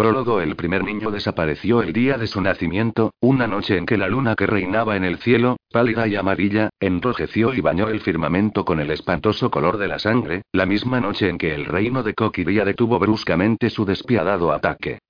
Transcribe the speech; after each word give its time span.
Prólogo 0.00 0.40
El 0.40 0.56
primer 0.56 0.82
niño 0.82 1.10
desapareció 1.10 1.82
el 1.82 1.92
día 1.92 2.16
de 2.16 2.26
su 2.26 2.40
nacimiento, 2.40 3.12
una 3.20 3.46
noche 3.46 3.76
en 3.76 3.84
que 3.84 3.98
la 3.98 4.08
luna 4.08 4.34
que 4.34 4.46
reinaba 4.46 4.96
en 4.96 5.04
el 5.04 5.18
cielo, 5.18 5.58
pálida 5.70 6.08
y 6.08 6.16
amarilla, 6.16 6.70
enrojeció 6.80 7.52
y 7.52 7.60
bañó 7.60 7.86
el 7.88 8.00
firmamento 8.00 8.64
con 8.64 8.80
el 8.80 8.90
espantoso 8.90 9.50
color 9.50 9.76
de 9.76 9.88
la 9.88 9.98
sangre, 9.98 10.40
la 10.52 10.64
misma 10.64 11.02
noche 11.02 11.28
en 11.28 11.36
que 11.36 11.54
el 11.54 11.66
reino 11.66 12.02
de 12.02 12.14
Coquiría 12.14 12.64
detuvo 12.64 12.98
bruscamente 12.98 13.68
su 13.68 13.84
despiadado 13.84 14.52
ataque. 14.52 15.00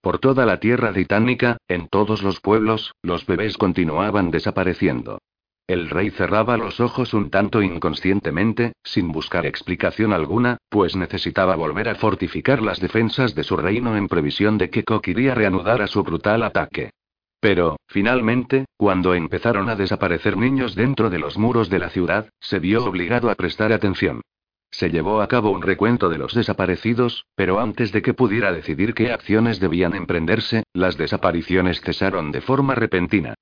Por 0.00 0.18
toda 0.18 0.46
la 0.46 0.58
tierra 0.58 0.92
titánica, 0.92 1.58
en 1.68 1.86
todos 1.86 2.24
los 2.24 2.40
pueblos, 2.40 2.94
los 3.04 3.24
bebés 3.24 3.56
continuaban 3.56 4.32
desapareciendo. 4.32 5.20
El 5.68 5.90
rey 5.90 6.08
cerraba 6.08 6.56
los 6.56 6.80
ojos 6.80 7.12
un 7.12 7.28
tanto 7.28 7.60
inconscientemente, 7.60 8.72
sin 8.82 9.12
buscar 9.12 9.44
explicación 9.44 10.14
alguna, 10.14 10.56
pues 10.70 10.96
necesitaba 10.96 11.56
volver 11.56 11.90
a 11.90 11.94
fortificar 11.94 12.62
las 12.62 12.80
defensas 12.80 13.34
de 13.34 13.44
su 13.44 13.54
reino 13.54 13.94
en 13.94 14.08
previsión 14.08 14.56
de 14.56 14.70
que 14.70 14.82
reanudar 14.82 15.36
reanudara 15.36 15.86
su 15.86 16.02
brutal 16.02 16.42
ataque. 16.42 16.92
Pero, 17.38 17.76
finalmente, 17.86 18.64
cuando 18.78 19.12
empezaron 19.12 19.68
a 19.68 19.76
desaparecer 19.76 20.38
niños 20.38 20.74
dentro 20.74 21.10
de 21.10 21.18
los 21.18 21.36
muros 21.36 21.68
de 21.68 21.80
la 21.80 21.90
ciudad, 21.90 22.30
se 22.40 22.60
vio 22.60 22.86
obligado 22.86 23.28
a 23.28 23.34
prestar 23.34 23.70
atención. 23.70 24.22
Se 24.70 24.88
llevó 24.88 25.20
a 25.20 25.28
cabo 25.28 25.50
un 25.50 25.60
recuento 25.60 26.08
de 26.08 26.16
los 26.16 26.32
desaparecidos, 26.32 27.26
pero 27.34 27.60
antes 27.60 27.92
de 27.92 28.00
que 28.00 28.14
pudiera 28.14 28.52
decidir 28.52 28.94
qué 28.94 29.12
acciones 29.12 29.60
debían 29.60 29.94
emprenderse, 29.94 30.62
las 30.72 30.96
desapariciones 30.96 31.82
cesaron 31.82 32.32
de 32.32 32.40
forma 32.40 32.74
repentina. 32.74 33.34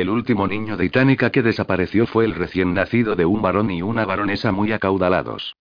El 0.00 0.08
último 0.08 0.48
niño 0.48 0.78
de 0.78 0.86
Itánica 0.86 1.28
que 1.28 1.42
desapareció 1.42 2.06
fue 2.06 2.24
el 2.24 2.34
recién 2.34 2.72
nacido 2.72 3.16
de 3.16 3.26
un 3.26 3.42
varón 3.42 3.70
y 3.70 3.82
una 3.82 4.06
baronesa 4.06 4.50
muy 4.50 4.72
acaudalados. 4.72 5.58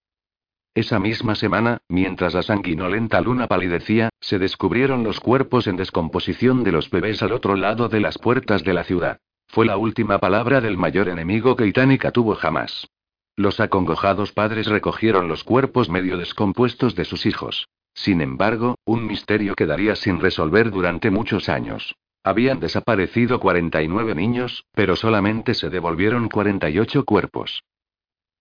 Esa 0.73 0.97
misma 0.97 1.35
semana, 1.35 1.79
mientras 1.89 2.33
la 2.33 2.41
sanguinolenta 2.41 3.19
luna 3.19 3.47
palidecía, 3.47 4.07
se 4.21 4.39
descubrieron 4.39 5.03
los 5.03 5.19
cuerpos 5.19 5.67
en 5.67 5.75
descomposición 5.75 6.63
de 6.63 6.71
los 6.71 6.89
bebés 6.89 7.21
al 7.21 7.33
otro 7.33 7.57
lado 7.57 7.89
de 7.89 7.99
las 7.99 8.17
puertas 8.17 8.63
de 8.63 8.73
la 8.73 8.85
ciudad. 8.85 9.17
Fue 9.45 9.65
la 9.65 9.75
última 9.75 10.19
palabra 10.19 10.61
del 10.61 10.77
mayor 10.77 11.09
enemigo 11.09 11.57
que 11.57 11.67
Itánica 11.67 12.11
tuvo 12.11 12.33
jamás. 12.35 12.87
Los 13.35 13.59
acongojados 13.59 14.31
padres 14.31 14.67
recogieron 14.67 15.27
los 15.27 15.43
cuerpos 15.43 15.89
medio 15.89 16.15
descompuestos 16.15 16.95
de 16.95 17.03
sus 17.03 17.25
hijos. 17.25 17.67
Sin 17.93 18.21
embargo, 18.21 18.75
un 18.85 19.05
misterio 19.05 19.53
quedaría 19.55 19.97
sin 19.97 20.21
resolver 20.21 20.71
durante 20.71 21.11
muchos 21.11 21.49
años. 21.49 21.93
Habían 22.23 22.59
desaparecido 22.59 23.39
49 23.39 24.13
niños, 24.15 24.65
pero 24.73 24.95
solamente 24.95 25.53
se 25.53 25.69
devolvieron 25.69 26.29
48 26.29 27.05
cuerpos. 27.05 27.63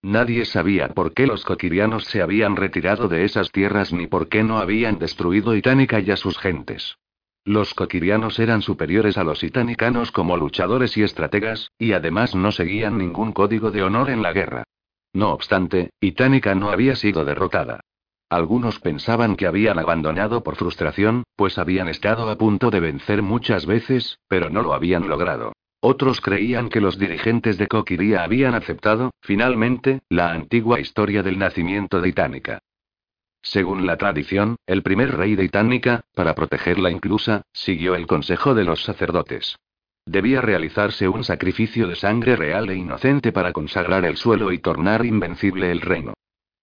Nadie 0.02 0.44
sabía 0.44 0.88
por 0.88 1.12
qué 1.12 1.26
los 1.26 1.44
coquirianos 1.44 2.04
se 2.04 2.22
habían 2.22 2.56
retirado 2.56 3.08
de 3.08 3.24
esas 3.24 3.50
tierras 3.50 3.92
ni 3.92 4.06
por 4.06 4.28
qué 4.28 4.44
no 4.44 4.58
habían 4.58 4.98
destruido 4.98 5.56
Itánica 5.56 6.00
y 6.00 6.10
a 6.10 6.16
sus 6.16 6.38
gentes. 6.38 6.96
Los 7.44 7.74
coquirianos 7.74 8.38
eran 8.38 8.62
superiores 8.62 9.16
a 9.16 9.24
los 9.24 9.42
itanicanos 9.42 10.12
como 10.12 10.36
luchadores 10.36 10.96
y 10.96 11.02
estrategas, 11.02 11.72
y 11.78 11.92
además 11.92 12.34
no 12.34 12.52
seguían 12.52 12.98
ningún 12.98 13.32
código 13.32 13.70
de 13.70 13.82
honor 13.82 14.10
en 14.10 14.22
la 14.22 14.32
guerra. 14.32 14.64
No 15.12 15.32
obstante, 15.32 15.90
Itánica 16.00 16.54
no 16.54 16.70
había 16.70 16.94
sido 16.94 17.24
derrotada. 17.24 17.80
Algunos 18.30 18.78
pensaban 18.80 19.36
que 19.36 19.46
habían 19.46 19.78
abandonado 19.78 20.42
por 20.42 20.56
frustración, 20.56 21.24
pues 21.34 21.56
habían 21.56 21.88
estado 21.88 22.28
a 22.28 22.36
punto 22.36 22.70
de 22.70 22.80
vencer 22.80 23.22
muchas 23.22 23.64
veces, 23.64 24.18
pero 24.28 24.50
no 24.50 24.62
lo 24.62 24.74
habían 24.74 25.08
logrado. 25.08 25.52
Otros 25.80 26.20
creían 26.20 26.68
que 26.68 26.80
los 26.80 26.98
dirigentes 26.98 27.56
de 27.56 27.68
Coquiría 27.68 28.24
habían 28.24 28.54
aceptado, 28.54 29.12
finalmente, 29.22 30.00
la 30.10 30.32
antigua 30.32 30.78
historia 30.78 31.22
del 31.22 31.38
nacimiento 31.38 32.00
de 32.02 32.08
Itánica. 32.10 32.58
Según 33.40 33.86
la 33.86 33.96
tradición, 33.96 34.56
el 34.66 34.82
primer 34.82 35.16
rey 35.16 35.34
de 35.34 35.44
Itánica, 35.44 36.02
para 36.14 36.34
protegerla 36.34 36.90
inclusa, 36.90 37.42
siguió 37.52 37.94
el 37.94 38.06
consejo 38.06 38.54
de 38.54 38.64
los 38.64 38.82
sacerdotes. 38.82 39.56
Debía 40.04 40.40
realizarse 40.40 41.08
un 41.08 41.24
sacrificio 41.24 41.86
de 41.86 41.96
sangre 41.96 42.36
real 42.36 42.68
e 42.68 42.74
inocente 42.74 43.30
para 43.32 43.52
consagrar 43.52 44.04
el 44.04 44.16
suelo 44.16 44.52
y 44.52 44.58
tornar 44.58 45.06
invencible 45.06 45.70
el 45.70 45.80
reino. 45.80 46.14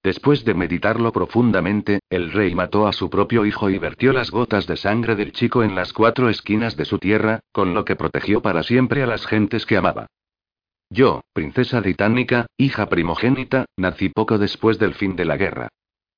Después 0.06 0.46
de 0.46 0.54
meditarlo 0.54 1.12
profundamente, 1.12 2.00
el 2.12 2.32
rey 2.32 2.54
mató 2.54 2.86
a 2.86 2.94
su 2.94 3.10
propio 3.10 3.44
hijo 3.44 3.72
y 3.72 3.80
vertió 3.80 4.14
las 4.14 4.30
gotas 4.30 4.68
de 4.68 4.78
sangre 4.78 5.16
del 5.16 5.32
chico 5.32 5.64
en 5.64 5.74
las 5.74 5.94
cuatro 5.94 6.30
esquinas 6.30 6.78
de 6.78 6.86
su 6.86 7.00
tierra, 7.00 7.40
con 7.52 7.74
lo 7.74 7.86
que 7.86 7.96
protegió 7.96 8.40
para 8.44 8.62
siempre 8.62 9.02
a 9.02 9.08
las 9.08 9.26
gentes 9.26 9.66
que 9.66 9.78
amaba. 9.78 10.06
Yo, 10.92 11.22
princesa 11.34 11.80
británica, 11.80 12.46
hija 12.56 12.86
primogénita, 12.86 13.66
nací 13.78 14.10
poco 14.10 14.38
después 14.38 14.78
del 14.78 14.94
fin 14.94 15.16
de 15.16 15.26
la 15.26 15.38
guerra. 15.38 15.70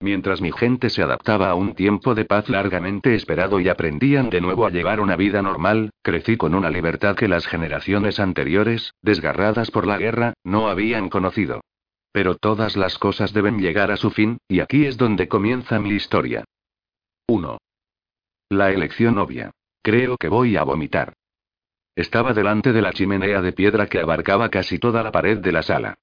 Mientras 0.02 0.42
mi 0.42 0.52
gente 0.52 0.90
se 0.90 1.02
adaptaba 1.02 1.50
a 1.50 1.56
un 1.56 1.74
tiempo 1.74 2.14
de 2.14 2.26
paz 2.26 2.50
largamente 2.50 3.16
esperado 3.16 3.62
y 3.62 3.70
aprendían 3.70 4.30
de 4.30 4.42
nuevo 4.42 4.66
a 4.66 4.70
llevar 4.70 5.00
una 5.00 5.16
vida 5.16 5.42
normal, 5.42 5.92
crecí 6.02 6.36
con 6.36 6.56
una 6.56 6.70
libertad 6.70 7.16
que 7.16 7.30
las 7.30 7.48
generaciones 7.48 8.20
anteriores, 8.20 8.92
desgarradas 9.02 9.72
por 9.72 9.88
la 9.88 9.98
guerra, 9.98 10.34
no 10.44 10.68
habían 10.68 11.08
conocido. 11.08 11.62
Pero 12.18 12.34
todas 12.34 12.76
las 12.76 12.98
cosas 12.98 13.32
deben 13.32 13.60
llegar 13.60 13.92
a 13.92 13.96
su 13.96 14.10
fin, 14.10 14.40
y 14.48 14.60
aquí 14.62 14.88
es 14.88 14.98
donde 14.98 15.28
comienza 15.28 15.78
mi 15.78 15.92
historia. 15.92 16.46
1. 17.28 17.60
La 18.50 18.72
elección 18.72 19.20
obvia. 19.20 19.52
Creo 19.84 20.18
que 20.18 20.28
voy 20.28 20.58
a 20.58 20.64
vomitar. 20.64 21.14
Estaba 21.96 22.34
delante 22.34 22.74
de 22.74 22.82
la 22.82 22.92
chimenea 22.92 23.44
de 23.44 23.54
piedra 23.54 23.86
que 23.86 24.00
abarcaba 24.00 24.50
casi 24.50 24.80
toda 24.80 25.04
la 25.04 25.12
pared 25.12 25.38
de 25.38 25.52
la 25.52 25.62
sala. 25.62 25.94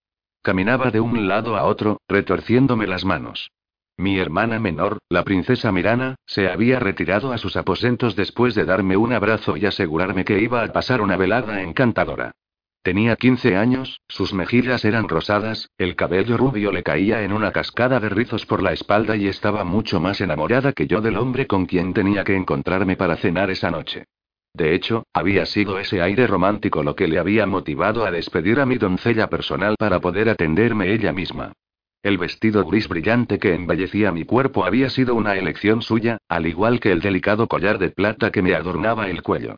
Caminaba 0.40 0.92
de 0.92 1.00
un 1.00 1.26
lado 1.26 1.56
a 1.56 1.64
otro, 1.64 2.00
retorciéndome 2.06 2.86
las 2.86 3.04
manos. 3.04 3.50
Mi 3.96 4.16
hermana 4.16 4.60
menor, 4.60 4.98
la 5.08 5.24
princesa 5.24 5.72
Mirana, 5.72 6.14
se 6.26 6.48
había 6.48 6.78
retirado 6.78 7.32
a 7.32 7.38
sus 7.38 7.56
aposentos 7.56 8.14
después 8.14 8.54
de 8.54 8.64
darme 8.64 8.96
un 8.96 9.12
abrazo 9.12 9.56
y 9.56 9.66
asegurarme 9.66 10.24
que 10.24 10.38
iba 10.38 10.62
a 10.62 10.72
pasar 10.72 11.00
una 11.00 11.16
velada 11.16 11.60
encantadora. 11.60 12.36
Tenía 12.84 13.16
15 13.16 13.56
años, 13.56 14.02
sus 14.08 14.34
mejillas 14.34 14.84
eran 14.84 15.08
rosadas, 15.08 15.70
el 15.78 15.96
cabello 15.96 16.36
rubio 16.36 16.70
le 16.70 16.82
caía 16.82 17.22
en 17.22 17.32
una 17.32 17.50
cascada 17.50 17.98
de 17.98 18.10
rizos 18.10 18.44
por 18.44 18.62
la 18.62 18.74
espalda 18.74 19.16
y 19.16 19.26
estaba 19.26 19.64
mucho 19.64 20.00
más 20.00 20.20
enamorada 20.20 20.74
que 20.74 20.86
yo 20.86 21.00
del 21.00 21.16
hombre 21.16 21.46
con 21.46 21.64
quien 21.64 21.94
tenía 21.94 22.24
que 22.24 22.36
encontrarme 22.36 22.94
para 22.96 23.16
cenar 23.16 23.50
esa 23.50 23.70
noche. 23.70 24.04
De 24.52 24.74
hecho, 24.74 25.06
había 25.14 25.46
sido 25.46 25.78
ese 25.78 26.02
aire 26.02 26.26
romántico 26.26 26.82
lo 26.82 26.94
que 26.94 27.08
le 27.08 27.18
había 27.18 27.46
motivado 27.46 28.04
a 28.04 28.10
despedir 28.10 28.60
a 28.60 28.66
mi 28.66 28.76
doncella 28.76 29.28
personal 29.30 29.76
para 29.78 30.00
poder 30.00 30.28
atenderme 30.28 30.92
ella 30.92 31.14
misma. 31.14 31.54
El 32.02 32.18
vestido 32.18 32.66
gris 32.66 32.86
brillante 32.86 33.38
que 33.38 33.54
embellecía 33.54 34.12
mi 34.12 34.26
cuerpo 34.26 34.66
había 34.66 34.90
sido 34.90 35.14
una 35.14 35.36
elección 35.36 35.80
suya, 35.80 36.18
al 36.28 36.46
igual 36.46 36.80
que 36.80 36.92
el 36.92 37.00
delicado 37.00 37.48
collar 37.48 37.78
de 37.78 37.88
plata 37.88 38.30
que 38.30 38.42
me 38.42 38.54
adornaba 38.54 39.08
el 39.08 39.22
cuello. 39.22 39.56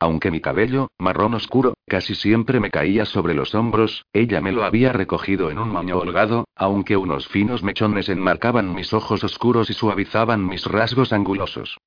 Aunque 0.00 0.30
mi 0.30 0.40
cabello, 0.40 0.88
marrón 0.98 1.34
oscuro, 1.34 1.74
casi 1.86 2.14
siempre 2.14 2.60
me 2.60 2.70
caía 2.70 3.04
sobre 3.04 3.34
los 3.34 3.54
hombros, 3.56 4.06
ella 4.12 4.40
me 4.40 4.52
lo 4.52 4.62
había 4.62 4.92
recogido 4.92 5.50
en 5.50 5.58
un 5.58 5.72
maño 5.72 5.98
holgado, 5.98 6.46
aunque 6.54 6.96
unos 6.96 7.26
finos 7.26 7.64
mechones 7.64 8.08
enmarcaban 8.08 8.74
mis 8.74 8.92
ojos 8.92 9.24
oscuros 9.24 9.70
y 9.70 9.74
suavizaban 9.74 10.46
mis 10.46 10.64
rasgos 10.66 11.12
angulosos. 11.12 11.78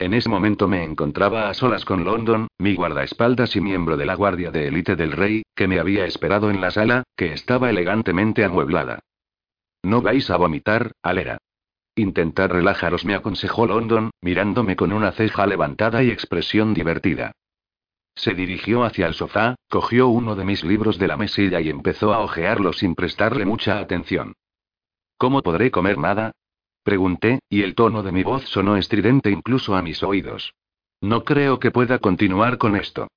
En 0.00 0.14
ese 0.14 0.28
momento 0.28 0.66
me 0.66 0.82
encontraba 0.82 1.48
a 1.48 1.54
solas 1.54 1.84
con 1.84 2.04
London, 2.04 2.48
mi 2.58 2.74
guardaespaldas 2.74 3.54
y 3.54 3.60
miembro 3.60 3.96
de 3.96 4.06
la 4.06 4.14
guardia 4.14 4.50
de 4.50 4.66
élite 4.66 4.96
del 4.96 5.12
rey, 5.12 5.42
que 5.54 5.68
me 5.68 5.78
había 5.78 6.06
esperado 6.06 6.50
en 6.50 6.60
la 6.60 6.72
sala, 6.72 7.04
que 7.14 7.34
estaba 7.34 7.70
elegantemente 7.70 8.42
amueblada. 8.42 8.98
No 9.84 10.02
vais 10.02 10.28
a 10.30 10.36
vomitar, 10.36 10.92
Alera. 11.02 11.38
Intentad 11.94 12.50
relajaros, 12.50 13.04
me 13.04 13.14
aconsejó 13.14 13.66
London, 13.66 14.10
mirándome 14.22 14.74
con 14.74 14.92
una 14.92 15.12
ceja 15.12 15.46
levantada 15.46 16.02
y 16.02 16.10
expresión 16.10 16.74
divertida. 16.74 17.32
Se 18.14 18.34
dirigió 18.34 18.84
hacia 18.84 19.06
el 19.06 19.14
sofá, 19.14 19.56
cogió 19.68 20.08
uno 20.08 20.36
de 20.36 20.44
mis 20.44 20.64
libros 20.64 20.98
de 20.98 21.08
la 21.08 21.16
mesilla 21.16 21.60
y 21.60 21.70
empezó 21.70 22.12
a 22.12 22.20
hojearlo 22.20 22.72
sin 22.72 22.94
prestarle 22.94 23.44
mucha 23.44 23.78
atención. 23.78 24.34
¿Cómo 25.16 25.42
podré 25.42 25.70
comer 25.70 25.98
nada? 25.98 26.32
Pregunté, 26.82 27.40
y 27.48 27.62
el 27.62 27.74
tono 27.74 28.02
de 28.02 28.12
mi 28.12 28.22
voz 28.22 28.44
sonó 28.44 28.76
estridente 28.76 29.30
incluso 29.30 29.74
a 29.74 29.82
mis 29.82 30.02
oídos. 30.02 30.54
No 31.00 31.24
creo 31.24 31.58
que 31.58 31.70
pueda 31.70 31.98
continuar 31.98 32.58
con 32.58 32.76
esto. 32.76 33.08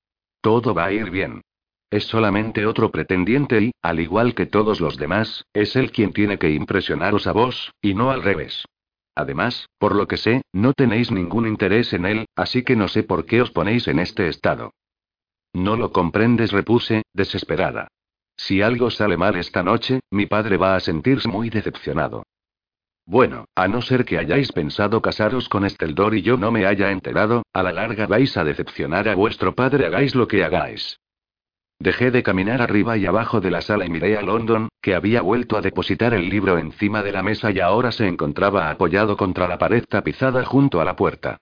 Todo 0.42 0.74
va 0.74 0.86
a 0.86 0.92
ir 0.92 1.10
bien. 1.10 1.42
Es 1.90 2.06
solamente 2.06 2.66
otro 2.66 2.92
pretendiente 2.92 3.62
y, 3.62 3.72
al 3.82 4.00
igual 4.00 4.36
que 4.36 4.46
todos 4.46 4.82
los 4.82 4.98
demás, 4.98 5.46
es 5.54 5.76
él 5.76 5.92
quien 5.92 6.12
tiene 6.12 6.38
que 6.40 6.50
impresionaros 6.50 7.28
a 7.28 7.34
vos, 7.34 7.74
y 7.82 7.94
no 7.94 8.10
al 8.10 8.24
revés. 8.24 8.66
Además, 9.16 9.70
por 9.78 9.96
lo 9.96 10.08
que 10.08 10.18
sé, 10.18 10.42
no 10.54 10.74
tenéis 10.74 11.12
ningún 11.12 11.48
interés 11.48 11.94
en 11.94 12.06
él, 12.06 12.26
así 12.36 12.64
que 12.64 12.76
no 12.76 12.88
sé 12.88 13.04
por 13.04 13.26
qué 13.26 13.42
os 13.42 13.52
ponéis 13.52 13.88
en 13.88 14.00
este 14.00 14.28
estado. 14.28 14.72
No 15.54 15.76
lo 15.76 15.92
comprendes, 15.92 16.52
repuse, 16.52 17.04
desesperada. 17.14 17.88
Si 18.36 18.62
algo 18.62 18.90
sale 18.90 19.18
mal 19.18 19.36
esta 19.36 19.62
noche, 19.62 20.00
mi 20.12 20.26
padre 20.26 20.58
va 20.58 20.76
a 20.76 20.80
sentirse 20.80 21.30
muy 21.30 21.50
decepcionado. 21.50 22.24
Bueno, 23.06 23.46
a 23.54 23.68
no 23.68 23.82
ser 23.82 24.06
que 24.06 24.18
hayáis 24.18 24.52
pensado 24.52 25.02
casaros 25.02 25.50
con 25.50 25.66
Esteldor 25.66 26.16
y 26.16 26.22
yo 26.22 26.38
no 26.38 26.52
me 26.52 26.66
haya 26.66 26.90
enterado, 26.90 27.44
a 27.54 27.62
la 27.62 27.72
larga 27.72 28.08
vais 28.08 28.36
a 28.38 28.44
decepcionar 28.44 29.08
a 29.08 29.16
vuestro 29.16 29.54
padre 29.54 29.86
hagáis 29.86 30.16
lo 30.16 30.28
que 30.28 30.44
hagáis. 30.44 31.00
Dejé 31.80 32.12
de 32.12 32.24
caminar 32.24 32.62
arriba 32.62 32.98
y 32.98 33.06
abajo 33.06 33.42
de 33.42 33.52
la 33.52 33.62
sala 33.62 33.86
y 33.86 33.90
miré 33.90 34.18
a 34.18 34.22
London, 34.22 34.70
que 34.82 34.96
había 34.96 35.22
vuelto 35.22 35.58
a 35.58 35.62
depositar 35.62 36.14
el 36.14 36.30
libro 36.30 36.58
encima 36.58 37.04
de 37.04 37.12
la 37.12 37.22
mesa 37.22 37.52
y 37.52 37.60
ahora 37.60 37.92
se 37.92 38.08
encontraba 38.08 38.70
apoyado 38.70 39.18
contra 39.18 39.48
la 39.48 39.58
pared 39.58 39.84
tapizada 39.88 40.46
junto 40.46 40.80
a 40.80 40.86
la 40.86 40.96
puerta. 40.96 41.38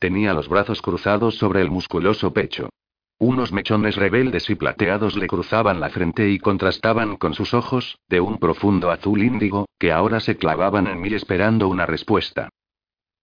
Tenía 0.00 0.34
los 0.34 0.48
brazos 0.48 0.82
cruzados 0.82 1.36
sobre 1.36 1.62
el 1.62 1.70
musculoso 1.70 2.32
pecho. 2.32 2.70
Unos 3.18 3.52
mechones 3.52 3.96
rebeldes 3.96 4.50
y 4.50 4.56
plateados 4.56 5.16
le 5.16 5.28
cruzaban 5.28 5.78
la 5.78 5.88
frente 5.88 6.28
y 6.30 6.38
contrastaban 6.38 7.16
con 7.16 7.34
sus 7.34 7.54
ojos, 7.54 7.98
de 8.08 8.20
un 8.20 8.38
profundo 8.38 8.90
azul 8.90 9.22
índigo, 9.22 9.66
que 9.78 9.92
ahora 9.92 10.18
se 10.20 10.36
clavaban 10.36 10.88
en 10.88 11.00
mí 11.00 11.14
esperando 11.14 11.68
una 11.68 11.86
respuesta. 11.86 12.48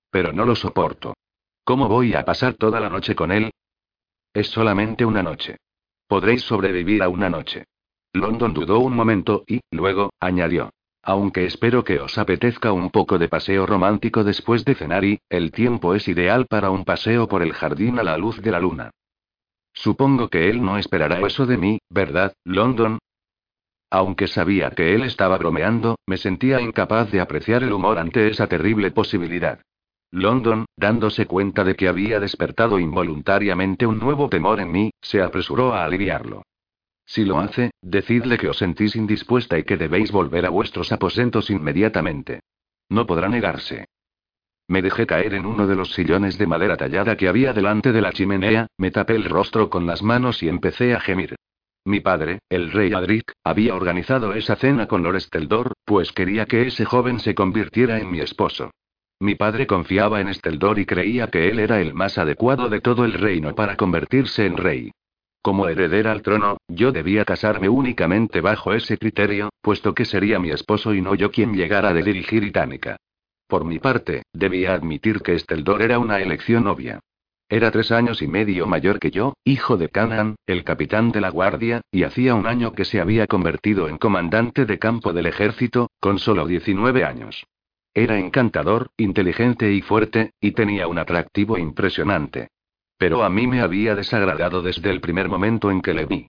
Pero 0.10 0.32
no 0.32 0.46
lo 0.46 0.56
soporto. 0.56 1.14
¿Cómo 1.64 1.88
voy 1.88 2.14
a 2.14 2.24
pasar 2.24 2.54
toda 2.54 2.80
la 2.80 2.90
noche 2.90 3.16
con 3.16 3.32
él? 3.32 3.52
Es 4.34 4.48
solamente 4.48 5.06
una 5.06 5.22
noche. 5.24 5.58
Podréis 6.08 6.44
sobrevivir 6.44 7.04
a 7.04 7.10
una 7.10 7.30
noche. 7.30 7.66
London 8.14 8.54
dudó 8.54 8.80
un 8.80 8.96
momento 8.96 9.44
y, 9.46 9.60
luego, 9.72 10.12
añadió. 10.20 10.72
Aunque 11.04 11.46
espero 11.46 11.84
que 11.84 12.00
os 12.00 12.18
apetezca 12.18 12.72
un 12.72 12.92
poco 12.92 13.18
de 13.18 13.28
paseo 13.28 13.66
romántico 13.66 14.24
después 14.24 14.64
de 14.66 14.76
cenar 14.76 15.04
y, 15.04 15.20
el 15.30 15.52
tiempo 15.52 15.96
es 15.96 16.08
ideal 16.08 16.46
para 16.48 16.70
un 16.70 16.86
paseo 16.86 17.28
por 17.28 17.42
el 17.42 17.54
jardín 17.54 18.00
a 18.00 18.04
la 18.04 18.18
luz 18.18 18.42
de 18.42 18.52
la 18.52 18.60
luna. 18.60 18.92
Supongo 19.74 20.30
que 20.30 20.50
él 20.50 20.62
no 20.64 20.78
esperará 20.78 21.20
eso 21.22 21.46
de 21.46 21.58
mí, 21.58 21.80
¿verdad, 21.90 22.34
London? 22.44 23.00
Aunque 23.90 24.28
sabía 24.28 24.70
que 24.72 24.96
él 24.96 25.04
estaba 25.04 25.38
bromeando, 25.38 25.98
me 26.06 26.18
sentía 26.18 26.62
incapaz 26.62 27.12
de 27.12 27.20
apreciar 27.20 27.64
el 27.64 27.74
humor 27.74 28.00
ante 28.00 28.30
esa 28.30 28.48
terrible 28.48 28.92
posibilidad. 28.92 29.60
London, 30.12 30.66
dándose 30.78 31.26
cuenta 31.26 31.64
de 31.64 31.76
que 31.76 31.88
había 31.88 32.20
despertado 32.20 32.80
involuntariamente 32.80 33.86
un 33.86 34.00
nuevo 34.00 34.30
temor 34.30 34.60
en 34.60 34.72
mí, 34.72 34.92
se 35.02 35.22
apresuró 35.22 35.74
a 35.74 35.86
aliviarlo. 35.86 36.44
Si 37.06 37.26
lo 37.26 37.40
hace, 37.40 37.72
decidle 37.82 38.38
que 38.38 38.50
os 38.50 38.58
sentís 38.58 38.96
indispuesta 38.96 39.58
y 39.58 39.64
que 39.64 39.78
debéis 39.78 40.12
volver 40.12 40.46
a 40.46 40.50
vuestros 40.50 40.92
aposentos 40.92 41.50
inmediatamente. 41.50 42.42
No 42.90 43.06
podrá 43.06 43.28
negarse. 43.28 43.86
Me 44.72 44.82
dejé 44.82 45.06
caer 45.06 45.34
en 45.34 45.46
uno 45.46 45.68
de 45.68 45.76
los 45.76 45.92
sillones 45.92 46.38
de 46.38 46.48
madera 46.48 46.78
tallada 46.78 47.18
que 47.18 47.28
había 47.28 47.52
delante 47.52 47.92
de 47.92 48.00
la 48.00 48.14
chimenea, 48.14 48.68
me 48.78 48.90
tapé 48.90 49.16
el 49.16 49.26
rostro 49.26 49.70
con 49.70 49.86
las 49.86 50.02
manos 50.02 50.42
y 50.44 50.48
empecé 50.48 50.94
a 50.96 51.02
gemir. 51.02 51.36
Mi 51.84 52.00
padre, 52.00 52.40
el 52.48 52.72
rey 52.72 52.94
Adric, 52.94 53.34
había 53.44 53.76
organizado 53.76 54.34
esa 54.34 54.56
cena 54.56 54.88
con 54.88 55.04
Lord 55.04 55.18
Esteldor, 55.18 55.74
pues 55.84 56.14
quería 56.14 56.46
que 56.46 56.68
ese 56.68 56.86
joven 56.86 57.20
se 57.20 57.36
convirtiera 57.36 58.00
en 58.00 58.12
mi 58.12 58.22
esposo. 58.22 58.72
Mi 59.20 59.36
padre 59.36 59.68
confiaba 59.68 60.22
en 60.22 60.30
Esteldor 60.30 60.80
y 60.80 60.86
creía 60.86 61.28
que 61.28 61.50
él 61.50 61.60
era 61.60 61.82
el 61.82 61.94
más 61.94 62.18
adecuado 62.18 62.70
de 62.70 62.80
todo 62.80 63.04
el 63.04 63.12
reino 63.12 63.54
para 63.54 63.76
convertirse 63.76 64.46
en 64.46 64.56
rey. 64.56 64.92
Como 65.42 65.68
heredera 65.68 66.14
al 66.14 66.22
trono, 66.22 66.56
yo 66.70 66.94
debía 66.94 67.26
casarme 67.26 67.68
únicamente 67.68 68.40
bajo 68.40 68.72
ese 68.72 68.98
criterio, 68.98 69.50
puesto 69.62 69.94
que 69.94 70.06
sería 70.06 70.40
mi 70.40 70.52
esposo 70.52 70.94
y 70.94 71.02
no 71.02 71.14
yo 71.14 71.30
quien 71.30 71.54
llegara 71.54 71.90
a 71.90 71.94
dirigir 71.94 72.46
Itánica. 72.46 72.96
Por 73.52 73.66
mi 73.66 73.80
parte, 73.80 74.24
debía 74.32 74.74
admitir 74.74 75.20
que 75.20 75.34
Esteldor 75.34 75.82
era 75.82 76.00
una 76.00 76.22
elección 76.22 76.68
obvia. 76.68 77.02
Era 77.50 77.70
tres 77.70 77.92
años 77.92 78.22
y 78.22 78.28
medio 78.28 78.66
mayor 78.66 78.98
que 78.98 79.12
yo, 79.12 79.34
hijo 79.44 79.76
de 79.76 79.90
Canaan, 79.90 80.38
el 80.48 80.64
capitán 80.64 81.12
de 81.12 81.20
la 81.20 81.32
guardia, 81.32 81.82
y 81.92 82.04
hacía 82.04 82.34
un 82.34 82.48
año 82.48 82.72
que 82.72 82.86
se 82.86 83.02
había 83.02 83.28
convertido 83.28 83.90
en 83.90 83.98
comandante 83.98 84.66
de 84.66 84.80
campo 84.80 85.12
del 85.12 85.26
ejército, 85.26 85.90
con 86.00 86.18
solo 86.18 86.48
19 86.48 87.04
años. 87.04 87.46
Era 87.94 88.18
encantador, 88.18 88.92
inteligente 88.96 89.74
y 89.74 89.82
fuerte, 89.82 90.32
y 90.40 90.52
tenía 90.52 90.88
un 90.88 90.98
atractivo 90.98 91.58
impresionante. 91.58 92.52
Pero 92.98 93.22
a 93.22 93.30
mí 93.30 93.48
me 93.48 93.60
había 93.60 93.96
desagradado 93.96 94.62
desde 94.62 94.92
el 94.92 95.02
primer 95.02 95.28
momento 95.28 95.72
en 95.72 95.82
que 95.82 95.94
le 95.94 96.06
vi. 96.06 96.28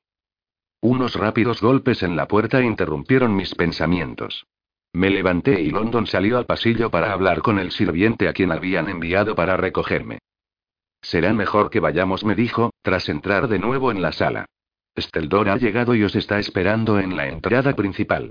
Unos 0.80 1.14
rápidos 1.14 1.60
golpes 1.60 2.02
en 2.02 2.16
la 2.16 2.26
puerta 2.26 2.60
interrumpieron 2.64 3.36
mis 3.36 3.54
pensamientos. 3.54 4.44
Me 4.94 5.08
levanté 5.08 5.60
y 5.60 5.70
London 5.70 6.06
salió 6.06 6.36
al 6.36 6.46
pasillo 6.46 6.90
para 6.90 7.12
hablar 7.12 7.40
con 7.40 7.58
el 7.58 7.70
sirviente 7.70 8.28
a 8.28 8.32
quien 8.32 8.52
habían 8.52 8.88
enviado 8.88 9.34
para 9.34 9.56
recogerme. 9.56 10.18
Será 11.00 11.32
mejor 11.32 11.70
que 11.70 11.80
vayamos, 11.80 12.24
me 12.24 12.34
dijo, 12.34 12.70
tras 12.82 13.08
entrar 13.08 13.48
de 13.48 13.58
nuevo 13.58 13.90
en 13.90 14.02
la 14.02 14.12
sala. 14.12 14.46
Esteldor 14.94 15.48
ha 15.48 15.56
llegado 15.56 15.94
y 15.94 16.04
os 16.04 16.14
está 16.14 16.38
esperando 16.38 16.98
en 16.98 17.16
la 17.16 17.26
entrada 17.26 17.74
principal. 17.74 18.30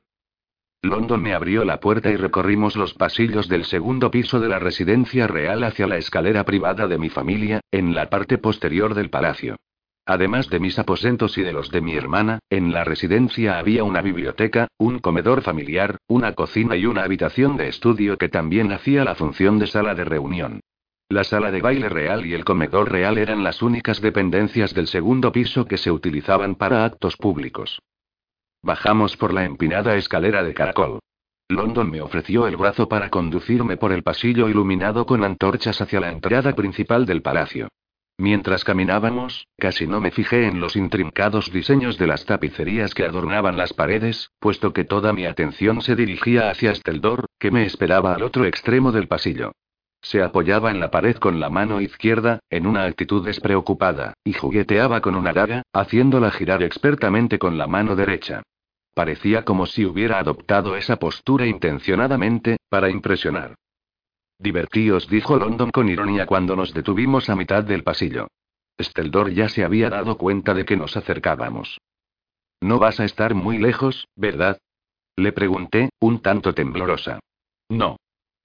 London 0.83 1.21
me 1.21 1.33
abrió 1.33 1.65
la 1.65 1.79
puerta 1.79 2.09
y 2.09 2.15
recorrimos 2.15 2.75
los 2.75 2.93
pasillos 2.93 3.47
del 3.47 3.65
segundo 3.65 4.09
piso 4.09 4.39
de 4.39 4.49
la 4.49 4.59
residencia 4.59 5.27
real 5.27 5.63
hacia 5.63 5.87
la 5.87 5.97
escalera 5.97 6.43
privada 6.43 6.87
de 6.87 6.97
mi 6.97 7.09
familia, 7.09 7.61
en 7.71 7.93
la 7.93 8.09
parte 8.09 8.37
posterior 8.37 8.93
del 8.93 9.09
palacio. 9.09 9.57
Además 10.11 10.49
de 10.49 10.59
mis 10.59 10.77
aposentos 10.77 11.37
y 11.37 11.41
de 11.41 11.53
los 11.53 11.71
de 11.71 11.79
mi 11.79 11.95
hermana, 11.95 12.39
en 12.49 12.73
la 12.73 12.83
residencia 12.83 13.57
había 13.57 13.85
una 13.85 14.01
biblioteca, 14.01 14.67
un 14.77 14.99
comedor 14.99 15.41
familiar, 15.41 15.99
una 16.09 16.33
cocina 16.33 16.75
y 16.75 16.85
una 16.85 17.03
habitación 17.03 17.55
de 17.55 17.69
estudio 17.69 18.17
que 18.17 18.27
también 18.27 18.73
hacía 18.73 19.05
la 19.05 19.15
función 19.15 19.57
de 19.57 19.67
sala 19.67 19.95
de 19.95 20.03
reunión. 20.03 20.59
La 21.07 21.23
sala 21.23 21.49
de 21.49 21.61
baile 21.61 21.87
real 21.87 22.25
y 22.25 22.33
el 22.33 22.43
comedor 22.43 22.91
real 22.91 23.17
eran 23.17 23.45
las 23.45 23.61
únicas 23.61 24.01
dependencias 24.01 24.73
del 24.73 24.87
segundo 24.87 25.31
piso 25.31 25.63
que 25.63 25.77
se 25.77 25.91
utilizaban 25.91 26.55
para 26.55 26.83
actos 26.83 27.15
públicos. 27.15 27.79
Bajamos 28.61 29.15
por 29.15 29.33
la 29.33 29.45
empinada 29.45 29.95
escalera 29.95 30.43
de 30.43 30.53
caracol. 30.53 30.99
London 31.47 31.89
me 31.89 32.01
ofreció 32.01 32.47
el 32.47 32.57
brazo 32.57 32.89
para 32.89 33.09
conducirme 33.09 33.77
por 33.77 33.93
el 33.93 34.03
pasillo 34.03 34.49
iluminado 34.49 35.05
con 35.05 35.23
antorchas 35.23 35.79
hacia 35.79 36.01
la 36.01 36.11
entrada 36.11 36.53
principal 36.53 37.05
del 37.05 37.21
palacio. 37.21 37.69
Mientras 38.21 38.63
caminábamos, 38.63 39.47
casi 39.57 39.87
no 39.87 39.99
me 39.99 40.11
fijé 40.11 40.45
en 40.45 40.59
los 40.59 40.75
intrincados 40.75 41.51
diseños 41.51 41.97
de 41.97 42.05
las 42.05 42.23
tapicerías 42.27 42.93
que 42.93 43.03
adornaban 43.03 43.57
las 43.57 43.73
paredes, 43.73 44.29
puesto 44.37 44.73
que 44.73 44.83
toda 44.83 45.11
mi 45.11 45.25
atención 45.25 45.81
se 45.81 45.95
dirigía 45.95 46.51
hacia 46.51 46.69
Esteldor, 46.69 47.25
que 47.39 47.49
me 47.49 47.65
esperaba 47.65 48.13
al 48.13 48.21
otro 48.21 48.45
extremo 48.45 48.91
del 48.91 49.07
pasillo. 49.07 49.53
Se 50.03 50.21
apoyaba 50.21 50.69
en 50.69 50.79
la 50.79 50.91
pared 50.91 51.15
con 51.15 51.39
la 51.39 51.49
mano 51.49 51.81
izquierda, 51.81 52.41
en 52.51 52.67
una 52.67 52.83
actitud 52.83 53.25
despreocupada, 53.25 54.13
y 54.23 54.33
jugueteaba 54.33 55.01
con 55.01 55.15
una 55.15 55.33
daga, 55.33 55.63
haciéndola 55.73 56.29
girar 56.29 56.61
expertamente 56.61 57.39
con 57.39 57.57
la 57.57 57.65
mano 57.65 57.95
derecha. 57.95 58.43
Parecía 58.93 59.45
como 59.45 59.65
si 59.65 59.83
hubiera 59.83 60.19
adoptado 60.19 60.75
esa 60.75 60.97
postura 60.97 61.47
intencionadamente, 61.47 62.57
para 62.69 62.91
impresionar. 62.91 63.55
Divertíos, 64.41 65.07
dijo 65.07 65.37
London 65.37 65.69
con 65.69 65.87
ironía 65.87 66.25
cuando 66.25 66.55
nos 66.55 66.73
detuvimos 66.73 67.29
a 67.29 67.35
mitad 67.35 67.63
del 67.63 67.83
pasillo. 67.83 68.27
Esteldor 68.75 69.29
ya 69.29 69.47
se 69.49 69.63
había 69.63 69.91
dado 69.91 70.17
cuenta 70.17 70.55
de 70.55 70.65
que 70.65 70.75
nos 70.75 70.97
acercábamos. 70.97 71.79
No 72.59 72.79
vas 72.79 72.99
a 72.99 73.05
estar 73.05 73.35
muy 73.35 73.59
lejos, 73.59 74.07
¿verdad? 74.15 74.57
Le 75.15 75.31
pregunté, 75.31 75.91
un 75.99 76.23
tanto 76.23 76.55
temblorosa. 76.55 77.19
No. 77.69 77.97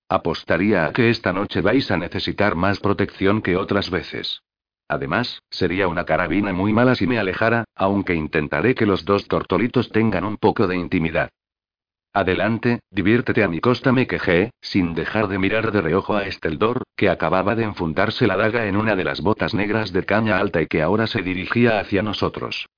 Apostaría 0.06 0.84
a 0.84 0.92
que 0.92 1.08
esta 1.08 1.32
noche 1.32 1.62
vais 1.62 1.90
a 1.90 1.96
necesitar 1.96 2.56
más 2.56 2.78
protección 2.78 3.40
que 3.40 3.56
otras 3.56 3.88
veces. 3.88 4.42
Además, 4.88 5.40
sería 5.48 5.88
una 5.88 6.04
carabina 6.04 6.52
muy 6.52 6.74
mala 6.74 6.94
si 6.94 7.06
me 7.06 7.18
alejara, 7.18 7.64
aunque 7.74 8.14
intentaré 8.14 8.74
que 8.74 8.84
los 8.84 9.06
dos 9.06 9.28
tortolitos 9.28 9.88
tengan 9.88 10.24
un 10.24 10.36
poco 10.36 10.66
de 10.66 10.76
intimidad. 10.76 11.30
Adelante, 12.16 12.80
diviértete 12.90 13.44
a 13.44 13.48
mi 13.48 13.60
costa, 13.60 13.92
me 13.92 14.06
quejé, 14.06 14.50
sin 14.62 14.94
dejar 14.94 15.28
de 15.28 15.38
mirar 15.38 15.70
de 15.70 15.82
reojo 15.82 16.16
a 16.16 16.24
Esteldor, 16.24 16.82
que 16.96 17.10
acababa 17.10 17.54
de 17.54 17.64
enfundarse 17.64 18.26
la 18.26 18.38
daga 18.38 18.68
en 18.68 18.78
una 18.78 18.96
de 18.96 19.04
las 19.04 19.20
botas 19.20 19.52
negras 19.52 19.92
de 19.92 20.02
caña 20.02 20.38
alta 20.38 20.62
y 20.62 20.66
que 20.66 20.80
ahora 20.80 21.06
se 21.08 21.20
dirigía 21.20 21.78
hacia 21.78 22.02
nosotros. 22.02 22.70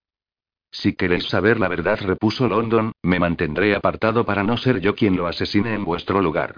Si 0.72 0.94
queréis 0.94 1.28
saber 1.28 1.60
la 1.60 1.68
verdad, 1.68 2.00
repuso 2.00 2.48
London, 2.48 2.90
me 3.04 3.20
mantendré 3.20 3.76
apartado 3.76 4.26
para 4.26 4.42
no 4.42 4.56
ser 4.56 4.80
yo 4.80 4.96
quien 4.96 5.16
lo 5.16 5.28
asesine 5.28 5.72
en 5.72 5.84
vuestro 5.84 6.20
lugar. 6.20 6.56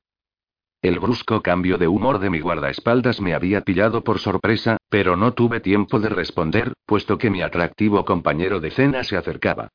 El 0.80 1.00
brusco 1.00 1.42
cambio 1.42 1.76
de 1.76 1.86
humor 1.86 2.18
de 2.18 2.30
mi 2.30 2.40
guardaespaldas 2.40 3.20
me 3.20 3.34
había 3.34 3.60
pillado 3.60 4.02
por 4.02 4.20
sorpresa, 4.20 4.78
pero 4.88 5.16
no 5.16 5.34
tuve 5.34 5.60
tiempo 5.60 6.00
de 6.00 6.08
responder, 6.08 6.72
puesto 6.86 7.18
que 7.18 7.28
mi 7.28 7.42
atractivo 7.42 8.06
compañero 8.06 8.58
de 8.58 8.70
cena 8.70 9.04
se 9.04 9.18
acercaba. 9.18 9.68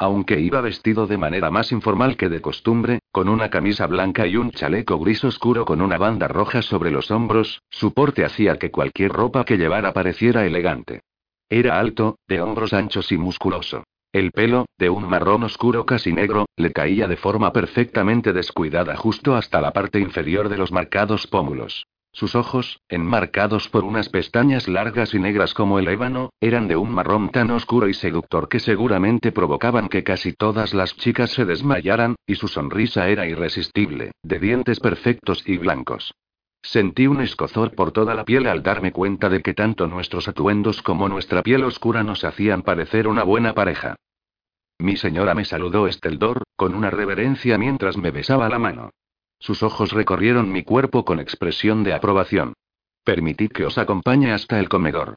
Aunque 0.00 0.38
iba 0.38 0.60
vestido 0.60 1.08
de 1.08 1.18
manera 1.18 1.50
más 1.50 1.72
informal 1.72 2.16
que 2.16 2.28
de 2.28 2.40
costumbre, 2.40 3.00
con 3.10 3.28
una 3.28 3.50
camisa 3.50 3.88
blanca 3.88 4.28
y 4.28 4.36
un 4.36 4.52
chaleco 4.52 4.96
gris 5.00 5.24
oscuro 5.24 5.64
con 5.64 5.80
una 5.80 5.98
banda 5.98 6.28
roja 6.28 6.62
sobre 6.62 6.92
los 6.92 7.10
hombros, 7.10 7.62
su 7.68 7.92
porte 7.92 8.24
hacía 8.24 8.58
que 8.58 8.70
cualquier 8.70 9.10
ropa 9.10 9.44
que 9.44 9.58
llevara 9.58 9.92
pareciera 9.92 10.46
elegante. 10.46 11.00
Era 11.48 11.80
alto, 11.80 12.16
de 12.28 12.40
hombros 12.40 12.72
anchos 12.74 13.10
y 13.10 13.18
musculoso. 13.18 13.82
El 14.12 14.30
pelo, 14.30 14.66
de 14.78 14.88
un 14.88 15.08
marrón 15.08 15.42
oscuro 15.42 15.84
casi 15.84 16.12
negro, 16.12 16.46
le 16.56 16.72
caía 16.72 17.08
de 17.08 17.16
forma 17.16 17.52
perfectamente 17.52 18.32
descuidada 18.32 18.96
justo 18.96 19.34
hasta 19.34 19.60
la 19.60 19.72
parte 19.72 19.98
inferior 19.98 20.48
de 20.48 20.58
los 20.58 20.70
marcados 20.70 21.26
pómulos. 21.26 21.86
Sus 22.12 22.34
ojos, 22.34 22.80
enmarcados 22.88 23.68
por 23.68 23.84
unas 23.84 24.08
pestañas 24.08 24.66
largas 24.66 25.14
y 25.14 25.18
negras 25.18 25.54
como 25.54 25.78
el 25.78 25.88
ébano, 25.88 26.30
eran 26.40 26.66
de 26.66 26.76
un 26.76 26.90
marrón 26.90 27.30
tan 27.30 27.50
oscuro 27.50 27.88
y 27.88 27.94
seductor 27.94 28.48
que 28.48 28.60
seguramente 28.60 29.30
provocaban 29.30 29.88
que 29.88 30.02
casi 30.02 30.32
todas 30.32 30.74
las 30.74 30.96
chicas 30.96 31.30
se 31.30 31.44
desmayaran, 31.44 32.16
y 32.26 32.34
su 32.34 32.48
sonrisa 32.48 33.08
era 33.08 33.26
irresistible, 33.26 34.12
de 34.22 34.38
dientes 34.38 34.80
perfectos 34.80 35.42
y 35.46 35.58
blancos. 35.58 36.12
Sentí 36.62 37.06
un 37.06 37.20
escozor 37.20 37.74
por 37.74 37.92
toda 37.92 38.14
la 38.14 38.24
piel 38.24 38.46
al 38.46 38.62
darme 38.62 38.90
cuenta 38.92 39.28
de 39.28 39.42
que 39.42 39.54
tanto 39.54 39.86
nuestros 39.86 40.26
atuendos 40.28 40.82
como 40.82 41.08
nuestra 41.08 41.42
piel 41.42 41.62
oscura 41.62 42.02
nos 42.02 42.24
hacían 42.24 42.62
parecer 42.62 43.06
una 43.06 43.22
buena 43.22 43.54
pareja. 43.54 43.96
Mi 44.80 44.96
señora 44.96 45.34
me 45.34 45.44
saludó 45.44 45.86
Esteldor, 45.86 46.42
con 46.56 46.74
una 46.74 46.90
reverencia 46.90 47.58
mientras 47.58 47.96
me 47.96 48.10
besaba 48.10 48.48
la 48.48 48.58
mano. 48.58 48.90
Sus 49.38 49.62
ojos 49.62 49.92
recorrieron 49.92 50.50
mi 50.52 50.62
cuerpo 50.62 51.04
con 51.04 51.20
expresión 51.20 51.84
de 51.84 51.94
aprobación. 51.94 52.54
Permitid 53.04 53.52
que 53.52 53.64
os 53.64 53.78
acompañe 53.78 54.32
hasta 54.32 54.58
el 54.58 54.68
comedor. 54.68 55.16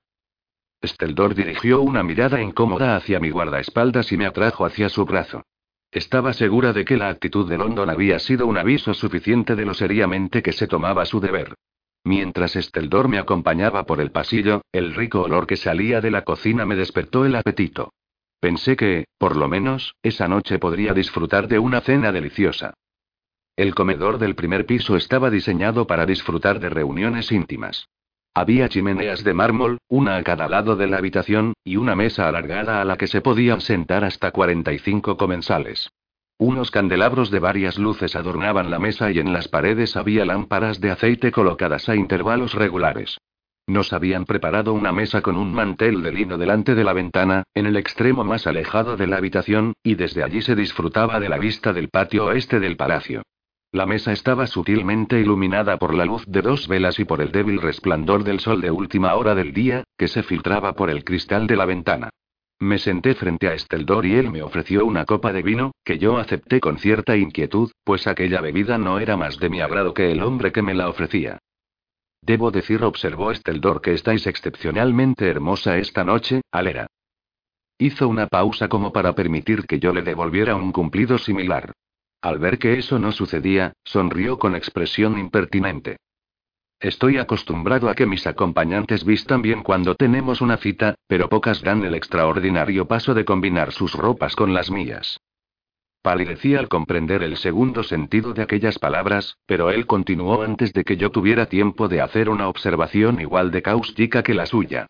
Esteldor 0.82 1.36
dirigió 1.36 1.82
una 1.82 2.04
mirada 2.04 2.42
incómoda 2.42 2.96
hacia 2.96 3.20
mi 3.20 3.30
guardaespaldas 3.30 4.12
y 4.12 4.18
me 4.18 4.26
atrajo 4.26 4.66
hacia 4.66 4.90
su 4.90 5.06
brazo. 5.06 5.44
Estaba 5.92 6.34
segura 6.34 6.72
de 6.74 6.86
que 6.86 6.98
la 6.98 7.10
actitud 7.10 7.50
de 7.50 7.58
London 7.58 7.90
había 7.90 8.18
sido 8.20 8.48
un 8.48 8.58
aviso 8.58 8.94
suficiente 8.94 9.56
de 9.56 9.66
lo 9.66 9.74
seriamente 9.74 10.42
que 10.42 10.54
se 10.54 10.68
tomaba 10.68 11.06
su 11.06 11.20
deber. 11.20 11.56
Mientras 12.04 12.56
Esteldor 12.56 13.10
me 13.10 13.20
acompañaba 13.20 13.84
por 13.86 14.00
el 14.02 14.12
pasillo, 14.12 14.62
el 14.72 14.96
rico 14.96 15.22
olor 15.22 15.46
que 15.46 15.58
salía 15.58 16.02
de 16.02 16.10
la 16.10 16.24
cocina 16.24 16.66
me 16.66 16.76
despertó 16.76 17.26
el 17.26 17.36
apetito. 17.36 17.94
Pensé 18.40 18.76
que, 18.76 19.06
por 19.20 19.36
lo 19.36 19.48
menos, 19.48 19.94
esa 20.02 20.28
noche 20.28 20.58
podría 20.58 20.94
disfrutar 20.94 21.48
de 21.48 21.60
una 21.60 21.82
cena 21.82 22.12
deliciosa. 22.12 22.74
El 23.56 23.76
comedor 23.76 24.18
del 24.18 24.36
primer 24.36 24.66
piso 24.66 24.96
estaba 24.96 25.30
diseñado 25.30 25.86
para 25.86 26.06
disfrutar 26.06 26.60
de 26.60 26.70
reuniones 26.70 27.32
íntimas. 27.32 27.90
Había 28.34 28.70
chimeneas 28.70 29.26
de 29.26 29.34
mármol, 29.34 29.78
una 29.90 30.16
a 30.16 30.24
cada 30.24 30.48
lado 30.48 30.78
de 30.78 30.88
la 30.88 30.98
habitación, 30.98 31.54
y 31.66 31.76
una 31.76 31.96
mesa 31.96 32.30
alargada 32.30 32.82
a 32.82 32.86
la 32.86 32.96
que 32.96 33.08
se 33.08 33.20
podían 33.20 33.60
sentar 33.60 34.06
hasta 34.06 34.32
45 34.32 35.18
comensales. 35.18 35.90
Unos 36.38 36.72
candelabros 36.72 37.30
de 37.30 37.40
varias 37.40 37.78
luces 37.78 38.16
adornaban 38.16 38.72
la 38.72 38.80
mesa 38.80 39.12
y 39.12 39.20
en 39.20 39.34
las 39.34 39.50
paredes 39.50 39.98
había 39.98 40.26
lámparas 40.26 40.80
de 40.80 40.92
aceite 40.92 41.32
colocadas 41.32 41.90
a 41.90 41.96
intervalos 41.96 42.54
regulares. 42.54 43.18
Nos 43.68 43.94
habían 43.94 44.26
preparado 44.26 44.74
una 44.74 44.92
mesa 44.92 45.22
con 45.22 45.36
un 45.36 45.54
mantel 45.54 46.02
de 46.02 46.12
lino 46.12 46.38
delante 46.38 46.74
de 46.74 46.84
la 46.84 46.94
ventana, 46.94 47.44
en 47.54 47.68
el 47.68 47.76
extremo 47.76 48.24
más 48.24 48.48
alejado 48.48 48.98
de 48.98 49.08
la 49.08 49.18
habitación, 49.18 49.74
y 49.84 49.96
desde 49.96 50.24
allí 50.24 50.42
se 50.42 50.56
disfrutaba 50.56 51.20
de 51.20 51.30
la 51.30 51.38
vista 51.38 51.74
del 51.74 51.90
patio 51.90 52.26
oeste 52.26 52.60
del 52.60 52.76
palacio. 52.76 53.22
La 53.74 53.86
mesa 53.86 54.12
estaba 54.12 54.48
sutilmente 54.48 55.18
iluminada 55.22 55.78
por 55.78 55.94
la 55.94 56.04
luz 56.04 56.26
de 56.28 56.42
dos 56.42 56.68
velas 56.68 57.00
y 57.00 57.06
por 57.06 57.22
el 57.22 57.32
débil 57.32 57.62
resplandor 57.62 58.26
del 58.26 58.42
sol 58.42 58.60
de 58.60 58.70
última 58.70 59.16
hora 59.16 59.34
del 59.34 59.54
día, 59.54 59.86
que 59.98 60.10
se 60.10 60.24
filtraba 60.24 60.74
por 60.74 60.90
el 60.90 61.06
cristal 61.06 61.48
de 61.48 61.56
la 61.56 61.66
ventana. 61.66 62.10
Me 62.60 62.78
senté 62.78 63.16
frente 63.16 63.48
a 63.48 63.54
Esteldor 63.54 64.06
y 64.06 64.16
él 64.16 64.30
me 64.30 64.42
ofreció 64.42 64.86
una 64.86 65.06
copa 65.06 65.32
de 65.32 65.42
vino, 65.42 65.72
que 65.86 65.98
yo 65.98 66.18
acepté 66.18 66.60
con 66.60 66.80
cierta 66.80 67.16
inquietud, 67.16 67.72
pues 67.86 68.08
aquella 68.08 68.42
bebida 68.42 68.78
no 68.78 69.00
era 69.00 69.16
más 69.16 69.40
de 69.40 69.50
mi 69.50 69.62
agrado 69.62 69.94
que 69.94 70.12
el 70.12 70.22
hombre 70.22 70.52
que 70.52 70.62
me 70.62 70.74
la 70.74 70.90
ofrecía. 70.90 71.40
Debo 72.22 72.52
decir, 72.52 72.84
observó 72.84 73.32
Esteldor, 73.32 73.82
que 73.82 73.94
estáis 73.94 74.28
excepcionalmente 74.28 75.28
hermosa 75.28 75.78
esta 75.78 76.04
noche, 76.04 76.42
Alera. 76.52 76.88
Hizo 77.80 78.10
una 78.10 78.28
pausa 78.28 78.68
como 78.68 78.92
para 78.92 79.16
permitir 79.16 79.66
que 79.66 79.80
yo 79.80 79.94
le 79.94 80.02
devolviera 80.02 80.56
un 80.56 80.74
cumplido 80.74 81.18
similar. 81.18 81.72
Al 82.22 82.38
ver 82.38 82.60
que 82.60 82.78
eso 82.78 83.00
no 83.00 83.12
sucedía, 83.12 83.74
sonrió 83.84 84.38
con 84.38 84.56
expresión 84.56 85.18
impertinente. 85.18 85.98
Estoy 86.80 87.18
acostumbrado 87.18 87.90
a 87.90 87.96
que 87.96 88.06
mis 88.06 88.26
acompañantes 88.28 89.06
vistan 89.06 89.42
bien 89.42 89.64
cuando 89.64 89.96
tenemos 89.96 90.42
una 90.42 90.58
cita, 90.58 90.96
pero 91.08 91.30
pocas 91.30 91.62
dan 91.62 91.84
el 91.84 91.96
extraordinario 91.96 92.88
paso 92.88 93.14
de 93.14 93.26
combinar 93.26 93.72
sus 93.72 93.94
ropas 93.94 94.36
con 94.36 94.54
las 94.54 94.70
mías. 94.70 95.20
Palidecía 96.04 96.60
al 96.60 96.68
comprender 96.68 97.22
el 97.22 97.38
segundo 97.38 97.84
sentido 97.84 98.34
de 98.34 98.42
aquellas 98.42 98.80
palabras, 98.80 99.38
pero 99.46 99.70
él 99.70 99.86
continuó 99.86 100.42
antes 100.42 100.74
de 100.74 100.84
que 100.84 100.98
yo 100.98 101.12
tuviera 101.12 101.46
tiempo 101.46 101.88
de 101.88 102.02
hacer 102.02 102.30
una 102.30 102.48
observación 102.48 103.22
igual 103.22 103.52
de 103.52 103.62
cáustica 103.62 104.24
que 104.24 104.34
la 104.34 104.48
suya. 104.48 104.88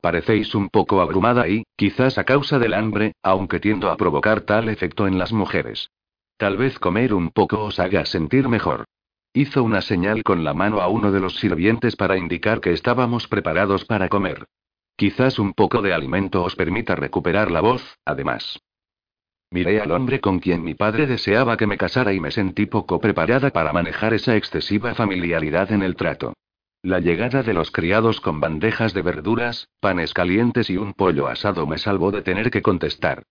Parecéis 0.00 0.54
un 0.54 0.68
poco 0.70 1.02
abrumada 1.02 1.48
y, 1.48 1.64
quizás 1.76 2.16
a 2.16 2.24
causa 2.24 2.58
del 2.58 2.72
hambre, 2.72 3.12
aunque 3.22 3.60
tiendo 3.60 3.90
a 3.90 3.96
provocar 3.96 4.42
tal 4.42 4.68
efecto 4.70 5.06
en 5.06 5.18
las 5.18 5.32
mujeres. 5.32 5.90
Tal 6.36 6.56
vez 6.56 6.78
comer 6.78 7.14
un 7.14 7.30
poco 7.30 7.62
os 7.64 7.78
haga 7.78 8.04
sentir 8.06 8.48
mejor. 8.48 8.84
Hizo 9.32 9.62
una 9.62 9.80
señal 9.82 10.22
con 10.22 10.44
la 10.44 10.54
mano 10.54 10.80
a 10.80 10.88
uno 10.88 11.12
de 11.12 11.20
los 11.20 11.36
sirvientes 11.36 11.96
para 11.96 12.16
indicar 12.16 12.60
que 12.60 12.72
estábamos 12.72 13.28
preparados 13.28 13.84
para 13.84 14.08
comer. 14.08 14.46
Quizás 14.96 15.38
un 15.38 15.54
poco 15.54 15.82
de 15.82 15.92
alimento 15.92 16.42
os 16.42 16.54
permita 16.54 16.94
recuperar 16.94 17.50
la 17.50 17.60
voz, 17.60 17.98
además. 18.04 18.60
Miré 19.50 19.80
al 19.80 19.92
hombre 19.92 20.20
con 20.20 20.40
quien 20.40 20.64
mi 20.64 20.74
padre 20.74 21.06
deseaba 21.06 21.56
que 21.56 21.66
me 21.66 21.78
casara 21.78 22.12
y 22.12 22.20
me 22.20 22.30
sentí 22.30 22.66
poco 22.66 23.00
preparada 23.00 23.50
para 23.50 23.72
manejar 23.72 24.14
esa 24.14 24.36
excesiva 24.36 24.94
familiaridad 24.94 25.70
en 25.70 25.82
el 25.82 25.94
trato. 25.94 26.34
La 26.82 27.00
llegada 27.00 27.42
de 27.42 27.54
los 27.54 27.70
criados 27.70 28.20
con 28.20 28.40
bandejas 28.40 28.92
de 28.94 29.02
verduras, 29.02 29.68
panes 29.80 30.12
calientes 30.12 30.68
y 30.70 30.76
un 30.76 30.92
pollo 30.92 31.28
asado 31.28 31.66
me 31.66 31.78
salvó 31.78 32.10
de 32.10 32.22
tener 32.22 32.50
que 32.50 32.62
contestar. 32.62 33.22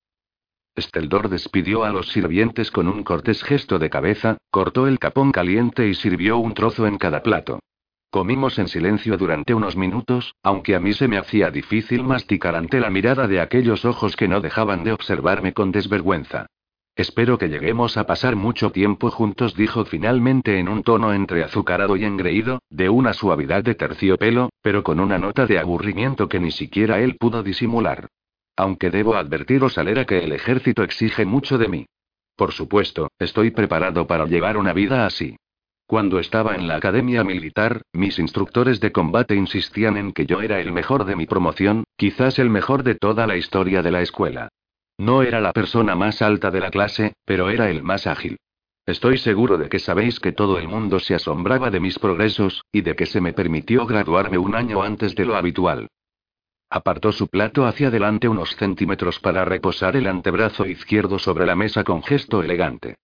Esteldor 0.76 1.30
despidió 1.30 1.84
a 1.84 1.92
los 1.92 2.10
sirvientes 2.10 2.72
con 2.72 2.88
un 2.88 3.04
cortés 3.04 3.44
gesto 3.44 3.78
de 3.78 3.92
cabeza, 3.92 4.38
cortó 4.50 4.88
el 4.88 4.98
capón 4.98 5.32
caliente 5.32 5.88
y 5.88 5.94
sirvió 5.94 6.38
un 6.38 6.56
trozo 6.56 6.88
en 6.88 6.98
cada 6.98 7.22
plato. 7.22 7.60
Comimos 8.10 8.58
en 8.58 8.68
silencio 8.68 9.18
durante 9.18 9.54
unos 9.54 9.76
minutos, 9.76 10.34
aunque 10.42 10.76
a 10.76 10.80
mí 10.80 10.94
se 10.94 11.08
me 11.08 11.18
hacía 11.18 11.52
difícil 11.52 12.04
masticar 12.04 12.56
ante 12.56 12.80
la 12.80 12.90
mirada 12.90 13.28
de 13.28 13.40
aquellos 13.40 13.86
ojos 13.86 14.16
que 14.16 14.28
no 14.28 14.42
dejaban 14.42 14.84
de 14.84 14.94
observarme 14.94 15.54
con 15.54 15.72
desvergüenza. 15.72 16.48
Espero 16.96 17.40
que 17.40 17.50
lleguemos 17.50 17.98
a 17.98 18.06
pasar 18.06 18.36
mucho 18.36 18.72
tiempo 18.72 19.10
juntos, 19.10 19.56
dijo 19.56 19.86
finalmente 19.86 20.60
en 20.60 20.70
un 20.70 20.84
tono 20.84 21.14
entre 21.14 21.44
azucarado 21.44 21.98
y 21.98 22.06
engreído, 22.06 22.60
de 22.70 22.90
una 22.90 23.14
suavidad 23.14 23.64
de 23.64 23.74
terciopelo, 23.76 24.50
pero 24.62 24.84
con 24.84 25.00
una 25.00 25.18
nota 25.18 25.48
de 25.48 25.58
aburrimiento 25.58 26.30
que 26.30 26.40
ni 26.40 26.52
siquiera 26.52 27.00
él 27.00 27.18
pudo 27.18 27.42
disimular. 27.42 28.10
Aunque 28.56 28.90
debo 28.90 29.16
advertiros, 29.16 29.78
Alera, 29.78 30.06
que 30.06 30.20
el 30.20 30.32
ejército 30.32 30.84
exige 30.84 31.26
mucho 31.26 31.58
de 31.58 31.68
mí. 31.68 31.86
Por 32.36 32.52
supuesto, 32.52 33.10
estoy 33.20 33.52
preparado 33.52 34.08
para 34.08 34.26
llevar 34.26 34.58
una 34.58 34.74
vida 34.74 35.06
así. 35.06 35.36
Cuando 35.86 36.20
estaba 36.20 36.56
en 36.56 36.68
la 36.68 36.76
academia 36.76 37.24
militar, 37.24 37.82
mis 37.94 38.18
instructores 38.18 38.80
de 38.80 38.92
combate 38.92 39.36
insistían 39.36 39.98
en 39.98 40.14
que 40.14 40.26
yo 40.26 40.42
era 40.42 40.60
el 40.60 40.72
mejor 40.72 41.06
de 41.06 41.16
mi 41.16 41.26
promoción, 41.26 41.84
quizás 41.98 42.40
el 42.40 42.50
mejor 42.50 42.84
de 42.84 42.96
toda 42.96 43.28
la 43.28 43.38
historia 43.38 43.82
de 43.82 43.92
la 43.92 44.02
escuela. 44.02 44.50
No 44.98 45.24
era 45.24 45.42
la 45.42 45.54
persona 45.54 45.96
más 45.96 46.22
alta 46.22 46.52
de 46.52 46.60
la 46.60 46.70
clase, 46.70 47.14
pero 47.26 47.50
era 47.50 47.70
el 47.70 47.84
más 47.84 48.08
ágil. 48.08 48.38
Estoy 48.86 49.18
seguro 49.18 49.58
de 49.58 49.70
que 49.70 49.80
sabéis 49.80 50.20
que 50.20 50.32
todo 50.32 50.58
el 50.58 50.68
mundo 50.68 51.00
se 51.00 51.16
asombraba 51.16 51.70
de 51.70 51.80
mis 51.80 52.00
progresos, 52.00 52.64
y 52.72 52.82
de 52.82 52.96
que 52.96 53.06
se 53.06 53.22
me 53.22 53.34
permitió 53.34 53.86
graduarme 53.86 54.38
un 54.38 54.56
año 54.56 54.84
antes 54.84 55.16
de 55.16 55.26
lo 55.26 55.36
habitual. 55.36 55.88
Apartó 56.76 57.12
su 57.12 57.28
plato 57.28 57.68
hacia 57.68 57.90
adelante 57.90 58.28
unos 58.28 58.56
centímetros 58.56 59.20
para 59.20 59.46
reposar 59.46 59.96
el 59.96 60.08
antebrazo 60.08 60.66
izquierdo 60.66 61.20
sobre 61.20 61.46
la 61.46 61.56
mesa 61.56 61.84
con 61.84 62.02
gesto 62.02 62.42
elegante. 62.42 62.96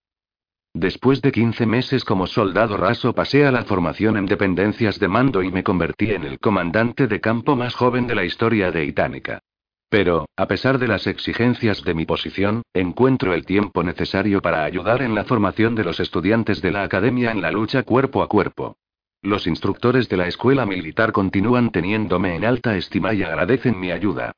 Después 0.73 1.21
de 1.21 1.31
15 1.31 1.67
meses 1.67 2.03
como 2.03 2.25
soldado 2.25 2.77
raso 2.77 3.13
pasé 3.13 3.45
a 3.45 3.51
la 3.51 3.65
formación 3.65 4.17
en 4.17 4.25
dependencias 4.25 4.97
de 4.97 5.07
mando 5.07 5.43
y 5.43 5.51
me 5.51 5.63
convertí 5.63 6.09
en 6.09 6.23
el 6.23 6.39
comandante 6.39 7.05
de 7.05 7.21
campo 7.21 7.55
más 7.55 7.75
joven 7.75 8.07
de 8.07 8.15
la 8.15 8.25
historia 8.25 8.71
de 8.71 8.85
Itánica. 8.85 9.43
Pero, 9.87 10.25
a 10.35 10.47
pesar 10.47 10.79
de 10.79 10.87
las 10.87 11.05
exigencias 11.05 11.83
de 11.83 11.93
mi 11.93 12.07
posición, 12.07 12.63
encuentro 12.73 13.35
el 13.35 13.45
tiempo 13.45 13.83
necesario 13.83 14.41
para 14.41 14.63
ayudar 14.63 15.03
en 15.03 15.13
la 15.13 15.25
formación 15.25 15.75
de 15.75 15.83
los 15.83 15.99
estudiantes 15.99 16.63
de 16.63 16.71
la 16.71 16.81
academia 16.81 17.29
en 17.29 17.43
la 17.43 17.51
lucha 17.51 17.83
cuerpo 17.83 18.23
a 18.23 18.27
cuerpo. 18.29 18.77
Los 19.21 19.47
instructores 19.47 20.07
de 20.07 20.15
la 20.15 20.27
escuela 20.27 20.65
militar 20.65 21.11
continúan 21.11 21.71
teniéndome 21.71 22.35
en 22.35 22.45
alta 22.45 22.77
estima 22.77 23.13
y 23.13 23.23
agradecen 23.23 23.77
mi 23.77 23.91
ayuda. 23.91 24.31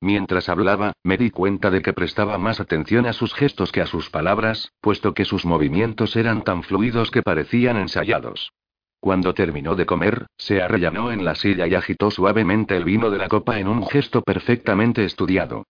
Mientras 0.00 0.48
hablaba, 0.48 0.92
me 1.02 1.16
di 1.16 1.30
cuenta 1.30 1.70
de 1.70 1.82
que 1.82 1.92
prestaba 1.92 2.38
más 2.38 2.60
atención 2.60 3.06
a 3.06 3.12
sus 3.12 3.34
gestos 3.34 3.72
que 3.72 3.80
a 3.80 3.86
sus 3.86 4.10
palabras, 4.10 4.70
puesto 4.80 5.12
que 5.12 5.24
sus 5.24 5.44
movimientos 5.44 6.14
eran 6.14 6.44
tan 6.44 6.62
fluidos 6.62 7.10
que 7.10 7.22
parecían 7.22 7.76
ensayados. 7.76 8.52
Cuando 9.00 9.34
terminó 9.34 9.74
de 9.74 9.86
comer, 9.86 10.26
se 10.36 10.62
arrellanó 10.62 11.10
en 11.10 11.24
la 11.24 11.34
silla 11.34 11.66
y 11.66 11.74
agitó 11.74 12.12
suavemente 12.12 12.76
el 12.76 12.84
vino 12.84 13.10
de 13.10 13.18
la 13.18 13.28
copa 13.28 13.58
en 13.58 13.66
un 13.66 13.86
gesto 13.88 14.22
perfectamente 14.22 15.04
estudiado. 15.04 15.64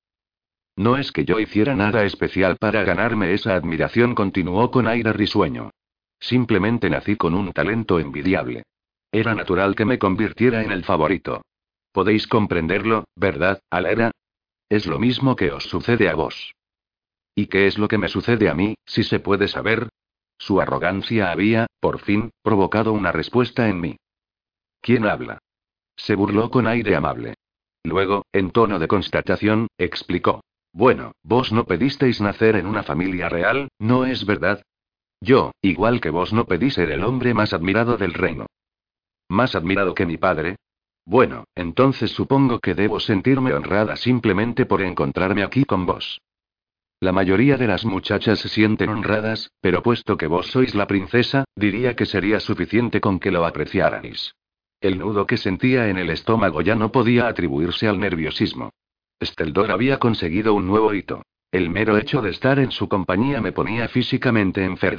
No 0.76 0.98
es 0.98 1.10
que 1.10 1.25
yo 1.25 1.40
hiciera 1.40 1.75
nada 1.75 2.04
especial 2.04 2.56
para 2.56 2.84
ganarme 2.84 3.32
esa 3.32 3.54
admiración, 3.54 4.14
continuó 4.14 4.70
con 4.70 4.87
aire 4.87 5.12
risueño. 5.12 5.70
Simplemente 6.20 6.90
nací 6.90 7.16
con 7.16 7.34
un 7.34 7.52
talento 7.52 7.98
envidiable. 7.98 8.64
Era 9.12 9.34
natural 9.34 9.75
que 9.75 9.84
me 9.84 9.98
convirtiera 9.98 10.62
en 10.62 10.72
el 10.72 10.84
favorito. 10.84 11.42
Podéis 11.92 12.26
comprenderlo, 12.26 13.04
¿verdad, 13.16 13.60
Alera? 13.70 14.10
Es 14.68 14.87
lo 14.87 14.98
mismo 14.98 15.37
que 15.37 15.50
os 15.50 15.64
sucede 15.64 16.08
a 16.08 16.14
vos. 16.14 16.54
¿Y 17.34 17.46
qué 17.46 17.66
es 17.66 17.78
lo 17.78 17.88
que 17.88 17.98
me 17.98 18.08
sucede 18.08 18.48
a 18.48 18.54
mí, 18.54 18.75
si 18.84 19.04
se 19.04 19.20
puede 19.20 19.48
saber? 19.48 19.88
Su 20.38 20.60
arrogancia 20.60 21.30
había, 21.30 21.66
por 21.80 22.00
fin, 22.00 22.30
provocado 22.42 22.92
una 22.92 23.12
respuesta 23.12 23.68
en 23.68 23.80
mí. 23.80 23.96
¿Quién 24.80 25.06
habla? 25.06 25.38
Se 25.96 26.14
burló 26.14 26.50
con 26.50 26.66
aire 26.66 26.94
amable. 26.94 27.34
Luego, 27.82 28.25
en 28.32 28.50
tono 28.50 28.78
de 28.78 28.88
constatación, 28.88 29.68
explicó. 29.78 30.42
Bueno, 30.72 31.12
vos 31.22 31.52
no 31.52 31.64
pedisteis 31.64 32.20
nacer 32.20 32.56
en 32.56 32.66
una 32.66 32.82
familia 32.82 33.28
real, 33.28 33.68
¿no 33.78 34.04
es 34.04 34.26
verdad? 34.26 34.62
Yo, 35.20 35.52
igual 35.62 36.00
que 36.00 36.10
vos, 36.10 36.32
no 36.32 36.44
pedí 36.44 36.70
ser 36.70 36.90
el 36.90 37.04
hombre 37.04 37.34
más 37.34 37.52
admirado 37.52 37.96
del 37.96 38.14
reino. 38.14 38.46
¿Más 39.28 39.54
admirado 39.54 39.94
que 39.94 40.06
mi 40.06 40.16
padre? 40.16 40.56
Bueno, 41.04 41.44
entonces 41.54 42.10
supongo 42.10 42.60
que 42.60 42.75
debo 42.75 43.00
sentirme 43.00 43.52
honrada 43.52 43.96
simplemente 43.96 44.66
por 44.66 44.82
encontrarme 44.82 45.42
aquí 45.42 45.64
con 45.64 45.87
vos. 45.87 46.20
La 47.00 47.12
mayoría 47.12 47.56
de 47.56 47.66
las 47.66 47.84
muchachas 47.84 48.40
se 48.40 48.48
sienten 48.48 48.90
honradas, 48.90 49.50
pero 49.60 49.82
puesto 49.82 50.16
que 50.16 50.26
vos 50.26 50.48
sois 50.48 50.75
la 50.75 50.87
princesa, 50.87 51.44
diría 51.54 51.94
que 51.94 52.06
sería 52.06 52.40
suficiente 52.40 53.00
con 53.00 53.20
que 53.20 53.30
lo 53.30 53.46
apreciarais. 53.46 54.34
El 54.80 54.98
nudo 54.98 55.26
que 55.26 55.37
sentía 55.37 55.88
en 55.88 55.98
el 55.98 56.10
estómago 56.10 56.60
ya 56.60 56.75
no 56.75 56.92
podía 56.92 57.28
atribuirse 57.28 57.88
al 57.88 57.98
nerviosismo. 57.98 58.70
Steldor 59.22 59.70
había 59.70 59.98
conseguido 59.98 60.54
un 60.54 60.66
nuevo 60.66 60.92
hito. 60.92 61.22
El 61.50 61.70
mero 61.70 61.96
hecho 61.96 62.20
de 62.20 62.30
estar 62.30 62.58
en 62.58 62.70
su 62.70 62.88
compañía 62.88 63.40
me 63.40 63.52
ponía 63.52 63.88
físicamente 63.88 64.64
enfermo. 64.64 64.98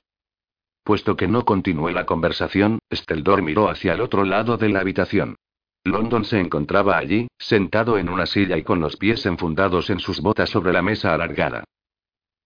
Puesto 0.90 1.16
que 1.16 1.28
no 1.28 1.46
continué 1.46 1.94
la 1.94 2.08
conversación, 2.08 2.80
Steldor 2.92 3.44
miró 3.44 3.70
hacia 3.70 3.94
el 3.94 4.02
otro 4.02 4.26
lado 4.26 4.58
de 4.58 4.70
la 4.70 4.80
habitación. 4.80 5.36
London 5.84 6.26
se 6.26 6.40
encontraba 6.40 6.98
allí, 6.98 7.28
sentado 7.38 8.00
en 8.00 8.10
una 8.10 8.26
silla 8.26 8.58
y 8.58 8.64
con 8.64 8.80
los 8.80 8.98
pies 8.98 9.24
enfundados 9.28 9.92
en 9.92 10.00
sus 10.00 10.20
botas 10.20 10.50
sobre 10.50 10.74
la 10.74 10.82
mesa 10.82 11.14
alargada. 11.14 11.64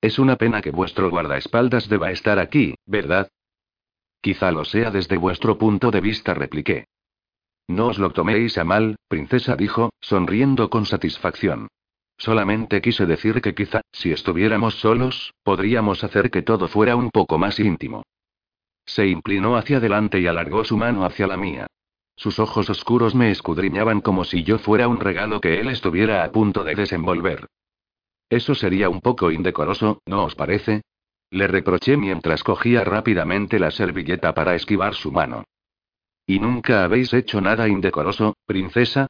Es 0.02 0.20
una 0.20 0.36
pena 0.36 0.62
que 0.62 0.72
vuestro 0.72 1.10
guardaespaldas 1.10 1.88
deba 1.88 2.12
estar 2.12 2.38
aquí, 2.38 2.76
¿verdad? 2.86 3.30
Quizá 4.20 4.52
lo 4.52 4.66
sea 4.66 4.92
desde 4.92 5.16
vuestro 5.16 5.58
punto 5.58 5.90
de 5.90 6.02
vista, 6.02 6.34
repliqué. 6.34 6.88
No 7.70 7.88
os 7.88 7.98
lo 7.98 8.12
toméis 8.12 8.58
a 8.58 8.66
mal, 8.66 8.98
princesa 9.08 9.56
dijo, 9.56 9.94
sonriendo 10.02 10.70
con 10.70 10.86
satisfacción. 10.86 11.70
Solamente 12.18 12.82
quise 12.82 13.06
decir 13.06 13.42
que 13.42 13.56
quizá, 13.56 13.80
si 13.94 14.12
estuviéramos 14.12 14.82
solos, 14.82 15.34
podríamos 15.44 16.04
hacer 16.04 16.30
que 16.30 16.42
todo 16.42 16.68
fuera 16.68 16.98
un 16.98 17.10
poco 17.10 17.38
más 17.38 17.58
íntimo. 17.58 18.04
Se 18.86 19.08
inclinó 19.08 19.56
hacia 19.58 19.78
adelante 19.78 20.20
y 20.20 20.28
alargó 20.28 20.64
su 20.64 20.78
mano 20.78 21.06
hacia 21.06 21.28
la 21.28 21.38
mía. 21.38 21.68
Sus 22.16 22.40
ojos 22.40 22.70
oscuros 22.70 23.16
me 23.16 23.32
escudriñaban 23.32 24.02
como 24.02 24.24
si 24.24 24.44
yo 24.44 24.60
fuera 24.60 24.88
un 24.88 25.00
regalo 25.00 25.42
que 25.42 25.60
él 25.60 25.70
estuviera 25.70 26.24
a 26.24 26.32
punto 26.32 26.64
de 26.64 26.76
desenvolver. 26.76 27.48
Eso 28.30 28.56
sería 28.56 28.90
un 28.90 29.02
poco 29.02 29.32
indecoroso, 29.32 30.02
¿no 30.06 30.24
os 30.26 30.36
parece? 30.36 30.82
Le 31.30 31.48
reproché 31.48 31.98
mientras 31.98 32.44
cogía 32.44 32.84
rápidamente 32.84 33.60
la 33.60 33.72
servilleta 33.72 34.34
para 34.34 34.56
esquivar 34.56 34.94
su 34.94 35.12
mano. 35.12 35.44
¿Y 36.26 36.40
nunca 36.40 36.84
habéis 36.84 37.14
hecho 37.14 37.42
nada 37.42 37.68
indecoroso, 37.68 38.36
princesa? 38.46 39.08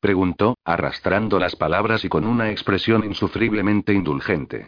preguntó, 0.00 0.56
arrastrando 0.64 1.38
las 1.38 1.56
palabras 1.56 2.04
y 2.04 2.08
con 2.08 2.24
una 2.24 2.50
expresión 2.50 3.04
insufriblemente 3.04 3.92
indulgente. 3.92 4.66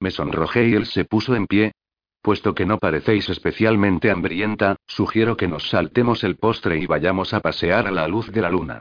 Me 0.00 0.10
sonrojé 0.10 0.68
y 0.68 0.74
él 0.74 0.86
se 0.86 1.04
puso 1.04 1.34
en 1.36 1.46
pie. 1.46 1.72
Puesto 2.22 2.54
que 2.54 2.66
no 2.66 2.78
parecéis 2.78 3.28
especialmente 3.30 4.10
hambrienta, 4.10 4.76
sugiero 4.86 5.36
que 5.36 5.48
nos 5.48 5.70
saltemos 5.70 6.22
el 6.22 6.36
postre 6.36 6.78
y 6.78 6.86
vayamos 6.86 7.32
a 7.32 7.40
pasear 7.40 7.86
a 7.86 7.90
la 7.90 8.06
luz 8.08 8.30
de 8.30 8.42
la 8.42 8.50
luna. 8.50 8.80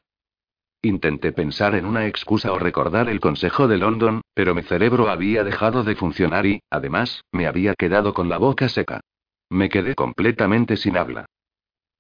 Intenté 0.82 1.32
pensar 1.32 1.76
en 1.76 1.86
una 1.86 2.08
excusa 2.08 2.54
o 2.54 2.60
recordar 2.60 3.10
el 3.10 3.20
consejo 3.20 3.68
de 3.68 3.78
London, 3.78 4.22
pero 4.34 4.56
mi 4.56 4.64
cerebro 4.64 5.10
había 5.10 5.44
dejado 5.44 5.84
de 5.84 5.96
funcionar 5.96 6.46
y, 6.46 6.62
además, 6.70 7.22
me 7.32 7.48
había 7.48 7.76
quedado 7.76 8.14
con 8.14 8.30
la 8.30 8.38
boca 8.38 8.70
seca. 8.70 9.02
Me 9.50 9.68
quedé 9.68 9.96
completamente 9.96 10.78
sin 10.78 10.98
habla. 10.98 11.26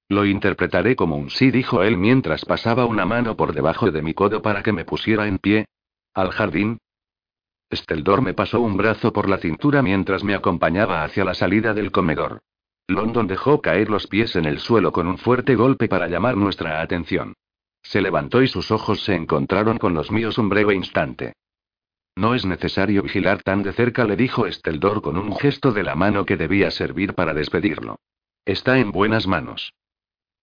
Lo 0.07 0.25
interpretaré 0.25 0.95
como 0.95 1.17
un 1.17 1.29
sí, 1.29 1.51
dijo 1.51 1.83
él 1.83 1.97
mientras 1.97 2.45
pasaba 2.45 2.85
una 2.85 3.05
mano 3.05 3.35
por 3.35 3.53
debajo 3.53 3.91
de 3.91 4.01
mi 4.01 4.13
codo 4.13 4.41
para 4.41 4.63
que 4.63 4.71
me 4.71 4.85
pusiera 4.85 5.27
en 5.27 5.37
pie. 5.37 5.65
¿Al 6.13 6.31
jardín? 6.31 6.79
Steldor 7.71 8.21
me 8.21 8.33
pasó 8.33 8.61
un 8.61 8.77
brazo 8.77 9.13
por 9.13 9.29
la 9.29 9.37
cintura 9.37 9.81
mientras 9.81 10.23
me 10.23 10.33
acompañaba 10.33 11.03
hacia 11.03 11.23
la 11.23 11.33
salida 11.33 11.73
del 11.73 11.91
comedor. 11.91 12.41
London 12.87 13.27
dejó 13.27 13.61
caer 13.61 13.89
los 13.89 14.07
pies 14.07 14.35
en 14.35 14.45
el 14.45 14.59
suelo 14.59 14.91
con 14.91 15.07
un 15.07 15.19
fuerte 15.19 15.55
golpe 15.55 15.87
para 15.87 16.07
llamar 16.07 16.35
nuestra 16.35 16.81
atención. 16.81 17.35
Se 17.83 18.01
levantó 18.01 18.41
y 18.41 18.47
sus 18.47 18.71
ojos 18.71 19.03
se 19.03 19.15
encontraron 19.15 19.77
con 19.77 19.93
los 19.93 20.11
míos 20.11 20.37
un 20.37 20.49
breve 20.49 20.73
instante. 20.73 21.33
No 22.15 22.35
es 22.35 22.45
necesario 22.45 23.03
vigilar 23.03 23.43
tan 23.43 23.63
de 23.63 23.71
cerca, 23.71 24.03
le 24.03 24.15
dijo 24.15 24.51
Steldor 24.51 25.01
con 25.01 25.17
un 25.17 25.35
gesto 25.37 25.71
de 25.71 25.83
la 25.83 25.95
mano 25.95 26.25
que 26.25 26.37
debía 26.37 26.71
servir 26.71 27.13
para 27.13 27.33
despedirlo. 27.33 27.97
Está 28.45 28.79
en 28.79 28.91
buenas 28.91 29.27
manos. 29.27 29.73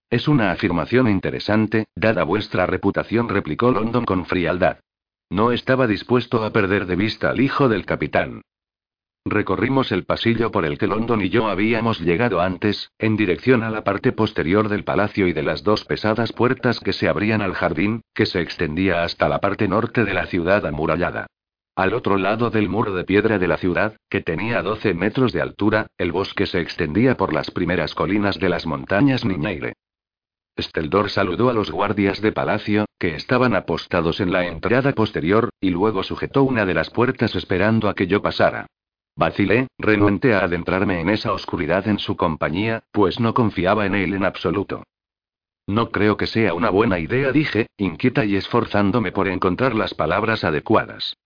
Es 0.08 0.28
una 0.28 0.52
afirmación 0.52 1.08
interesante, 1.08 1.86
dada 1.96 2.22
vuestra 2.22 2.64
reputación, 2.64 3.28
replicó 3.28 3.72
London 3.72 4.04
con 4.04 4.24
frialdad. 4.24 4.78
No 5.30 5.50
estaba 5.50 5.86
dispuesto 5.86 6.44
a 6.44 6.52
perder 6.52 6.86
de 6.86 6.96
vista 6.96 7.30
al 7.30 7.40
hijo 7.40 7.68
del 7.68 7.84
capitán. 7.84 8.42
Recorrimos 9.24 9.90
el 9.90 10.04
pasillo 10.04 10.52
por 10.52 10.64
el 10.64 10.78
que 10.78 10.86
London 10.86 11.20
y 11.20 11.30
yo 11.30 11.48
habíamos 11.48 12.00
llegado 12.00 12.40
antes, 12.40 12.92
en 12.96 13.16
dirección 13.16 13.64
a 13.64 13.70
la 13.70 13.82
parte 13.82 14.12
posterior 14.12 14.68
del 14.68 14.84
palacio 14.84 15.26
y 15.26 15.32
de 15.32 15.42
las 15.42 15.64
dos 15.64 15.84
pesadas 15.84 16.32
puertas 16.32 16.78
que 16.78 16.92
se 16.92 17.08
abrían 17.08 17.42
al 17.42 17.54
jardín, 17.54 18.02
que 18.14 18.24
se 18.24 18.40
extendía 18.40 19.02
hasta 19.02 19.28
la 19.28 19.40
parte 19.40 19.66
norte 19.66 20.04
de 20.04 20.14
la 20.14 20.26
ciudad 20.26 20.64
amurallada. 20.64 21.26
Al 21.74 21.92
otro 21.92 22.18
lado 22.18 22.50
del 22.50 22.68
muro 22.68 22.94
de 22.94 23.02
piedra 23.02 23.40
de 23.40 23.48
la 23.48 23.56
ciudad, 23.56 23.96
que 24.08 24.20
tenía 24.20 24.62
12 24.62 24.94
metros 24.94 25.32
de 25.32 25.42
altura, 25.42 25.88
el 25.98 26.12
bosque 26.12 26.46
se 26.46 26.60
extendía 26.60 27.16
por 27.16 27.34
las 27.34 27.50
primeras 27.50 27.96
colinas 27.96 28.38
de 28.38 28.48
las 28.48 28.64
montañas 28.64 29.24
Niñaire. 29.24 29.74
Steldor 30.58 31.10
saludó 31.10 31.50
a 31.50 31.52
los 31.52 31.70
guardias 31.70 32.20
de 32.20 32.32
palacio, 32.32 32.86
que 32.98 33.14
estaban 33.14 33.54
apostados 33.54 34.20
en 34.20 34.32
la 34.32 34.46
entrada 34.46 34.92
posterior, 34.92 35.50
y 35.60 35.70
luego 35.70 36.02
sujetó 36.02 36.42
una 36.44 36.64
de 36.64 36.74
las 36.74 36.90
puertas 36.90 37.34
esperando 37.34 37.88
a 37.88 37.94
que 37.94 38.06
yo 38.06 38.22
pasara. 38.22 38.66
Vacilé, 39.16 39.68
renuente 39.78 40.34
a 40.34 40.40
adentrarme 40.40 41.00
en 41.00 41.08
esa 41.08 41.32
oscuridad 41.32 41.88
en 41.88 41.98
su 41.98 42.16
compañía, 42.16 42.82
pues 42.92 43.20
no 43.20 43.34
confiaba 43.34 43.86
en 43.86 43.94
él 43.94 44.14
en 44.14 44.24
absoluto. 44.24 44.82
No 45.66 45.90
creo 45.90 46.16
que 46.16 46.26
sea 46.26 46.54
una 46.54 46.70
buena 46.70 46.98
idea, 46.98 47.32
dije, 47.32 47.66
inquieta 47.76 48.24
y 48.24 48.36
esforzándome 48.36 49.12
por 49.12 49.26
encontrar 49.26 49.74
las 49.74 49.94
palabras 49.94 50.44
adecuadas. 50.44 51.16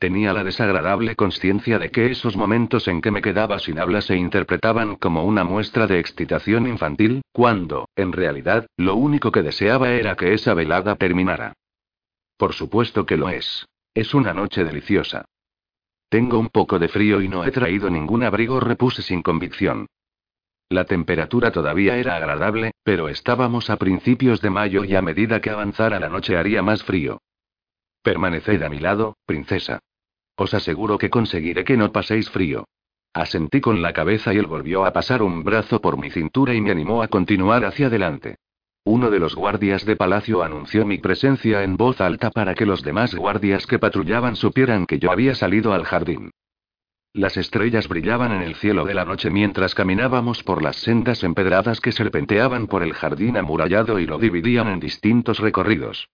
Tenía 0.00 0.32
la 0.32 0.44
desagradable 0.44 1.14
conciencia 1.14 1.78
de 1.78 1.90
que 1.90 2.10
esos 2.10 2.34
momentos 2.34 2.88
en 2.88 3.02
que 3.02 3.10
me 3.10 3.20
quedaba 3.20 3.58
sin 3.58 3.78
habla 3.78 4.00
se 4.00 4.16
interpretaban 4.16 4.96
como 4.96 5.24
una 5.24 5.44
muestra 5.44 5.86
de 5.86 5.98
excitación 5.98 6.66
infantil, 6.66 7.20
cuando, 7.32 7.86
en 7.96 8.12
realidad, 8.12 8.66
lo 8.78 8.94
único 8.94 9.30
que 9.30 9.42
deseaba 9.42 9.90
era 9.90 10.16
que 10.16 10.32
esa 10.32 10.54
velada 10.54 10.96
terminara. 10.96 11.52
Por 12.38 12.54
supuesto 12.54 13.04
que 13.04 13.18
lo 13.18 13.28
es. 13.28 13.66
Es 13.92 14.14
una 14.14 14.32
noche 14.32 14.64
deliciosa. 14.64 15.26
Tengo 16.08 16.38
un 16.38 16.48
poco 16.48 16.78
de 16.78 16.88
frío 16.88 17.20
y 17.20 17.28
no 17.28 17.44
he 17.44 17.50
traído 17.50 17.90
ningún 17.90 18.22
abrigo, 18.22 18.58
repuse 18.58 19.02
sin 19.02 19.20
convicción. 19.20 19.86
La 20.70 20.86
temperatura 20.86 21.50
todavía 21.50 21.98
era 21.98 22.16
agradable, 22.16 22.72
pero 22.84 23.10
estábamos 23.10 23.68
a 23.68 23.76
principios 23.76 24.40
de 24.40 24.48
mayo 24.48 24.82
y 24.82 24.94
a 24.94 25.02
medida 25.02 25.42
que 25.42 25.50
avanzara 25.50 26.00
la 26.00 26.08
noche 26.08 26.38
haría 26.38 26.62
más 26.62 26.84
frío. 26.84 27.20
Permaneced 28.02 28.62
a 28.62 28.70
mi 28.70 28.78
lado, 28.78 29.18
princesa. 29.26 29.80
Os 30.36 30.54
aseguro 30.54 30.98
que 30.98 31.10
conseguiré 31.10 31.64
que 31.64 31.76
no 31.76 31.92
paséis 31.92 32.30
frío. 32.30 32.66
Asentí 33.12 33.60
con 33.60 33.82
la 33.82 33.92
cabeza 33.92 34.32
y 34.32 34.38
él 34.38 34.46
volvió 34.46 34.84
a 34.84 34.92
pasar 34.92 35.22
un 35.22 35.42
brazo 35.42 35.80
por 35.80 35.98
mi 35.98 36.10
cintura 36.10 36.54
y 36.54 36.60
me 36.60 36.70
animó 36.70 37.02
a 37.02 37.08
continuar 37.08 37.64
hacia 37.64 37.88
adelante. 37.88 38.36
Uno 38.84 39.10
de 39.10 39.18
los 39.18 39.34
guardias 39.34 39.84
de 39.84 39.96
palacio 39.96 40.42
anunció 40.42 40.86
mi 40.86 40.98
presencia 40.98 41.62
en 41.62 41.76
voz 41.76 42.00
alta 42.00 42.30
para 42.30 42.54
que 42.54 42.64
los 42.64 42.82
demás 42.82 43.14
guardias 43.14 43.66
que 43.66 43.78
patrullaban 43.78 44.36
supieran 44.36 44.86
que 44.86 44.98
yo 44.98 45.10
había 45.12 45.34
salido 45.34 45.74
al 45.74 45.84
jardín. 45.84 46.30
Las 47.12 47.36
estrellas 47.36 47.88
brillaban 47.88 48.30
en 48.30 48.42
el 48.42 48.54
cielo 48.54 48.84
de 48.84 48.94
la 48.94 49.04
noche 49.04 49.30
mientras 49.30 49.74
caminábamos 49.74 50.44
por 50.44 50.62
las 50.62 50.76
sendas 50.76 51.24
empedradas 51.24 51.80
que 51.80 51.90
serpenteaban 51.90 52.68
por 52.68 52.84
el 52.84 52.94
jardín 52.94 53.36
amurallado 53.36 53.98
y 53.98 54.06
lo 54.06 54.16
dividían 54.16 54.68
en 54.68 54.78
distintos 54.78 55.40
recorridos. 55.40 56.08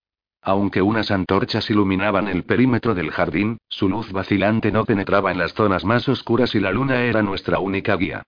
Aunque 0.46 0.80
unas 0.80 1.10
antorchas 1.10 1.68
iluminaban 1.70 2.28
el 2.28 2.44
perímetro 2.44 2.94
del 2.94 3.10
jardín, 3.10 3.58
su 3.68 3.88
luz 3.88 4.12
vacilante 4.12 4.70
no 4.70 4.84
penetraba 4.84 5.32
en 5.32 5.38
las 5.38 5.52
zonas 5.54 5.84
más 5.84 6.08
oscuras 6.08 6.54
y 6.54 6.60
la 6.60 6.70
luna 6.70 7.02
era 7.02 7.20
nuestra 7.20 7.58
única 7.58 7.96
guía. 7.96 8.22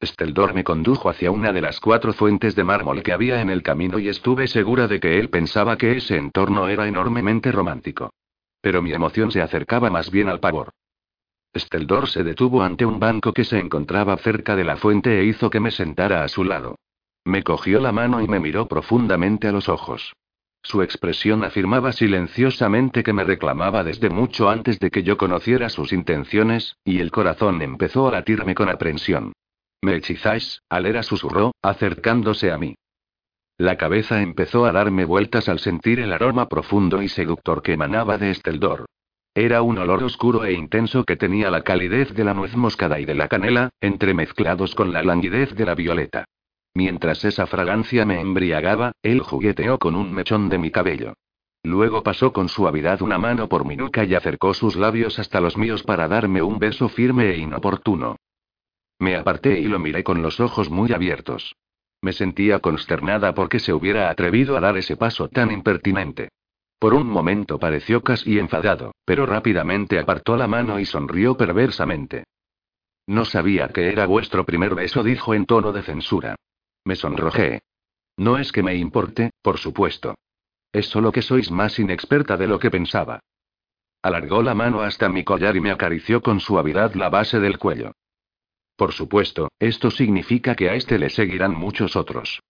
Steldor 0.00 0.54
me 0.54 0.62
condujo 0.62 1.08
hacia 1.08 1.32
una 1.32 1.52
de 1.52 1.60
las 1.60 1.80
cuatro 1.80 2.12
fuentes 2.12 2.54
de 2.54 2.62
mármol 2.62 3.02
que 3.02 3.12
había 3.12 3.40
en 3.40 3.50
el 3.50 3.64
camino 3.64 3.98
y 3.98 4.08
estuve 4.08 4.46
segura 4.46 4.86
de 4.86 5.00
que 5.00 5.18
él 5.18 5.30
pensaba 5.30 5.76
que 5.76 5.96
ese 5.96 6.16
entorno 6.16 6.68
era 6.68 6.86
enormemente 6.86 7.50
romántico. 7.50 8.12
Pero 8.60 8.80
mi 8.80 8.92
emoción 8.92 9.32
se 9.32 9.42
acercaba 9.42 9.90
más 9.90 10.12
bien 10.12 10.28
al 10.28 10.38
pavor. 10.38 10.70
Steldor 11.56 12.08
se 12.08 12.22
detuvo 12.22 12.62
ante 12.62 12.86
un 12.86 13.00
banco 13.00 13.32
que 13.32 13.42
se 13.42 13.58
encontraba 13.58 14.16
cerca 14.18 14.54
de 14.54 14.62
la 14.62 14.76
fuente 14.76 15.18
e 15.18 15.24
hizo 15.24 15.50
que 15.50 15.58
me 15.58 15.72
sentara 15.72 16.22
a 16.22 16.28
su 16.28 16.44
lado. 16.44 16.76
Me 17.24 17.42
cogió 17.42 17.80
la 17.80 17.90
mano 17.90 18.22
y 18.22 18.28
me 18.28 18.38
miró 18.38 18.68
profundamente 18.68 19.48
a 19.48 19.52
los 19.52 19.68
ojos. 19.68 20.12
Su 20.64 20.80
expresión 20.80 21.44
afirmaba 21.44 21.92
silenciosamente 21.92 23.02
que 23.02 23.12
me 23.12 23.22
reclamaba 23.22 23.84
desde 23.84 24.08
mucho 24.08 24.48
antes 24.48 24.78
de 24.80 24.90
que 24.90 25.02
yo 25.02 25.18
conociera 25.18 25.68
sus 25.68 25.92
intenciones, 25.92 26.78
y 26.84 27.00
el 27.00 27.10
corazón 27.10 27.60
empezó 27.60 28.08
a 28.08 28.12
latirme 28.12 28.54
con 28.54 28.70
aprensión. 28.70 29.34
Me 29.82 29.96
hechizáis, 29.96 30.62
Alera 30.70 31.02
susurró, 31.02 31.52
acercándose 31.60 32.50
a 32.50 32.56
mí. 32.56 32.74
La 33.58 33.76
cabeza 33.76 34.22
empezó 34.22 34.64
a 34.64 34.72
darme 34.72 35.04
vueltas 35.04 35.50
al 35.50 35.58
sentir 35.58 36.00
el 36.00 36.14
aroma 36.14 36.48
profundo 36.48 37.02
y 37.02 37.08
seductor 37.08 37.62
que 37.62 37.74
emanaba 37.74 38.16
de 38.16 38.30
Esteldor. 38.30 38.86
Era 39.34 39.60
un 39.60 39.76
olor 39.76 40.02
oscuro 40.02 40.46
e 40.46 40.54
intenso 40.54 41.04
que 41.04 41.16
tenía 41.16 41.50
la 41.50 41.60
calidez 41.60 42.14
de 42.14 42.24
la 42.24 42.32
nuez 42.32 42.56
moscada 42.56 42.98
y 43.00 43.04
de 43.04 43.14
la 43.14 43.28
canela, 43.28 43.68
entremezclados 43.82 44.74
con 44.74 44.94
la 44.94 45.02
languidez 45.02 45.54
de 45.54 45.66
la 45.66 45.74
violeta. 45.74 46.24
Mientras 46.74 47.24
esa 47.24 47.46
fragancia 47.46 48.04
me 48.04 48.20
embriagaba, 48.20 48.92
él 49.02 49.20
jugueteó 49.20 49.78
con 49.78 49.94
un 49.94 50.12
mechón 50.12 50.48
de 50.48 50.58
mi 50.58 50.72
cabello. 50.72 51.14
Luego 51.62 52.02
pasó 52.02 52.32
con 52.32 52.48
suavidad 52.48 53.00
una 53.00 53.16
mano 53.16 53.48
por 53.48 53.64
mi 53.64 53.76
nuca 53.76 54.04
y 54.04 54.14
acercó 54.14 54.52
sus 54.54 54.74
labios 54.74 55.18
hasta 55.20 55.40
los 55.40 55.56
míos 55.56 55.84
para 55.84 56.08
darme 56.08 56.42
un 56.42 56.58
beso 56.58 56.88
firme 56.88 57.30
e 57.30 57.38
inoportuno. 57.38 58.16
Me 58.98 59.16
aparté 59.16 59.60
y 59.60 59.64
lo 59.64 59.78
miré 59.78 60.02
con 60.02 60.20
los 60.20 60.40
ojos 60.40 60.68
muy 60.68 60.92
abiertos. 60.92 61.54
Me 62.02 62.12
sentía 62.12 62.58
consternada 62.58 63.34
porque 63.34 63.60
se 63.60 63.72
hubiera 63.72 64.10
atrevido 64.10 64.56
a 64.56 64.60
dar 64.60 64.76
ese 64.76 64.96
paso 64.96 65.28
tan 65.28 65.52
impertinente. 65.52 66.28
Por 66.78 66.92
un 66.92 67.06
momento 67.06 67.58
pareció 67.58 68.02
casi 68.02 68.38
enfadado, 68.38 68.92
pero 69.06 69.26
rápidamente 69.26 69.98
apartó 69.98 70.36
la 70.36 70.48
mano 70.48 70.78
y 70.80 70.84
sonrió 70.84 71.36
perversamente. 71.36 72.24
No 73.06 73.24
sabía 73.24 73.68
que 73.68 73.88
era 73.88 74.06
vuestro 74.06 74.44
primer 74.44 74.74
beso, 74.74 75.02
dijo 75.02 75.34
en 75.34 75.46
tono 75.46 75.72
de 75.72 75.82
censura. 75.82 76.36
Me 76.84 76.96
sonrojé. 76.96 77.62
No 78.16 78.38
es 78.38 78.52
que 78.52 78.62
me 78.62 78.74
importe, 78.76 79.30
por 79.42 79.58
supuesto. 79.58 80.14
Es 80.72 80.86
solo 80.86 81.12
que 81.12 81.22
sois 81.22 81.50
más 81.50 81.78
inexperta 81.78 82.36
de 82.36 82.46
lo 82.46 82.58
que 82.58 82.70
pensaba. 82.70 83.20
Alargó 84.02 84.42
la 84.42 84.54
mano 84.54 84.82
hasta 84.82 85.08
mi 85.08 85.24
collar 85.24 85.56
y 85.56 85.60
me 85.60 85.70
acarició 85.70 86.20
con 86.20 86.40
suavidad 86.40 86.94
la 86.94 87.08
base 87.08 87.40
del 87.40 87.58
cuello. 87.58 87.92
Por 88.76 88.92
supuesto, 88.92 89.48
esto 89.58 89.90
significa 89.90 90.54
que 90.54 90.68
a 90.68 90.74
este 90.74 90.98
le 90.98 91.08
seguirán 91.10 91.54
muchos 91.54 91.96
otros. 91.96 92.40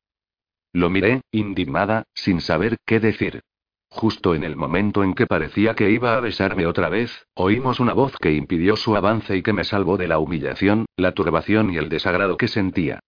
Lo 0.73 0.90
miré, 0.90 1.20
indignada, 1.31 2.05
sin 2.14 2.40
saber 2.40 2.77
qué 2.85 2.99
decir. 2.99 3.42
Justo 3.88 4.35
en 4.35 4.42
el 4.42 4.57
momento 4.57 5.05
en 5.05 5.14
que 5.14 5.29
parecía 5.29 5.77
que 5.77 5.90
iba 5.90 6.16
a 6.16 6.20
besarme 6.20 6.66
otra 6.66 6.88
vez, 6.88 7.27
oímos 7.35 7.79
una 7.79 7.92
voz 7.92 8.16
que 8.16 8.33
impidió 8.33 8.75
su 8.75 8.97
avance 8.97 9.37
y 9.37 9.42
que 9.42 9.53
me 9.53 9.62
salvó 9.62 9.97
de 9.97 10.09
la 10.09 10.18
humillación, 10.18 10.87
la 10.97 11.12
turbación 11.12 11.70
y 11.70 11.77
el 11.77 11.88
desagrado 11.88 12.37
que 12.37 12.49
sentía. 12.49 12.99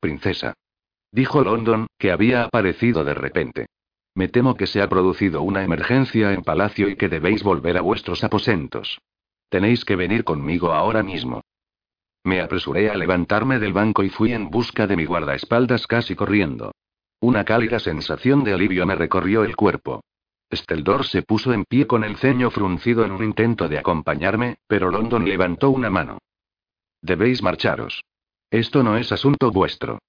Princesa. 0.00 0.54
Dijo 1.12 1.42
London, 1.42 1.86
que 1.98 2.10
había 2.10 2.44
aparecido 2.44 3.04
de 3.04 3.14
repente. 3.14 3.66
Me 4.14 4.28
temo 4.28 4.56
que 4.56 4.66
se 4.66 4.82
ha 4.82 4.88
producido 4.88 5.42
una 5.42 5.62
emergencia 5.62 6.32
en 6.32 6.42
palacio 6.42 6.88
y 6.88 6.96
que 6.96 7.08
debéis 7.08 7.42
volver 7.42 7.76
a 7.76 7.82
vuestros 7.82 8.24
aposentos. 8.24 8.98
Tenéis 9.48 9.84
que 9.84 9.96
venir 9.96 10.24
conmigo 10.24 10.72
ahora 10.72 11.02
mismo. 11.02 11.42
Me 12.24 12.40
apresuré 12.40 12.90
a 12.90 12.96
levantarme 12.96 13.58
del 13.58 13.72
banco 13.72 14.02
y 14.02 14.10
fui 14.10 14.32
en 14.32 14.50
busca 14.50 14.86
de 14.86 14.96
mi 14.96 15.04
guardaespaldas 15.04 15.86
casi 15.86 16.14
corriendo. 16.14 16.72
Una 17.20 17.44
cálida 17.44 17.78
sensación 17.78 18.44
de 18.44 18.54
alivio 18.54 18.86
me 18.86 18.94
recorrió 18.94 19.44
el 19.44 19.56
cuerpo. 19.56 20.02
Steldor 20.52 21.06
se 21.06 21.22
puso 21.22 21.52
en 21.52 21.64
pie 21.64 21.86
con 21.86 22.02
el 22.02 22.16
ceño 22.16 22.50
fruncido 22.50 23.04
en 23.04 23.12
un 23.12 23.22
intento 23.22 23.68
de 23.68 23.78
acompañarme, 23.78 24.56
pero 24.66 24.90
London 24.90 25.24
levantó 25.24 25.70
una 25.70 25.90
mano. 25.90 26.18
Debéis 27.02 27.42
marcharos. 27.42 28.02
Esto 28.50 28.82
no 28.82 28.96
es 28.96 29.12
asunto 29.12 29.52
vuestro. 29.52 30.00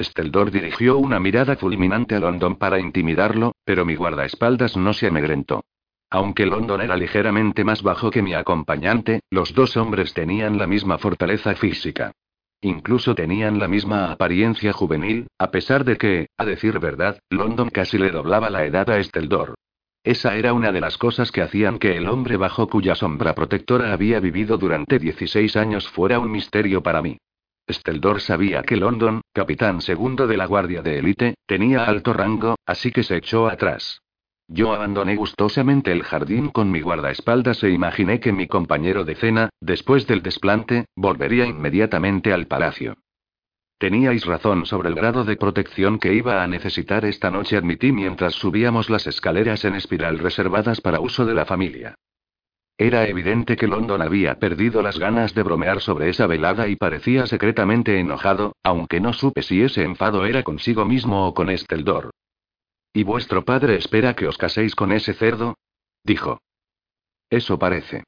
Steldor 0.00 0.52
dirigió 0.52 0.98
una 0.98 1.18
mirada 1.18 1.56
fulminante 1.56 2.14
a 2.14 2.20
London 2.20 2.54
para 2.54 2.78
intimidarlo, 2.78 3.56
pero 3.64 3.84
mi 3.84 3.96
guardaespaldas 3.96 4.76
no 4.76 4.92
se 4.92 5.08
amedrentó. 5.08 5.64
Aunque 6.08 6.46
London 6.46 6.82
era 6.82 6.96
ligeramente 6.96 7.64
más 7.64 7.82
bajo 7.82 8.12
que 8.12 8.22
mi 8.22 8.34
acompañante, 8.34 9.20
los 9.30 9.52
dos 9.52 9.76
hombres 9.76 10.14
tenían 10.14 10.58
la 10.58 10.68
misma 10.68 10.98
fortaleza 10.98 11.56
física. 11.56 12.12
Incluso 12.60 13.16
tenían 13.16 13.58
la 13.58 13.66
misma 13.66 14.12
apariencia 14.12 14.72
juvenil, 14.72 15.26
a 15.36 15.50
pesar 15.50 15.84
de 15.84 15.96
que, 15.96 16.28
a 16.38 16.44
decir 16.44 16.78
verdad, 16.78 17.18
London 17.30 17.70
casi 17.70 17.98
le 17.98 18.12
doblaba 18.12 18.48
la 18.48 18.64
edad 18.64 18.88
a 18.90 18.98
Esteldor. 18.98 19.56
Esa 20.04 20.36
era 20.36 20.52
una 20.52 20.70
de 20.70 20.80
las 20.80 20.98
cosas 20.98 21.32
que 21.32 21.42
hacían 21.42 21.80
que 21.80 21.96
el 21.96 22.08
hombre 22.08 22.36
bajo 22.36 22.68
cuya 22.68 22.94
sombra 22.94 23.34
protectora 23.34 23.92
había 23.92 24.20
vivido 24.20 24.56
durante 24.56 25.00
16 25.00 25.56
años 25.56 25.88
fuera 25.88 26.20
un 26.20 26.30
misterio 26.30 26.80
para 26.80 27.02
mí. 27.02 27.18
Esteldor 27.66 28.20
sabía 28.20 28.62
que 28.62 28.76
London, 28.76 29.22
capitán 29.32 29.80
segundo 29.80 30.26
de 30.26 30.36
la 30.36 30.46
Guardia 30.46 30.82
de 30.82 30.98
Élite, 30.98 31.34
tenía 31.46 31.84
alto 31.84 32.12
rango, 32.12 32.56
así 32.64 32.92
que 32.92 33.02
se 33.02 33.16
echó 33.16 33.48
atrás. 33.48 34.00
Yo 34.48 34.72
abandoné 34.72 35.16
gustosamente 35.16 35.90
el 35.90 36.04
jardín 36.04 36.50
con 36.50 36.70
mi 36.70 36.80
guardaespaldas 36.80 37.64
e 37.64 37.70
imaginé 37.70 38.20
que 38.20 38.32
mi 38.32 38.46
compañero 38.46 39.04
de 39.04 39.16
cena, 39.16 39.50
después 39.60 40.06
del 40.06 40.22
desplante, 40.22 40.86
volvería 40.94 41.46
inmediatamente 41.46 42.32
al 42.32 42.46
palacio. 42.46 42.96
Teníais 43.78 44.24
razón 44.24 44.64
sobre 44.64 44.88
el 44.88 44.94
grado 44.94 45.24
de 45.24 45.36
protección 45.36 45.98
que 45.98 46.14
iba 46.14 46.42
a 46.42 46.46
necesitar 46.46 47.04
esta 47.04 47.30
noche, 47.30 47.56
admití 47.56 47.90
mientras 47.90 48.34
subíamos 48.34 48.88
las 48.88 49.08
escaleras 49.08 49.64
en 49.64 49.74
espiral 49.74 50.20
reservadas 50.20 50.80
para 50.80 51.00
uso 51.00 51.26
de 51.26 51.34
la 51.34 51.44
familia. 51.44 51.96
Era 52.78 53.08
evidente 53.08 53.56
que 53.56 53.66
London 53.66 54.02
había 54.02 54.38
perdido 54.38 54.82
las 54.82 54.98
ganas 54.98 55.34
de 55.34 55.42
bromear 55.42 55.80
sobre 55.80 56.10
esa 56.10 56.26
velada 56.26 56.68
y 56.68 56.76
parecía 56.76 57.26
secretamente 57.26 57.98
enojado, 57.98 58.54
aunque 58.62 59.00
no 59.00 59.14
supe 59.14 59.42
si 59.42 59.62
ese 59.62 59.82
enfado 59.82 60.26
era 60.26 60.42
consigo 60.42 60.84
mismo 60.84 61.26
o 61.26 61.32
con 61.32 61.48
Esteldor. 61.48 62.10
¿Y 62.92 63.02
vuestro 63.02 63.44
padre 63.44 63.76
espera 63.76 64.14
que 64.14 64.26
os 64.26 64.36
caséis 64.36 64.74
con 64.74 64.92
ese 64.92 65.14
cerdo? 65.14 65.56
dijo. 66.04 66.40
Eso 67.30 67.58
parece. 67.58 68.04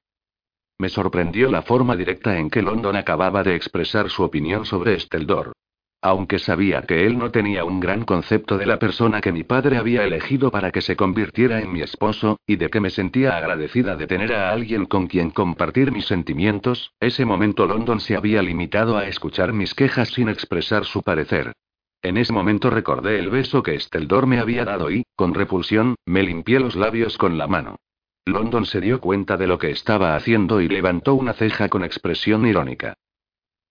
Me 0.79 0.91
sorprendió 0.91 1.51
la 1.51 1.63
forma 1.63 1.97
directa 1.97 2.39
en 2.39 2.51
que 2.51 2.63
London 2.63 2.97
acababa 2.97 3.43
de 3.43 3.57
expresar 3.57 4.11
su 4.11 4.23
opinión 4.23 4.65
sobre 4.65 4.95
Esteldor. 4.95 5.53
Aunque 6.01 6.39
sabía 6.39 6.83
que 6.83 7.07
él 7.07 7.19
no 7.19 7.33
tenía 7.33 7.65
un 7.65 7.81
gran 7.81 8.05
concepto 8.05 8.57
de 8.57 8.67
la 8.67 8.79
persona 8.79 9.21
que 9.21 9.33
mi 9.33 9.43
padre 9.43 9.79
había 9.79 10.05
elegido 10.05 10.53
para 10.53 10.71
que 10.71 10.81
se 10.81 10.95
convirtiera 10.95 11.61
en 11.61 11.73
mi 11.73 11.81
esposo, 11.81 12.39
y 12.47 12.55
de 12.55 12.71
que 12.71 12.81
me 12.81 12.91
sentía 12.91 13.37
agradecida 13.37 13.97
de 13.97 14.07
tener 14.07 14.33
a 14.33 14.53
alguien 14.53 14.87
con 14.87 15.09
quien 15.09 15.31
compartir 15.31 15.91
mis 15.91 16.07
sentimientos, 16.07 16.93
ese 17.01 17.25
momento 17.25 17.67
London 17.67 17.99
se 17.99 18.15
había 18.15 18.43
limitado 18.43 18.97
a 18.97 19.09
escuchar 19.09 19.53
mis 19.53 19.75
quejas 19.75 20.11
sin 20.11 20.29
expresar 20.29 20.85
su 20.85 21.03
parecer. 21.03 21.53
En 22.01 22.17
ese 22.17 22.33
momento 22.33 22.71
recordé 22.71 23.19
el 23.19 23.29
beso 23.29 23.65
que 23.65 23.75
Esteldor 23.75 24.29
me 24.29 24.39
había 24.39 24.65
dado 24.65 24.93
y, 24.93 25.03
con 25.17 25.35
repulsión, 25.35 25.97
me 26.07 26.23
limpié 26.23 26.61
los 26.61 26.77
labios 26.77 27.19
con 27.19 27.39
la 27.39 27.49
mano. 27.49 27.77
London 28.25 28.67
se 28.67 28.81
dio 28.81 29.01
cuenta 29.01 29.37
de 29.37 29.49
lo 29.49 29.59
que 29.59 29.73
estaba 29.73 30.15
haciendo 30.15 30.61
y 30.61 30.69
levantó 30.69 31.15
una 31.15 31.33
ceja 31.33 31.69
con 31.69 31.83
expresión 31.83 32.47
irónica. 32.47 32.95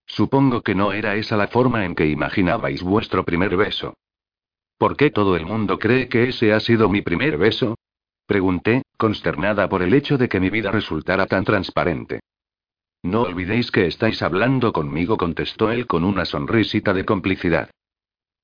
Supongo 0.07 0.61
que 0.61 0.73
no 0.73 0.93
era 0.93 1.15
esa 1.15 1.35
la 1.37 1.47
forma 1.47 1.85
en 1.85 1.93
que 1.93 2.07
imaginabais 2.07 2.81
vuestro 2.81 3.23
primer 3.23 3.57
beso. 3.57 3.93
¿Por 4.77 4.95
qué 4.95 5.11
todo 5.11 5.35
el 5.35 5.45
mundo 5.45 5.77
cree 5.77 6.07
que 6.07 6.29
ese 6.29 6.53
ha 6.53 6.59
sido 6.59 6.87
mi 6.87 7.01
primer 7.01 7.37
beso? 7.37 7.75
Pregunté, 8.25 8.83
consternada 8.97 9.67
por 9.69 9.83
el 9.83 9.93
hecho 9.93 10.17
de 10.17 10.29
que 10.29 10.39
mi 10.39 10.49
vida 10.49 10.71
resultara 10.71 11.25
tan 11.25 11.43
transparente. 11.43 12.21
No 13.03 13.23
olvidéis 13.23 13.69
que 13.69 13.85
estáis 13.85 14.21
hablando 14.21 14.73
conmigo, 14.73 15.17
contestó 15.17 15.71
él 15.71 15.87
con 15.87 16.03
una 16.03 16.25
sonrisita 16.25 16.93
de 16.93 17.05
complicidad. 17.05 17.69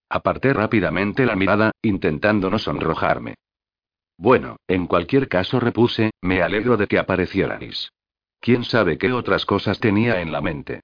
Aparté 0.10 0.54
rápidamente 0.54 1.26
la 1.26 1.36
mirada, 1.36 1.72
intentando 1.82 2.50
no 2.50 2.60
sonrojarme. 2.60 3.36
Bueno, 4.18 4.58
en 4.68 4.86
cualquier 4.88 5.28
caso 5.28 5.60
repuse, 5.60 6.12
me 6.22 6.42
alegro 6.42 6.78
de 6.78 6.88
que 6.88 7.00
aparecierais. 7.00 7.90
¿Quién 8.40 8.64
sabe 8.64 8.98
qué 8.98 9.12
otras 9.12 9.46
cosas 9.46 9.80
tenía 9.80 10.22
en 10.22 10.32
la 10.32 10.42
mente? 10.42 10.82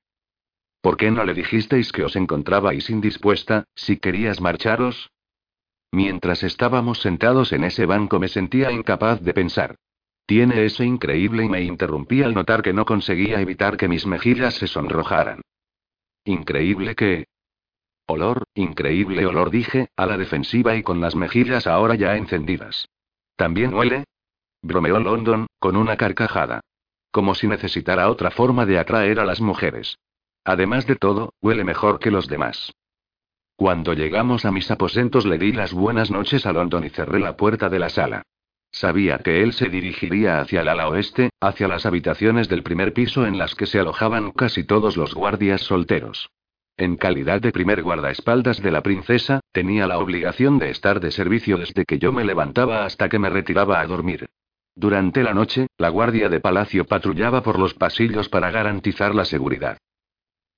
¿Por 0.82 0.98
qué 0.98 1.12
no 1.12 1.24
le 1.26 1.34
dijisteis 1.34 1.92
que 1.92 2.04
os 2.04 2.16
encontrabais 2.16 2.90
indispuesta, 2.90 3.66
si 3.76 3.98
querías 3.98 4.42
marcharos? 4.42 5.12
Mientras 5.92 6.44
estábamos 6.44 7.02
sentados 7.02 7.52
en 7.52 7.64
ese 7.64 7.86
banco 7.86 8.20
me 8.20 8.28
sentía 8.28 8.72
incapaz 8.72 9.22
de 9.22 9.34
pensar. 9.34 9.76
Tiene 10.26 10.66
ese 10.66 10.86
increíble 10.86 11.46
y 11.46 11.50
me 11.50 11.64
interrumpí 11.64 12.22
al 12.22 12.36
notar 12.36 12.62
que 12.62 12.74
no 12.74 12.86
conseguía 12.86 13.42
evitar 13.42 13.78
que 13.78 13.88
mis 13.88 14.06
mejillas 14.06 14.54
se 14.54 14.68
sonrojaran. 14.68 15.42
Increíble 16.24 16.96
que, 16.96 17.26
Olor, 18.10 18.46
increíble 18.56 19.24
olor 19.28 19.52
dije, 19.52 19.90
a 19.96 20.08
la 20.08 20.18
defensiva 20.18 20.76
y 20.76 20.82
con 20.82 21.00
las 21.00 21.16
mejillas 21.16 21.68
ahora 21.68 21.94
ya 21.94 22.16
encendidas. 22.16 22.90
¿También 23.36 23.72
huele? 23.72 24.06
Bromeó 24.64 25.00
London, 25.00 25.46
con 25.60 25.76
una 25.76 25.96
carcajada. 25.96 26.62
Como 27.12 27.36
si 27.36 27.48
necesitara 27.48 28.10
otra 28.10 28.32
forma 28.32 28.66
de 28.66 28.80
atraer 28.80 29.20
a 29.20 29.26
las 29.26 29.42
mujeres. 29.42 30.00
Además 30.44 30.86
de 30.88 30.96
todo, 30.96 31.34
huele 31.42 31.64
mejor 31.64 32.00
que 32.00 32.12
los 32.12 32.28
demás. 32.28 32.74
Cuando 33.56 33.94
llegamos 33.94 34.46
a 34.46 34.52
mis 34.52 34.72
aposentos 34.72 35.26
le 35.26 35.38
di 35.38 35.52
las 35.52 35.74
buenas 35.74 36.12
noches 36.12 36.46
a 36.46 36.54
London 36.54 36.86
y 36.86 36.90
cerré 36.90 37.20
la 37.20 37.36
puerta 37.36 37.70
de 37.70 37.80
la 37.80 37.90
sala. 37.90 38.24
Sabía 38.72 39.18
que 39.18 39.42
él 39.42 39.54
se 39.54 39.68
dirigiría 39.68 40.40
hacia 40.40 40.62
el 40.62 40.70
ala 40.70 40.88
oeste, 40.88 41.32
hacia 41.42 41.68
las 41.68 41.86
habitaciones 41.86 42.48
del 42.48 42.64
primer 42.64 42.94
piso 42.94 43.26
en 43.26 43.38
las 43.38 43.56
que 43.56 43.66
se 43.66 43.80
alojaban 43.80 44.32
casi 44.32 44.64
todos 44.64 44.96
los 44.96 45.14
guardias 45.14 45.62
solteros. 45.62 46.30
En 46.78 46.96
calidad 46.96 47.42
de 47.42 47.52
primer 47.52 47.84
guardaespaldas 47.84 48.62
de 48.62 48.72
la 48.72 48.82
princesa, 48.82 49.42
tenía 49.52 49.88
la 49.88 49.98
obligación 49.98 50.60
de 50.60 50.70
estar 50.70 51.02
de 51.02 51.12
servicio 51.12 51.58
desde 51.58 51.84
que 51.84 52.00
yo 52.00 52.14
me 52.14 52.24
levantaba 52.24 52.86
hasta 52.86 53.10
que 53.10 53.20
me 53.20 53.30
retiraba 53.30 53.82
a 53.82 53.88
dormir. 53.88 54.30
Durante 54.76 55.24
la 55.24 55.34
noche, 55.34 55.68
la 55.78 55.90
guardia 55.90 56.30
de 56.30 56.40
palacio 56.40 56.86
patrullaba 56.86 57.44
por 57.44 57.60
los 57.60 57.74
pasillos 57.74 58.30
para 58.30 58.52
garantizar 58.52 59.14
la 59.14 59.26
seguridad. 59.26 59.78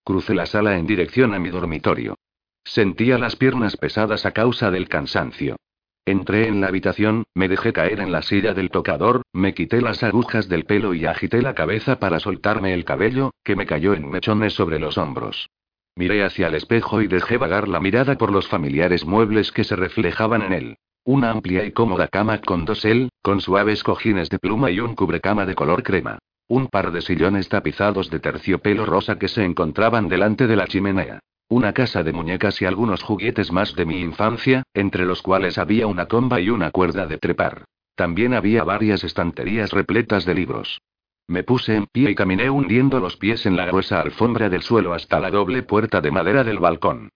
Crucé 0.03 0.33
la 0.33 0.45
sala 0.45 0.77
en 0.77 0.87
dirección 0.87 1.33
a 1.33 1.39
mi 1.39 1.49
dormitorio. 1.49 2.17
Sentía 2.63 3.17
las 3.17 3.35
piernas 3.35 3.77
pesadas 3.77 4.25
a 4.25 4.31
causa 4.31 4.71
del 4.71 4.87
cansancio. 4.87 5.57
Entré 6.05 6.47
en 6.47 6.61
la 6.61 6.67
habitación, 6.67 7.25
me 7.35 7.47
dejé 7.47 7.73
caer 7.73 7.99
en 7.99 8.11
la 8.11 8.23
silla 8.23 8.55
del 8.55 8.71
tocador, 8.71 9.21
me 9.33 9.53
quité 9.53 9.81
las 9.81 10.01
agujas 10.01 10.49
del 10.49 10.65
pelo 10.65 10.95
y 10.95 11.05
agité 11.05 11.43
la 11.43 11.53
cabeza 11.53 11.99
para 11.99 12.19
soltarme 12.19 12.73
el 12.73 12.85
cabello, 12.85 13.31
que 13.43 13.55
me 13.55 13.67
cayó 13.67 13.93
en 13.93 14.09
mechones 14.09 14.53
sobre 14.53 14.79
los 14.79 14.97
hombros. 14.97 15.49
Miré 15.95 16.23
hacia 16.23 16.47
el 16.47 16.55
espejo 16.55 17.01
y 17.01 17.07
dejé 17.07 17.37
vagar 17.37 17.67
la 17.67 17.79
mirada 17.79 18.17
por 18.17 18.31
los 18.31 18.47
familiares 18.47 19.05
muebles 19.05 19.51
que 19.51 19.63
se 19.63 19.75
reflejaban 19.75 20.41
en 20.41 20.53
él. 20.53 20.77
Una 21.03 21.29
amplia 21.31 21.65
y 21.65 21.71
cómoda 21.71 22.07
cama 22.07 22.39
con 22.39 22.65
dosel, 22.65 23.09
con 23.21 23.41
suaves 23.41 23.83
cojines 23.83 24.29
de 24.29 24.39
pluma 24.39 24.71
y 24.71 24.79
un 24.79 24.95
cubrecama 24.95 25.45
de 25.45 25.55
color 25.55 25.83
crema. 25.83 26.19
Un 26.51 26.67
par 26.67 26.91
de 26.91 27.01
sillones 27.01 27.47
tapizados 27.47 28.09
de 28.09 28.19
terciopelo 28.19 28.85
rosa 28.85 29.17
que 29.17 29.29
se 29.29 29.45
encontraban 29.45 30.09
delante 30.09 30.47
de 30.47 30.57
la 30.57 30.67
chimenea. 30.67 31.21
una 31.47 31.71
casa 31.71 32.03
de 32.03 32.11
muñecas 32.11 32.61
y 32.61 32.65
algunos 32.65 33.03
juguetes 33.03 33.53
más 33.53 33.73
de 33.73 33.85
mi 33.85 34.01
infancia, 34.01 34.63
entre 34.73 35.05
los 35.05 35.21
cuales 35.21 35.57
había 35.57 35.87
una 35.87 36.07
comba 36.07 36.41
y 36.41 36.49
una 36.49 36.69
cuerda 36.71 37.07
de 37.07 37.17
trepar. 37.17 37.63
También 37.95 38.33
había 38.33 38.65
varias 38.65 39.05
estanterías 39.05 39.71
repletas 39.71 40.25
de 40.25 40.35
libros. 40.35 40.81
Me 41.25 41.43
puse 41.43 41.73
en 41.77 41.85
pie 41.85 42.11
y 42.11 42.15
caminé 42.15 42.49
hundiendo 42.49 42.99
los 42.99 43.15
pies 43.15 43.45
en 43.45 43.55
la 43.55 43.67
gruesa 43.67 44.01
alfombra 44.01 44.49
del 44.49 44.61
suelo 44.61 44.93
hasta 44.93 45.21
la 45.21 45.31
doble 45.31 45.63
puerta 45.63 46.01
de 46.01 46.11
madera 46.11 46.43
del 46.43 46.59
balcón. 46.59 47.11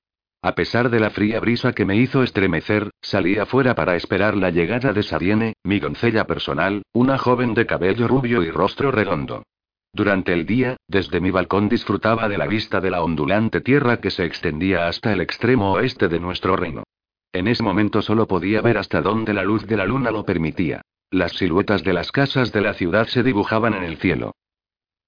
A 0.45 0.53
pesar 0.53 0.91
de 0.91 0.99
la 0.99 1.09
fría 1.09 1.39
brisa 1.39 1.73
que 1.73 1.85
me 1.85 1.95
hizo 1.95 2.21
estremecer, 2.21 2.91
salí 3.01 3.39
afuera 3.39 3.73
para 3.73 3.95
esperar 3.95 4.37
la 4.37 4.51
llegada 4.51 4.93
de 4.93 5.01
Sariene, 5.01 5.55
mi 5.63 5.79
doncella 5.79 6.27
personal, 6.27 6.83
una 6.93 7.17
joven 7.17 7.55
de 7.55 7.65
cabello 7.65 8.07
rubio 8.07 8.43
y 8.43 8.51
rostro 8.51 8.91
redondo. 8.91 9.41
Durante 9.91 10.33
el 10.33 10.45
día, 10.45 10.77
desde 10.87 11.19
mi 11.19 11.31
balcón 11.31 11.67
disfrutaba 11.67 12.29
de 12.29 12.37
la 12.37 12.45
vista 12.45 12.79
de 12.79 12.91
la 12.91 13.01
ondulante 13.01 13.59
tierra 13.59 13.97
que 13.97 14.11
se 14.11 14.23
extendía 14.23 14.87
hasta 14.87 15.11
el 15.13 15.21
extremo 15.21 15.71
oeste 15.71 16.09
de 16.09 16.19
nuestro 16.19 16.55
reino. 16.55 16.83
En 17.33 17.47
ese 17.47 17.63
momento 17.63 18.03
solo 18.03 18.27
podía 18.27 18.61
ver 18.61 18.77
hasta 18.77 19.01
donde 19.01 19.33
la 19.33 19.41
luz 19.41 19.65
de 19.65 19.77
la 19.77 19.85
luna 19.85 20.11
lo 20.11 20.25
permitía. 20.25 20.81
Las 21.09 21.31
siluetas 21.31 21.83
de 21.83 21.93
las 21.93 22.11
casas 22.11 22.51
de 22.51 22.61
la 22.61 22.75
ciudad 22.75 23.07
se 23.07 23.23
dibujaban 23.23 23.73
en 23.73 23.83
el 23.83 23.97
cielo. 23.97 24.35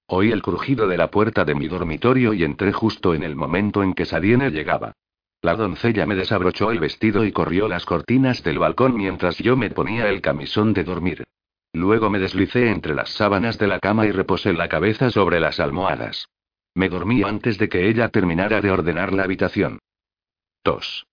Oí 0.08 0.32
el 0.32 0.42
crujido 0.42 0.88
de 0.88 0.96
la 0.96 1.12
puerta 1.12 1.44
de 1.44 1.54
mi 1.54 1.68
dormitorio 1.68 2.34
y 2.34 2.42
entré 2.42 2.72
justo 2.72 3.14
en 3.14 3.22
el 3.22 3.36
momento 3.36 3.84
en 3.84 3.94
que 3.94 4.04
Sadiene 4.04 4.50
llegaba. 4.50 4.94
La 5.40 5.54
doncella 5.54 6.04
me 6.04 6.16
desabrochó 6.16 6.72
el 6.72 6.80
vestido 6.80 7.24
y 7.24 7.32
corrió 7.32 7.68
las 7.68 7.84
cortinas 7.84 8.42
del 8.42 8.58
balcón 8.58 8.96
mientras 8.96 9.38
yo 9.38 9.56
me 9.56 9.70
ponía 9.70 10.08
el 10.08 10.20
camisón 10.20 10.72
de 10.72 10.84
dormir. 10.84 11.24
Luego 11.72 12.10
me 12.10 12.18
deslicé 12.18 12.70
entre 12.70 12.94
las 12.94 13.10
sábanas 13.10 13.58
de 13.58 13.68
la 13.68 13.78
cama 13.78 14.06
y 14.06 14.10
reposé 14.10 14.52
la 14.52 14.68
cabeza 14.68 15.10
sobre 15.10 15.38
las 15.38 15.60
almohadas. 15.60 16.28
Me 16.74 16.88
dormí 16.88 17.22
antes 17.22 17.58
de 17.58 17.68
que 17.68 17.88
ella 17.88 18.08
terminara 18.08 18.60
de 18.60 18.70
ordenar 18.70 19.12
la 19.12 19.24
habitación. 19.24 19.78
2. 20.64 21.06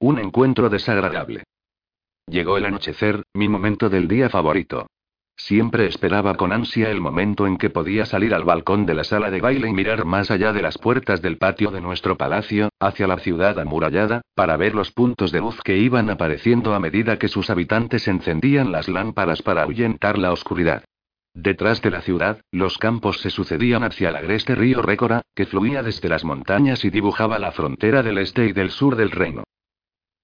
Un 0.00 0.18
encuentro 0.18 0.68
desagradable. 0.68 1.44
Llegó 2.26 2.56
el 2.56 2.66
anochecer, 2.66 3.24
mi 3.34 3.48
momento 3.48 3.88
del 3.88 4.06
día 4.06 4.28
favorito. 4.30 4.86
Siempre 5.44 5.86
esperaba 5.86 6.36
con 6.36 6.52
ansia 6.52 6.88
el 6.88 7.00
momento 7.00 7.48
en 7.48 7.56
que 7.56 7.68
podía 7.68 8.06
salir 8.06 8.32
al 8.32 8.44
balcón 8.44 8.86
de 8.86 8.94
la 8.94 9.02
sala 9.02 9.28
de 9.28 9.40
baile 9.40 9.68
y 9.68 9.72
mirar 9.72 10.04
más 10.04 10.30
allá 10.30 10.52
de 10.52 10.62
las 10.62 10.78
puertas 10.78 11.20
del 11.20 11.36
patio 11.36 11.72
de 11.72 11.80
nuestro 11.80 12.16
palacio, 12.16 12.68
hacia 12.78 13.08
la 13.08 13.18
ciudad 13.18 13.58
amurallada, 13.58 14.22
para 14.36 14.56
ver 14.56 14.76
los 14.76 14.92
puntos 14.92 15.32
de 15.32 15.40
luz 15.40 15.60
que 15.64 15.76
iban 15.78 16.10
apareciendo 16.10 16.74
a 16.74 16.78
medida 16.78 17.18
que 17.18 17.26
sus 17.26 17.50
habitantes 17.50 18.06
encendían 18.06 18.70
las 18.70 18.86
lámparas 18.86 19.42
para 19.42 19.64
ahuyentar 19.64 20.16
la 20.16 20.30
oscuridad. 20.30 20.84
Detrás 21.34 21.82
de 21.82 21.90
la 21.90 22.02
ciudad, 22.02 22.40
los 22.52 22.78
campos 22.78 23.20
se 23.20 23.30
sucedían 23.30 23.82
hacia 23.82 24.10
el 24.10 24.16
agreste 24.16 24.54
río 24.54 24.80
Récora, 24.80 25.22
que 25.34 25.46
fluía 25.46 25.82
desde 25.82 26.08
las 26.08 26.22
montañas 26.22 26.84
y 26.84 26.90
dibujaba 26.90 27.40
la 27.40 27.50
frontera 27.50 28.04
del 28.04 28.18
este 28.18 28.46
y 28.46 28.52
del 28.52 28.70
sur 28.70 28.94
del 28.94 29.10
reino. 29.10 29.42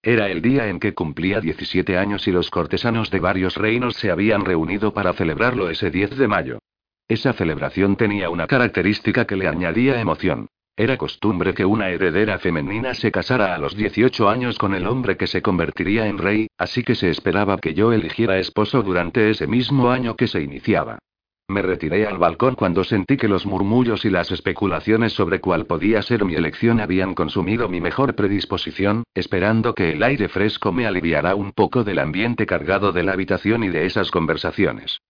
Era 0.09 0.31
el 0.31 0.41
día 0.41 0.69
en 0.69 0.81
que 0.81 0.95
cumplía 0.95 1.39
17 1.39 1.99
años 1.99 2.27
y 2.27 2.33
los 2.33 2.49
cortesanos 2.49 3.11
de 3.11 3.21
varios 3.21 3.57
reinos 3.57 3.95
se 3.97 4.11
habían 4.11 4.43
reunido 4.43 4.95
para 4.95 5.13
celebrarlo 5.13 5.69
ese 5.69 5.91
10 5.91 6.17
de 6.17 6.27
mayo. 6.27 6.59
Esa 7.07 7.35
celebración 7.35 7.95
tenía 7.95 8.31
una 8.31 8.47
característica 8.47 9.27
que 9.27 9.37
le 9.37 9.47
añadía 9.47 10.01
emoción. 10.01 10.47
Era 10.79 10.97
costumbre 10.97 11.53
que 11.53 11.67
una 11.67 11.91
heredera 11.91 12.39
femenina 12.39 12.95
se 12.95 13.13
casara 13.13 13.55
a 13.55 13.59
los 13.59 13.77
18 13.77 14.31
años 14.31 14.57
con 14.57 14.75
el 14.75 14.87
hombre 14.87 15.19
que 15.19 15.27
se 15.27 15.43
convertiría 15.43 16.07
en 16.07 16.17
rey, 16.17 16.47
así 16.57 16.83
que 16.83 16.95
se 16.95 17.11
esperaba 17.11 17.59
que 17.59 17.75
yo 17.75 17.93
eligiera 17.93 18.39
esposo 18.39 18.83
durante 18.83 19.29
ese 19.29 19.47
mismo 19.47 19.91
año 19.91 20.17
que 20.17 20.27
se 20.27 20.41
iniciaba. 20.41 21.01
Me 21.51 21.63
retiré 21.63 22.07
al 22.07 22.19
balcón 22.19 22.57
cuando 22.57 22.85
sentí 22.85 23.17
que 23.17 23.27
los 23.27 23.47
murmullos 23.47 24.05
y 24.05 24.11
las 24.11 24.31
especulaciones 24.31 25.15
sobre 25.15 25.41
cuál 25.41 25.65
podía 25.65 26.03
ser 26.03 26.27
mi 26.27 26.35
elección 26.35 26.79
habían 26.79 27.15
consumido 27.15 27.71
mi 27.71 27.81
mejor 27.81 28.15
predisposición, 28.15 29.05
esperando 29.15 29.75
que 29.75 29.93
el 29.93 30.03
aire 30.03 30.29
fresco 30.29 30.73
me 30.73 30.87
aliviara 30.87 31.35
un 31.35 31.53
poco 31.53 31.85
del 31.85 32.01
ambiente 32.01 32.45
cargado 32.45 32.93
de 32.93 33.03
la 33.03 33.13
habitación 33.13 33.65
y 33.65 33.69
de 33.69 33.87
esas 33.87 34.11
conversaciones. 34.11 35.01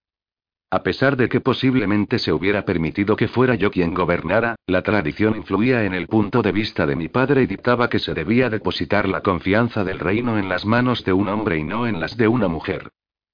A 0.70 0.84
pesar 0.84 1.16
de 1.16 1.28
que 1.28 1.40
posiblemente 1.40 2.20
se 2.20 2.32
hubiera 2.32 2.64
permitido 2.64 3.16
que 3.16 3.26
fuera 3.26 3.56
yo 3.56 3.72
quien 3.72 3.92
gobernara, 3.92 4.54
la 4.68 4.82
tradición 4.82 5.34
influía 5.34 5.82
en 5.84 5.94
el 5.94 6.06
punto 6.06 6.42
de 6.42 6.52
vista 6.52 6.86
de 6.86 6.94
mi 6.94 7.08
padre 7.08 7.42
y 7.42 7.46
dictaba 7.46 7.88
que 7.88 7.98
se 7.98 8.14
debía 8.14 8.48
depositar 8.48 9.08
la 9.08 9.22
confianza 9.22 9.82
del 9.82 9.98
reino 9.98 10.38
en 10.38 10.48
las 10.48 10.64
manos 10.64 11.04
de 11.04 11.12
un 11.12 11.28
hombre 11.28 11.58
y 11.58 11.64
no 11.64 11.88
en 11.88 11.98
las 11.98 12.16
de 12.16 12.28
una 12.28 12.46
mujer. 12.46 12.90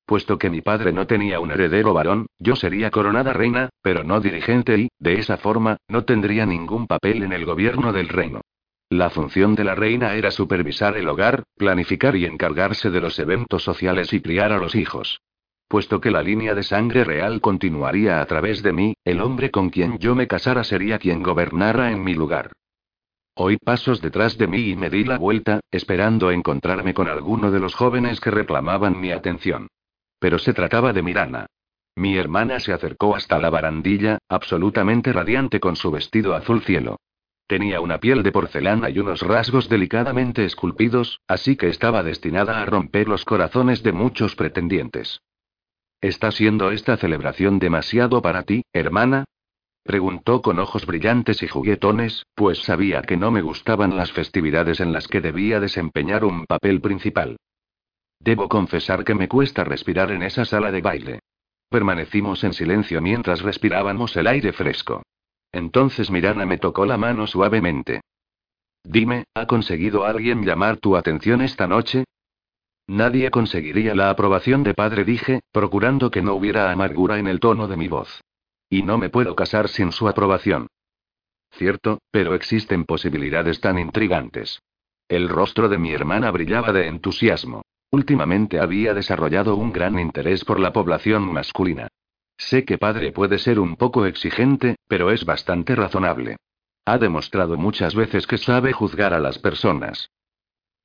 Puesto 0.07 0.37
que 0.39 0.51
mi 0.51 0.61
padre 0.61 0.93
no 0.93 1.07
tenía 1.07 1.41
un 1.41 1.51
heredero 1.51 1.95
varón, 1.95 2.27
yo 2.39 2.57
sería 2.57 2.91
coronada 2.91 3.33
reina, 3.33 3.71
pero 3.81 4.05
no 4.05 4.21
dirigente 4.21 4.79
y, 4.79 4.89
de 4.99 5.15
esa 5.15 5.39
forma, 5.39 5.79
no 5.89 6.05
tendría 6.05 6.45
ningún 6.45 6.87
papel 6.87 7.23
en 7.23 7.33
el 7.33 7.47
gobierno 7.47 7.93
del 7.93 8.09
reino. 8.09 8.43
La 8.91 9.09
función 9.09 9.55
de 9.55 9.65
la 9.65 9.75
reina 9.75 10.15
era 10.15 10.31
supervisar 10.31 10.99
el 10.99 11.09
hogar, 11.09 11.45
planificar 11.57 12.17
y 12.17 12.27
encargarse 12.27 12.91
de 12.91 13.01
los 13.01 13.19
eventos 13.19 13.65
sociales 13.65 14.13
y 14.13 14.21
criar 14.21 14.53
a 14.53 14.59
los 14.59 14.75
hijos. 14.75 15.21
Puesto 15.69 16.01
que 16.03 16.11
la 16.11 16.23
línea 16.23 16.55
de 16.55 16.63
sangre 16.63 17.03
real 17.03 17.41
continuaría 17.41 18.21
a 18.21 18.27
través 18.27 18.63
de 18.63 18.73
mí, 18.75 18.95
el 19.05 19.23
hombre 19.23 19.51
con 19.51 19.71
quien 19.71 19.99
yo 19.99 20.15
me 20.15 20.29
casara 20.29 20.65
sería 20.65 20.99
quien 20.99 21.23
gobernara 21.23 21.91
en 21.91 22.05
mi 22.05 22.15
lugar. 22.15 22.53
Oí 23.37 23.57
pasos 23.57 24.01
detrás 24.01 24.39
de 24.39 24.47
mí 24.47 24.69
y 24.69 24.77
me 24.77 24.91
di 24.91 25.03
la 25.03 25.19
vuelta, 25.19 25.61
esperando 25.71 26.31
encontrarme 26.31 26.95
con 26.95 27.09
alguno 27.09 27.51
de 27.51 27.59
los 27.59 27.75
jóvenes 27.75 28.21
que 28.21 28.31
reclamaban 28.31 29.01
mi 29.01 29.11
atención. 29.11 29.67
Pero 30.19 30.39
se 30.39 30.53
trataba 30.55 30.93
de 30.93 31.03
Mirana. 31.03 31.47
Mi 31.97 32.17
hermana 32.17 32.59
se 32.61 32.73
acercó 32.73 33.15
hasta 33.15 33.39
la 33.39 33.51
barandilla, 33.51 34.19
absolutamente 34.29 35.13
radiante 35.13 35.61
con 35.61 35.77
su 35.77 35.91
vestido 35.91 36.35
azul 36.35 36.63
cielo. 36.63 36.99
Tenía 37.47 37.81
una 37.81 37.99
piel 37.99 38.23
de 38.23 38.33
porcelana 38.33 38.89
y 38.91 38.99
unos 38.99 39.21
rasgos 39.21 39.69
delicadamente 39.69 40.45
esculpidos, 40.45 41.21
así 41.29 41.57
que 41.57 41.69
estaba 41.69 42.03
destinada 42.03 42.61
a 42.61 42.65
romper 42.65 43.07
los 43.07 43.25
corazones 43.25 43.83
de 43.83 43.93
muchos 43.93 44.35
pretendientes. 44.35 45.21
¿Está 46.01 46.31
siendo 46.33 46.71
esta 46.71 46.97
celebración 46.97 47.59
demasiado 47.59 48.23
para 48.23 48.43
ti, 48.43 48.63
hermana? 48.73 49.25
Preguntó 49.85 50.41
con 50.41 50.59
ojos 50.59 50.87
brillantes 50.87 51.43
y 51.43 51.49
juguetones, 51.49 52.25
pues 52.35 52.63
sabía 52.63 53.03
que 53.03 53.19
no 53.19 53.31
me 53.31 53.43
gustaban 53.43 53.97
las 53.97 54.13
festividades 54.13 54.81
en 54.81 54.93
las 54.93 55.07
que 55.07 55.21
debía 55.21 55.61
desempeñar 55.61 56.25
un 56.25 56.47
papel 56.47 56.81
principal. 56.81 57.37
Debo 58.19 58.49
confesar 58.49 59.05
que 59.05 59.15
me 59.15 59.29
cuesta 59.29 59.65
respirar 59.65 60.11
en 60.11 60.23
esa 60.23 60.45
sala 60.45 60.71
de 60.71 60.81
baile. 60.81 61.21
Permanecimos 61.69 62.45
en 62.45 62.53
silencio 62.53 63.01
mientras 63.01 63.43
respirábamos 63.43 64.17
el 64.17 64.27
aire 64.27 64.53
fresco. 64.53 65.03
Entonces 65.53 66.11
Mirana 66.11 66.47
me 66.47 66.59
tocó 66.59 66.87
la 66.87 66.97
mano 66.97 67.27
suavemente. 67.27 68.01
Dime, 68.83 69.25
¿ha 69.35 69.47
conseguido 69.47 70.05
alguien 70.05 70.45
llamar 70.45 70.77
tu 70.77 70.97
atención 70.97 71.41
esta 71.43 71.67
noche? 71.67 72.05
Nadie 72.87 73.31
conseguiría 73.31 73.95
la 73.95 74.11
aprobación 74.11 74.63
de 74.63 74.75
padre, 74.75 75.05
dije, 75.05 75.41
procurando 75.53 76.11
que 76.11 76.21
no 76.21 76.35
hubiera 76.35 76.71
amargura 76.71 77.19
en 77.19 77.27
el 77.27 77.41
tono 77.41 77.67
de 77.67 77.77
mi 77.77 77.89
voz. 77.89 78.21
Y 78.69 78.83
no 78.83 78.99
me 78.99 79.09
puedo 79.09 79.35
casar 79.35 79.69
sin 79.69 79.91
su 79.91 80.07
aprobación. 80.07 80.67
Cierto, 81.53 81.99
pero 82.11 82.35
existen 82.35 82.85
posibilidades 82.85 83.61
tan 83.61 83.79
intrigantes. 83.79 84.61
El 85.09 85.29
rostro 85.29 85.69
de 85.69 85.79
mi 85.79 85.93
hermana 85.93 86.31
brillaba 86.31 86.73
de 86.73 86.89
entusiasmo. 86.89 87.63
Últimamente 87.95 88.59
había 88.59 88.93
desarrollado 88.93 89.55
un 89.55 89.73
gran 89.73 90.01
interés 90.01 90.45
por 90.45 90.59
la 90.59 90.73
población 90.73 91.33
masculina. 91.33 91.87
Sé 92.37 92.65
que 92.65 92.77
padre 92.77 93.13
puede 93.13 93.39
ser 93.39 93.61
un 93.61 93.77
poco 93.77 94.05
exigente, 94.05 94.75
pero 94.89 95.13
es 95.13 95.25
bastante 95.25 95.77
razonable. 95.77 96.39
Ha 96.87 96.99
demostrado 96.99 97.57
muchas 97.57 97.95
veces 97.95 98.27
que 98.27 98.37
sabe 98.37 98.73
juzgar 98.73 99.15
a 99.15 99.21
las 99.21 99.39
personas. 99.39 100.11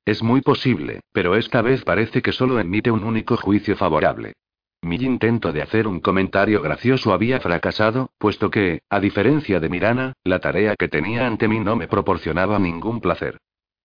Es 0.04 0.22
muy 0.22 0.40
posible, 0.40 1.00
pero 1.12 1.34
esta 1.34 1.62
vez 1.62 1.82
parece 1.82 2.22
que 2.22 2.30
solo 2.30 2.60
emite 2.60 2.92
un 2.92 3.02
único 3.02 3.36
juicio 3.36 3.76
favorable. 3.76 4.34
Mi 4.80 4.94
intento 4.94 5.52
de 5.52 5.62
hacer 5.62 5.88
un 5.88 5.98
comentario 5.98 6.62
gracioso 6.62 7.12
había 7.12 7.40
fracasado, 7.40 8.10
puesto 8.18 8.52
que, 8.52 8.82
a 8.88 9.00
diferencia 9.00 9.58
de 9.58 9.68
Mirana, 9.68 10.12
la 10.22 10.38
tarea 10.38 10.76
que 10.76 10.86
tenía 10.86 11.26
ante 11.26 11.48
mí 11.48 11.58
no 11.58 11.74
me 11.74 11.88
proporcionaba 11.88 12.60
ningún 12.60 13.00
placer. 13.00 13.38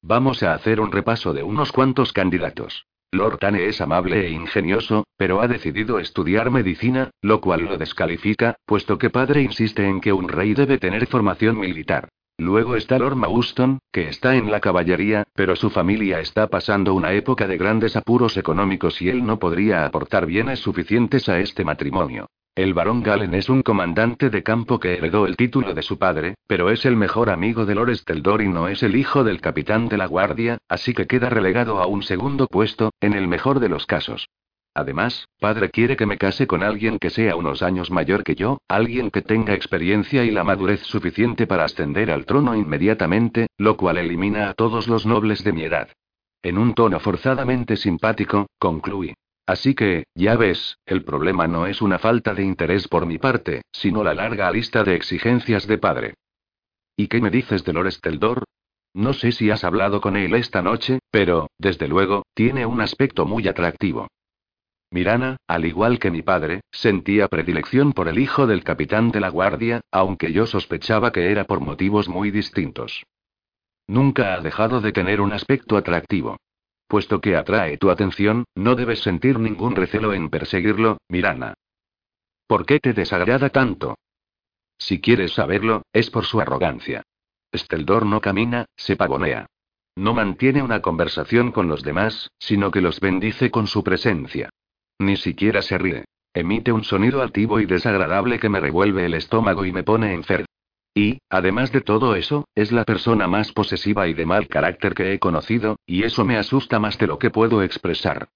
Vamos 0.03 0.43
a 0.43 0.53
hacer 0.53 0.79
un 0.79 0.91
repaso 0.91 1.33
de 1.33 1.41
unos 1.41 1.71
cuantos 1.71 2.13
candidatos. 2.13 2.85
Lord 3.15 3.39
Tane 3.39 3.65
es 3.65 3.79
amable 3.81 4.27
e 4.27 4.29
ingenioso, 4.29 5.05
pero 5.17 5.41
ha 5.41 5.47
decidido 5.47 5.99
estudiar 5.99 6.51
medicina, 6.51 7.11
lo 7.21 7.39
cual 7.39 7.61
lo 7.61 7.77
descalifica, 7.77 8.55
puesto 8.65 8.97
que 8.97 9.09
padre 9.09 9.41
insiste 9.41 9.87
en 9.87 10.01
que 10.01 10.11
un 10.11 10.27
rey 10.27 10.53
debe 10.53 10.77
tener 10.77 11.07
formación 11.07 11.57
militar. 11.57 12.09
Luego 12.37 12.75
está 12.75 12.99
Lord 12.99 13.15
Mauston, 13.15 13.79
que 13.93 14.09
está 14.09 14.35
en 14.35 14.51
la 14.51 14.59
caballería, 14.59 15.23
pero 15.33 15.55
su 15.55 15.69
familia 15.69 16.19
está 16.19 16.47
pasando 16.47 16.93
una 16.93 17.13
época 17.13 17.47
de 17.47 17.57
grandes 17.57 17.95
apuros 17.95 18.35
económicos 18.35 19.01
y 19.01 19.07
él 19.07 19.25
no 19.25 19.39
podría 19.39 19.85
aportar 19.85 20.25
bienes 20.25 20.59
suficientes 20.59 21.29
a 21.29 21.39
este 21.39 21.63
matrimonio. 21.63 22.27
El 22.55 22.73
barón 22.73 23.03
Galen 23.03 23.33
es 23.33 23.49
un 23.49 23.63
comandante 23.63 24.29
de 24.29 24.41
campo 24.41 24.79
que 24.79 24.93
heredó 24.93 25.27
el 25.27 25.35
título 25.35 25.73
de 25.73 25.81
su 25.81 25.99
padre, 25.99 26.35
pero 26.47 26.69
es 26.69 26.85
el 26.85 26.95
mejor 26.95 27.29
amigo 27.29 27.65
de 27.65 27.75
Lord 27.75 27.93
Steldor 27.97 28.41
y 28.41 28.47
no 28.47 28.69
es 28.69 28.81
el 28.81 28.95
hijo 28.95 29.25
del 29.25 29.41
capitán 29.41 29.89
de 29.89 29.97
la 29.97 30.05
guardia, 30.05 30.57
así 30.69 30.93
que 30.93 31.05
queda 31.05 31.29
relegado 31.29 31.81
a 31.81 31.87
un 31.87 32.01
segundo 32.01 32.47
puesto, 32.47 32.93
en 33.01 33.11
el 33.11 33.27
mejor 33.27 33.59
de 33.59 33.67
los 33.67 33.85
casos. 33.85 34.29
Además, 34.73 35.27
padre 35.41 35.69
quiere 35.69 35.97
que 35.97 36.05
me 36.05 36.17
case 36.17 36.47
con 36.47 36.63
alguien 36.63 36.97
que 36.97 37.09
sea 37.09 37.35
unos 37.35 37.61
años 37.61 37.91
mayor 37.91 38.23
que 38.23 38.35
yo, 38.35 38.59
alguien 38.69 39.11
que 39.11 39.21
tenga 39.21 39.53
experiencia 39.53 40.23
y 40.23 40.31
la 40.31 40.45
madurez 40.45 40.79
suficiente 40.83 41.47
para 41.47 41.65
ascender 41.65 42.09
al 42.09 42.25
trono 42.25 42.55
inmediatamente, 42.55 43.47
lo 43.57 43.75
cual 43.75 43.97
elimina 43.97 44.49
a 44.49 44.53
todos 44.53 44.87
los 44.87 45.05
nobles 45.05 45.43
de 45.43 45.51
mi 45.51 45.63
edad. 45.63 45.89
En 46.41 46.57
un 46.57 46.73
tono 46.73 47.01
forzadamente 47.01 47.75
simpático, 47.75 48.47
concluí. 48.59 49.13
Así 49.45 49.75
que, 49.75 50.05
ya 50.15 50.35
ves, 50.35 50.77
el 50.85 51.03
problema 51.03 51.47
no 51.47 51.67
es 51.67 51.81
una 51.81 51.99
falta 51.99 52.33
de 52.33 52.43
interés 52.43 52.87
por 52.87 53.05
mi 53.05 53.19
parte, 53.19 53.61
sino 53.71 54.03
la 54.03 54.15
larga 54.15 54.49
lista 54.51 54.83
de 54.83 54.95
exigencias 54.95 55.67
de 55.67 55.77
padre. 55.77 56.13
¿Y 56.97 57.07
qué 57.07 57.21
me 57.21 57.29
dices 57.29 57.63
de 57.63 57.73
Lord 57.73 57.93
Teldor? 58.01 58.43
No 58.93 59.13
sé 59.13 59.33
si 59.33 59.51
has 59.51 59.63
hablado 59.63 60.01
con 60.01 60.15
él 60.15 60.33
esta 60.33 60.61
noche, 60.61 60.99
pero, 61.11 61.49
desde 61.59 61.87
luego, 61.87 62.23
tiene 62.33 62.65
un 62.65 62.81
aspecto 62.81 63.25
muy 63.25 63.47
atractivo. 63.47 64.07
Mirana, 64.89 65.37
al 65.47 65.65
igual 65.65 65.99
que 65.99 66.09
mi 66.09 66.21
padre, 66.21 66.61
sentía 66.71 67.27
predilección 67.27 67.91
por 67.91 68.07
el 68.07 68.17
hijo 68.17 68.47
del 68.47 68.63
capitán 68.63 69.11
de 69.11 69.19
la 69.19 69.29
guardia, 69.29 69.81
aunque 69.91 70.31
yo 70.31 70.45
sospechaba 70.45 71.11
que 71.11 71.31
era 71.31 71.43
por 71.43 71.59
motivos 71.59 72.07
muy 72.07 72.31
distintos. 72.31 73.03
Nunca 73.87 74.33
ha 74.33 74.39
dejado 74.39 74.79
de 74.81 74.93
tener 74.93 75.21
un 75.21 75.33
aspecto 75.33 75.75
atractivo. 75.75 76.37
Puesto 76.87 77.19
que 77.19 77.35
atrae 77.35 77.77
tu 77.77 77.89
atención, 77.89 78.45
no 78.55 78.75
debes 78.75 78.99
sentir 79.01 79.39
ningún 79.39 79.75
recelo 79.75 80.13
en 80.13 80.29
perseguirlo, 80.29 80.97
Mirana. 81.09 81.55
¿Por 82.47 82.65
qué 82.65 82.79
te 82.79 82.93
desagrada 82.93 83.49
tanto? 83.49 83.97
Si 84.77 85.01
quieres 85.01 85.33
saberlo, 85.33 85.83
es 85.93 86.09
por 86.11 86.25
su 86.25 86.39
arrogancia. 86.39 87.03
Esteldor 87.51 88.05
no 88.05 88.21
camina, 88.21 88.65
se 88.75 88.95
pavonea. 88.95 89.47
No 89.95 90.13
mantiene 90.13 90.61
una 90.61 90.81
conversación 90.81 91.51
con 91.51 91.67
los 91.67 91.81
demás, 91.81 92.29
sino 92.37 92.69
que 92.69 92.81
los 92.81 92.99
bendice 92.99 93.49
con 93.49 93.65
su 93.67 93.83
presencia. 93.83 94.49
Ni 94.99 95.15
siquiera 95.15 95.61
se 95.61 95.77
ríe. 95.77 96.05
Emite 96.33 96.71
un 96.73 96.83
sonido 96.83 97.21
altivo 97.21 97.61
y 97.61 97.65
desagradable 97.65 98.39
que 98.39 98.49
me 98.49 98.59
revuelve 98.59 99.05
el 99.05 99.13
estómago 99.13 99.65
y 99.65 99.71
me 99.71 99.83
pone 99.83 100.13
enfermo. 100.13 100.47
Y, 100.97 101.19
además 101.29 101.73
de 101.73 101.81
todo 101.81 102.15
eso, 102.15 102.47
es 102.55 102.71
la 102.71 102.85
persona 102.85 103.27
más 103.27 103.51
posesiva 103.51 104.07
y 104.07 104.13
de 104.13 104.25
mal 104.25 104.47
carácter 104.47 104.93
que 104.93 105.13
he 105.13 105.19
conocido, 105.19 105.75
y 105.85 106.03
eso 106.03 106.23
me 106.23 106.37
asusta 106.37 106.79
más 106.79 106.97
de 106.97 107.07
lo 107.07 107.19
que 107.19 107.29
puedo 107.29 107.61
expresar. 107.61 108.29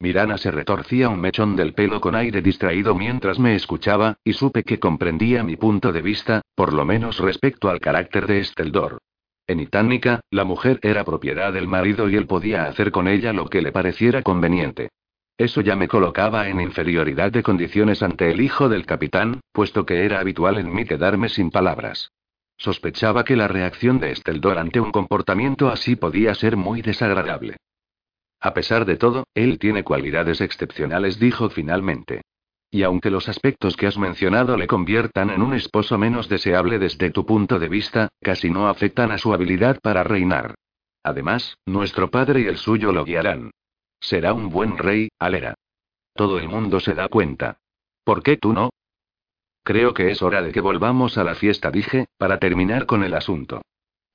Mirana 0.00 0.36
se 0.36 0.50
retorcía 0.50 1.08
un 1.08 1.20
mechón 1.20 1.54
del 1.54 1.74
pelo 1.74 2.00
con 2.00 2.16
aire 2.16 2.42
distraído 2.42 2.96
mientras 2.96 3.38
me 3.38 3.54
escuchaba, 3.54 4.16
y 4.24 4.32
supe 4.32 4.64
que 4.64 4.80
comprendía 4.80 5.44
mi 5.44 5.56
punto 5.56 5.92
de 5.92 6.02
vista, 6.02 6.42
por 6.56 6.72
lo 6.72 6.84
menos 6.84 7.18
respecto 7.20 7.70
al 7.70 7.80
carácter 7.80 8.26
de 8.26 8.40
Esteldor. 8.40 8.98
En 9.46 9.60
Itánica, 9.60 10.20
la 10.30 10.44
mujer 10.44 10.80
era 10.82 11.04
propiedad 11.04 11.52
del 11.52 11.68
marido 11.68 12.10
y 12.10 12.16
él 12.16 12.26
podía 12.26 12.64
hacer 12.64 12.90
con 12.90 13.06
ella 13.06 13.32
lo 13.32 13.46
que 13.46 13.62
le 13.62 13.70
pareciera 13.70 14.22
conveniente. 14.22 14.88
Eso 15.38 15.60
ya 15.60 15.76
me 15.76 15.86
colocaba 15.86 16.48
en 16.48 16.60
inferioridad 16.60 17.30
de 17.30 17.42
condiciones 17.42 18.02
ante 18.02 18.30
el 18.30 18.40
hijo 18.40 18.70
del 18.70 18.86
capitán, 18.86 19.40
puesto 19.52 19.84
que 19.84 20.04
era 20.04 20.18
habitual 20.18 20.56
en 20.56 20.74
mí 20.74 20.86
quedarme 20.86 21.28
sin 21.28 21.50
palabras. 21.50 22.10
Sospechaba 22.56 23.24
que 23.24 23.36
la 23.36 23.48
reacción 23.48 24.00
de 24.00 24.12
Esteldor 24.12 24.58
ante 24.58 24.80
un 24.80 24.90
comportamiento 24.92 25.68
así 25.68 25.94
podía 25.94 26.34
ser 26.34 26.56
muy 26.56 26.80
desagradable. 26.80 27.56
A 28.40 28.54
pesar 28.54 28.86
de 28.86 28.96
todo, 28.96 29.24
él 29.34 29.58
tiene 29.58 29.84
cualidades 29.84 30.40
excepcionales, 30.40 31.18
dijo 31.18 31.50
finalmente. 31.50 32.22
Y 32.70 32.82
aunque 32.82 33.10
los 33.10 33.28
aspectos 33.28 33.76
que 33.76 33.86
has 33.86 33.98
mencionado 33.98 34.56
le 34.56 34.66
conviertan 34.66 35.30
en 35.30 35.42
un 35.42 35.54
esposo 35.54 35.98
menos 35.98 36.28
deseable 36.28 36.78
desde 36.78 37.10
tu 37.10 37.26
punto 37.26 37.58
de 37.58 37.68
vista, 37.68 38.08
casi 38.22 38.50
no 38.50 38.68
afectan 38.68 39.10
a 39.10 39.18
su 39.18 39.34
habilidad 39.34 39.78
para 39.82 40.02
reinar. 40.02 40.54
Además, 41.02 41.58
nuestro 41.66 42.10
padre 42.10 42.40
y 42.40 42.46
el 42.46 42.56
suyo 42.56 42.90
lo 42.90 43.04
guiarán. 43.04 43.50
Será 44.00 44.32
un 44.32 44.50
buen 44.50 44.78
rey, 44.78 45.08
Alera. 45.18 45.54
Todo 46.14 46.38
el 46.38 46.48
mundo 46.48 46.80
se 46.80 46.94
da 46.94 47.08
cuenta. 47.08 47.58
¿Por 48.04 48.22
qué 48.22 48.36
tú 48.36 48.52
no? 48.52 48.70
Creo 49.62 49.94
que 49.94 50.10
es 50.10 50.22
hora 50.22 50.42
de 50.42 50.52
que 50.52 50.60
volvamos 50.60 51.18
a 51.18 51.24
la 51.24 51.34
fiesta, 51.34 51.70
dije, 51.70 52.06
para 52.18 52.38
terminar 52.38 52.86
con 52.86 53.02
el 53.02 53.14
asunto. 53.14 53.62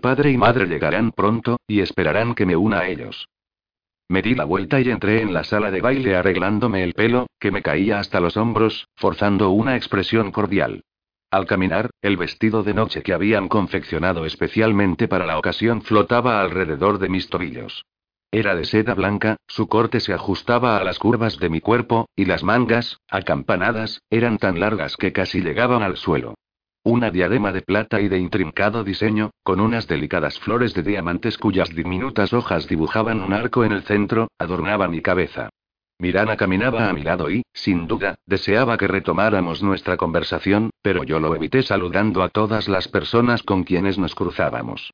Padre 0.01 0.31
y 0.31 0.37
madre 0.37 0.65
llegarán 0.65 1.11
pronto, 1.11 1.59
y 1.67 1.81
esperarán 1.81 2.33
que 2.33 2.45
me 2.45 2.55
una 2.55 2.79
a 2.79 2.87
ellos. 2.87 3.27
Me 4.07 4.21
di 4.21 4.33
la 4.33 4.45
vuelta 4.45 4.81
y 4.81 4.89
entré 4.89 5.21
en 5.21 5.33
la 5.33 5.43
sala 5.43 5.71
de 5.71 5.79
baile 5.79 6.15
arreglándome 6.15 6.83
el 6.83 6.93
pelo, 6.93 7.27
que 7.39 7.51
me 7.51 7.61
caía 7.61 7.99
hasta 7.99 8.19
los 8.19 8.35
hombros, 8.35 8.87
forzando 8.95 9.51
una 9.51 9.75
expresión 9.75 10.31
cordial. 10.31 10.83
Al 11.29 11.45
caminar, 11.45 11.91
el 12.01 12.17
vestido 12.17 12.63
de 12.63 12.73
noche 12.73 13.03
que 13.03 13.13
habían 13.13 13.47
confeccionado 13.47 14.25
especialmente 14.25 15.07
para 15.07 15.25
la 15.25 15.37
ocasión 15.37 15.81
flotaba 15.81 16.41
alrededor 16.41 16.99
de 16.99 17.07
mis 17.07 17.29
tobillos. 17.29 17.85
Era 18.33 18.55
de 18.55 18.63
seda 18.63 18.93
blanca, 18.93 19.35
su 19.45 19.67
corte 19.67 19.99
se 19.99 20.13
ajustaba 20.13 20.77
a 20.77 20.83
las 20.85 20.99
curvas 20.99 21.37
de 21.37 21.49
mi 21.49 21.59
cuerpo, 21.59 22.07
y 22.15 22.23
las 22.23 22.43
mangas, 22.43 23.01
acampanadas, 23.09 24.01
eran 24.09 24.37
tan 24.37 24.57
largas 24.61 24.95
que 24.95 25.11
casi 25.11 25.41
llegaban 25.41 25.83
al 25.83 25.97
suelo. 25.97 26.35
Una 26.83 27.11
diadema 27.11 27.51
de 27.51 27.61
plata 27.61 27.99
y 27.99 28.07
de 28.07 28.19
intrincado 28.19 28.85
diseño, 28.85 29.31
con 29.43 29.59
unas 29.59 29.85
delicadas 29.85 30.39
flores 30.39 30.73
de 30.73 30.81
diamantes 30.81 31.37
cuyas 31.37 31.75
diminutas 31.75 32.31
hojas 32.31 32.69
dibujaban 32.69 33.19
un 33.19 33.33
arco 33.33 33.65
en 33.65 33.73
el 33.73 33.83
centro, 33.83 34.29
adornaba 34.39 34.87
mi 34.87 35.01
cabeza. 35.01 35.49
Mirana 35.99 36.37
caminaba 36.37 36.87
a 36.89 36.93
mi 36.93 37.03
lado 37.03 37.29
y, 37.29 37.43
sin 37.53 37.85
duda, 37.85 38.15
deseaba 38.25 38.77
que 38.77 38.87
retomáramos 38.87 39.61
nuestra 39.61 39.97
conversación, 39.97 40.71
pero 40.81 41.03
yo 41.03 41.19
lo 41.19 41.35
evité 41.35 41.63
saludando 41.63 42.23
a 42.23 42.29
todas 42.29 42.69
las 42.69 42.87
personas 42.87 43.43
con 43.43 43.65
quienes 43.65 43.99
nos 43.99 44.15
cruzábamos. 44.15 44.89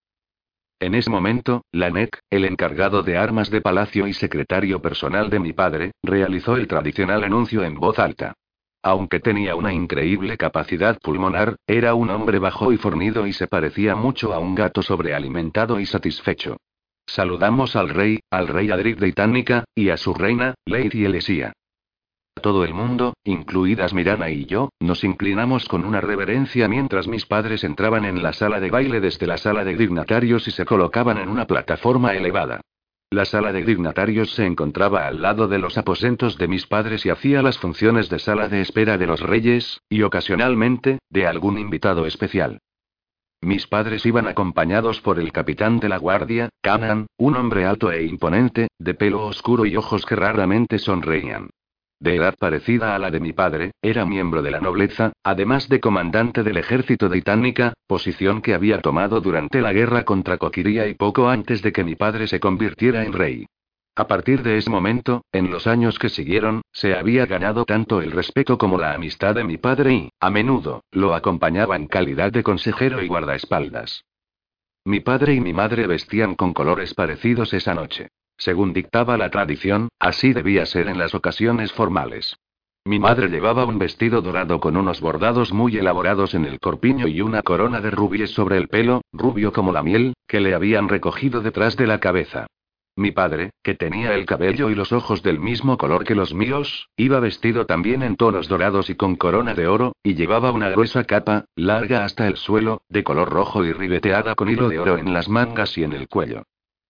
En 0.80 0.94
ese 0.94 1.10
momento, 1.10 1.63
Lanek, 1.72 2.20
el 2.30 2.46
encargado 2.46 3.02
de 3.02 3.18
armas 3.18 3.50
de 3.50 3.62
palacio 3.62 4.08
y 4.08 4.13
secretario 4.13 4.80
personal 4.80 5.30
de 5.32 5.40
mi 5.40 5.52
padre, 5.52 5.92
realizó 6.04 6.56
el 6.56 6.68
tradicional 6.68 7.24
anuncio 7.24 7.63
en 7.63 7.76
voz 7.76 7.98
alta. 7.98 8.36
Aunque 8.84 9.20
tenía 9.20 9.56
una 9.56 9.74
increíble 9.74 10.38
capacidad 10.38 11.00
pulmonar, 11.00 11.56
era 11.66 11.96
un 11.96 12.12
hombre 12.12 12.38
bajo 12.38 12.72
y 12.72 12.78
fornido 12.78 13.26
y 13.26 13.34
se 13.34 13.48
parecía 13.48 13.96
mucho 13.96 14.34
a 14.34 14.40
un 14.40 14.54
gato 14.54 14.84
sobrealimentado 14.84 15.80
y 15.80 15.88
satisfecho. 15.88 16.58
Saludamos 17.08 17.76
al 17.76 17.90
rey, 17.90 18.20
al 18.30 18.48
rey 18.48 18.70
Adric 18.70 19.00
de 19.00 19.08
Itánica, 19.08 19.66
y 19.74 19.90
a 19.90 19.98
su 19.98 20.13
reina, 20.13 20.54
Lady 20.66 21.06
Elesia. 21.06 21.54
Todo 22.41 22.63
el 22.63 22.73
mundo, 22.73 23.13
incluidas 23.23 23.93
Mirana 23.93 24.30
y 24.30 24.45
yo, 24.45 24.69
nos 24.80 25.04
inclinamos 25.04 25.67
con 25.67 25.84
una 25.86 26.02
reverencia 26.02 26.67
mientras 26.67 27.08
mis 27.08 27.26
padres 27.26 27.63
entraban 27.63 28.06
en 28.06 28.21
la 28.21 28.34
sala 28.34 28.60
de 28.60 28.69
baile 28.69 29.00
desde 29.00 29.26
la 29.26 29.38
sala 29.38 29.63
de 29.63 29.76
dignatarios 29.76 30.47
y 30.47 30.52
se 30.52 30.65
colocaban 30.65 31.17
en 31.17 31.30
una 31.30 31.45
plataforma 31.45 32.13
elevada. 32.13 32.62
La 33.10 33.26
sala 33.26 33.54
de 33.54 33.63
dignatarios 33.63 34.32
se 34.32 34.45
encontraba 34.45 35.08
al 35.08 35.21
lado 35.21 35.47
de 35.47 35.60
los 35.60 35.78
aposentos 35.78 36.38
de 36.38 36.47
mis 36.47 36.67
padres 36.67 37.06
y 37.06 37.10
hacía 37.10 37.41
las 37.41 37.58
funciones 37.58 38.10
de 38.10 38.19
sala 38.19 38.50
de 38.50 38.62
espera 38.62 38.97
de 38.97 39.08
los 39.08 39.21
reyes, 39.21 39.82
y 39.89 40.02
ocasionalmente, 40.04 41.00
de 41.10 41.26
algún 41.26 41.58
invitado 41.58 42.06
especial. 42.06 42.60
Mis 43.41 43.67
padres 43.67 44.06
iban 44.06 44.28
acompañados 44.28 45.00
por 45.02 45.19
el 45.19 45.32
capitán 45.32 45.80
de 45.80 45.89
la 45.89 45.97
guardia, 45.97 46.50
Canan, 46.62 47.08
un 47.17 47.36
hombre 47.36 47.65
alto 47.65 47.91
e 47.91 48.04
imponente, 48.04 48.67
de 48.78 48.93
pelo 48.93 49.26
oscuro 49.26 49.65
y 49.65 49.76
ojos 49.78 50.06
que 50.06 50.15
raramente 50.15 50.80
sonreían. 50.80 51.50
De 52.00 52.16
edad 52.16 52.36
parecida 52.38 52.96
a 52.96 53.00
la 53.00 53.10
de 53.10 53.20
mi 53.20 53.34
padre, 53.34 53.72
era 53.82 54.06
miembro 54.06 54.44
de 54.44 54.52
la 54.52 54.60
nobleza, 54.60 55.14
además 55.24 55.68
de 55.68 55.80
comandante 55.80 56.44
del 56.44 56.58
ejército 56.58 57.10
de 57.10 57.18
Itánica, 57.18 57.74
posición 57.88 58.42
que 58.42 58.54
había 58.54 58.82
tomado 58.82 59.20
durante 59.20 59.62
la 59.62 59.74
guerra 59.74 60.04
contra 60.04 60.38
Coquiría 60.38 60.88
y 60.88 60.94
poco 60.94 61.28
antes 61.30 61.64
de 61.64 61.72
que 61.72 61.84
mi 61.84 61.96
padre 61.96 62.28
se 62.28 62.40
convirtiera 62.40 63.04
en 63.04 63.14
rey. 63.14 63.46
A 63.96 64.06
partir 64.06 64.44
de 64.44 64.60
ese 64.60 64.70
momento, 64.70 65.26
en 65.32 65.50
los 65.50 65.66
años 65.66 65.98
que 65.98 66.10
siguieron, 66.10 66.62
se 66.72 66.94
había 66.94 67.26
ganado 67.26 67.66
tanto 67.66 68.00
el 68.00 68.12
respeto 68.12 68.60
como 68.60 68.78
la 68.78 68.94
amistad 68.94 69.34
de 69.34 69.44
mi 69.44 69.58
padre 69.58 69.94
y, 69.94 70.10
a 70.20 70.30
menudo, 70.30 70.84
lo 70.92 71.16
acompañaba 71.16 71.76
en 71.76 71.88
calidad 71.88 72.32
de 72.32 72.44
consejero 72.44 73.02
y 73.02 73.08
guardaespaldas. 73.08 74.06
Mi 74.86 75.00
padre 75.00 75.34
y 75.34 75.42
mi 75.42 75.52
madre 75.52 75.88
vestían 75.88 76.36
con 76.36 76.54
colores 76.54 76.94
parecidos 76.94 77.54
esa 77.54 77.74
noche. 77.74 78.10
Según 78.38 78.73
dictaba 78.73 79.17
la 79.17 79.30
tradición, 79.30 79.89
así 80.00 80.34
debía 80.34 80.65
ser 80.65 80.88
en 80.88 80.97
las 80.97 81.15
ocasiones 81.15 81.71
formales. 81.71 82.38
Mi 82.86 83.00
madre 83.00 83.28
llevaba 83.28 83.65
un 83.65 83.80
vestido 83.80 84.21
dorado 84.21 84.62
con 84.62 84.78
unos 84.78 85.02
bordados 85.02 85.52
muy 85.52 85.76
elaborados 85.76 86.34
en 86.34 86.45
el 86.45 86.60
corpiño 86.60 87.08
y 87.08 87.19
una 87.19 87.41
corona 87.41 87.82
de 87.82 87.91
rubíes 87.91 88.32
sobre 88.32 88.58
el 88.58 88.69
pelo, 88.69 89.02
rubio 89.12 89.52
como 89.52 89.73
la 89.73 89.84
miel, 89.84 90.14
que 90.26 90.39
le 90.39 90.53
habían 90.53 90.88
recogido 90.88 91.41
detrás 91.41 91.76
de 91.76 91.88
la 91.88 91.99
cabeza. 91.99 92.47
Mi 92.95 93.12
padre, 93.12 93.51
que 93.62 93.76
tenía 93.76 94.16
el 94.16 94.26
cabello 94.26 94.70
y 94.70 94.76
los 94.76 94.91
ojos 94.93 95.22
del 95.22 95.39
mismo 95.39 95.78
color 95.78 96.05
que 96.05 96.16
los 96.16 96.34
míos, 96.34 96.88
iba 96.95 97.20
vestido 97.20 97.66
también 97.66 98.01
en 98.01 98.16
tonos 98.16 98.47
dorados 98.47 98.89
y 98.89 98.95
con 98.95 99.18
corona 99.18 99.53
de 99.53 99.68
oro, 99.68 99.91
y 100.01 100.16
llevaba 100.16 100.51
una 100.51 100.70
gruesa 100.70 101.03
capa, 101.03 101.45
larga 101.55 102.05
hasta 102.05 102.26
el 102.26 102.38
suelo, 102.38 102.82
de 102.88 103.03
color 103.03 103.30
rojo 103.30 103.66
y 103.66 103.74
ribeteada 103.74 104.34
con 104.36 104.49
hilo 104.49 104.70
de 104.70 104.80
oro 104.80 104.97
en 104.97 105.14
las 105.14 105.28
mangas 105.28 105.78
y 105.78 105.84
en 105.84 105.91
el 105.91 106.07
cuello. 106.07 106.43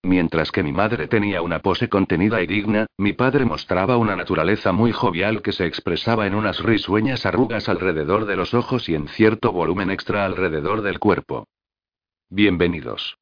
Mientras 0.04 0.52
que 0.52 0.64
mi 0.64 0.72
madre 0.72 1.08
tenía 1.08 1.42
una 1.42 1.60
pose 1.60 1.90
contenida 1.90 2.42
y 2.42 2.48
digna, 2.48 2.86
mi 2.98 3.14
padre 3.14 3.46
mostraba 3.46 3.98
una 3.98 4.16
naturaleza 4.16 4.72
muy 4.72 4.92
jovial 4.92 5.42
que 5.42 5.52
se 5.52 5.66
expresaba 5.66 6.28
en 6.28 6.36
unas 6.36 6.62
risueñas 6.62 7.26
arrugas 7.26 7.68
alrededor 7.68 8.26
de 8.26 8.36
los 8.36 8.54
ojos 8.54 8.88
y 8.90 8.96
en 8.96 9.08
cierto 9.08 9.52
volumen 9.52 9.90
extra 9.90 10.26
alrededor 10.26 10.82
del 10.82 11.00
cuerpo. 11.00 11.48
Bienvenidos. 12.30 13.18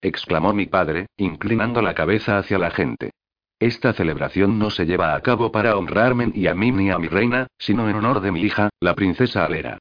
exclamó 0.00 0.52
mi 0.52 0.66
padre, 0.66 1.06
inclinando 1.16 1.80
la 1.82 1.94
cabeza 1.94 2.38
hacia 2.38 2.58
la 2.58 2.70
gente. 2.70 3.12
Esta 3.58 3.94
celebración 3.94 4.58
no 4.58 4.68
se 4.70 4.84
lleva 4.84 5.14
a 5.14 5.20
cabo 5.22 5.50
para 5.50 5.76
honrarme 5.76 6.26
ni 6.26 6.46
a 6.46 6.54
mí 6.54 6.70
ni 6.72 6.90
a 6.90 6.98
mi 6.98 7.08
reina, 7.08 7.46
sino 7.58 7.88
en 7.88 7.96
honor 7.96 8.20
de 8.20 8.30
mi 8.30 8.42
hija, 8.42 8.68
la 8.80 8.94
princesa 8.94 9.46
Alera. 9.46 9.78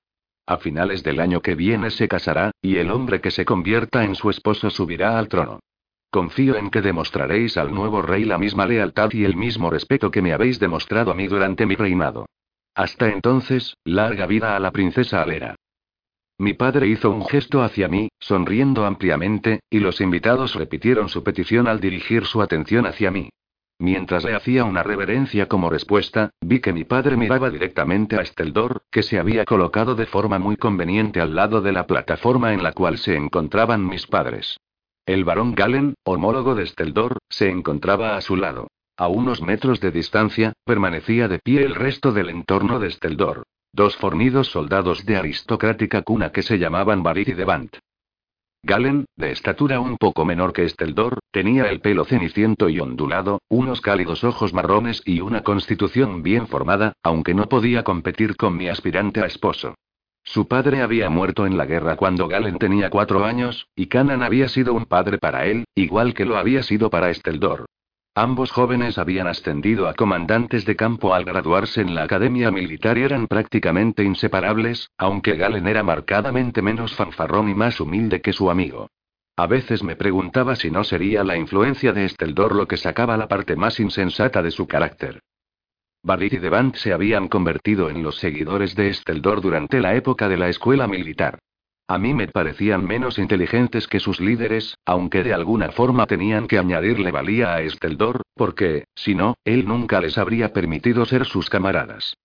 A 0.47 0.57
finales 0.57 1.03
del 1.03 1.19
año 1.19 1.41
que 1.41 1.55
viene 1.55 1.89
se 1.89 2.07
casará, 2.07 2.51
y 2.61 2.77
el 2.77 2.91
hombre 2.91 3.19
que 3.19 3.31
se 3.31 3.43
convierta 3.43 4.05
en 4.05 4.15
su 4.15 4.29
esposo 4.29 4.69
subirá 4.69 5.17
al 5.19 5.27
trono. 5.27 5.59
Confío 6.15 6.55
en 6.55 6.69
que 6.69 6.81
demostraréis 6.81 7.57
al 7.57 7.73
nuevo 7.73 8.01
rey 8.01 8.23
la 8.23 8.37
misma 8.37 8.65
lealtad 8.65 9.11
y 9.11 9.25
el 9.25 9.35
mismo 9.35 9.69
respeto 9.69 10.11
que 10.11 10.21
me 10.21 10.31
habéis 10.31 10.61
demostrado 10.61 11.11
a 11.11 11.13
mí 11.13 11.27
durante 11.27 11.65
mi 11.65 11.75
reinado. 11.75 12.25
Hasta 12.73 13.09
entonces, 13.09 13.75
larga 13.83 14.25
vida 14.25 14.55
a 14.55 14.61
la 14.61 14.71
princesa 14.71 15.21
Alera. 15.21 15.57
Mi 16.37 16.53
padre 16.53 16.87
hizo 16.87 17.11
un 17.11 17.25
gesto 17.25 17.63
hacia 17.63 17.89
mí, 17.89 18.07
sonriendo 18.17 18.85
ampliamente, 18.85 19.59
y 19.69 19.79
los 19.79 19.99
invitados 19.99 20.55
repitieron 20.55 21.09
su 21.09 21.21
petición 21.21 21.67
al 21.67 21.81
dirigir 21.81 22.23
su 22.23 22.41
atención 22.41 22.85
hacia 22.85 23.11
mí. 23.11 23.27
Mientras 23.77 24.23
le 24.23 24.35
hacía 24.35 24.63
una 24.63 24.83
reverencia 24.83 25.49
como 25.49 25.69
respuesta, 25.69 26.29
vi 26.39 26.61
que 26.61 26.71
mi 26.71 26.85
padre 26.85 27.17
miraba 27.17 27.49
directamente 27.49 28.15
a 28.15 28.21
Esteldor, 28.21 28.83
que 28.89 29.03
se 29.03 29.19
había 29.19 29.43
colocado 29.43 29.95
de 29.95 30.05
forma 30.05 30.39
muy 30.39 30.55
conveniente 30.55 31.19
al 31.19 31.35
lado 31.35 31.59
de 31.59 31.73
la 31.73 31.85
plataforma 31.85 32.53
en 32.53 32.63
la 32.63 32.71
cual 32.71 32.99
se 32.99 33.17
encontraban 33.17 33.85
mis 33.85 34.07
padres. 34.07 34.55
El 35.05 35.23
barón 35.23 35.53
Galen, 35.53 35.93
homólogo 36.03 36.55
de 36.55 36.63
Esteldor, 36.63 37.19
se 37.29 37.51
encontraba 37.51 38.17
a 38.17 38.21
su 38.21 38.35
lado. 38.35 38.69
A 38.97 39.07
unos 39.07 39.39
metros 39.39 39.79
de 39.79 39.91
distancia, 39.91 40.53
permanecía 40.65 41.27
de 41.27 41.37
pie 41.37 41.63
el 41.63 41.75
resto 41.75 42.11
del 42.11 42.29
entorno 42.29 42.79
de 42.79 42.87
Esteldor. 42.87 43.43
Dos 43.71 43.95
fornidos 43.97 44.47
soldados 44.47 45.05
de 45.05 45.17
aristocrática 45.17 46.01
cuna 46.01 46.31
que 46.31 46.41
se 46.41 46.57
llamaban 46.57 47.03
Barit 47.03 47.27
y 47.27 47.33
Devant. 47.33 47.77
Galen, 48.63 49.05
de 49.15 49.31
estatura 49.31 49.79
un 49.79 49.97
poco 49.97 50.25
menor 50.25 50.53
que 50.53 50.63
Esteldor, 50.63 51.19
tenía 51.29 51.69
el 51.69 51.81
pelo 51.81 52.05
ceniciento 52.05 52.67
y 52.67 52.79
ondulado, 52.79 53.41
unos 53.47 53.81
cálidos 53.81 54.23
ojos 54.23 54.53
marrones 54.53 55.03
y 55.05 55.21
una 55.21 55.43
constitución 55.43 56.23
bien 56.23 56.47
formada, 56.47 56.93
aunque 57.03 57.35
no 57.35 57.47
podía 57.47 57.83
competir 57.83 58.35
con 58.35 58.57
mi 58.57 58.69
aspirante 58.69 59.21
a 59.21 59.27
esposo. 59.27 59.75
Su 60.25 60.47
padre 60.47 60.81
había 60.81 61.09
muerto 61.09 61.45
en 61.45 61.55
la 61.55 61.65
guerra 61.65 61.95
cuando 61.95 62.27
Galen 62.27 62.57
tenía 62.57 62.89
cuatro 62.89 63.23
años, 63.23 63.69
y 63.75 63.85
Canan 63.87 64.23
había 64.23 64.49
sido 64.49 64.73
un 64.73 64.85
padre 64.85 65.19
para 65.19 65.45
él, 65.45 65.65
igual 65.75 66.13
que 66.13 66.25
lo 66.25 66.35
había 66.37 66.63
sido 66.63 66.89
para 66.89 67.11
Esteldor. 67.11 67.67
Ambos 68.15 68.51
jóvenes 68.51 68.97
habían 68.97 69.27
ascendido 69.27 69.87
a 69.87 69.93
comandantes 69.93 70.65
de 70.65 70.75
campo 70.75 71.13
al 71.13 71.25
graduarse 71.25 71.81
en 71.81 71.93
la 71.93 72.03
academia 72.03 72.49
militar 72.49 72.97
y 72.97 73.03
eran 73.03 73.27
prácticamente 73.27 74.03
inseparables, 74.03 74.89
aunque 74.97 75.35
Galen 75.35 75.67
era 75.67 75.83
marcadamente 75.83 76.61
menos 76.61 76.95
fanfarrón 76.95 77.49
y 77.49 77.53
más 77.53 77.79
humilde 77.79 78.21
que 78.21 78.33
su 78.33 78.49
amigo. 78.49 78.89
A 79.37 79.47
veces 79.47 79.83
me 79.83 79.95
preguntaba 79.95 80.55
si 80.55 80.71
no 80.71 80.83
sería 80.83 81.23
la 81.23 81.37
influencia 81.37 81.93
de 81.93 82.05
Esteldor 82.05 82.55
lo 82.55 82.67
que 82.67 82.77
sacaba 82.77 83.15
la 83.15 83.27
parte 83.27 83.55
más 83.55 83.79
insensata 83.79 84.41
de 84.41 84.51
su 84.51 84.65
carácter. 84.65 85.21
Barrit 86.05 86.33
y 86.33 86.37
Devant 86.37 86.75
se 86.75 86.93
habían 86.93 87.27
convertido 87.27 87.89
en 87.89 88.03
los 88.03 88.17
seguidores 88.17 88.75
de 88.75 88.89
Esteldor 88.89 89.41
durante 89.41 89.79
la 89.79 89.95
época 89.95 90.29
de 90.29 90.37
la 90.37 90.49
escuela 90.49 90.87
militar. 90.87 91.39
A 91.87 91.97
mí 91.97 92.13
me 92.13 92.27
parecían 92.27 92.85
menos 92.85 93.17
inteligentes 93.17 93.87
que 93.87 93.99
sus 93.99 94.19
líderes, 94.19 94.77
aunque 94.85 95.23
de 95.23 95.33
alguna 95.33 95.71
forma 95.71 96.05
tenían 96.05 96.45
que 96.45 96.59
añadirle 96.59 97.09
valía 97.09 97.55
a 97.55 97.61
Esteldor, 97.61 98.21
porque, 98.35 98.83
si 98.93 99.15
no, 99.15 99.33
él 99.45 99.67
nunca 99.67 99.99
les 99.99 100.19
habría 100.19 100.53
permitido 100.53 101.05
ser 101.05 101.25
sus 101.25 101.49
camaradas. 101.49 102.15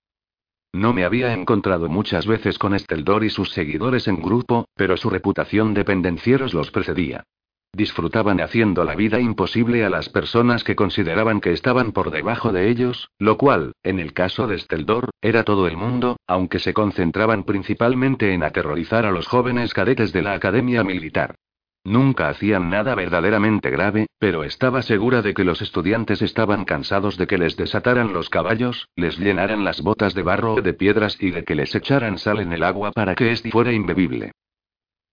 No 0.74 0.93
me 0.93 1.07
había 1.07 1.33
encontrado 1.33 1.89
muchas 1.89 2.26
veces 2.26 2.59
con 2.59 2.74
Esteldor 2.74 3.24
y 3.24 3.31
sus 3.31 3.51
seguidores 3.51 4.09
en 4.09 4.20
grupo, 4.20 4.66
pero 4.74 4.99
su 4.99 5.09
reputación 5.09 5.72
de 5.72 5.87
pendencieros 5.87 6.53
los 6.53 6.70
precedía. 6.70 7.24
Disfrutaban 7.73 8.41
haciendo 8.41 8.85
la 8.85 8.97
vida 8.97 9.21
imposible 9.21 9.85
a 9.85 9.91
las 9.91 10.09
personas 10.09 10.64
que 10.64 10.75
consideraban 10.75 11.41
que 11.41 11.53
estaban 11.53 11.93
por 11.93 12.11
debajo 12.11 12.53
de 12.53 12.68
ellos, 12.68 13.11
lo 13.18 13.39
cual, 13.39 13.73
en 13.85 14.01
el 14.01 14.12
caso 14.12 14.49
de 14.49 14.59
Steldor, 14.59 15.11
era 15.23 15.45
todo 15.45 15.68
el 15.68 15.77
mundo, 15.77 16.16
aunque 16.27 16.59
se 16.59 16.75
concentraban 16.75 17.45
principalmente 17.45 18.35
en 18.35 18.43
aterrorizar 18.43 19.07
a 19.07 19.12
los 19.12 19.29
jóvenes 19.29 19.73
cadetes 19.73 20.12
de 20.12 20.23
la 20.23 20.33
academia 20.33 20.83
militar. 20.83 21.37
Nunca 21.85 22.29
hacían 22.29 22.68
nada 22.68 22.95
verdaderamente 22.95 23.71
grave, 23.71 24.07
pero 24.18 24.45
estaba 24.45 24.83
segura 24.83 25.23
de 25.23 25.33
que 25.33 25.45
los 25.45 25.62
estudiantes 25.62 26.21
estaban 26.21 26.64
cansados 26.66 27.16
de 27.16 27.27
que 27.27 27.39
les 27.39 27.57
desataran 27.57 28.12
los 28.12 28.29
caballos, 28.29 28.89
les 28.97 29.18
llenaran 29.18 29.64
las 29.64 29.81
botas 29.81 30.14
de 30.14 30.23
barro 30.23 30.55
o 30.55 30.61
de 30.61 30.75
piedras 30.75 31.16
y 31.21 31.31
de 31.31 31.45
que 31.45 31.55
les 31.55 31.75
echaran 31.75 32.18
sal 32.18 32.41
en 32.41 32.53
el 32.53 32.64
agua 32.64 32.91
para 32.93 33.14
que 33.14 33.33
éste 33.33 33.51
fuera 33.51 33.73
imbebible. 33.73 34.33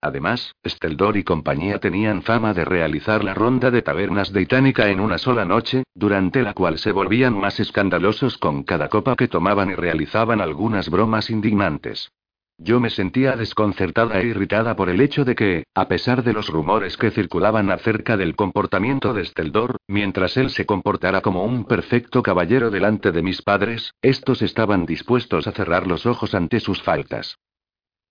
Además, 0.01 0.53
Steldor 0.65 1.17
y 1.17 1.23
compañía 1.23 1.79
tenían 1.79 2.21
fama 2.21 2.53
de 2.53 2.65
realizar 2.65 3.23
la 3.23 3.33
ronda 3.33 3.71
de 3.71 3.81
tabernas 3.81 4.31
de 4.31 4.41
Itánica 4.43 4.89
en 4.89 4.99
una 4.99 5.17
sola 5.17 5.43
noche, 5.43 5.83
durante 5.95 6.43
la 6.43 6.53
cual 6.53 6.77
se 6.77 6.91
volvían 6.91 7.37
más 7.37 7.59
escandalosos 7.59 8.37
con 8.37 8.63
cada 8.63 8.89
copa 8.89 9.15
que 9.15 9.27
tomaban 9.27 9.71
y 9.71 9.75
realizaban 9.75 10.39
algunas 10.39 10.89
bromas 10.89 11.31
indignantes. 11.31 12.11
Yo 12.59 12.79
me 12.79 12.89
sentía 12.89 13.35
desconcertada 13.35 14.19
e 14.19 14.25
irritada 14.25 14.75
por 14.75 14.89
el 14.89 14.99
hecho 14.99 15.23
de 15.25 15.35
que, 15.35 15.63
a 15.75 15.87
pesar 15.87 16.23
de 16.23 16.33
los 16.33 16.47
rumores 16.47 16.97
que 16.97 17.11
circulaban 17.11 17.69
acerca 17.69 18.17
del 18.17 18.35
comportamiento 18.35 19.13
de 19.13 19.25
Steldor, 19.25 19.77
mientras 19.87 20.37
él 20.37 20.49
se 20.49 20.65
comportara 20.65 21.21
como 21.21 21.43
un 21.43 21.65
perfecto 21.65 22.23
caballero 22.23 22.71
delante 22.71 23.11
de 23.11 23.21
mis 23.21 23.43
padres, 23.43 23.93
estos 24.01 24.41
estaban 24.41 24.87
dispuestos 24.87 25.47
a 25.47 25.51
cerrar 25.51 25.85
los 25.85 26.07
ojos 26.07 26.33
ante 26.33 26.59
sus 26.59 26.81
faltas. 26.81 27.37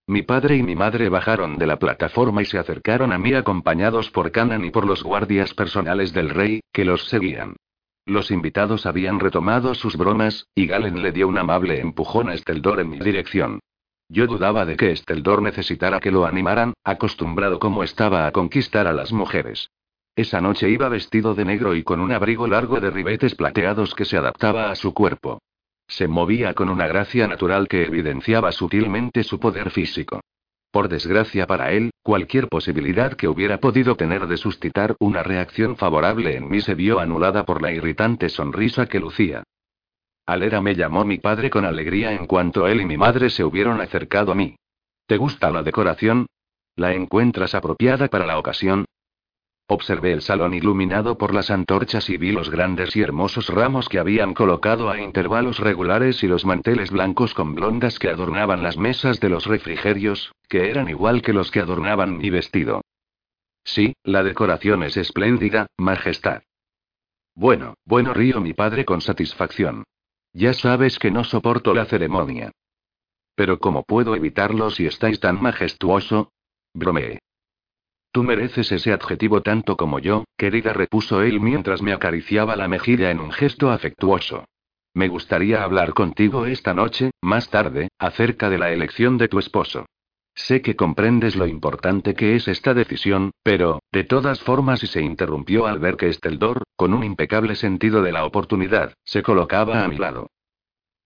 Mi 0.09 0.23
padre 0.23 0.57
y 0.57 0.63
mi 0.63 0.77
madre 0.77 1.09
bajaron 1.09 1.59
de 1.59 1.67
la 1.67 1.81
plataforma 1.81 2.41
y 2.41 2.45
se 2.45 2.59
acercaron 2.59 3.13
a 3.13 3.19
mí 3.19 3.35
acompañados 3.35 4.09
por 4.13 4.31
Canan 4.31 4.65
y 4.65 4.71
por 4.71 4.87
los 4.87 5.03
guardias 5.03 5.53
personales 5.53 6.13
del 6.13 6.31
rey, 6.31 6.61
que 6.73 6.85
los 6.85 7.09
seguían. 7.09 7.57
Los 8.05 8.31
invitados 8.31 8.87
habían 8.87 9.19
retomado 9.19 9.75
sus 9.75 9.97
bromas, 9.97 10.47
y 10.55 10.69
Galen 10.69 11.03
le 11.03 11.11
dio 11.11 11.27
un 11.27 11.39
amable 11.39 11.81
empujón 11.81 12.29
a 12.29 12.35
Esteldor 12.35 12.79
en 12.79 12.91
mi 12.91 13.01
dirección. 13.01 13.59
Yo 14.09 14.29
dudaba 14.29 14.65
de 14.65 14.77
que 14.77 14.93
Esteldor 14.93 15.43
necesitara 15.43 15.99
que 15.99 16.13
lo 16.13 16.25
animaran, 16.25 16.75
acostumbrado 16.85 17.59
como 17.59 17.83
estaba 17.83 18.29
a 18.29 18.31
conquistar 18.31 18.87
a 18.87 18.93
las 18.93 19.13
mujeres. 19.13 19.71
Esa 20.15 20.41
noche 20.41 20.71
iba 20.71 20.89
vestido 20.89 21.35
de 21.35 21.45
negro 21.45 21.75
y 21.75 21.83
con 21.83 22.01
un 22.01 22.13
abrigo 22.13 22.47
largo 22.47 22.79
de 22.79 22.93
ribetes 22.93 23.35
plateados 23.35 23.93
que 23.97 24.05
se 24.05 24.17
adaptaba 24.17 24.71
a 24.71 24.77
su 24.77 24.95
cuerpo. 24.95 25.41
Se 25.89 26.09
movía 26.09 26.55
con 26.55 26.69
una 26.69 26.87
gracia 26.87 27.27
natural 27.27 27.69
que 27.69 27.85
evidenciaba 27.85 28.53
sutilmente 28.53 29.23
su 29.25 29.39
poder 29.39 29.71
físico. 29.71 30.21
Por 30.71 30.89
desgracia 30.89 31.47
para 31.47 31.73
él, 31.73 31.91
cualquier 32.03 32.49
posibilidad 32.49 33.15
que 33.15 33.29
hubiera 33.29 33.59
podido 33.61 33.97
tener 33.97 34.27
de 34.27 34.37
suscitar 34.37 34.95
una 34.99 35.23
reacción 35.23 35.77
favorable 35.77 36.37
en 36.37 36.49
mí 36.49 36.61
se 36.61 36.75
vio 36.75 37.01
anulada 37.01 37.47
por 37.47 37.63
la 37.63 37.73
irritante 37.73 38.29
sonrisa 38.29 38.87
que 38.87 39.01
lucía. 39.01 39.43
Alera 40.27 40.61
me 40.61 40.75
llamó 40.75 41.05
mi 41.05 41.19
padre 41.19 41.51
con 41.51 41.65
alegría 41.65 42.13
en 42.13 42.27
cuanto 42.27 42.67
él 42.67 42.81
y 42.81 42.85
mi 42.85 42.97
madre 42.97 43.31
se 43.31 43.45
hubieron 43.45 43.81
acercado 43.81 44.33
a 44.33 44.35
mí. 44.35 44.57
¿Te 45.07 45.17
gusta 45.17 45.51
la 45.51 45.63
decoración? 45.63 46.27
¿La 46.75 46.93
encuentras 46.93 47.55
apropiada 47.55 48.09
para 48.09 48.27
la 48.27 48.39
ocasión? 48.39 48.85
Observé 49.69 50.13
el 50.13 50.23
salón 50.23 50.55
iluminado 50.55 51.19
por 51.19 51.35
las 51.35 51.51
antorchas 51.51 52.09
y 52.09 52.19
vi 52.19 52.31
los 52.31 52.51
grandes 52.51 52.95
y 52.95 53.03
hermosos 53.03 53.49
ramos 53.49 53.89
que 53.89 53.99
habían 53.99 54.33
colocado 54.33 54.91
a 54.91 55.01
intervalos 55.01 55.59
regulares 55.59 56.23
y 56.23 56.29
los 56.29 56.45
manteles 56.45 56.93
blancos 56.93 57.35
con 57.35 57.57
blondas 57.57 57.99
que 57.99 58.09
adornaban 58.09 58.63
las 58.63 58.77
mesas 58.77 59.19
de 59.19 59.29
los 59.29 59.47
refrigerios, 59.47 60.33
que 60.49 60.71
eran 60.71 60.89
igual 60.89 61.21
que 61.21 61.33
los 61.33 61.51
que 61.51 61.59
adornaban 61.59 62.17
mi 62.17 62.31
vestido. 62.31 62.83
Sí, 63.65 63.95
la 64.05 64.23
decoración 64.23 64.85
es 64.85 64.97
espléndida, 64.97 65.67
Majestad. 65.77 66.43
Bueno, 67.35 67.75
bueno, 67.85 68.15
río 68.15 68.41
mi 68.41 68.55
padre 68.55 68.85
con 68.85 69.01
satisfacción. 69.01 69.83
Ya 70.33 70.53
sabes 70.53 71.01
que 71.01 71.11
no 71.11 71.25
soporto 71.25 71.75
la 71.75 71.87
ceremonia. 71.87 72.53
Pero 73.35 73.59
¿cómo 73.59 73.83
puedo 73.83 74.15
evitarlo 74.15 74.71
si 74.71 74.87
estáis 74.87 75.19
tan 75.19 75.43
majestuoso? 75.43 76.31
Bromeé. 76.73 77.19
Tú 78.17 78.23
mereces 78.23 78.73
ese 78.73 78.95
adjetivo 78.95 79.43
tanto 79.43 79.77
como 79.77 79.99
yo, 79.99 80.25
querida, 80.39 80.73
repuso 80.73 81.21
él 81.21 81.39
mientras 81.39 81.83
me 81.83 81.93
acariciaba 81.93 82.57
la 82.57 82.67
mejilla 82.67 83.11
en 83.11 83.21
un 83.21 83.31
gesto 83.31 83.71
afectuoso. 83.71 84.47
Me 84.95 85.09
gustaría 85.09 85.63
hablar 85.63 85.93
contigo 85.93 86.47
esta 86.47 86.73
noche, 86.73 87.11
más 87.21 87.51
tarde, 87.51 87.89
acerca 87.99 88.49
de 88.49 88.57
la 88.57 88.73
elección 88.73 89.19
de 89.19 89.29
tu 89.29 89.39
esposo. 89.39 89.85
Sé 90.35 90.63
que 90.63 90.77
comprendes 90.77 91.37
lo 91.37 91.47
importante 91.47 92.15
que 92.15 92.37
es 92.37 92.49
esta 92.49 92.73
decisión, 92.73 93.33
pero, 93.43 93.81
de 93.93 94.05
todas 94.05 94.41
formas, 94.41 94.83
y 94.83 94.87
se 94.87 95.03
interrumpió 95.03 95.67
al 95.67 95.79
ver 95.79 95.99
que 95.99 96.09
Esteldor, 96.09 96.63
con 96.75 96.95
un 96.95 97.05
impecable 97.05 97.55
sentido 97.55 98.01
de 98.01 98.13
la 98.13 98.25
oportunidad, 98.25 98.95
se 99.05 99.23
colocaba 99.23 99.85
a 99.85 99.89
mi 99.89 99.99
lado. 99.99 100.31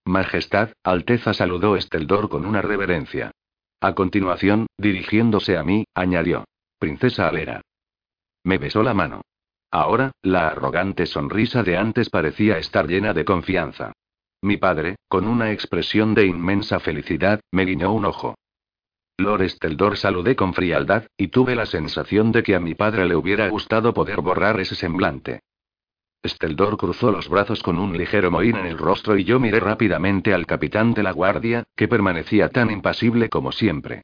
Majestad, 0.05 0.69
Alteza 0.81 1.33
saludó 1.33 1.75
Esteldor 1.75 2.29
con 2.29 2.45
una 2.45 2.61
reverencia. 2.61 3.31
A 3.81 3.95
continuación, 3.95 4.67
dirigiéndose 4.77 5.57
a 5.57 5.63
mí, 5.65 5.83
añadió. 5.93 6.45
Princesa 6.81 7.27
Alera. 7.27 7.61
Me 8.43 8.57
besó 8.57 8.81
la 8.81 8.95
mano. 8.95 9.21
Ahora, 9.69 10.13
la 10.23 10.47
arrogante 10.47 11.05
sonrisa 11.05 11.61
de 11.61 11.77
antes 11.77 12.09
parecía 12.09 12.57
estar 12.57 12.87
llena 12.87 13.13
de 13.13 13.23
confianza. 13.23 13.93
Mi 14.41 14.57
padre, 14.57 14.95
con 15.07 15.27
una 15.27 15.51
expresión 15.51 16.15
de 16.15 16.25
inmensa 16.25 16.79
felicidad, 16.79 17.39
me 17.51 17.65
guiñó 17.65 17.93
un 17.93 18.05
ojo. 18.05 18.33
Lord 19.19 19.43
Esteldor 19.43 19.95
saludé 19.95 20.35
con 20.35 20.55
frialdad, 20.55 21.05
y 21.15 21.27
tuve 21.27 21.55
la 21.55 21.67
sensación 21.67 22.31
de 22.31 22.41
que 22.41 22.55
a 22.55 22.59
mi 22.59 22.73
padre 22.73 23.05
le 23.05 23.15
hubiera 23.15 23.47
gustado 23.47 23.93
poder 23.93 24.21
borrar 24.21 24.59
ese 24.59 24.73
semblante. 24.73 25.41
Steldor 26.25 26.77
cruzó 26.77 27.11
los 27.11 27.29
brazos 27.29 27.61
con 27.61 27.77
un 27.77 27.95
ligero 27.95 28.31
mohín 28.31 28.55
en 28.55 28.65
el 28.65 28.79
rostro 28.79 29.19
y 29.19 29.23
yo 29.23 29.39
miré 29.39 29.59
rápidamente 29.59 30.33
al 30.33 30.47
capitán 30.47 30.95
de 30.95 31.03
la 31.03 31.11
guardia, 31.11 31.63
que 31.75 31.87
permanecía 31.87 32.49
tan 32.49 32.71
impasible 32.71 33.29
como 33.29 33.51
siempre. 33.51 34.01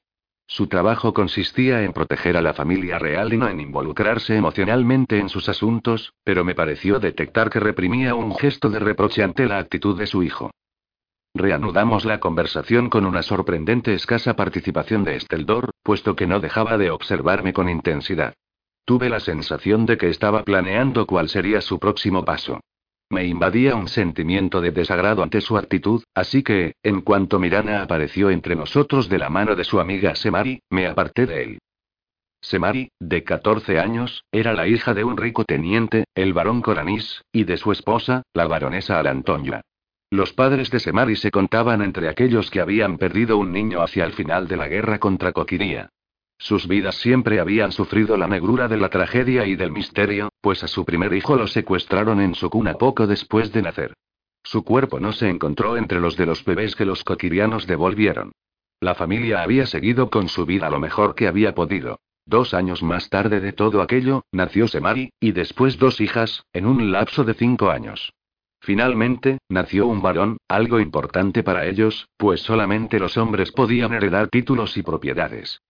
Su 0.50 0.68
trabajo 0.68 1.14
consistía 1.14 1.84
en 1.84 1.91
proteger 1.91 2.38
a 2.38 2.41
la 2.41 2.54
familia 2.54 2.98
real 2.98 3.34
y 3.34 3.38
no 3.38 3.50
en 3.50 3.60
involucrarse 3.60 4.38
emocionalmente 4.38 5.20
en 5.20 5.28
sus 5.28 5.50
asuntos, 5.50 6.14
pero 6.24 6.45
me 6.45 6.56
pareció 6.56 7.00
detectar 7.00 7.50
que 7.50 7.60
reprimía 7.60 8.16
un 8.16 8.34
gesto 8.34 8.70
de 8.70 8.80
reproche 8.80 9.24
ante 9.24 9.45
la 9.45 9.58
actitud 9.58 10.00
de 10.00 10.08
su 10.08 10.24
hijo. 10.24 10.52
Reanudamos 11.34 12.06
la 12.06 12.22
conversación 12.22 12.89
con 12.89 13.06
una 13.06 13.24
sorprendente 13.24 13.93
escasa 13.93 14.36
participación 14.36 15.04
de 15.04 15.18
Esteldor, 15.18 15.72
puesto 15.84 16.16
que 16.16 16.28
no 16.28 16.39
dejaba 16.39 16.78
de 16.78 16.91
observarme 16.91 17.52
con 17.52 17.68
intensidad. 17.68 18.34
Tuve 18.86 19.10
la 19.10 19.20
sensación 19.20 19.86
de 19.86 19.98
que 19.98 20.08
estaba 20.08 20.43
planeando 20.43 21.06
cuál 21.06 21.28
sería 21.28 21.60
su 21.60 21.78
próximo 21.78 22.24
paso. 22.24 22.62
Me 23.10 23.26
invadía 23.26 23.76
un 23.76 23.88
sentimiento 23.88 24.60
de 24.60 24.72
desagrado 24.72 25.24
ante 25.24 25.39
su 25.39 25.58
actitud, 25.58 26.03
así 26.14 26.43
que, 26.43 26.76
en 26.84 27.01
cuanto 27.01 27.39
Mirana 27.39 27.82
apareció 27.82 28.30
entre 28.30 28.55
nosotros 28.55 29.08
de 29.08 29.18
la 29.18 29.30
mano 29.30 29.55
de 29.55 29.64
su 29.64 29.80
amiga 29.80 30.14
Semari, 30.16 30.62
me 30.70 30.88
aparté 30.88 31.26
de 31.26 31.43
él. 31.43 31.60
Semari, 32.41 32.91
de 32.99 33.24
14 33.24 33.80
años, 33.80 34.24
era 34.32 34.53
la 34.53 34.68
hija 34.68 34.93
de 34.93 35.03
un 35.03 35.18
rico 35.18 35.45
teniente, 35.45 36.05
el 36.16 36.34
barón 36.34 36.62
Coranís, 36.62 37.24
y 37.32 37.45
de 37.45 37.58
su 37.58 37.72
esposa, 37.72 38.24
la 38.34 38.45
baronesa 38.45 38.99
Alantonia. 38.99 39.62
Los 40.10 40.34
padres 40.34 40.70
de 40.70 40.80
Semari 40.80 41.16
se 41.16 41.32
contaban 41.32 41.82
entre 41.82 42.10
aquellos 42.10 42.51
que 42.51 42.62
habían 42.62 42.97
perdido 42.97 43.38
un 43.38 43.51
niño 43.51 43.82
hacia 43.82 44.05
el 44.05 44.14
final 44.14 44.47
de 44.47 44.58
la 44.58 44.68
guerra 44.68 44.99
contra 44.99 45.32
Coquiría. 45.32 45.89
Sus 46.38 46.68
vidas 46.68 46.96
siempre 46.96 47.40
habían 47.40 47.72
sufrido 47.72 48.16
la 48.16 48.28
negrura 48.28 48.68
de 48.68 48.78
la 48.78 48.90
tragedia 48.90 49.46
y 49.46 49.56
del 49.56 49.72
misterio, 49.72 50.30
pues 50.42 50.64
a 50.64 50.68
su 50.68 50.86
primer 50.86 51.14
hijo 51.14 51.36
lo 51.36 51.48
secuestraron 51.48 52.22
en 52.22 52.36
su 52.36 52.50
cuna 52.50 52.76
poco 52.76 53.08
después 53.08 53.52
de 53.52 53.64
nacer. 53.64 53.94
Su 54.44 54.64
cuerpo 54.64 55.00
no 55.00 55.12
se 55.12 55.30
encontró 55.30 55.78
entre 55.78 56.00
los 56.00 56.16
de 56.16 56.26
los 56.26 56.46
bebés 56.46 56.76
que 56.76 56.86
los 56.86 57.04
coquirianos 57.04 57.68
devolvieron. 57.68 58.32
La 58.80 58.94
familia 58.94 59.42
había 59.42 59.66
seguido 59.66 60.10
con 60.10 60.30
su 60.30 60.46
vida 60.46 60.70
lo 60.70 60.80
mejor 60.80 61.16
que 61.16 61.28
había 61.28 61.56
podido. 61.56 62.00
Dos 62.26 62.54
años 62.54 62.84
más 62.84 63.10
tarde 63.10 63.40
de 63.40 63.54
todo 63.54 63.82
aquello, 63.82 64.24
nació 64.32 64.68
Semari, 64.68 65.12
y 65.20 65.32
después 65.32 65.78
dos 65.80 66.00
hijas, 66.02 66.44
en 66.54 66.66
un 66.66 66.92
lapso 66.92 67.24
de 67.24 67.34
cinco 67.34 67.72
años. 67.72 68.14
Finalmente, 68.62 69.40
nació 69.50 69.88
un 69.88 70.02
varón, 70.02 70.38
algo 70.48 70.80
importante 70.80 71.42
para 71.42 71.66
ellos, 71.66 72.08
pues 72.18 72.42
solamente 72.42 73.00
los 73.00 73.18
hombres 73.18 73.52
podían 73.52 73.94
heredar 73.94 74.28
títulos 74.30 74.78
y 74.78 74.84
propiedades. 74.84 75.62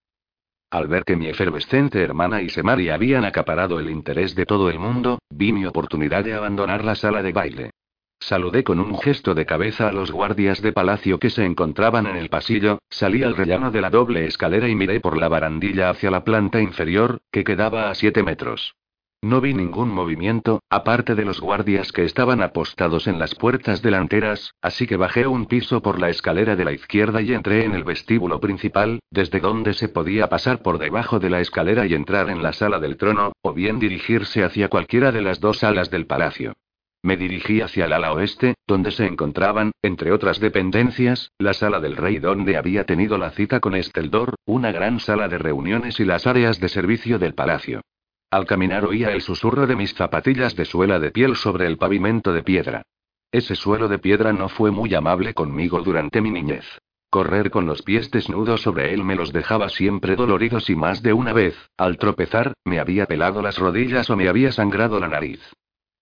Al 0.69 0.87
ver 0.87 1.05
que 1.05 1.15
mi 1.15 1.27
efervescente 1.27 2.01
hermana 2.01 2.41
y 2.41 2.49
Semari 2.49 2.89
habían 2.89 3.23
acaparado 3.23 3.79
el 3.79 3.89
interés 3.89 4.35
de 4.35 4.45
todo 4.45 4.69
el 4.69 4.79
mundo, 4.79 5.19
vi 5.29 5.53
mi 5.53 5.65
oportunidad 5.65 6.25
de 6.25 6.33
abandonar 6.33 6.83
la 6.83 6.95
sala 6.95 7.23
de 7.23 7.31
baile. 7.31 7.71
Saludé 8.19 8.63
con 8.65 8.79
un 8.79 8.97
gesto 8.99 9.33
de 9.33 9.45
cabeza 9.45 9.87
a 9.87 9.93
los 9.93 10.11
guardias 10.11 10.61
de 10.61 10.73
palacio 10.73 11.19
que 11.19 11.29
se 11.29 11.45
encontraban 11.45 12.07
en 12.07 12.17
el 12.17 12.29
pasillo, 12.29 12.79
salí 12.89 13.23
al 13.23 13.37
rellano 13.37 13.71
de 13.71 13.79
la 13.79 13.89
doble 13.89 14.25
escalera 14.25 14.67
y 14.67 14.75
miré 14.75 14.99
por 14.99 15.17
la 15.17 15.29
barandilla 15.29 15.89
hacia 15.89 16.11
la 16.11 16.25
planta 16.25 16.59
inferior, 16.59 17.21
que 17.31 17.45
quedaba 17.45 17.89
a 17.89 17.95
siete 17.95 18.23
metros. 18.23 18.75
No 19.23 19.41
vi 19.41 19.55
ningún 19.55 19.89
movimiento, 19.89 20.61
aparte 20.69 21.15
de 21.15 21.25
los 21.25 21.41
guardias 21.41 21.91
que 21.91 22.03
estaban 22.03 22.43
apostados 22.43 23.07
en 23.07 23.17
las 23.17 23.33
puertas 23.33 23.81
delanteras, 23.81 24.53
así 24.61 24.85
que 24.85 24.95
bajé 24.95 25.25
un 25.25 25.47
piso 25.47 25.81
por 25.81 25.99
la 25.99 26.09
escalera 26.09 26.55
de 26.55 26.63
la 26.63 26.71
izquierda 26.71 27.19
y 27.23 27.33
entré 27.33 27.65
en 27.65 27.73
el 27.73 27.83
vestíbulo 27.83 28.39
principal, 28.39 28.99
desde 29.09 29.39
donde 29.39 29.73
se 29.73 29.89
podía 29.89 30.29
pasar 30.29 30.61
por 30.61 30.77
debajo 30.77 31.17
de 31.17 31.31
la 31.31 31.41
escalera 31.41 31.87
y 31.87 31.95
entrar 31.95 32.29
en 32.29 32.43
la 32.43 32.53
sala 32.53 32.79
del 32.79 32.95
trono, 32.95 33.31
o 33.41 33.53
bien 33.53 33.79
dirigirse 33.79 34.43
hacia 34.43 34.69
cualquiera 34.69 35.11
de 35.11 35.23
las 35.23 35.39
dos 35.39 35.57
salas 35.57 35.89
del 35.89 36.05
palacio. 36.05 36.53
Me 37.01 37.17
dirigí 37.17 37.61
hacia 37.61 37.85
el 37.85 37.93
ala 37.93 38.13
oeste, 38.13 38.53
donde 38.67 38.91
se 38.91 39.07
encontraban, 39.07 39.71
entre 39.81 40.11
otras 40.11 40.39
dependencias, 40.39 41.31
la 41.39 41.53
sala 41.53 41.79
del 41.79 41.95
rey 41.95 42.19
donde 42.19 42.55
había 42.55 42.83
tenido 42.83 43.17
la 43.17 43.31
cita 43.31 43.61
con 43.61 43.73
Esteldor, 43.73 44.35
una 44.45 44.71
gran 44.71 44.99
sala 44.99 45.27
de 45.27 45.39
reuniones 45.39 45.99
y 45.99 46.05
las 46.05 46.27
áreas 46.27 46.59
de 46.59 46.69
servicio 46.69 47.17
del 47.17 47.33
palacio. 47.33 47.81
Al 48.29 48.45
caminar 48.45 48.83
oía 48.83 49.11
el 49.11 49.21
susurro 49.21 49.67
de 49.67 49.77
mis 49.77 49.93
zapatillas 49.93 50.53
de 50.55 50.65
suela 50.65 50.99
de 50.99 51.11
piel 51.11 51.37
sobre 51.37 51.65
el 51.65 51.77
pavimento 51.77 52.33
de 52.33 52.43
piedra. 52.43 52.81
Ese 53.31 53.55
suelo 53.55 53.87
de 53.87 53.99
piedra 53.99 54.33
no 54.33 54.49
fue 54.49 54.69
muy 54.69 54.93
amable 54.93 55.33
conmigo 55.33 55.79
durante 55.81 56.19
mi 56.19 56.29
niñez. 56.29 56.65
Correr 57.09 57.49
con 57.49 57.65
los 57.65 57.83
pies 57.83 58.11
desnudos 58.11 58.61
sobre 58.63 58.93
él 58.93 59.05
me 59.05 59.15
los 59.15 59.31
dejaba 59.31 59.69
siempre 59.69 60.17
doloridos 60.17 60.69
y 60.69 60.75
más 60.75 61.01
de 61.01 61.13
una 61.13 61.31
vez, 61.31 61.55
al 61.77 61.97
tropezar, 61.97 62.51
me 62.65 62.79
había 62.79 63.05
pelado 63.05 63.41
las 63.41 63.57
rodillas 63.57 64.09
o 64.09 64.17
me 64.17 64.27
había 64.27 64.51
sangrado 64.51 64.99
la 64.99 65.07
nariz. 65.07 65.39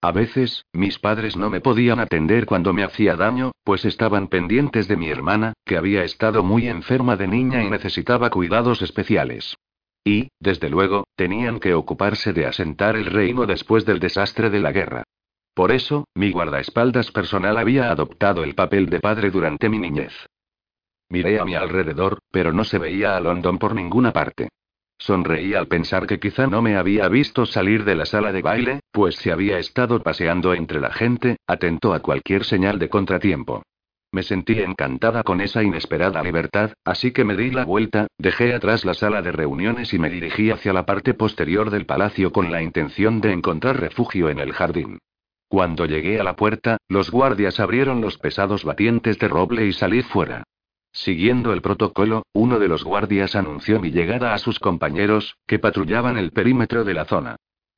A 0.02 0.12
veces, 0.12 0.66
mis 0.74 0.98
padres 0.98 1.38
no 1.38 1.52
me 1.52 1.62
podían 1.62 2.00
atender 2.00 2.48
cuando 2.48 2.74
me 2.74 2.84
hacía 2.84 3.16
daño, 3.16 3.52
pues 3.64 3.86
estaban 3.86 4.30
pendientes 4.30 4.88
de 4.88 4.98
mi 4.98 5.10
hermana, 5.10 5.54
que 5.64 5.78
había 5.78 6.04
estado 6.04 6.42
muy 6.42 6.68
enferma 6.68 7.18
de 7.18 7.28
niña 7.28 7.64
y 7.64 7.70
necesitaba 7.70 8.32
cuidados 8.32 8.82
especiales. 8.82 9.56
Y, 10.08 10.30
desde 10.40 10.70
luego, 10.70 11.06
tenían 11.16 11.60
que 11.60 11.74
ocuparse 11.74 12.32
de 12.32 12.46
asentar 12.46 12.96
el 12.96 13.08
reino 13.08 13.48
después 13.48 13.86
del 13.86 14.00
desastre 14.00 14.52
de 14.52 14.60
la 14.60 14.72
guerra. 14.72 15.04
Por 15.56 15.72
eso, 15.72 16.06
mi 16.14 16.32
guardaespaldas 16.32 17.12
personal 17.12 17.58
había 17.58 17.90
adoptado 17.90 18.44
el 18.44 18.54
papel 18.54 18.86
de 18.88 19.00
padre 19.00 19.32
durante 19.32 19.68
mi 19.68 19.80
niñez. 19.80 20.14
Miré 21.10 21.40
a 21.40 21.46
mi 21.46 21.56
alrededor, 21.56 22.20
pero 22.30 22.54
no 22.54 22.64
se 22.64 22.78
veía 22.78 23.18
a 23.18 23.20
London 23.20 23.58
por 23.58 23.74
ninguna 23.74 24.12
parte. 24.14 24.50
Sonreí 24.98 25.54
al 25.54 25.68
pensar 25.68 26.08
que 26.08 26.20
quizá 26.20 26.48
no 26.48 26.62
me 26.62 26.78
había 26.78 27.08
visto 27.08 27.46
salir 27.46 27.84
de 27.84 27.96
la 27.96 28.06
sala 28.06 28.32
de 28.32 28.42
baile, 28.42 28.80
pues 28.92 29.16
se 29.16 29.32
había 29.32 29.60
estado 29.60 30.02
paseando 30.02 30.54
entre 30.54 30.80
la 30.80 30.92
gente, 30.92 31.38
atento 31.48 31.94
a 31.94 32.00
cualquier 32.00 32.44
señal 32.44 32.80
de 32.80 32.90
contratiempo. 32.90 33.64
Me 34.16 34.24
sentí 34.24 34.62
encantada 34.62 35.24
con 35.24 35.42
esa 35.42 35.62
inesperada 35.62 36.24
libertad, 36.24 36.72
así 36.86 37.12
que 37.12 37.26
me 37.26 37.36
di 37.36 37.52
la 37.52 37.66
vuelta, 37.66 38.08
dejé 38.18 38.54
atrás 38.54 38.86
la 38.86 38.94
sala 38.94 39.22
de 39.22 39.34
reuniones 39.34 39.94
y 39.94 40.00
me 40.00 40.10
dirigí 40.10 40.52
hacia 40.52 40.72
la 40.72 40.86
parte 40.86 41.14
posterior 41.14 41.70
del 41.70 41.86
palacio 41.86 42.32
con 42.32 42.50
la 42.50 42.62
intención 42.62 43.20
de 43.20 43.34
encontrar 43.34 43.78
refugio 43.78 44.30
en 44.30 44.40
el 44.40 44.54
jardín. 44.54 45.00
Cuando 45.50 45.86
llegué 45.86 46.18
a 46.18 46.24
la 46.24 46.38
puerta, 46.38 46.78
los 46.88 47.12
guardias 47.12 47.60
abrieron 47.60 48.00
los 48.00 48.18
pesados 48.18 48.64
batientes 48.64 49.20
de 49.20 49.28
roble 49.28 49.66
y 49.66 49.74
salí 49.74 50.02
fuera. 50.02 50.46
Siguiendo 50.94 51.52
el 51.52 51.62
protocolo, 51.62 52.24
uno 52.32 52.58
de 52.58 52.70
los 52.70 52.86
guardias 52.86 53.36
anunció 53.36 53.82
mi 53.82 53.92
llegada 53.92 54.34
a 54.34 54.38
sus 54.38 54.60
compañeros, 54.60 55.36
que 55.46 55.60
patrullaban 55.60 56.18
el 56.18 56.32
perímetro 56.32 56.86
de 56.86 56.94
la 56.94 57.04
zona. 57.04 57.36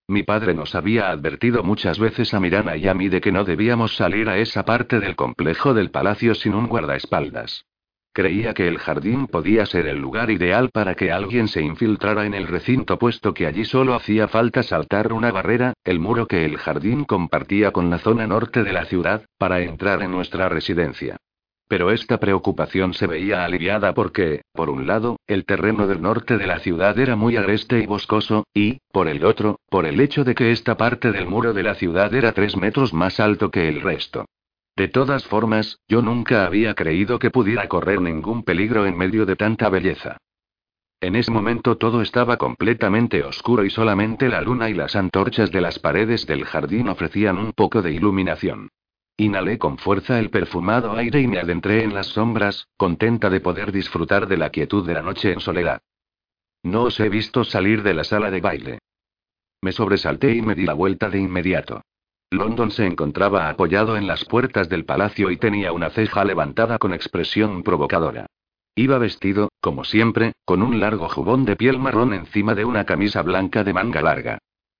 Mi 0.09 0.23
padre 0.23 0.53
nos 0.53 0.73
había 0.73 1.09
advertido 1.09 1.63
muchas 1.63 1.99
veces 1.99 2.33
a 2.33 2.39
Mirana 2.39 2.77
y 2.77 2.87
a 2.87 2.93
mí 2.93 3.09
de 3.09 3.19
que 3.19 3.33
no 3.33 3.43
debíamos 3.43 3.97
salir 3.97 4.29
a 4.29 4.37
esa 4.37 4.63
parte 4.63 5.01
del 5.01 5.17
complejo 5.17 5.73
del 5.73 5.91
palacio 5.91 6.33
sin 6.33 6.53
un 6.53 6.67
guardaespaldas. 6.67 7.65
Creía 8.13 8.53
que 8.53 8.69
el 8.69 8.77
jardín 8.77 9.27
podía 9.27 9.65
ser 9.65 9.85
el 9.85 9.97
lugar 9.97 10.31
ideal 10.31 10.69
para 10.71 10.95
que 10.95 11.11
alguien 11.11 11.49
se 11.49 11.61
infiltrara 11.61 12.25
en 12.25 12.33
el 12.33 12.47
recinto 12.47 12.97
puesto 12.97 13.33
que 13.33 13.47
allí 13.47 13.65
solo 13.65 13.95
hacía 13.95 14.29
falta 14.29 14.63
saltar 14.63 15.11
una 15.11 15.29
barrera, 15.29 15.73
el 15.83 15.99
muro 15.99 16.25
que 16.25 16.45
el 16.45 16.57
jardín 16.57 17.03
compartía 17.03 17.71
con 17.71 17.89
la 17.89 17.99
zona 17.99 18.25
norte 18.25 18.63
de 18.63 18.71
la 18.71 18.85
ciudad, 18.85 19.25
para 19.37 19.59
entrar 19.59 20.01
en 20.01 20.11
nuestra 20.11 20.47
residencia. 20.47 21.17
Pero 21.67 21.91
esta 21.91 22.17
preocupación 22.17 22.93
se 22.93 23.07
veía 23.07 23.43
aliviada 23.43 23.93
porque, 23.93 24.41
por 24.53 24.69
un 24.69 24.87
lado, 24.87 25.17
el 25.27 25.45
terreno 25.45 25.85
del 25.85 26.01
norte 26.01 26.37
de 26.37 26.47
la 26.47 26.59
ciudad 26.59 26.97
era 26.97 27.17
muy 27.17 27.35
agreste 27.35 27.79
y 27.79 27.85
boscoso, 27.85 28.45
y, 28.53 28.79
por 28.91 29.09
el 29.09 29.25
otro, 29.25 29.59
por 29.69 29.85
el 29.85 29.99
hecho 29.99 30.23
de 30.23 30.33
que 30.33 30.51
esta 30.51 30.77
parte 30.77 31.11
del 31.11 31.27
muro 31.27 31.53
de 31.53 31.63
la 31.63 31.75
ciudad 31.75 32.13
era 32.13 32.31
tres 32.31 32.55
metros 32.55 32.93
más 32.93 33.19
alto 33.19 33.51
que 33.51 33.67
el 33.67 33.81
resto. 33.81 34.25
De 34.77 34.87
todas 34.87 35.25
formas, 35.25 35.79
yo 35.89 36.01
nunca 36.01 36.45
había 36.45 36.73
creído 36.73 37.19
que 37.19 37.31
pudiera 37.31 37.67
correr 37.67 37.99
ningún 37.99 38.43
peligro 38.43 38.85
en 38.85 38.95
medio 38.95 39.25
de 39.25 39.35
tanta 39.35 39.69
belleza. 39.69 40.17
En 41.01 41.15
ese 41.15 41.31
momento 41.31 41.77
todo 41.77 42.01
estaba 42.01 42.37
completamente 42.37 43.23
oscuro 43.23 43.65
y 43.65 43.69
solamente 43.69 44.29
la 44.29 44.41
luna 44.41 44.69
y 44.69 44.73
las 44.73 44.95
antorchas 44.95 45.51
de 45.51 45.61
las 45.61 45.79
paredes 45.79 46.25
del 46.25 46.45
jardín 46.45 46.89
ofrecían 46.89 47.37
un 47.37 47.53
poco 47.53 47.81
de 47.81 47.91
iluminación. 47.91 48.69
Inhalé 49.19 49.57
con 49.57 49.79
fuerza 49.79 50.19
el 50.19 50.29
perfumado 50.29 50.95
aire 50.95 51.21
y 51.21 51.27
me 51.27 51.39
adentré 51.39 51.83
en 51.83 51.95
las 51.95 52.05
sombras, 52.05 52.67
contenta 52.77 53.31
de 53.31 53.41
poder 53.41 53.71
disfrutar 53.71 54.27
de 54.27 54.37
la 54.37 54.51
quietud 54.51 54.85
de 54.85 54.93
la 54.93 55.01
noche 55.01 55.33
en 55.33 55.39
soledad. 55.39 55.81
No 56.61 56.83
os 56.83 56.99
he 56.99 57.09
visto 57.09 57.43
salir 57.43 57.81
de 57.81 57.95
la 57.95 58.03
sala 58.03 58.29
de 58.29 58.41
baile. 58.41 58.79
Me 59.63 59.71
sobresalté 59.71 60.35
y 60.35 60.43
me 60.43 60.53
di 60.53 60.65
la 60.65 60.73
vuelta 60.73 61.09
de 61.09 61.17
inmediato. 61.17 61.81
London 62.29 62.69
se 62.69 62.85
encontraba 62.85 63.49
apoyado 63.49 63.97
en 63.97 64.05
las 64.05 64.23
puertas 64.25 64.69
del 64.69 64.85
palacio 64.85 65.31
y 65.31 65.37
tenía 65.37 65.71
una 65.71 65.89
ceja 65.89 66.23
levantada 66.23 66.77
con 66.77 66.93
expresión 66.93 67.63
provocadora. 67.63 68.27
Iba 68.75 68.99
vestido, 68.99 69.49
como 69.61 69.83
siempre, 69.83 70.33
con 70.45 70.61
un 70.61 70.79
largo 70.79 71.09
jubón 71.09 71.43
de 71.45 71.55
piel 71.55 71.79
marrón 71.79 72.13
encima 72.13 72.53
de 72.53 72.65
una 72.65 72.85
camisa 72.85 73.23
blanca 73.23 73.63
de 73.63 73.73
manga 73.73 74.01
larga. 74.03 74.37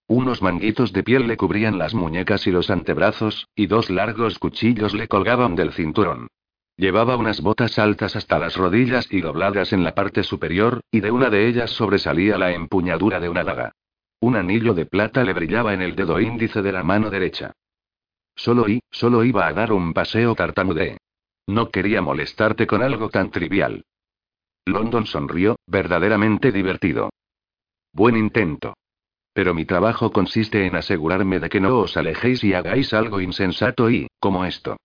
Unos 0.08 0.42
manguitos 0.42 0.94
de 0.94 1.04
piel 1.04 1.28
le 1.28 1.36
cubrían 1.36 1.78
las 1.78 1.94
muñecas 1.94 2.48
y 2.48 2.52
los 2.52 2.70
antebrazos, 2.70 3.50
y 3.56 3.68
dos 3.68 3.90
largos 3.90 4.40
cuchillos 4.40 4.94
le 4.94 5.10
colgaban 5.10 5.56
del 5.56 5.74
cinturón. 5.74 6.30
Llevaba 6.78 7.18
unas 7.18 7.42
botas 7.42 7.78
altas 7.78 8.16
hasta 8.16 8.40
las 8.40 8.56
rodillas 8.56 9.12
y 9.12 9.20
dobladas 9.20 9.74
en 9.74 9.84
la 9.84 9.96
parte 9.96 10.24
superior, 10.24 10.80
y 10.92 11.02
de 11.02 11.12
una 11.12 11.30
de 11.30 11.48
ellas 11.48 11.72
sobresalía 11.72 12.38
la 12.38 12.54
empuñadura 12.54 13.20
de 13.20 13.28
una 13.28 13.44
daga. 13.44 13.74
Un 14.22 14.38
anillo 14.38 14.74
de 14.74 14.86
plata 14.86 15.24
le 15.26 15.34
brillaba 15.34 15.74
en 15.74 15.82
el 15.82 15.96
dedo 15.96 16.22
índice 16.22 16.62
de 16.62 16.72
la 16.72 16.84
mano 16.84 17.10
derecha. 17.10 17.52
Solo 18.36 18.70
y, 18.70 18.80
solo 18.90 19.26
iba 19.26 19.46
a 19.46 19.54
dar 19.54 19.74
un 19.74 19.94
paseo 19.94 20.36
tartamudeé. 20.36 20.98
No 21.48 21.70
quería 21.70 22.02
molestarte 22.02 22.66
con 22.66 22.82
algo 22.82 23.10
tan 23.10 23.30
trivial. 23.30 23.84
London 24.66 25.06
sonrió, 25.06 25.58
verdaderamente 25.66 26.52
divertido. 26.52 27.10
Buen 27.92 28.16
intento. 28.16 28.76
Pero 29.38 29.54
mi 29.54 29.66
trabajo 29.66 30.12
consiste 30.12 30.66
en 30.66 30.76
asegurarme 30.76 31.40
de 31.40 31.48
que 31.48 31.60
no 31.60 31.78
os 31.78 31.96
alejéis 31.96 32.44
y 32.44 32.56
hagáis 32.56 32.92
algo 32.92 33.22
insensato 33.22 33.88
y, 33.92 34.08
como 34.20 34.46
esto. 34.46 34.78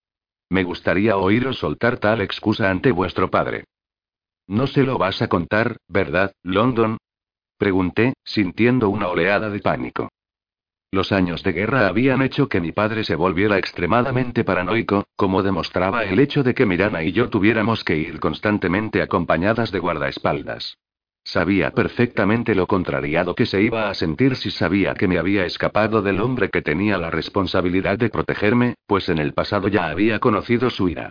Me 0.51 0.63
gustaría 0.63 1.17
oíros 1.17 1.57
soltar 1.57 1.97
tal 1.97 2.21
excusa 2.21 2.71
ante 2.71 2.93
vuestro 2.93 3.31
padre. 3.31 3.65
No 4.47 4.67
se 4.67 4.83
lo 4.83 4.99
vas 4.99 5.23
a 5.23 5.29
contar, 5.29 5.79
¿verdad, 5.89 6.33
London? 6.43 6.99
Pregunté, 7.57 8.13
sintiendo 8.25 8.91
una 8.91 9.09
oleada 9.09 9.49
de 9.49 9.61
pánico. 9.61 10.11
Los 10.91 11.13
años 11.13 11.43
de 11.43 11.53
guerra 11.53 11.89
habían 11.89 12.21
hecho 12.21 12.51
que 12.51 12.61
mi 12.61 12.73
padre 12.73 13.05
se 13.05 13.15
volviera 13.15 13.57
extremadamente 13.57 14.45
paranoico, 14.45 15.05
como 15.17 15.43
demostraba 15.43 16.05
el 16.05 16.21
hecho 16.21 16.43
de 16.43 16.53
que 16.53 16.67
Mirana 16.67 17.03
y 17.03 17.13
yo 17.13 17.31
tuviéramos 17.31 17.85
que 17.85 17.97
ir 17.97 18.21
constantemente 18.21 19.01
acompañadas 19.01 19.73
de 19.73 19.79
guardaespaldas. 19.79 20.77
Sabía 21.25 21.71
perfectamente 21.71 22.55
lo 22.55 22.67
contrariado 22.67 23.35
que 23.35 23.47
se 23.47 23.63
iba 23.63 23.89
a 23.89 23.95
sentir 23.95 24.37
si 24.37 24.51
sabía 24.51 24.95
que 24.95 25.07
me 25.07 25.19
había 25.19 25.47
escapado 25.47 26.03
del 26.03 26.21
hombre 26.21 26.51
que 26.51 26.63
tenía 26.63 26.99
la 26.99 27.11
responsabilidad 27.11 27.99
de 27.99 28.11
protegerme, 28.11 28.75
pues 28.87 29.09
en 29.09 29.19
el 29.19 29.33
pasado 29.33 29.69
ya 29.69 29.89
había 29.89 30.19
conocido 30.19 30.69
su 30.69 30.89
ira. 30.89 31.11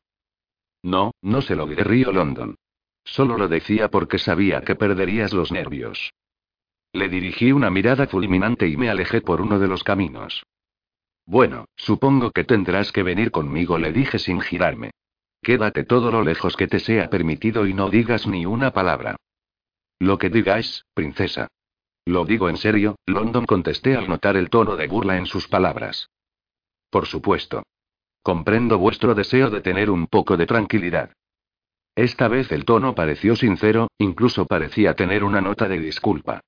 No, 0.84 1.12
no 1.22 1.42
se 1.42 1.56
lo 1.56 1.66
diré 1.66 1.84
Río 1.84 2.12
London. 2.12 2.56
Solo 3.04 3.38
lo 3.38 3.48
decía 3.48 3.90
porque 3.90 4.20
sabía 4.20 4.62
que 4.62 4.76
perderías 4.76 5.34
los 5.34 5.52
nervios. 5.52 6.12
Le 6.94 7.08
dirigí 7.08 7.52
una 7.52 7.70
mirada 7.70 8.08
fulminante 8.08 8.68
y 8.68 8.76
me 8.78 8.90
alejé 8.90 9.22
por 9.22 9.42
uno 9.42 9.60
de 9.60 9.68
los 9.68 9.84
caminos. 9.84 10.44
Bueno, 11.26 11.66
supongo 11.76 12.32
que 12.32 12.44
tendrás 12.44 12.92
que 12.92 13.04
venir 13.04 13.32
conmigo, 13.32 13.78
le 13.78 13.94
dije 13.94 14.20
sin 14.20 14.42
girarme. 14.42 14.92
Quédate 15.42 15.86
todo 15.86 16.12
lo 16.12 16.24
lejos 16.24 16.58
que 16.58 16.68
te 16.68 16.80
sea 16.80 17.10
permitido 17.10 17.66
y 17.66 17.74
no 17.74 17.90
digas 17.90 18.28
ni 18.28 18.46
una 18.46 18.72
palabra. 18.72 19.16
Lo 20.02 20.18
que 20.18 20.32
digáis, 20.32 20.84
princesa. 20.96 21.48
Lo 22.06 22.26
digo 22.26 22.50
en 22.50 22.58
serio, 22.58 22.96
London 23.06 23.46
contesté 23.46 23.96
al 23.96 24.10
notar 24.10 24.36
el 24.36 24.50
tono 24.50 24.76
de 24.76 24.88
burla 24.88 25.16
en 25.16 25.28
sus 25.28 25.48
palabras. 25.48 26.10
Por 26.90 27.06
supuesto. 27.06 27.62
Comprendo 28.24 28.80
vuestro 28.80 29.14
deseo 29.14 29.52
de 29.52 29.62
tener 29.62 29.92
un 29.92 30.08
poco 30.08 30.38
de 30.38 30.48
tranquilidad. 30.48 31.12
Esta 31.96 32.28
vez 32.28 32.52
el 32.52 32.66
tono 32.66 32.96
pareció 32.96 33.36
sincero, 33.36 33.90
incluso 34.00 34.48
parecía 34.48 34.96
tener 34.96 35.24
una 35.24 35.40
nota 35.40 35.68
de 35.68 35.78
disculpa. 35.78 36.42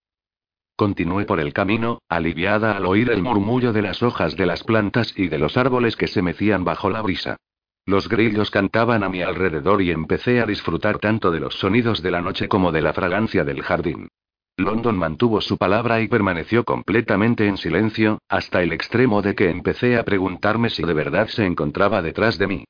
Continué 0.75 1.25
por 1.25 1.39
el 1.39 1.53
camino, 1.53 1.99
aliviada 2.09 2.75
al 2.75 2.87
oír 2.87 3.11
el 3.11 3.21
murmullo 3.21 3.71
de 3.71 3.83
las 3.83 4.01
hojas 4.01 4.35
de 4.35 4.47
las 4.47 4.63
plantas 4.63 5.13
y 5.15 5.27
de 5.27 5.37
los 5.37 5.57
árboles 5.57 5.95
que 5.95 6.07
se 6.07 6.23
mecían 6.23 6.63
bajo 6.63 6.89
la 6.89 7.03
brisa. 7.03 7.37
Los 7.85 8.07
grillos 8.07 8.49
cantaban 8.49 9.03
a 9.03 9.09
mi 9.09 9.21
alrededor 9.21 9.81
y 9.81 9.91
empecé 9.91 10.39
a 10.39 10.45
disfrutar 10.45 10.99
tanto 10.99 11.31
de 11.31 11.41
los 11.41 11.55
sonidos 11.55 12.01
de 12.01 12.11
la 12.11 12.21
noche 12.21 12.47
como 12.47 12.71
de 12.71 12.81
la 12.81 12.93
fragancia 12.93 13.43
del 13.43 13.61
jardín. 13.61 14.07
London 14.55 14.97
mantuvo 14.97 15.41
su 15.41 15.57
palabra 15.57 15.99
y 15.99 16.07
permaneció 16.07 16.63
completamente 16.63 17.47
en 17.47 17.57
silencio, 17.57 18.19
hasta 18.29 18.61
el 18.61 18.71
extremo 18.71 19.21
de 19.21 19.35
que 19.35 19.49
empecé 19.49 19.97
a 19.97 20.03
preguntarme 20.03 20.69
si 20.69 20.83
de 20.83 20.93
verdad 20.93 21.27
se 21.27 21.45
encontraba 21.45 22.01
detrás 22.01 22.37
de 22.37 22.47
mí. 22.47 22.65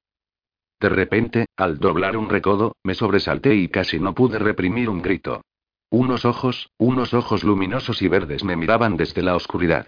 De 0.79 0.89
repente, 0.89 1.45
al 1.57 1.79
doblar 1.79 2.17
un 2.17 2.29
recodo, 2.29 2.75
me 2.83 2.95
sobresalté 2.95 3.55
y 3.55 3.67
casi 3.67 3.99
no 3.99 4.15
pude 4.15 4.39
reprimir 4.39 4.89
un 4.89 5.01
grito. 5.01 5.41
Unos 5.91 6.25
ojos, 6.25 6.71
unos 6.77 7.13
ojos 7.13 7.43
luminosos 7.43 8.01
y 8.01 8.07
verdes 8.07 8.43
me 8.43 8.55
miraban 8.55 8.97
desde 8.97 9.21
la 9.21 9.35
oscuridad. 9.35 9.87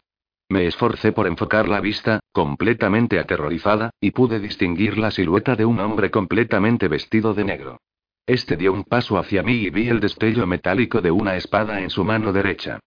Me 0.49 0.67
esforcé 0.67 1.11
por 1.11 1.25
enfocar 1.25 1.67
la 1.67 1.81
vista, 1.81 2.19
completamente 2.31 3.19
aterrorizada, 3.19 3.89
y 3.99 4.11
pude 4.11 4.39
distinguir 4.39 4.97
la 4.97 5.09
silueta 5.09 5.55
de 5.55 5.65
un 5.65 5.79
hombre 5.79 6.11
completamente 6.11 6.87
vestido 6.87 7.33
de 7.33 7.43
negro. 7.43 7.81
Este 8.27 8.55
dio 8.55 8.73
un 8.73 8.83
paso 8.83 9.17
hacia 9.17 9.43
mí 9.43 9.53
y 9.53 9.69
vi 9.69 9.87
el 9.87 9.99
destello 9.99 10.45
metálico 10.45 11.01
de 11.01 11.11
una 11.11 11.35
espada 11.35 11.81
en 11.81 11.89
su 11.89 12.03
mano 12.03 12.31
derecha. 12.31 12.79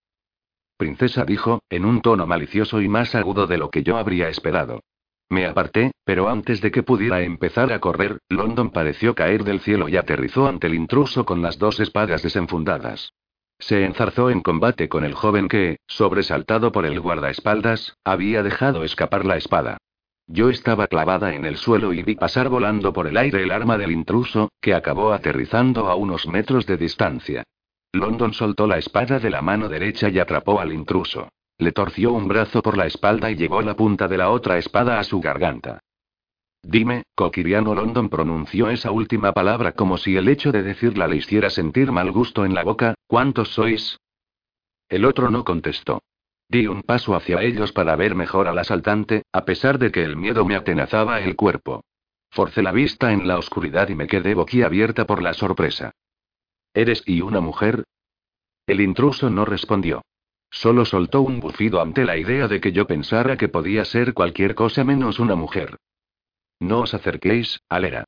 Princesa 0.77 1.25
dijo, 1.25 1.63
en 1.69 1.85
un 1.85 2.01
tono 2.01 2.27
malicioso 2.27 2.81
y 2.81 2.89
más 2.89 3.17
agudo 3.17 3.49
de 3.49 3.59
lo 3.59 3.71
que 3.71 3.83
yo 3.83 3.97
habría 3.97 4.29
esperado. 4.29 4.81
Me 5.29 5.45
aparté, 5.45 5.91
pero 6.05 6.29
antes 6.29 6.61
de 6.61 6.71
que 6.71 6.83
pudiera 6.85 7.21
empezar 7.23 7.73
a 7.73 7.81
correr, 7.81 8.19
London 8.29 8.71
pareció 8.71 9.15
caer 9.15 9.45
del 9.45 9.61
cielo 9.61 9.89
y 9.89 9.97
aterrizó 9.97 10.47
ante 10.47 10.69
el 10.69 10.75
intruso 10.75 11.27
con 11.27 11.43
las 11.43 11.59
dos 11.59 11.81
espadas 11.81 12.23
desenfundadas. 12.23 13.13
Se 13.59 13.85
enzarzó 13.85 14.31
en 14.31 14.41
combate 14.41 14.89
con 14.89 15.05
el 15.05 15.15
joven 15.15 15.49
que, 15.49 15.79
sobresaltado 15.87 16.71
por 16.71 16.87
el 16.87 17.01
guardaespaldas, 17.01 17.97
había 18.05 18.43
dejado 18.43 18.85
escapar 18.85 19.25
la 19.25 19.37
espada. 19.37 19.79
Yo 20.27 20.51
estaba 20.51 20.87
clavada 20.87 21.35
en 21.35 21.45
el 21.45 21.57
suelo 21.57 21.93
y 21.93 22.03
vi 22.03 22.15
pasar 22.15 22.49
volando 22.51 22.93
por 22.93 23.07
el 23.07 23.17
aire 23.17 23.43
el 23.43 23.51
arma 23.51 23.79
del 23.79 23.91
intruso, 23.91 24.51
que 24.61 24.75
acabó 24.75 25.13
aterrizando 25.13 25.89
a 25.89 25.97
unos 25.97 26.29
metros 26.29 26.67
de 26.67 26.77
distancia. 26.77 27.45
London 27.93 28.35
soltó 28.35 28.67
la 28.67 28.77
espada 28.77 29.19
de 29.19 29.31
la 29.31 29.41
mano 29.41 29.69
derecha 29.69 30.11
y 30.11 30.19
atrapó 30.19 30.61
al 30.61 30.73
intruso. 30.73 31.29
Le 31.57 31.73
torció 31.73 32.13
un 32.13 32.29
brazo 32.29 32.63
por 32.63 32.77
la 32.77 32.87
espalda 32.87 33.31
y 33.31 33.37
llevó 33.37 33.63
la 33.63 33.75
punta 33.75 34.07
de 34.07 34.19
la 34.19 34.31
otra 34.31 34.59
espada 34.59 35.01
a 35.01 35.05
su 35.05 35.21
garganta. 35.21 35.81
Dime, 36.63 37.05
Coquiriano 37.15 37.75
London 37.75 38.09
pronunció 38.11 38.69
esa 38.69 38.91
última 38.91 39.33
palabra 39.33 39.73
como 39.73 39.97
si 39.97 40.17
el 40.17 40.29
hecho 40.29 40.53
de 40.53 40.63
decirla 40.63 41.09
le 41.09 41.17
hiciera 41.17 41.51
sentir 41.51 41.91
mal 41.91 42.13
gusto 42.13 42.45
en 42.45 42.55
la 42.55 42.63
boca, 42.65 42.95
¿cuántos 43.09 43.49
sois? 43.49 43.99
El 44.89 45.05
otro 45.05 45.31
no 45.31 45.45
contestó. 45.45 46.03
Di 46.49 46.67
un 46.67 46.83
paso 46.83 47.15
hacia 47.17 47.43
ellos 47.43 47.73
para 47.73 47.97
ver 47.97 48.15
mejor 48.15 48.47
al 48.47 48.59
asaltante, 48.59 49.25
a 49.33 49.45
pesar 49.45 49.79
de 49.79 49.91
que 49.91 50.05
el 50.05 50.17
miedo 50.17 50.45
me 50.45 50.55
atenazaba 50.55 51.21
el 51.21 51.35
cuerpo. 51.35 51.83
Forcé 52.31 52.63
la 52.63 52.73
vista 52.73 53.13
en 53.13 53.27
la 53.27 53.39
oscuridad 53.39 53.89
y 53.89 53.95
me 53.95 54.07
quedé 54.07 54.35
boquiabierta 54.35 55.07
por 55.07 55.23
la 55.23 55.35
sorpresa. 55.35 55.91
¿Eres 56.73 57.03
y 57.07 57.21
una 57.21 57.41
mujer? 57.41 57.85
El 58.67 58.81
intruso 58.81 59.29
no 59.31 59.45
respondió. 59.45 60.03
Solo 60.51 60.85
soltó 60.85 61.21
un 61.23 61.41
bufido 61.41 61.81
ante 61.81 62.05
la 62.05 62.17
idea 62.17 62.49
de 62.49 62.61
que 62.61 62.73
yo 62.73 62.87
pensara 62.87 63.37
que 63.37 63.49
podía 63.49 63.85
ser 63.85 64.15
cualquier 64.15 64.55
cosa 64.55 64.85
menos 64.85 65.19
una 65.19 65.35
mujer. 65.35 65.77
No 66.61 66.81
os 66.81 66.95
acerquéis, 66.95 67.61
Alera. 67.69 68.05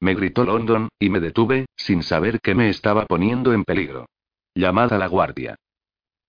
Me 0.00 0.14
gritó 0.14 0.44
London, 0.44 0.88
y 0.98 1.08
me 1.08 1.20
detuve, 1.20 1.66
sin 1.76 2.02
saber 2.02 2.40
que 2.40 2.54
me 2.54 2.68
estaba 2.68 3.06
poniendo 3.06 3.52
en 3.52 3.64
peligro. 3.64 4.06
Llamad 4.56 4.94
a 4.94 4.98
la 4.98 5.06
guardia. 5.06 5.56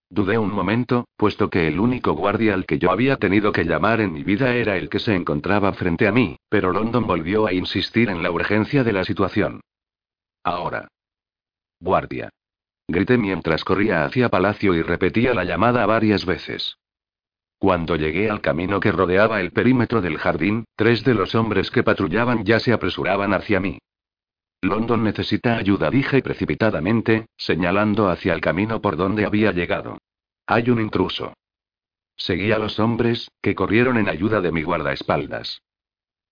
Dudé 0.10 0.38
un 0.38 0.52
momento, 0.52 1.08
puesto 1.16 1.50
que 1.50 1.70
el 1.70 1.80
único 1.80 2.12
guardia 2.12 2.56
al 2.56 2.66
que 2.66 2.78
yo 2.78 2.92
había 2.92 3.16
tenido 3.16 3.54
que 3.54 3.64
llamar 3.64 4.02
en 4.02 4.12
mi 4.12 4.26
vida 4.26 4.54
era 4.54 4.76
el 4.76 4.90
que 4.90 5.00
se 5.00 5.16
encontraba 5.16 5.72
frente 5.72 6.10
a 6.10 6.12
mí, 6.12 6.36
pero 6.50 6.74
London 6.74 7.08
volvió 7.08 7.48
a 7.48 7.54
insistir 7.54 8.10
en 8.10 8.22
la 8.22 8.30
urgencia 8.30 8.84
de 8.84 8.92
la 8.92 9.06
situación. 9.06 9.62
Ahora. 10.44 10.90
Guardia. 11.80 12.28
Grité 12.90 13.18
mientras 13.18 13.64
corría 13.64 14.04
hacia 14.04 14.28
palacio 14.28 14.76
y 14.76 14.82
repetía 14.82 15.34
la 15.34 15.46
llamada 15.46 15.86
varias 15.86 16.26
veces. 16.26 16.76
Cuando 17.58 17.96
llegué 17.96 18.30
al 18.30 18.42
camino 18.42 18.82
que 18.82 18.92
rodeaba 18.92 19.40
el 19.40 19.52
perímetro 19.52 20.02
del 20.02 20.18
jardín, 20.18 20.66
tres 20.76 21.06
de 21.06 21.14
los 21.14 21.34
hombres 21.34 21.72
que 21.72 21.82
patrullaban 21.82 22.44
ya 22.44 22.60
se 22.60 22.74
apresuraban 22.74 23.34
hacia 23.34 23.62
mí. 23.62 23.80
London 24.62 25.03
necesita 25.03 25.58
ayuda, 25.58 25.89
dije 25.91 26.22
precipitadamente, 26.22 27.28
señalando 27.38 28.10
hacia 28.10 28.34
el 28.34 28.41
camino 28.41 28.82
por 28.82 28.97
donde 28.97 29.26
había 29.26 29.51
llegado. 29.51 29.99
Hay 30.47 30.70
un 30.70 30.82
intruso. 30.82 31.34
Seguí 32.16 32.51
a 32.51 32.58
los 32.58 32.80
hombres, 32.80 33.30
que 33.41 33.53
corrieron 33.53 33.97
en 33.97 34.10
ayuda 34.10 34.41
de 34.41 34.51
mi 34.51 34.64
guardaespaldas. 34.64 35.62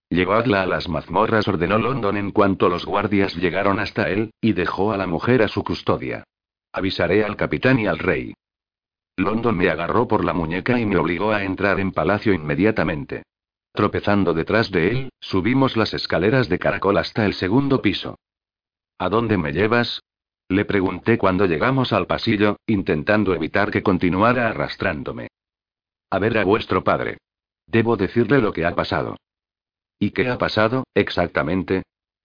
Llevadla 0.09 0.63
a 0.63 0.65
las 0.65 0.89
mazmorras, 0.89 1.47
ordenó 1.47 1.78
London 1.78 2.17
en 2.17 2.32
cuanto 2.32 2.69
los 2.69 2.86
guardias 2.86 3.36
llegaron 3.36 3.80
hasta 3.80 4.09
él, 4.09 4.32
y 4.41 4.53
dejó 4.53 4.91
a 4.91 4.97
la 4.97 5.07
mujer 5.07 5.43
a 5.43 5.47
su 5.47 5.63
custodia. 5.63 6.23
Avisaré 6.71 7.23
al 7.23 7.36
capitán 7.36 7.80
y 7.80 7.88
al 7.88 7.99
rey. 7.99 8.34
London 9.17 9.55
me 9.55 9.69
agarró 9.69 10.07
por 10.07 10.26
la 10.26 10.34
muñeca 10.34 10.80
y 10.80 10.86
me 10.86 10.97
obligó 10.97 11.32
a 11.32 11.43
entrar 11.43 11.80
en 11.80 11.91
palacio 11.91 12.34
inmediatamente. 12.34 13.23
Tropezando 13.76 14.34
detrás 14.34 14.71
de 14.71 14.89
él, 14.89 15.09
subimos 15.19 15.76
las 15.76 15.93
escaleras 15.93 16.47
de 16.47 16.59
caracol 16.59 16.97
hasta 16.97 17.26
el 17.26 17.34
segundo 17.34 17.82
piso. 17.82 18.17
¿A 18.97 19.09
dónde 19.09 19.38
me 19.38 19.51
llevas? 19.51 20.01
Le 20.47 20.63
pregunté 20.63 21.17
cuando 21.17 21.45
llegamos 21.45 21.91
al 21.91 22.07
pasillo, 22.07 22.57
intentando 22.67 23.34
evitar 23.36 23.71
que 23.71 23.84
continuara 23.84 24.47
arrastrándome. 24.47 25.28
A 26.09 26.19
ver 26.19 26.38
a 26.38 26.45
vuestro 26.45 26.84
padre. 26.84 27.17
Debo 27.67 27.97
decirle 27.97 28.39
lo 28.39 28.53
que 28.53 28.65
ha 28.65 28.73
pasado. 28.73 29.17
¿Y 29.99 30.11
qué 30.11 30.30
ha 30.30 30.38
pasado, 30.38 30.86
exactamente? 30.93 31.84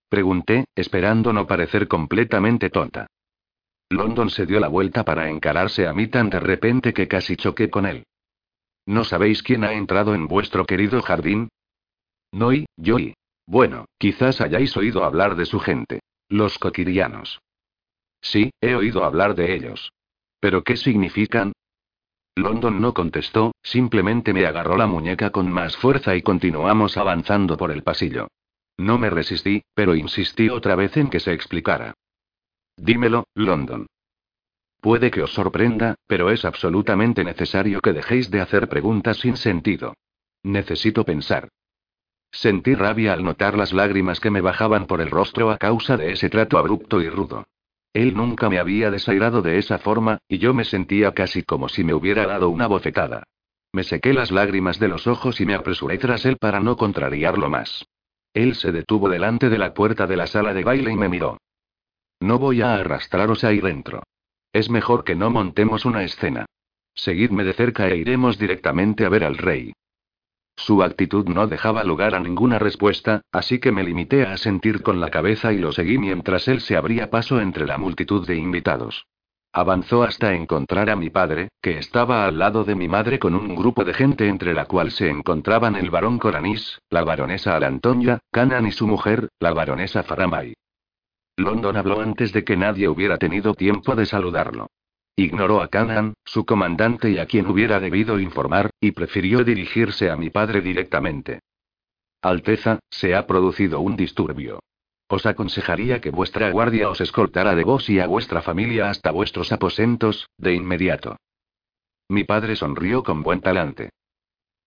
Pregunté, 0.09 0.66
esperando 0.76 1.32
no 1.32 1.46
parecer 1.46 1.88
completamente 1.88 2.70
tonta. 2.70 3.09
London 3.88 4.30
se 4.30 4.46
dio 4.46 4.61
la 4.61 4.68
vuelta 4.68 5.05
para 5.05 5.28
encararse 5.28 5.88
a 5.88 5.92
mí 5.92 6.07
tan 6.07 6.30
de 6.30 6.38
repente 6.38 6.94
que 6.94 7.09
casi 7.09 7.36
choqué 7.36 7.70
con 7.70 7.86
él. 7.86 8.05
¿No 8.91 9.05
sabéis 9.05 9.45
quién 9.45 9.62
ha 9.62 9.74
entrado 9.74 10.16
en 10.16 10.26
vuestro 10.26 10.66
querido 10.66 11.01
jardín? 11.01 11.49
No 12.32 12.53
y, 12.53 12.66
yo 12.76 12.99
y. 12.99 13.14
Bueno, 13.47 13.84
quizás 13.99 14.41
hayáis 14.41 14.76
oído 14.76 15.05
hablar 15.05 15.36
de 15.36 15.47
su 15.47 15.61
gente. 15.61 16.01
Los 16.28 16.59
coquirianos. 16.59 17.41
Sí, 18.20 18.51
he 18.61 18.74
oído 18.74 19.05
hablar 19.05 19.36
de 19.36 19.55
ellos. 19.55 19.93
¿Pero 20.41 20.64
qué 20.64 20.76
significan? 20.76 21.53
London 22.34 22.80
no 22.80 22.93
contestó, 22.93 23.53
simplemente 23.62 24.32
me 24.32 24.45
agarró 24.45 24.76
la 24.76 24.88
muñeca 24.88 25.30
con 25.30 25.49
más 25.53 25.76
fuerza 25.76 26.16
y 26.16 26.22
continuamos 26.22 26.97
avanzando 26.97 27.57
por 27.57 27.70
el 27.70 27.84
pasillo. 27.84 28.26
No 28.76 28.99
me 28.99 29.09
resistí, 29.09 29.62
pero 29.72 29.95
insistí 29.95 30.49
otra 30.49 30.74
vez 30.74 30.97
en 30.97 31.11
que 31.11 31.20
se 31.20 31.32
explicara. 31.32 31.95
Dímelo, 32.76 33.22
London. 33.34 33.86
Puede 34.81 35.11
que 35.11 35.22
os 35.22 35.33
sorprenda, 35.33 35.97
pero 36.07 36.31
es 36.31 36.45
absolutamente 36.45 37.22
necesario 37.22 37.81
que 37.81 37.93
dejéis 37.93 38.31
de 38.31 38.41
hacer 38.41 38.68
preguntas 38.68 39.18
sin 39.18 39.37
sentido. 39.37 39.95
Necesito 40.43 41.05
pensar. 41.05 41.49
Sentí 42.33 42.74
rabia 42.74 43.12
al 43.12 43.24
notar 43.24 43.59
las 43.59 43.72
lágrimas 43.72 44.20
que 44.20 44.31
me 44.31 44.41
bajaban 44.41 44.87
por 44.87 45.01
el 45.01 45.11
rostro 45.11 45.51
a 45.51 45.59
causa 45.59 45.97
de 45.97 46.12
ese 46.12 46.31
trato 46.31 46.59
abrupto 46.59 47.03
y 47.03 47.09
rudo. 47.11 47.45
Él 47.93 48.14
nunca 48.14 48.49
me 48.49 48.59
había 48.59 48.91
desairado 48.91 49.43
de 49.43 49.59
esa 49.59 49.78
forma, 49.78 50.18
y 50.28 50.39
yo 50.39 50.55
me 50.55 50.64
sentía 50.64 51.12
casi 51.12 51.43
como 51.43 51.68
si 51.68 51.83
me 51.83 51.93
hubiera 51.93 52.26
dado 52.26 52.49
una 52.49 52.68
bofetada. 52.68 53.24
Me 53.72 53.85
sequé 53.85 54.14
las 54.14 54.31
lágrimas 54.31 54.78
de 54.78 54.89
los 54.89 55.07
ojos 55.07 55.41
y 55.41 55.47
me 55.47 55.55
apresuré 55.55 55.99
tras 55.99 56.24
él 56.24 56.37
para 56.39 56.61
no 56.61 56.76
contrariarlo 56.76 57.51
más. 57.51 57.85
Él 58.33 58.55
se 58.55 58.72
detuvo 58.72 59.09
delante 59.09 59.49
de 59.49 59.59
la 59.59 59.74
puerta 59.74 60.07
de 60.07 60.16
la 60.16 60.26
sala 60.26 60.55
de 60.55 60.64
baile 60.64 60.93
y 60.93 60.97
me 60.97 61.09
miró. 61.09 61.39
No 62.20 62.39
voy 62.39 62.62
a 62.62 62.74
arrastraros 62.74 63.45
ahí 63.45 63.61
dentro. 63.61 64.05
Es 64.53 64.68
mejor 64.68 65.05
que 65.05 65.14
no 65.14 65.30
montemos 65.30 65.84
una 65.84 66.03
escena. 66.03 66.46
Seguidme 66.94 67.44
de 67.44 67.53
cerca 67.53 67.88
e 67.88 67.96
iremos 67.96 68.38
directamente 68.38 69.05
a 69.05 69.09
ver 69.09 69.24
al 69.24 69.38
rey. 69.38 69.72
Su 70.57 70.82
actitud 70.82 71.26
no 71.28 71.46
dejaba 71.46 71.84
lugar 71.84 72.14
a 72.14 72.20
ninguna 72.20 72.59
respuesta, 72.59 73.22
así 73.32 73.61
que 73.61 73.72
me 73.72 73.84
limité 73.84 74.26
a 74.26 74.36
sentir 74.36 74.82
con 74.82 75.01
la 75.01 75.11
cabeza 75.11 75.53
y 75.53 75.59
lo 75.59 75.72
seguí 75.72 75.98
mientras 75.98 76.48
él 76.48 76.61
se 76.61 76.76
abría 76.76 77.11
paso 77.11 77.40
entre 77.40 77.66
la 77.66 77.78
multitud 77.78 78.26
de 78.26 78.36
invitados. 78.36 79.07
Avanzó 79.53 80.03
hasta 80.03 80.34
encontrar 80.34 80.90
a 80.90 80.96
mi 80.96 81.11
padre, 81.11 81.48
que 81.62 81.78
estaba 81.78 82.26
al 82.26 82.38
lado 82.38 82.64
de 82.64 82.74
mi 82.74 82.88
madre 82.88 83.18
con 83.18 83.34
un 83.34 83.57
grupo 83.57 83.84
de 83.84 83.94
gente 83.94 84.28
entre 84.28 84.53
la 84.53 84.66
cual 84.66 84.90
se 84.90 85.09
encontraban 85.09 85.76
el 85.76 85.90
barón 85.90 86.18
Coranis, 86.18 86.78
la 86.90 87.03
baronesa 87.05 87.57
Alantonia, 87.57 88.20
Canan 88.30 88.66
y 88.66 88.72
su 88.72 88.86
mujer, 88.86 89.28
la 89.40 89.53
baronesa 89.53 90.03
Faramay. 90.03 90.55
London 91.41 91.76
habló 91.76 92.01
antes 92.01 92.32
de 92.32 92.45
que 92.45 92.57
nadie 92.57 92.88
hubiera 92.88 93.18
tenido 93.18 93.55
tiempo 93.55 93.97
de 93.97 94.07
saludarlo. 94.07 94.68
Ignoró 95.16 95.61
a 95.61 95.68
Canaan, 95.68 96.14
su 96.24 96.47
comandante 96.47 97.11
y 97.11 97.18
a 97.18 97.26
quien 97.26 97.47
hubiera 97.47 97.80
debido 97.80 98.20
informar, 98.20 98.70
y 98.80 98.93
prefirió 98.93 99.45
dirigirse 99.45 100.11
a 100.11 100.16
mi 100.16 100.30
padre 100.30 100.61
directamente. 100.61 101.41
Alteza, 102.22 102.78
se 102.91 103.14
ha 103.14 103.26
producido 103.26 103.80
un 103.80 103.97
disturbio. 103.97 104.61
Os 105.09 105.26
aconsejaría 105.26 106.01
que 106.01 106.11
vuestra 106.11 106.51
guardia 106.51 106.88
os 106.88 107.01
escoltara 107.01 107.55
de 107.55 107.64
vos 107.64 107.91
y 107.91 107.99
a 107.99 108.07
vuestra 108.07 108.43
familia 108.43 108.91
hasta 108.91 109.11
vuestros 109.11 109.51
aposentos, 109.51 110.28
de 110.38 110.55
inmediato. 110.55 111.16
Mi 112.09 112.24
padre 112.24 112.57
sonrió 112.57 113.03
con 113.03 113.22
buen 113.22 113.41
talante. 113.41 113.91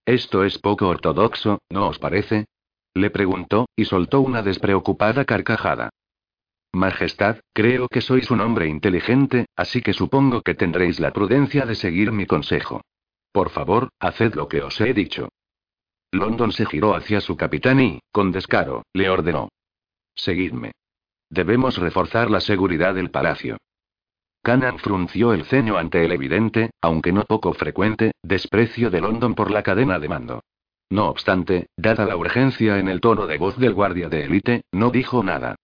Esto 0.05 0.43
es 0.43 0.57
poco 0.57 0.87
ortodoxo, 0.87 1.61
¿no 1.69 1.87
os 1.87 1.99
parece? 1.99 2.45
Le 2.93 3.09
preguntó, 3.09 3.67
y 3.75 3.85
soltó 3.85 4.21
una 4.21 4.41
despreocupada 4.41 5.23
carcajada. 5.23 5.89
Majestad, 6.73 7.37
creo 7.53 7.87
que 7.87 8.01
sois 8.01 8.31
un 8.31 8.41
hombre 8.41 8.67
inteligente, 8.67 9.45
así 9.55 9.81
que 9.81 9.93
supongo 9.93 10.41
que 10.41 10.55
tendréis 10.55 10.99
la 10.99 11.13
prudencia 11.13 11.67
de 11.67 11.75
seguir 11.75 12.11
mi 12.11 12.25
consejo. 12.25 12.81
Por 13.31 13.51
favor, 13.51 13.89
haced 13.99 14.33
lo 14.33 14.47
que 14.47 14.61
os 14.61 14.81
he 14.81 14.93
dicho. 14.93 15.29
London 16.11 16.51
se 16.51 16.65
giró 16.65 16.95
hacia 16.95 17.21
su 17.21 17.37
capitán 17.37 17.79
y, 17.79 17.99
con 18.11 18.31
descaro, 18.31 18.83
le 18.93 19.09
ordenó. 19.09 19.49
Seguidme. 20.15 20.71
Debemos 21.29 21.77
reforzar 21.77 22.29
la 22.29 22.39
seguridad 22.39 22.95
del 22.95 23.11
palacio. 23.11 23.57
Canaan 24.43 24.77
frunció 24.77 25.33
el 25.33 25.45
ceño 25.45 25.77
ante 25.77 26.03
el 26.03 26.11
evidente, 26.11 26.71
aunque 26.81 27.13
no 27.13 27.23
poco 27.23 27.53
frecuente, 27.53 28.11
desprecio 28.23 28.89
de 28.89 29.01
London 29.01 29.35
por 29.35 29.51
la 29.51 29.63
cadena 29.63 29.99
de 29.99 30.09
mando. 30.09 30.43
No 30.89 31.07
obstante, 31.07 31.67
dada 31.77 32.05
la 32.05 32.17
urgencia 32.17 32.77
en 32.77 32.87
el 32.87 32.99
tono 32.99 33.25
de 33.25 33.37
voz 33.37 33.57
del 33.57 33.73
guardia 33.73 34.09
de 34.09 34.25
élite, 34.25 34.63
no 34.71 34.91
dijo 34.91 35.23
nada. 35.23 35.55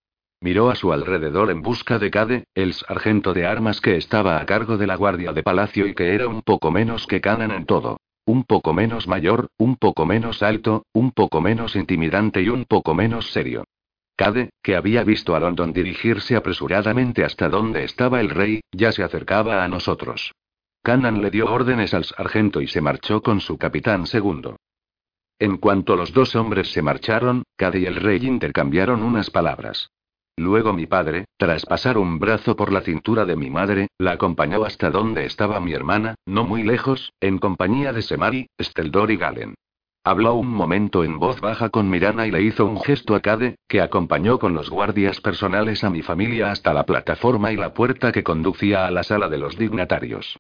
Miró 0.42 0.70
a 0.70 0.76
su 0.76 0.94
alrededor 0.94 1.52
en 1.52 1.62
busca 1.62 2.00
de 2.00 2.10
Cade, 2.10 2.46
el 2.56 2.74
sargento 2.74 3.34
de 3.34 3.46
armas 3.46 3.82
que 3.82 3.98
estaba 3.98 4.40
a 4.40 4.46
cargo 4.46 4.78
de 4.78 4.88
la 4.88 4.96
guardia 4.96 5.34
de 5.34 5.44
palacio 5.44 5.86
y 5.86 5.94
que 5.94 6.14
era 6.16 6.30
un 6.30 6.44
poco 6.44 6.72
menos 6.72 7.08
que 7.08 7.20
Canan 7.20 7.52
en 7.52 7.66
todo. 7.66 8.00
Un 8.26 8.46
poco 8.46 8.74
menos 8.74 9.06
mayor, 9.06 9.50
un 9.58 9.76
poco 9.76 10.06
menos 10.06 10.42
alto, 10.42 10.86
un 10.94 11.12
poco 11.12 11.42
menos 11.42 11.76
intimidante 11.76 12.42
y 12.42 12.48
un 12.48 12.64
poco 12.64 12.94
menos 12.94 13.32
serio. 13.32 13.66
Cade, 14.16 14.52
que 14.64 14.78
había 14.78 15.04
visto 15.04 15.36
a 15.36 15.42
London 15.42 15.74
dirigirse 15.74 16.38
apresuradamente 16.38 17.26
hasta 17.26 17.50
donde 17.50 17.84
estaba 17.84 18.22
el 18.22 18.30
rey, 18.30 18.62
ya 18.72 18.94
se 18.94 19.04
acercaba 19.04 19.66
a 19.66 19.68
nosotros. 19.68 20.34
Canan 20.84 21.22
le 21.22 21.32
dio 21.32 21.52
órdenes 21.52 21.94
al 21.94 22.06
sargento 22.06 22.62
y 22.62 22.68
se 22.68 22.80
marchó 22.80 23.22
con 23.22 23.42
su 23.42 23.58
capitán 23.58 24.08
segundo. 24.08 24.56
En 25.38 25.58
cuanto 25.58 25.98
los 25.98 26.14
dos 26.14 26.36
hombres 26.36 26.72
se 26.72 26.82
marcharon, 26.82 27.44
Cade 27.58 27.80
y 27.80 27.86
el 27.86 27.98
rey 27.98 28.26
intercambiaron 28.26 29.04
unas 29.04 29.30
palabras. 29.30 29.90
Luego 30.40 30.72
mi 30.72 30.86
padre, 30.86 31.26
tras 31.36 31.66
pasar 31.66 31.98
un 31.98 32.18
brazo 32.18 32.56
por 32.56 32.72
la 32.72 32.80
cintura 32.80 33.26
de 33.26 33.36
mi 33.36 33.50
madre, 33.50 33.90
la 33.98 34.12
acompañó 34.12 34.64
hasta 34.64 34.90
donde 34.90 35.26
estaba 35.26 35.60
mi 35.60 35.74
hermana, 35.74 36.16
no 36.26 36.46
muy 36.46 36.64
lejos, 36.64 37.12
en 37.20 37.40
compañía 37.40 37.92
de 37.92 38.02
Semari, 38.02 38.48
Steldor 38.58 39.12
y 39.12 39.18
Galen. 39.18 39.56
Habló 40.06 40.36
un 40.36 40.48
momento 40.48 41.04
en 41.04 41.20
voz 41.20 41.42
baja 41.42 41.68
con 41.68 41.90
Mirana 41.90 42.26
y 42.26 42.32
le 42.32 42.42
hizo 42.42 42.66
un 42.66 42.80
gesto 42.80 43.16
a 43.16 43.20
Cade, 43.20 43.58
que 43.68 43.82
acompañó 43.82 44.40
con 44.40 44.54
los 44.54 44.70
guardias 44.70 45.20
personales 45.20 45.84
a 45.84 45.90
mi 45.90 46.04
familia 46.04 46.52
hasta 46.52 46.74
la 46.74 46.86
plataforma 46.86 47.52
y 47.52 47.58
la 47.58 47.74
puerta 47.74 48.14
que 48.14 48.24
conducía 48.24 48.88
a 48.88 48.92
la 48.92 49.04
sala 49.04 49.28
de 49.28 49.40
los 49.40 49.58
dignatarios. 49.58 50.38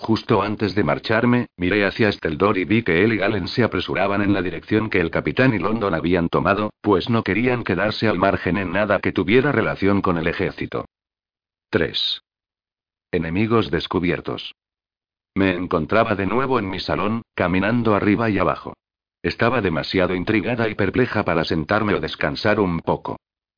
Justo 0.00 0.42
antes 0.42 0.76
de 0.76 0.84
marcharme, 0.84 1.48
miré 1.56 1.84
hacia 1.84 2.12
Steldor 2.12 2.56
y 2.56 2.64
vi 2.64 2.84
que 2.84 3.02
él 3.02 3.12
y 3.12 3.16
Galen 3.16 3.48
se 3.48 3.64
apresuraban 3.64 4.22
en 4.22 4.32
la 4.32 4.40
dirección 4.40 4.90
que 4.90 5.00
el 5.00 5.10
capitán 5.10 5.54
y 5.54 5.58
London 5.58 5.92
habían 5.92 6.28
tomado, 6.28 6.70
pues 6.80 7.10
no 7.10 7.24
querían 7.24 7.64
quedarse 7.64 8.06
al 8.06 8.16
margen 8.16 8.58
en 8.58 8.72
nada 8.72 9.00
que 9.00 9.10
tuviera 9.10 9.50
relación 9.50 10.00
con 10.00 10.16
el 10.16 10.28
ejército. 10.28 10.84
3. 11.70 12.22
Enemigos 13.10 13.72
descubiertos. 13.72 14.54
Me 15.34 15.50
encontraba 15.50 16.14
de 16.14 16.26
nuevo 16.26 16.60
en 16.60 16.70
mi 16.70 16.78
salón, 16.78 17.22
caminando 17.34 17.96
arriba 17.96 18.30
y 18.30 18.38
abajo. 18.38 18.74
Estaba 19.20 19.60
demasiado 19.60 20.14
intrigada 20.14 20.68
y 20.68 20.76
perpleja 20.76 21.24
para 21.24 21.44
sentarme 21.44 21.94
o 21.94 22.00
descansar 22.00 22.60
un 22.60 22.80
poco. 22.80 23.16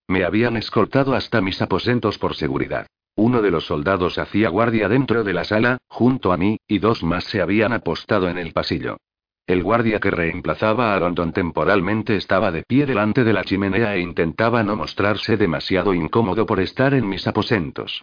Me 0.09 0.25
habían 0.25 0.57
escoltado 0.57 1.15
hasta 1.15 1.43
mis 1.43 1.61
aposentos 1.61 2.17
por 2.17 2.35
seguridad. 2.35 2.87
Uno 3.23 3.43
de 3.43 3.51
los 3.51 3.67
soldados 3.67 4.17
hacía 4.17 4.49
guardia 4.49 4.89
dentro 4.89 5.25
de 5.25 5.35
la 5.35 5.45
sala, 5.45 5.77
junto 5.89 6.33
a 6.33 6.39
mí, 6.39 6.57
y 6.67 6.79
dos 6.79 7.03
más 7.03 7.25
se 7.25 7.43
habían 7.43 7.75
apostado 7.75 8.31
en 8.31 8.39
el 8.39 8.55
pasillo. 8.55 8.97
El 9.47 9.63
guardia 9.63 10.01
que 10.01 10.11
reemplazaba 10.11 10.95
a 10.95 11.01
London 11.01 11.35
temporalmente 11.35 12.17
estaba 12.17 12.51
de 12.51 12.63
pie 12.63 12.87
delante 12.87 13.23
de 13.23 13.35
la 13.35 13.45
chimenea 13.45 13.95
e 13.95 14.01
intentaba 14.01 14.63
no 14.63 14.75
mostrarse 14.75 15.37
demasiado 15.37 15.93
incómodo 15.93 16.47
por 16.47 16.61
estar 16.61 16.95
en 16.95 17.07
mis 17.07 17.27
aposentos. 17.27 18.01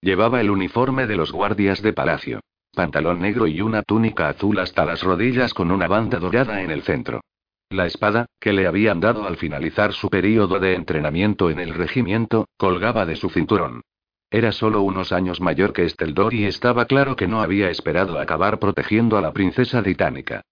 Llevaba 0.00 0.40
el 0.40 0.50
uniforme 0.50 1.08
de 1.08 1.16
los 1.16 1.32
guardias 1.32 1.82
de 1.82 1.92
palacio. 1.92 2.38
Pantalón 2.72 3.20
negro 3.20 3.48
y 3.48 3.60
una 3.62 3.82
túnica 3.82 4.28
azul 4.28 4.56
hasta 4.60 4.84
las 4.84 5.02
rodillas 5.02 5.52
con 5.52 5.72
una 5.72 5.88
banda 5.88 6.20
dorada 6.20 6.62
en 6.62 6.70
el 6.70 6.82
centro. 6.82 7.22
La 7.70 7.86
espada, 7.86 8.26
que 8.38 8.52
le 8.52 8.68
habían 8.68 9.00
dado 9.00 9.26
al 9.26 9.36
finalizar 9.36 9.92
su 9.92 10.08
período 10.08 10.60
de 10.60 10.74
entrenamiento 10.74 11.50
en 11.50 11.58
el 11.58 11.74
regimiento, 11.74 12.46
colgaba 12.56 13.04
de 13.04 13.16
su 13.16 13.30
cinturón. 13.30 13.82
Era 14.30 14.52
solo 14.52 14.82
unos 14.82 15.10
años 15.10 15.40
mayor 15.40 15.72
que 15.72 15.84
Esteldor 15.84 16.34
y 16.34 16.44
estaba 16.44 16.84
claro 16.86 17.16
que 17.16 17.26
no 17.26 17.42
había 17.42 17.68
esperado 17.68 18.18
acabar 18.20 18.60
protegiendo 18.60 19.18
a 19.18 19.20
la 19.20 19.32
princesa 19.32 19.82
titánica. 19.82 20.42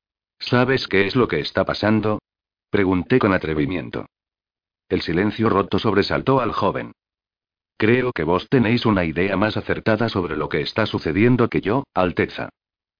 ¿Sabes 0.40 0.88
qué 0.88 1.06
es 1.06 1.14
lo 1.14 1.28
que 1.28 1.38
está 1.38 1.64
pasando? 1.64 2.20
Pregunté 2.70 3.20
con 3.20 3.32
atrevimiento. 3.32 4.06
El 4.88 5.02
silencio 5.02 5.48
roto 5.48 5.78
sobresaltó 5.78 6.40
al 6.40 6.52
joven. 6.52 6.92
Creo 7.76 8.12
que 8.12 8.24
vos 8.24 8.48
tenéis 8.48 8.84
una 8.84 9.04
idea 9.04 9.36
más 9.36 9.56
acertada 9.56 10.08
sobre 10.08 10.36
lo 10.36 10.48
que 10.48 10.60
está 10.60 10.86
sucediendo 10.86 11.48
que 11.48 11.60
yo, 11.60 11.84
Alteza. 11.94 12.48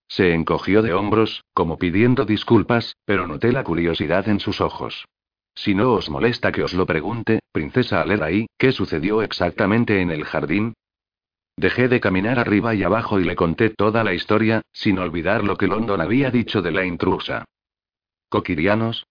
Se 0.06 0.32
encogió 0.32 0.82
de 0.82 0.94
hombros, 0.94 1.44
como 1.52 1.76
pidiendo 1.76 2.24
disculpas, 2.24 2.94
pero 3.04 3.26
noté 3.26 3.52
la 3.52 3.64
curiosidad 3.64 4.28
en 4.28 4.38
sus 4.38 4.60
ojos. 4.60 5.06
Si 5.58 5.74
no 5.74 5.92
os 5.94 6.08
molesta 6.08 6.52
que 6.52 6.62
os 6.62 6.72
lo 6.72 6.86
pregunte, 6.86 7.40
princesa 7.50 8.00
Alerai, 8.00 8.46
¿qué 8.56 8.70
sucedió 8.70 9.22
exactamente 9.22 10.00
en 10.00 10.12
el 10.12 10.24
jardín? 10.24 10.74
Dejé 11.56 11.88
de 11.88 11.98
caminar 11.98 12.38
arriba 12.38 12.76
y 12.76 12.84
abajo 12.84 13.18
y 13.18 13.24
le 13.24 13.34
conté 13.34 13.70
toda 13.70 14.04
la 14.04 14.14
historia, 14.14 14.62
sin 14.72 15.00
olvidar 15.00 15.42
lo 15.42 15.56
que 15.56 15.66
London 15.66 16.00
había 16.00 16.30
dicho 16.30 16.62
de 16.62 16.70
la 16.70 16.84
intrusa. 16.84 17.44
¿Coquirianos? 18.28 19.08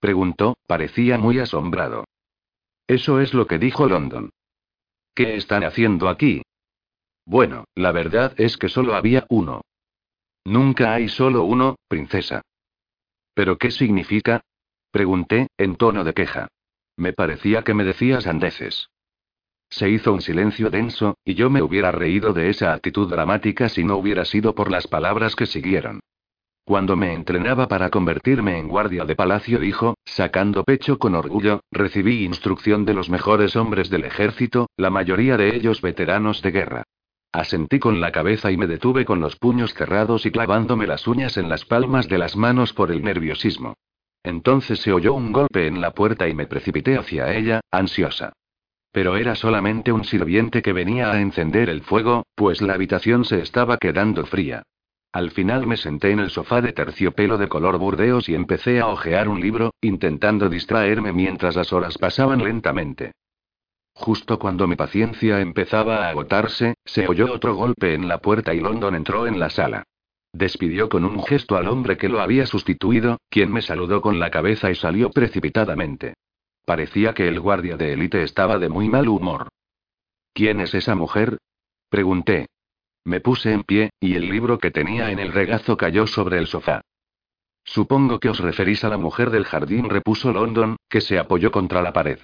Preguntó, 0.00 0.56
parecía 0.66 1.16
muy 1.16 1.38
asombrado. 1.38 2.06
Eso 2.88 3.20
es 3.20 3.32
lo 3.32 3.46
que 3.46 3.60
dijo 3.60 3.86
London. 3.86 4.30
¿Qué 5.14 5.36
están 5.36 5.62
haciendo 5.62 6.08
aquí? 6.08 6.42
Bueno, 7.24 7.66
la 7.76 7.92
verdad 7.92 8.34
es 8.36 8.56
que 8.56 8.68
solo 8.68 8.96
había 8.96 9.26
uno. 9.28 9.60
Nunca 10.44 10.92
hay 10.92 11.08
solo 11.08 11.44
uno, 11.44 11.76
princesa. 11.86 12.42
¿Pero 13.32 13.58
qué 13.58 13.70
significa? 13.70 14.42
Pregunté, 14.94 15.48
en 15.58 15.74
tono 15.74 16.04
de 16.04 16.14
queja. 16.14 16.46
Me 16.96 17.12
parecía 17.12 17.62
que 17.62 17.74
me 17.74 17.82
decías 17.82 18.28
andeces. 18.28 18.90
Se 19.68 19.90
hizo 19.90 20.12
un 20.12 20.20
silencio 20.20 20.70
denso, 20.70 21.16
y 21.24 21.34
yo 21.34 21.50
me 21.50 21.62
hubiera 21.62 21.90
reído 21.90 22.32
de 22.32 22.48
esa 22.48 22.72
actitud 22.72 23.10
dramática 23.10 23.68
si 23.68 23.82
no 23.82 23.96
hubiera 23.96 24.24
sido 24.24 24.54
por 24.54 24.70
las 24.70 24.86
palabras 24.86 25.34
que 25.34 25.46
siguieron. 25.46 25.98
Cuando 26.64 26.94
me 26.94 27.12
entrenaba 27.12 27.66
para 27.66 27.90
convertirme 27.90 28.56
en 28.56 28.68
guardia 28.68 29.04
de 29.04 29.16
palacio, 29.16 29.58
dijo, 29.58 29.96
sacando 30.04 30.62
pecho 30.62 30.96
con 31.00 31.16
orgullo, 31.16 31.62
recibí 31.72 32.24
instrucción 32.24 32.84
de 32.84 32.94
los 32.94 33.10
mejores 33.10 33.56
hombres 33.56 33.90
del 33.90 34.04
ejército, 34.04 34.68
la 34.76 34.90
mayoría 34.90 35.36
de 35.36 35.56
ellos 35.56 35.80
veteranos 35.80 36.40
de 36.40 36.52
guerra. 36.52 36.84
Asentí 37.32 37.80
con 37.80 38.00
la 38.00 38.12
cabeza 38.12 38.52
y 38.52 38.56
me 38.56 38.68
detuve 38.68 39.04
con 39.04 39.18
los 39.18 39.34
puños 39.34 39.74
cerrados 39.74 40.24
y 40.24 40.30
clavándome 40.30 40.86
las 40.86 41.08
uñas 41.08 41.36
en 41.36 41.48
las 41.48 41.64
palmas 41.64 42.06
de 42.06 42.18
las 42.18 42.36
manos 42.36 42.72
por 42.72 42.92
el 42.92 43.02
nerviosismo. 43.02 43.74
Entonces 44.24 44.80
se 44.80 44.92
oyó 44.92 45.12
un 45.12 45.32
golpe 45.32 45.66
en 45.66 45.80
la 45.82 45.92
puerta 45.92 46.26
y 46.26 46.34
me 46.34 46.46
precipité 46.46 46.96
hacia 46.96 47.32
ella, 47.34 47.60
ansiosa. 47.70 48.32
Pero 48.90 49.16
era 49.16 49.34
solamente 49.34 49.92
un 49.92 50.04
sirviente 50.04 50.62
que 50.62 50.72
venía 50.72 51.12
a 51.12 51.20
encender 51.20 51.68
el 51.68 51.82
fuego, 51.82 52.24
pues 52.34 52.62
la 52.62 52.74
habitación 52.74 53.24
se 53.24 53.40
estaba 53.40 53.76
quedando 53.76 54.24
fría. 54.24 54.62
Al 55.12 55.30
final 55.30 55.66
me 55.66 55.76
senté 55.76 56.10
en 56.10 56.20
el 56.20 56.30
sofá 56.30 56.60
de 56.60 56.72
terciopelo 56.72 57.36
de 57.36 57.48
color 57.48 57.78
burdeos 57.78 58.28
y 58.28 58.34
empecé 58.34 58.80
a 58.80 58.88
hojear 58.88 59.28
un 59.28 59.40
libro, 59.40 59.74
intentando 59.80 60.48
distraerme 60.48 61.12
mientras 61.12 61.54
las 61.54 61.72
horas 61.72 61.98
pasaban 61.98 62.42
lentamente. 62.42 63.12
Justo 63.94 64.38
cuando 64.38 64.66
mi 64.66 64.74
paciencia 64.74 65.40
empezaba 65.40 66.06
a 66.06 66.08
agotarse, 66.08 66.74
se 66.84 67.06
oyó 67.06 67.32
otro 67.32 67.54
golpe 67.54 67.94
en 67.94 68.08
la 68.08 68.18
puerta 68.18 68.54
y 68.54 68.60
London 68.60 68.96
entró 68.96 69.26
en 69.26 69.38
la 69.38 69.50
sala. 69.50 69.84
Despidió 70.34 70.88
con 70.88 71.04
un 71.04 71.22
gesto 71.22 71.56
al 71.56 71.68
hombre 71.68 71.96
que 71.96 72.08
lo 72.08 72.20
había 72.20 72.44
sustituido, 72.44 73.18
quien 73.30 73.52
me 73.52 73.62
saludó 73.62 74.00
con 74.02 74.18
la 74.18 74.32
cabeza 74.32 74.68
y 74.68 74.74
salió 74.74 75.10
precipitadamente. 75.10 76.14
Parecía 76.66 77.14
que 77.14 77.28
el 77.28 77.38
guardia 77.38 77.76
de 77.76 77.92
élite 77.92 78.24
estaba 78.24 78.58
de 78.58 78.68
muy 78.68 78.88
mal 78.88 79.08
humor. 79.08 79.46
¿Quién 80.32 80.58
es 80.58 80.74
esa 80.74 80.96
mujer? 80.96 81.38
Pregunté. 81.88 82.48
Me 83.04 83.20
puse 83.20 83.52
en 83.52 83.62
pie, 83.62 83.90
y 84.00 84.16
el 84.16 84.28
libro 84.28 84.58
que 84.58 84.72
tenía 84.72 85.12
en 85.12 85.20
el 85.20 85.32
regazo 85.32 85.76
cayó 85.76 86.08
sobre 86.08 86.38
el 86.38 86.48
sofá. 86.48 86.80
Supongo 87.64 88.18
que 88.18 88.28
os 88.28 88.40
referís 88.40 88.82
a 88.82 88.88
la 88.88 88.98
mujer 88.98 89.30
del 89.30 89.44
jardín, 89.44 89.88
repuso 89.88 90.32
London, 90.32 90.76
que 90.88 91.00
se 91.00 91.16
apoyó 91.16 91.52
contra 91.52 91.80
la 91.80 91.92
pared. 91.92 92.18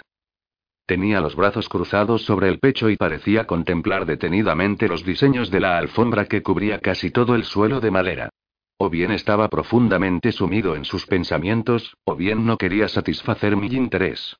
Tenía 0.91 1.21
los 1.21 1.37
brazos 1.37 1.69
cruzados 1.69 2.25
sobre 2.25 2.49
el 2.49 2.59
pecho 2.59 2.91
y 2.91 2.97
parecía 2.97 3.47
contemplar 3.47 4.07
detenidamente 4.07 4.89
los 4.89 5.05
diseños 5.05 5.49
de 5.49 5.61
la 5.61 5.79
alfombra 5.79 6.25
que 6.25 6.43
cubría 6.43 6.81
casi 6.81 7.13
todo 7.13 7.37
el 7.37 7.45
suelo 7.45 7.79
de 7.79 7.93
madera. 7.93 8.31
O 8.77 8.91
bien 8.91 9.13
estaba 9.13 9.49
profundamente 9.49 10.33
sumido 10.33 10.75
en 10.75 10.85
sus 10.85 11.07
pensamientos, 11.07 11.97
o 12.03 12.17
bien 12.17 12.45
no 12.45 12.57
quería 12.57 12.89
satisfacer 12.89 13.55
mi 13.55 13.69
interés. 13.69 14.37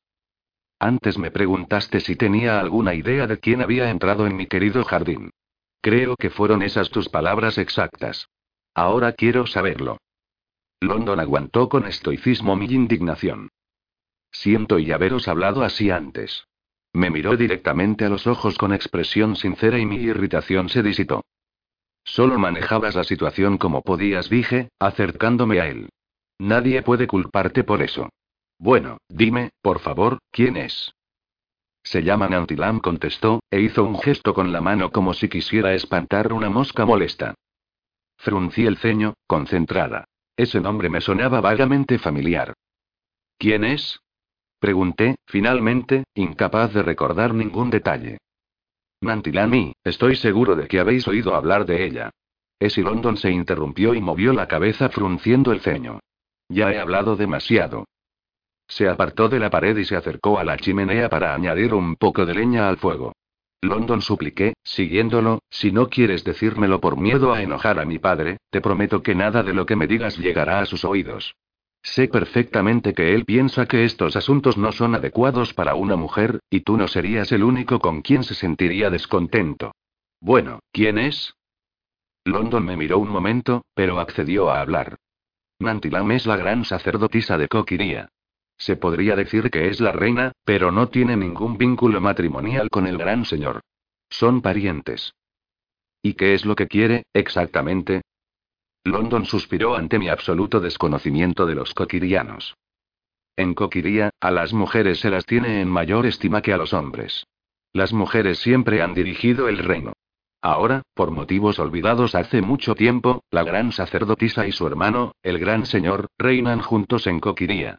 Antes 0.77 1.17
me 1.17 1.31
preguntaste 1.31 2.01
si 2.01 2.17
tenía 2.17 2.59
alguna 2.59 2.95
idea 2.95 3.27
de 3.27 3.39
quién 3.39 3.61
había 3.61 3.89
entrado 3.89 4.27
en 4.27 4.35
mi 4.35 4.47
querido 4.47 4.83
jardín. 4.83 5.29
Creo 5.79 6.17
que 6.17 6.29
fueron 6.29 6.63
esas 6.63 6.89
tus 6.89 7.07
palabras 7.07 7.57
exactas. 7.59 8.27
Ahora 8.75 9.13
quiero 9.13 9.47
saberlo. 9.47 9.99
London 10.81 11.21
aguantó 11.21 11.69
con 11.69 11.85
estoicismo 11.87 12.57
mi 12.57 12.65
indignación. 12.65 13.47
Siento 14.31 14.79
y 14.79 14.91
haberos 14.91 15.27
hablado 15.27 15.63
así 15.63 15.91
antes. 15.91 16.47
Me 16.93 17.09
miró 17.09 17.37
directamente 17.37 18.05
a 18.05 18.09
los 18.09 18.27
ojos 18.27 18.57
con 18.57 18.73
expresión 18.73 19.35
sincera 19.35 19.79
y 19.79 19.85
mi 19.85 19.97
irritación 19.97 20.69
se 20.69 20.83
disipó. 20.83 21.23
Solo 22.03 22.39
manejabas 22.39 22.95
la 22.95 23.03
situación 23.03 23.57
como 23.57 23.81
podías, 23.81 24.29
dije, 24.29 24.69
acercándome 24.79 25.61
a 25.61 25.67
él. 25.67 25.89
Nadie 26.39 26.81
puede 26.81 27.07
culparte 27.07 27.63
por 27.63 27.81
eso. 27.81 28.09
Bueno, 28.57 28.97
dime, 29.07 29.51
por 29.61 29.79
favor, 29.79 30.19
¿quién 30.31 30.57
es? 30.57 30.93
Se 31.83 32.03
llama 32.03 32.27
Nantilam, 32.27 32.79
contestó, 32.79 33.41
e 33.49 33.59
hizo 33.61 33.83
un 33.83 33.99
gesto 33.99 34.33
con 34.33 34.51
la 34.51 34.61
mano 34.61 34.91
como 34.91 35.13
si 35.13 35.29
quisiera 35.29 35.73
espantar 35.73 36.31
una 36.33 36.49
mosca 36.49 36.85
molesta. 36.85 37.35
Fruncí 38.17 38.65
el 38.65 38.77
ceño, 38.77 39.15
concentrada. 39.25 40.05
Ese 40.35 40.59
nombre 40.61 40.89
me 40.89 41.01
sonaba 41.01 41.41
vagamente 41.41 41.97
familiar. 41.97 42.53
¿Quién 43.37 43.63
es? 43.63 43.99
Pregunté, 44.61 45.15
finalmente, 45.25 46.03
incapaz 46.13 46.71
de 46.71 46.83
recordar 46.83 47.33
ningún 47.33 47.71
detalle. 47.71 48.19
Nantilami, 49.01 49.73
estoy 49.83 50.15
seguro 50.15 50.55
de 50.55 50.67
que 50.67 50.79
habéis 50.79 51.07
oído 51.07 51.33
hablar 51.33 51.65
de 51.65 51.83
ella. 51.83 52.11
Essie 52.59 52.83
London 52.83 53.17
se 53.17 53.31
interrumpió 53.31 53.95
y 53.95 54.01
movió 54.01 54.33
la 54.33 54.47
cabeza 54.47 54.89
frunciendo 54.89 55.51
el 55.51 55.61
ceño. 55.61 55.99
Ya 56.47 56.71
he 56.71 56.79
hablado 56.79 57.15
demasiado. 57.15 57.85
Se 58.67 58.87
apartó 58.87 59.29
de 59.29 59.39
la 59.39 59.49
pared 59.49 59.75
y 59.77 59.83
se 59.83 59.95
acercó 59.95 60.37
a 60.37 60.43
la 60.43 60.57
chimenea 60.57 61.09
para 61.09 61.33
añadir 61.33 61.73
un 61.73 61.95
poco 61.95 62.27
de 62.27 62.35
leña 62.35 62.69
al 62.69 62.77
fuego. 62.77 63.13
London 63.63 64.01
supliqué, 64.03 64.53
siguiéndolo, 64.63 65.39
si 65.49 65.71
no 65.71 65.89
quieres 65.89 66.23
decírmelo 66.23 66.79
por 66.79 66.97
miedo 66.97 67.33
a 67.33 67.41
enojar 67.41 67.79
a 67.79 67.85
mi 67.85 67.97
padre, 67.97 68.37
te 68.51 68.61
prometo 68.61 69.01
que 69.01 69.15
nada 69.15 69.41
de 69.41 69.55
lo 69.55 69.65
que 69.65 69.75
me 69.75 69.87
digas 69.87 70.19
llegará 70.19 70.59
a 70.59 70.67
sus 70.67 70.85
oídos. 70.85 71.33
Sé 71.83 72.07
perfectamente 72.07 72.93
que 72.93 73.13
él 73.15 73.25
piensa 73.25 73.65
que 73.65 73.85
estos 73.85 74.15
asuntos 74.15 74.57
no 74.57 74.71
son 74.71 74.95
adecuados 74.95 75.53
para 75.53 75.75
una 75.75 75.95
mujer, 75.95 76.39
y 76.49 76.61
tú 76.61 76.77
no 76.77 76.87
serías 76.87 77.31
el 77.31 77.43
único 77.43 77.79
con 77.79 78.01
quien 78.01 78.23
se 78.23 78.35
sentiría 78.35 78.89
descontento. 78.89 79.73
Bueno, 80.19 80.59
¿quién 80.71 80.99
es? 80.99 81.33
London 82.23 82.63
me 82.63 82.77
miró 82.77 82.99
un 82.99 83.09
momento, 83.09 83.65
pero 83.73 83.99
accedió 83.99 84.51
a 84.51 84.61
hablar. 84.61 84.97
Nantilam 85.59 86.11
es 86.11 86.25
la 86.25 86.37
gran 86.37 86.65
sacerdotisa 86.65 87.37
de 87.37 87.47
Coquiría. 87.47 88.09
Se 88.57 88.75
podría 88.75 89.15
decir 89.15 89.49
que 89.49 89.69
es 89.69 89.79
la 89.79 89.91
reina, 89.91 90.33
pero 90.45 90.71
no 90.71 90.89
tiene 90.89 91.17
ningún 91.17 91.57
vínculo 91.57 91.99
matrimonial 91.99 92.69
con 92.69 92.85
el 92.85 92.97
gran 92.97 93.25
señor. 93.25 93.61
Son 94.07 94.41
parientes. 94.41 95.15
¿Y 96.03 96.13
qué 96.13 96.35
es 96.35 96.45
lo 96.45 96.55
que 96.55 96.67
quiere, 96.67 97.05
exactamente? 97.13 98.00
London 98.83 99.25
suspiró 99.25 99.75
ante 99.75 99.99
mi 99.99 100.09
absoluto 100.09 100.59
desconocimiento 100.59 101.45
de 101.45 101.55
los 101.55 101.73
coquirianos. 101.73 102.55
En 103.35 103.53
Coquiría, 103.53 104.09
a 104.19 104.31
las 104.31 104.53
mujeres 104.53 104.99
se 104.99 105.09
las 105.09 105.25
tiene 105.25 105.61
en 105.61 105.69
mayor 105.69 106.05
estima 106.05 106.41
que 106.41 106.53
a 106.53 106.57
los 106.57 106.73
hombres. 106.73 107.27
Las 107.73 107.93
mujeres 107.93 108.39
siempre 108.39 108.81
han 108.81 108.93
dirigido 108.93 109.47
el 109.47 109.59
reino. 109.59 109.93
Ahora, 110.41 110.81
por 110.95 111.11
motivos 111.11 111.59
olvidados 111.59 112.15
hace 112.15 112.41
mucho 112.41 112.73
tiempo, 112.73 113.23
la 113.29 113.43
gran 113.43 113.71
sacerdotisa 113.71 114.47
y 114.47 114.51
su 114.51 114.65
hermano, 114.65 115.13
el 115.21 115.37
gran 115.37 115.65
señor, 115.67 116.07
reinan 116.17 116.61
juntos 116.61 117.05
en 117.05 117.19
Coquiría. 117.19 117.77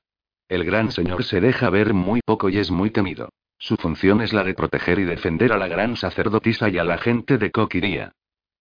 El 0.48 0.64
gran 0.64 0.92
señor 0.92 1.24
se 1.24 1.40
deja 1.40 1.70
ver 1.70 1.92
muy 1.92 2.20
poco 2.24 2.48
y 2.48 2.58
es 2.58 2.70
muy 2.70 2.90
temido. 2.90 3.30
Su 3.58 3.76
función 3.76 4.20
es 4.20 4.32
la 4.32 4.44
de 4.44 4.54
proteger 4.54 4.98
y 5.00 5.04
defender 5.04 5.52
a 5.52 5.58
la 5.58 5.66
gran 5.66 5.96
sacerdotisa 5.96 6.68
y 6.68 6.78
a 6.78 6.84
la 6.84 6.98
gente 6.98 7.38
de 7.38 7.50
Coquiría. 7.50 8.12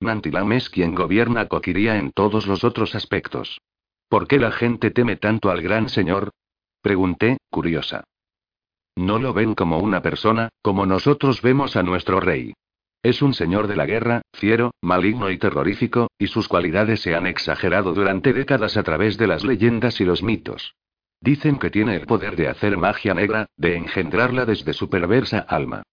Nantilam 0.01 0.51
es 0.51 0.69
quien 0.69 0.95
gobierna 0.95 1.47
Coquiría 1.47 1.97
en 1.97 2.11
todos 2.11 2.47
los 2.47 2.63
otros 2.63 2.95
aspectos. 2.95 3.61
¿Por 4.09 4.27
qué 4.27 4.39
la 4.39 4.51
gente 4.51 4.89
teme 4.89 5.15
tanto 5.15 5.51
al 5.51 5.61
gran 5.61 5.87
señor? 5.87 6.31
Pregunté, 6.81 7.37
curiosa. 7.49 8.03
No 8.95 9.19
lo 9.19 9.33
ven 9.33 9.53
como 9.53 9.77
una 9.77 10.01
persona, 10.01 10.49
como 10.61 10.85
nosotros 10.85 11.41
vemos 11.41 11.75
a 11.75 11.83
nuestro 11.83 12.19
rey. 12.19 12.53
Es 13.03 13.21
un 13.21 13.33
señor 13.33 13.67
de 13.67 13.75
la 13.75 13.85
guerra, 13.85 14.21
fiero, 14.33 14.71
maligno 14.81 15.29
y 15.29 15.37
terrorífico, 15.37 16.09
y 16.19 16.27
sus 16.27 16.47
cualidades 16.47 17.01
se 17.01 17.15
han 17.15 17.25
exagerado 17.25 17.93
durante 17.93 18.33
décadas 18.33 18.77
a 18.77 18.83
través 18.83 19.17
de 19.17 19.27
las 19.27 19.43
leyendas 19.43 20.01
y 20.01 20.05
los 20.05 20.23
mitos. 20.23 20.75
Dicen 21.19 21.57
que 21.59 21.69
tiene 21.69 21.95
el 21.95 22.07
poder 22.07 22.35
de 22.35 22.47
hacer 22.47 22.77
magia 22.77 23.13
negra, 23.13 23.47
de 23.55 23.75
engendrarla 23.75 24.45
desde 24.45 24.73
su 24.73 24.89
perversa 24.89 25.39
alma. 25.39 25.83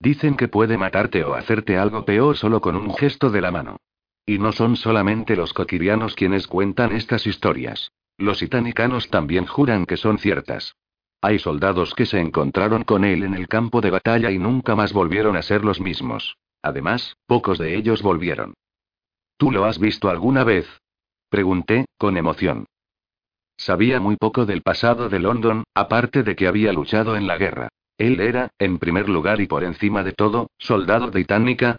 Dicen 0.00 0.36
que 0.36 0.48
puede 0.48 0.78
matarte 0.78 1.24
o 1.24 1.34
hacerte 1.34 1.76
algo 1.76 2.04
peor 2.04 2.36
solo 2.36 2.60
con 2.60 2.76
un 2.76 2.94
gesto 2.94 3.30
de 3.30 3.40
la 3.40 3.50
mano. 3.50 3.78
Y 4.24 4.38
no 4.38 4.52
son 4.52 4.76
solamente 4.76 5.36
los 5.36 5.52
coquirianos 5.52 6.14
quienes 6.14 6.46
cuentan 6.46 6.92
estas 6.92 7.26
historias. 7.26 7.92
Los 8.16 8.42
itanicanos 8.42 9.08
también 9.08 9.46
juran 9.46 9.86
que 9.86 9.96
son 9.96 10.18
ciertas. 10.18 10.76
Hay 11.20 11.38
soldados 11.38 11.94
que 11.94 12.06
se 12.06 12.20
encontraron 12.20 12.84
con 12.84 13.04
él 13.04 13.24
en 13.24 13.34
el 13.34 13.48
campo 13.48 13.80
de 13.80 13.90
batalla 13.90 14.30
y 14.30 14.38
nunca 14.38 14.76
más 14.76 14.92
volvieron 14.92 15.36
a 15.36 15.42
ser 15.42 15.64
los 15.64 15.80
mismos. 15.80 16.36
Además, 16.62 17.16
pocos 17.26 17.58
de 17.58 17.76
ellos 17.76 18.02
volvieron. 18.02 18.54
¿Tú 19.36 19.50
lo 19.50 19.64
has 19.64 19.78
visto 19.78 20.10
alguna 20.10 20.44
vez? 20.44 20.66
Pregunté, 21.28 21.86
con 21.96 22.16
emoción. 22.16 22.66
Sabía 23.56 23.98
muy 23.98 24.16
poco 24.16 24.46
del 24.46 24.62
pasado 24.62 25.08
de 25.08 25.18
London, 25.18 25.64
aparte 25.74 26.22
de 26.22 26.36
que 26.36 26.46
había 26.46 26.72
luchado 26.72 27.16
en 27.16 27.26
la 27.26 27.36
guerra. 27.36 27.68
Él 27.98 28.20
era, 28.20 28.52
en 28.60 28.78
primer 28.78 29.08
lugar 29.08 29.40
y 29.40 29.48
por 29.48 29.64
encima 29.64 30.04
de 30.04 30.12
todo, 30.12 30.50
soldado 30.56 31.10
de 31.10 31.26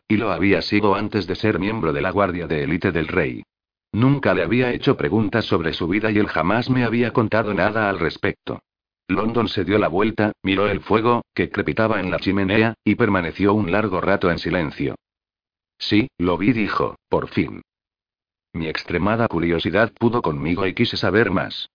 y 0.07 0.17
lo 0.17 0.32
había 0.32 0.61
sido 0.61 0.93
antes 0.95 1.26
de 1.26 1.36
ser 1.36 1.59
miembro 1.59 1.93
de 1.93 2.01
la 2.01 2.11
Guardia 2.11 2.45
de 2.45 2.63
Élite 2.63 2.91
del 2.91 3.07
Rey. 3.07 3.43
Nunca 3.93 4.34
le 4.34 4.43
había 4.43 4.72
hecho 4.74 4.97
preguntas 4.97 5.45
sobre 5.45 5.74
su 5.74 5.88
vida 5.88 6.11
y 6.11 6.17
él 6.17 6.28
jamás 6.28 6.70
me 6.70 6.84
había 6.84 7.13
contado 7.13 7.53
nada 7.53 7.89
al 7.89 7.99
respecto. 7.99 8.61
London 9.07 9.47
se 9.47 9.63
dio 9.63 9.80
la 9.80 9.88
vuelta, 9.88 10.34
miró 10.43 10.67
el 10.67 10.82
fuego, 10.82 11.24
que 11.34 11.49
crepitaba 11.49 11.99
en 11.99 12.11
la 12.11 12.20
chimenea, 12.20 12.76
y 12.84 12.95
permaneció 12.95 13.53
un 13.53 13.72
largo 13.72 14.01
rato 14.01 14.30
en 14.30 14.38
silencio. 14.38 14.95
Sí, 15.80 16.09
lo 16.17 16.38
vi, 16.38 16.51
dijo, 16.51 16.97
por 17.07 17.30
fin. 17.30 17.61
Mi 18.53 18.67
extremada 18.67 19.28
curiosidad 19.28 19.91
pudo 19.97 20.22
conmigo 20.22 20.67
y 20.67 20.74
quise 20.74 20.97
saber 20.97 21.32
más. 21.32 21.70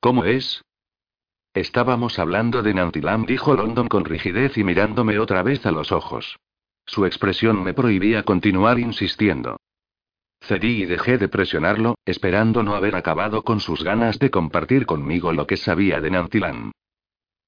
¿Cómo 0.00 0.24
es? 0.24 0.62
Estábamos 1.54 2.18
hablando 2.18 2.62
de 2.62 2.74
Nantilam, 2.74 3.26
dijo 3.26 3.54
London 3.54 3.88
con 3.88 4.04
rigidez 4.04 4.56
y 4.58 4.64
mirándome 4.64 5.18
otra 5.18 5.42
vez 5.42 5.64
a 5.66 5.72
los 5.72 5.92
ojos. 5.92 6.38
Su 6.86 7.04
expresión 7.06 7.62
me 7.62 7.74
prohibía 7.74 8.22
continuar 8.22 8.78
insistiendo. 8.78 9.58
Cedí 10.40 10.82
y 10.82 10.86
dejé 10.86 11.18
de 11.18 11.28
presionarlo, 11.28 11.96
esperando 12.04 12.62
no 12.62 12.74
haber 12.74 12.94
acabado 12.96 13.42
con 13.42 13.60
sus 13.60 13.82
ganas 13.82 14.18
de 14.18 14.30
compartir 14.30 14.86
conmigo 14.86 15.32
lo 15.32 15.46
que 15.46 15.56
sabía 15.56 16.00
de 16.00 16.10
Nantilam. 16.10 16.72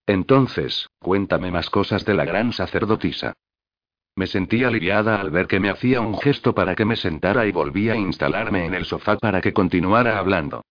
Entonces, 0.07 0.89
cuéntame 0.99 1.51
más 1.51 1.71
cosas 1.71 2.05
de 2.05 2.15
la 2.15 2.25
gran 2.25 2.53
sacerdotisa. 2.53 3.35
Me 4.17 4.27
sentí 4.27 4.65
aliviada 4.65 5.21
al 5.21 5.31
ver 5.31 5.47
que 5.47 5.61
me 5.61 5.71
hacía 5.71 6.01
un 6.01 6.19
gesto 6.19 6.55
para 6.55 6.75
que 6.75 6.85
me 6.85 6.97
sentara 6.97 7.47
y 7.47 7.53
volví 7.53 7.89
a 7.91 7.97
instalarme 7.97 8.67
en 8.67 8.75
el 8.75 8.85
sofá 8.85 9.17
para 9.17 9.41
que 9.41 9.53
continuara 9.53 10.19
hablando. 10.19 10.65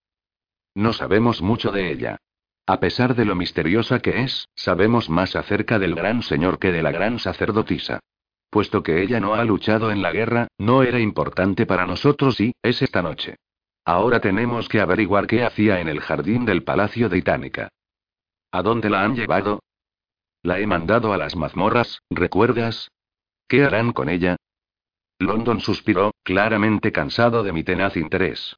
No 0.74 0.92
sabemos 0.92 1.40
mucho 1.40 1.72
de 1.72 1.90
ella. 1.90 2.18
A 2.70 2.78
pesar 2.78 3.16
de 3.16 3.24
lo 3.24 3.34
misteriosa 3.34 3.98
que 3.98 4.20
es, 4.20 4.46
sabemos 4.54 5.10
más 5.10 5.34
acerca 5.34 5.80
del 5.80 5.96
gran 5.96 6.22
señor 6.22 6.60
que 6.60 6.70
de 6.70 6.84
la 6.84 6.92
gran 6.92 7.18
sacerdotisa. 7.18 7.98
Puesto 8.48 8.84
que 8.84 9.02
ella 9.02 9.18
no 9.18 9.34
ha 9.34 9.44
luchado 9.44 9.90
en 9.90 10.02
la 10.02 10.12
guerra, 10.12 10.46
no 10.56 10.84
era 10.84 11.00
importante 11.00 11.66
para 11.66 11.84
nosotros 11.84 12.40
y, 12.40 12.52
es 12.62 12.80
esta 12.80 13.02
noche. 13.02 13.34
Ahora 13.84 14.20
tenemos 14.20 14.68
que 14.68 14.80
averiguar 14.80 15.26
qué 15.26 15.42
hacía 15.42 15.80
en 15.80 15.88
el 15.88 15.98
jardín 15.98 16.44
del 16.44 16.62
palacio 16.62 17.08
de 17.08 17.18
Itánica. 17.18 17.70
¿A 18.52 18.62
dónde 18.62 18.88
la 18.88 19.02
han 19.02 19.16
llevado? 19.16 19.58
La 20.44 20.60
he 20.60 20.66
mandado 20.68 21.12
a 21.12 21.16
las 21.16 21.34
mazmorras, 21.34 22.02
¿recuerdas? 22.08 22.92
¿Qué 23.48 23.64
harán 23.64 23.92
con 23.92 24.08
ella? 24.08 24.36
London 25.18 25.58
suspiró, 25.58 26.12
claramente 26.22 26.92
cansado 26.92 27.42
de 27.42 27.52
mi 27.52 27.64
tenaz 27.64 27.96
interés. 27.96 28.54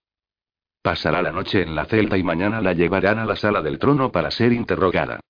Pasará 0.82 1.22
la 1.22 1.30
noche 1.30 1.62
en 1.62 1.76
la 1.76 1.84
celda 1.84 2.18
y 2.18 2.24
mañana 2.24 2.60
la 2.60 2.72
llevarán 2.72 3.20
a 3.20 3.24
la 3.24 3.36
sala 3.36 3.62
del 3.62 3.78
trono 3.78 4.10
para 4.10 4.32
ser 4.32 4.52
interrogada. 4.52 5.20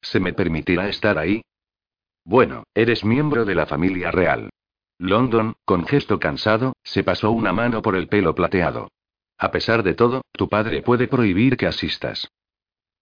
¿Se 0.00 0.20
me 0.20 0.32
permitirá 0.32 0.88
estar 0.88 1.18
ahí? 1.18 1.42
Bueno, 2.24 2.64
eres 2.74 3.04
miembro 3.04 3.44
de 3.44 3.54
la 3.54 3.66
familia 3.66 4.10
real. 4.10 4.48
London, 4.98 5.54
con 5.64 5.86
gesto 5.86 6.18
cansado, 6.18 6.74
se 6.82 7.04
pasó 7.04 7.30
una 7.30 7.52
mano 7.52 7.82
por 7.82 7.94
el 7.94 8.08
pelo 8.08 8.34
plateado. 8.34 8.88
A 9.36 9.50
pesar 9.50 9.82
de 9.82 9.94
todo, 9.94 10.22
tu 10.32 10.48
padre 10.48 10.82
puede 10.82 11.08
prohibir 11.08 11.56
que 11.56 11.66
asistas. 11.66 12.30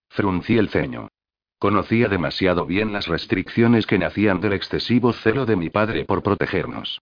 Fruncí 0.08 0.58
el 0.58 0.68
ceño. 0.68 1.08
Conocía 1.58 2.08
demasiado 2.08 2.66
bien 2.66 2.92
las 2.92 3.08
restricciones 3.08 3.86
que 3.86 3.98
nacían 3.98 4.40
del 4.40 4.52
excesivo 4.52 5.12
celo 5.12 5.46
de 5.46 5.56
mi 5.56 5.70
padre 5.70 6.04
por 6.04 6.22
protegernos. 6.22 7.00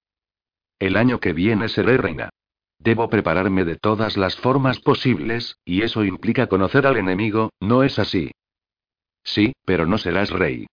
El 0.79 0.97
año 0.97 1.21
que 1.21 1.33
viene 1.33 1.69
seré 1.69 1.99
reina. 1.99 2.31
Debo 2.79 3.09
prepararme 3.09 3.65
de 3.65 3.77
todas 3.77 4.17
las 4.17 4.37
formas 4.37 4.81
posibles, 4.81 5.59
y 5.65 5.83
eso 5.83 6.05
implica 6.05 6.47
conocer 6.47 6.87
al 6.87 6.97
enemigo, 6.97 7.51
¿no 7.61 7.83
es 7.83 7.99
así? 7.99 8.31
Sí, 9.25 9.53
pero 9.65 9.87
no 9.87 9.99
serás 9.99 10.31
rey. 10.31 10.67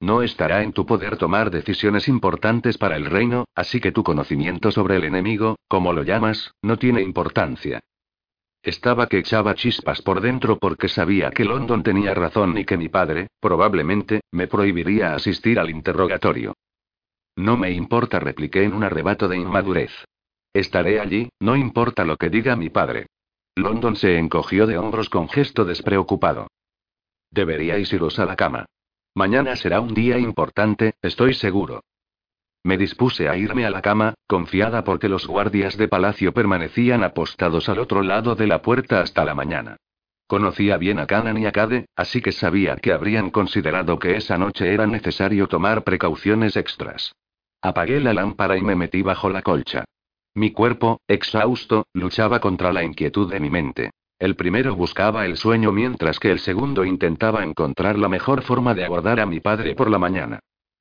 No 0.00 0.22
estará 0.22 0.62
en 0.62 0.72
tu 0.72 0.86
poder 0.86 1.18
tomar 1.18 1.50
decisiones 1.50 2.08
importantes 2.08 2.78
para 2.78 2.96
el 2.96 3.04
reino, 3.04 3.44
así 3.54 3.80
que 3.80 3.92
tu 3.92 4.02
conocimiento 4.02 4.72
sobre 4.72 4.96
el 4.96 5.04
enemigo, 5.04 5.56
como 5.68 5.92
lo 5.92 6.02
llamas, 6.02 6.54
no 6.62 6.78
tiene 6.78 7.02
importancia. 7.02 7.80
Estaba 8.62 9.06
que 9.06 9.18
echaba 9.18 9.54
chispas 9.54 10.02
por 10.02 10.20
dentro 10.20 10.58
porque 10.58 10.88
sabía 10.88 11.30
que 11.30 11.44
London 11.44 11.82
tenía 11.82 12.14
razón 12.14 12.56
y 12.58 12.64
que 12.64 12.76
mi 12.76 12.88
padre, 12.88 13.28
probablemente, 13.40 14.22
me 14.32 14.48
prohibiría 14.48 15.14
asistir 15.14 15.58
al 15.58 15.70
interrogatorio. 15.70 16.54
No 17.36 17.56
me 17.56 17.70
importa, 17.70 18.20
repliqué 18.20 18.64
en 18.64 18.74
un 18.74 18.84
arrebato 18.84 19.28
de 19.28 19.38
inmadurez. 19.38 19.92
Estaré 20.52 21.00
allí, 21.00 21.30
no 21.40 21.56
importa 21.56 22.04
lo 22.04 22.16
que 22.16 22.28
diga 22.28 22.56
mi 22.56 22.70
padre. 22.70 23.06
London 23.54 23.96
se 23.96 24.18
encogió 24.18 24.66
de 24.66 24.78
hombros 24.78 25.08
con 25.08 25.28
gesto 25.28 25.64
despreocupado. 25.64 26.48
Deberíais 27.30 27.92
iros 27.92 28.18
a 28.18 28.24
la 28.24 28.36
cama. 28.36 28.66
Mañana 29.14 29.54
será 29.56 29.80
un 29.80 29.94
día 29.94 30.18
importante, 30.18 30.94
estoy 31.02 31.34
seguro. 31.34 31.82
Me 32.62 32.76
dispuse 32.76 33.28
a 33.28 33.36
irme 33.36 33.64
a 33.64 33.70
la 33.70 33.80
cama, 33.80 34.14
confiada 34.26 34.84
porque 34.84 35.08
los 35.08 35.26
guardias 35.26 35.76
de 35.76 35.88
palacio 35.88 36.32
permanecían 36.32 37.04
apostados 37.04 37.68
al 37.68 37.78
otro 37.78 38.02
lado 38.02 38.34
de 38.34 38.46
la 38.46 38.60
puerta 38.60 39.00
hasta 39.00 39.24
la 39.24 39.34
mañana. 39.34 39.76
Conocía 40.26 40.76
bien 40.76 40.98
a 40.98 41.06
Canan 41.06 41.38
y 41.38 41.46
a 41.46 41.52
Cade, 41.52 41.86
así 41.96 42.20
que 42.20 42.32
sabía 42.32 42.76
que 42.76 42.92
habrían 42.92 43.30
considerado 43.30 43.98
que 43.98 44.16
esa 44.16 44.38
noche 44.38 44.72
era 44.72 44.86
necesario 44.86 45.48
tomar 45.48 45.82
precauciones 45.84 46.56
extras. 46.56 47.12
Apagué 47.62 47.98
la 48.00 48.14
lámpara 48.14 48.56
y 48.56 48.62
me 48.62 48.76
metí 48.76 49.02
bajo 49.02 49.30
la 49.30 49.42
colcha. 49.42 49.84
Mi 50.34 50.52
cuerpo, 50.52 51.00
exhausto, 51.08 51.86
luchaba 51.92 52.40
contra 52.40 52.72
la 52.72 52.84
inquietud 52.84 53.30
de 53.30 53.40
mi 53.40 53.50
mente. 53.50 53.90
El 54.18 54.36
primero 54.36 54.76
buscaba 54.76 55.26
el 55.26 55.36
sueño 55.36 55.72
mientras 55.72 56.20
que 56.20 56.30
el 56.30 56.38
segundo 56.38 56.84
intentaba 56.84 57.42
encontrar 57.42 57.98
la 57.98 58.08
mejor 58.08 58.42
forma 58.42 58.74
de 58.74 58.84
abordar 58.84 59.18
a 59.18 59.26
mi 59.26 59.40
padre 59.40 59.74
por 59.74 59.90
la 59.90 59.98
mañana. 59.98 60.38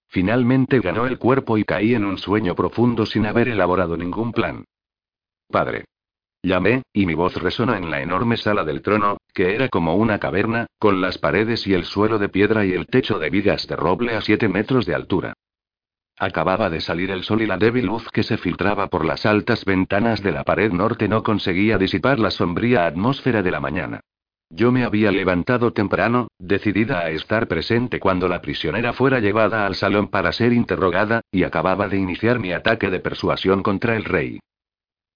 Finalmente 0.07 0.79
ganó 0.79 1.07
el 1.07 1.17
cuerpo 1.17 1.57
y 1.57 1.63
caí 1.63 1.93
en 1.93 2.03
un 2.03 2.17
sueño 2.17 2.53
profundo 2.53 3.05
sin 3.05 3.25
haber 3.25 3.47
elaborado 3.47 3.95
ningún 3.95 4.33
plan. 4.33 4.65
Padre. 5.49 5.85
Llamé, 6.43 6.83
y 6.93 7.05
mi 7.05 7.15
voz 7.15 7.35
resonó 7.35 7.75
en 7.75 7.89
la 7.89 8.01
enorme 8.01 8.37
sala 8.37 8.63
del 8.63 8.81
trono, 8.81 9.17
que 9.33 9.55
era 9.55 9.67
como 9.67 9.95
una 9.95 10.19
caverna, 10.19 10.67
con 10.77 11.01
las 11.01 11.17
paredes 11.17 11.65
y 11.67 11.73
el 11.73 11.85
suelo 11.85 12.17
de 12.17 12.29
piedra 12.29 12.65
y 12.65 12.73
el 12.73 12.87
techo 12.87 13.19
de 13.19 13.29
vigas 13.29 13.67
de 13.67 13.75
roble 13.75 14.15
a 14.15 14.21
siete 14.21 14.47
metros 14.47 14.85
de 14.85 14.95
altura. 14.95 15.33
Acababa 16.21 16.69
de 16.69 16.81
salir 16.81 17.11
el 17.11 17.23
sol 17.23 17.41
y 17.41 17.45
la 17.45 17.57
débil 17.57 17.85
luz 17.85 18.09
que 18.11 18.23
se 18.23 18.37
filtraba 18.37 18.87
por 18.87 19.05
las 19.05 19.25
altas 19.25 19.63
ventanas 19.63 20.21
de 20.21 20.33
la 20.33 20.43
pared 20.43 20.69
norte 20.69 21.07
no 21.07 21.23
conseguía 21.23 21.77
disipar 21.77 22.19
la 22.19 22.29
sombría 22.29 22.85
atmósfera 22.85 23.41
de 23.41 23.51
la 23.51 23.61
mañana. 23.61 24.01
Yo 24.49 24.73
me 24.73 24.83
había 24.83 25.11
levantado 25.11 25.71
temprano, 25.71 26.27
decidida 26.37 26.99
a 26.99 27.09
estar 27.11 27.47
presente 27.47 28.01
cuando 28.01 28.27
la 28.27 28.41
prisionera 28.41 28.91
fuera 28.91 29.21
llevada 29.21 29.65
al 29.65 29.75
salón 29.75 30.09
para 30.09 30.33
ser 30.33 30.51
interrogada, 30.51 31.21
y 31.31 31.43
acababa 31.43 31.87
de 31.87 31.97
iniciar 31.97 32.39
mi 32.39 32.51
ataque 32.51 32.89
de 32.89 32.99
persuasión 32.99 33.63
contra 33.63 33.95
el 33.95 34.03
rey. 34.03 34.39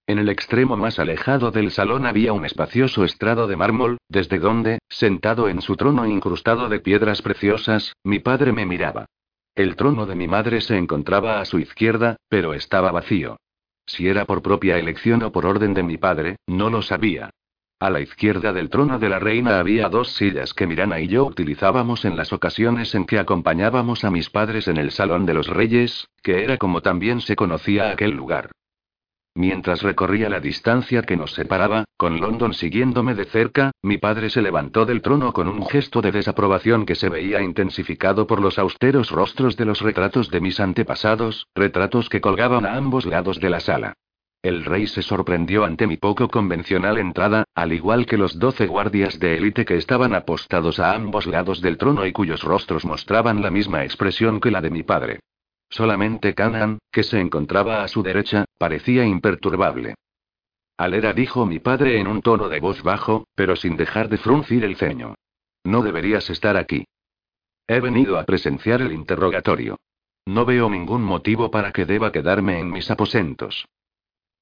En 0.07 0.19
el 0.19 0.29
extremo 0.29 0.77
más 0.77 0.99
alejado 0.99 1.51
del 1.51 1.71
salón 1.71 2.05
había 2.05 2.31
un 2.31 2.45
espacioso 2.45 3.03
estrado 3.03 3.47
de 3.47 3.57
mármol, 3.57 3.97
desde 4.07 4.39
donde, 4.39 4.79
sentado 4.87 5.49
en 5.49 5.61
su 5.61 5.75
trono 5.75 6.05
incrustado 6.05 6.69
de 6.69 6.79
piedras 6.79 7.21
preciosas, 7.21 7.93
mi 8.05 8.19
padre 8.19 8.53
me 8.53 8.65
miraba. 8.65 9.07
El 9.55 9.75
trono 9.75 10.07
de 10.07 10.15
mi 10.15 10.27
madre 10.27 10.61
se 10.61 10.77
encontraba 10.77 11.39
a 11.39 11.45
su 11.45 11.59
izquierda, 11.59 12.17
pero 12.27 12.55
estaba 12.55 12.91
vacío. 12.91 13.37
Si 13.85 14.07
era 14.07 14.25
por 14.25 14.41
propia 14.41 14.79
elección 14.79 15.21
o 15.21 15.31
por 15.31 15.45
orden 15.45 15.75
de 15.75 15.83
mi 15.83 15.97
padre, 15.97 16.37
no 16.47 16.71
lo 16.71 16.81
sabía. 16.81 17.29
A 17.79 17.89
la 17.91 17.99
izquierda 17.99 18.51
del 18.51 18.69
trono 18.69 18.97
de 18.97 19.09
la 19.09 19.19
reina 19.19 19.59
había 19.59 19.89
dos 19.89 20.13
sillas 20.13 20.53
que 20.53 20.65
Mirana 20.65 21.01
y 21.01 21.07
yo 21.07 21.25
utilizábamos 21.25 22.05
en 22.05 22.15
las 22.15 22.33
ocasiones 22.33 22.95
en 22.95 23.05
que 23.05 23.19
acompañábamos 23.19 24.03
a 24.03 24.09
mis 24.09 24.29
padres 24.29 24.67
en 24.67 24.77
el 24.77 24.91
Salón 24.91 25.25
de 25.25 25.33
los 25.33 25.47
Reyes, 25.47 26.07
que 26.23 26.43
era 26.43 26.57
como 26.57 26.81
también 26.81 27.21
se 27.21 27.35
conocía 27.35 27.91
aquel 27.91 28.11
lugar. 28.11 28.49
Mientras 29.35 29.81
recorría 29.81 30.29
la 30.29 30.39
distancia 30.39 31.01
que 31.01 31.17
nos 31.17 31.33
separaba, 31.33 31.85
con 31.97 32.19
London 32.19 32.53
siguiéndome 32.53 33.15
de 33.15 33.25
cerca, 33.25 33.71
mi 33.81 33.97
padre 33.97 34.29
se 34.29 34.43
levantó 34.43 34.85
del 34.85 35.01
trono 35.01 35.33
con 35.33 35.47
un 35.47 35.65
gesto 35.65 36.01
de 36.01 36.11
desaprobación 36.11 36.85
que 36.85 36.93
se 36.93 37.09
veía 37.09 37.41
intensificado 37.41 38.27
por 38.27 38.39
los 38.39 38.59
austeros 38.59 39.09
rostros 39.09 39.57
de 39.57 39.65
los 39.65 39.81
retratos 39.81 40.29
de 40.29 40.39
mis 40.39 40.59
antepasados, 40.59 41.47
retratos 41.55 42.09
que 42.09 42.21
colgaban 42.21 42.67
a 42.67 42.75
ambos 42.75 43.07
lados 43.07 43.39
de 43.39 43.49
la 43.49 43.59
sala. 43.59 43.95
El 44.43 44.65
rey 44.65 44.85
se 44.85 45.01
sorprendió 45.01 45.63
ante 45.63 45.87
mi 45.87 45.97
poco 45.97 46.27
convencional 46.27 46.99
entrada, 46.99 47.45
al 47.55 47.73
igual 47.73 48.05
que 48.05 48.17
los 48.17 48.37
doce 48.37 48.67
guardias 48.67 49.17
de 49.17 49.37
élite 49.37 49.65
que 49.65 49.77
estaban 49.77 50.13
apostados 50.13 50.79
a 50.79 50.93
ambos 50.93 51.25
lados 51.25 51.59
del 51.61 51.77
trono 51.77 52.05
y 52.05 52.11
cuyos 52.11 52.43
rostros 52.43 52.85
mostraban 52.85 53.41
la 53.41 53.49
misma 53.49 53.83
expresión 53.83 54.39
que 54.39 54.51
la 54.51 54.61
de 54.61 54.69
mi 54.69 54.83
padre. 54.83 55.21
Solamente 55.73 56.35
Canaan, 56.35 56.77
que 56.91 57.01
se 57.01 57.19
encontraba 57.19 57.83
a 57.83 57.87
su 57.87 58.03
derecha, 58.03 58.45
parecía 58.59 59.05
imperturbable. 59.05 59.95
Alera 60.77 61.13
dijo 61.13 61.47
mi 61.47 61.57
padre 61.57 61.99
en 61.99 62.05
un 62.05 62.21
tono 62.21 62.47
de 62.47 62.59
voz 62.59 62.83
bajo, 62.83 63.25
pero 63.33 63.55
sin 63.55 63.75
dejar 63.75 64.07
de 64.07 64.19
fruncir 64.19 64.65
el 64.65 64.75
ceño. 64.75 65.15
No 65.63 65.81
deberías 65.81 66.29
estar 66.29 66.57
aquí. 66.57 66.85
He 67.65 67.79
venido 67.79 68.19
a 68.19 68.23
presenciar 68.23 68.83
el 68.83 68.91
interrogatorio. 68.91 69.79
No 70.27 70.45
veo 70.45 70.69
ningún 70.69 71.01
motivo 71.01 71.49
para 71.49 71.71
que 71.71 71.85
deba 71.85 72.11
quedarme 72.11 72.59
en 72.59 72.69
mis 72.69 72.91
aposentos. 72.91 73.65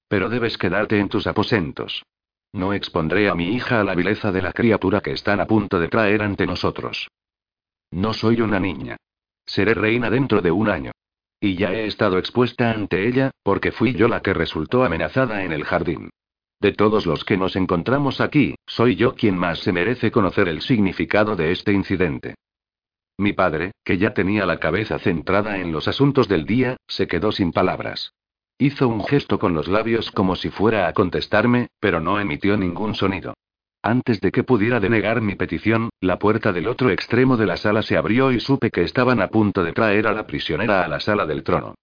Pero 0.09 0.27
debes 0.27 0.57
quedarte 0.57 0.99
en 0.99 1.07
tus 1.07 1.27
aposentos. 1.27 2.03
No 2.51 2.73
expondré 2.73 3.29
a 3.29 3.35
mi 3.35 3.55
hija 3.55 3.79
a 3.79 3.85
la 3.85 3.95
vileza 3.95 4.33
de 4.33 4.41
la 4.41 4.51
criatura 4.51 4.99
que 4.99 5.13
están 5.13 5.39
a 5.39 5.47
punto 5.47 5.79
de 5.79 5.87
traer 5.87 6.23
ante 6.23 6.45
nosotros. 6.45 7.07
No 7.89 8.11
soy 8.11 8.41
una 8.41 8.59
niña. 8.59 8.97
Seré 9.45 9.73
reina 9.75 10.09
dentro 10.09 10.41
de 10.41 10.51
un 10.51 10.67
año. 10.67 10.91
Y 11.43 11.55
ya 11.55 11.73
he 11.73 11.87
estado 11.87 12.19
expuesta 12.19 12.69
ante 12.69 13.07
ella, 13.07 13.31
porque 13.41 13.71
fui 13.71 13.93
yo 13.93 14.07
la 14.07 14.21
que 14.21 14.33
resultó 14.33 14.83
amenazada 14.83 15.43
en 15.43 15.51
el 15.51 15.63
jardín. 15.63 16.11
De 16.59 16.71
todos 16.71 17.07
los 17.07 17.25
que 17.25 17.35
nos 17.35 17.55
encontramos 17.55 18.21
aquí, 18.21 18.53
soy 18.67 18.95
yo 18.95 19.15
quien 19.15 19.35
más 19.39 19.59
se 19.59 19.71
merece 19.71 20.11
conocer 20.11 20.47
el 20.47 20.61
significado 20.61 21.35
de 21.35 21.51
este 21.51 21.73
incidente. 21.73 22.35
Mi 23.17 23.33
padre, 23.33 23.71
que 23.83 23.97
ya 23.97 24.13
tenía 24.13 24.45
la 24.45 24.59
cabeza 24.59 24.99
centrada 24.99 25.57
en 25.57 25.71
los 25.71 25.87
asuntos 25.87 26.27
del 26.27 26.45
día, 26.45 26.77
se 26.87 27.07
quedó 27.07 27.31
sin 27.31 27.51
palabras. 27.51 28.13
Hizo 28.59 28.87
un 28.87 29.03
gesto 29.03 29.39
con 29.39 29.55
los 29.55 29.67
labios 29.67 30.11
como 30.11 30.35
si 30.35 30.51
fuera 30.51 30.87
a 30.87 30.93
contestarme, 30.93 31.69
pero 31.79 31.99
no 31.99 32.19
emitió 32.19 32.55
ningún 32.55 32.93
sonido. 32.93 33.33
Antes 33.83 34.21
de 34.21 34.31
que 34.31 34.43
pudiera 34.43 34.79
denegar 34.79 35.21
mi 35.21 35.35
petición, 35.35 35.89
la 36.01 36.19
puerta 36.19 36.51
del 36.51 36.67
otro 36.67 36.91
extremo 36.91 37.35
de 37.35 37.47
la 37.47 37.57
sala 37.57 37.81
se 37.81 37.97
abrió 37.97 38.31
y 38.31 38.39
supe 38.39 38.69
que 38.69 38.83
estaban 38.83 39.21
a 39.21 39.29
punto 39.29 39.63
de 39.63 39.73
traer 39.73 40.05
a 40.05 40.13
la 40.13 40.27
prisionera 40.27 40.83
a 40.83 40.87
la 40.87 40.99
sala 40.99 41.25
del 41.25 41.43
trono. 41.43 41.75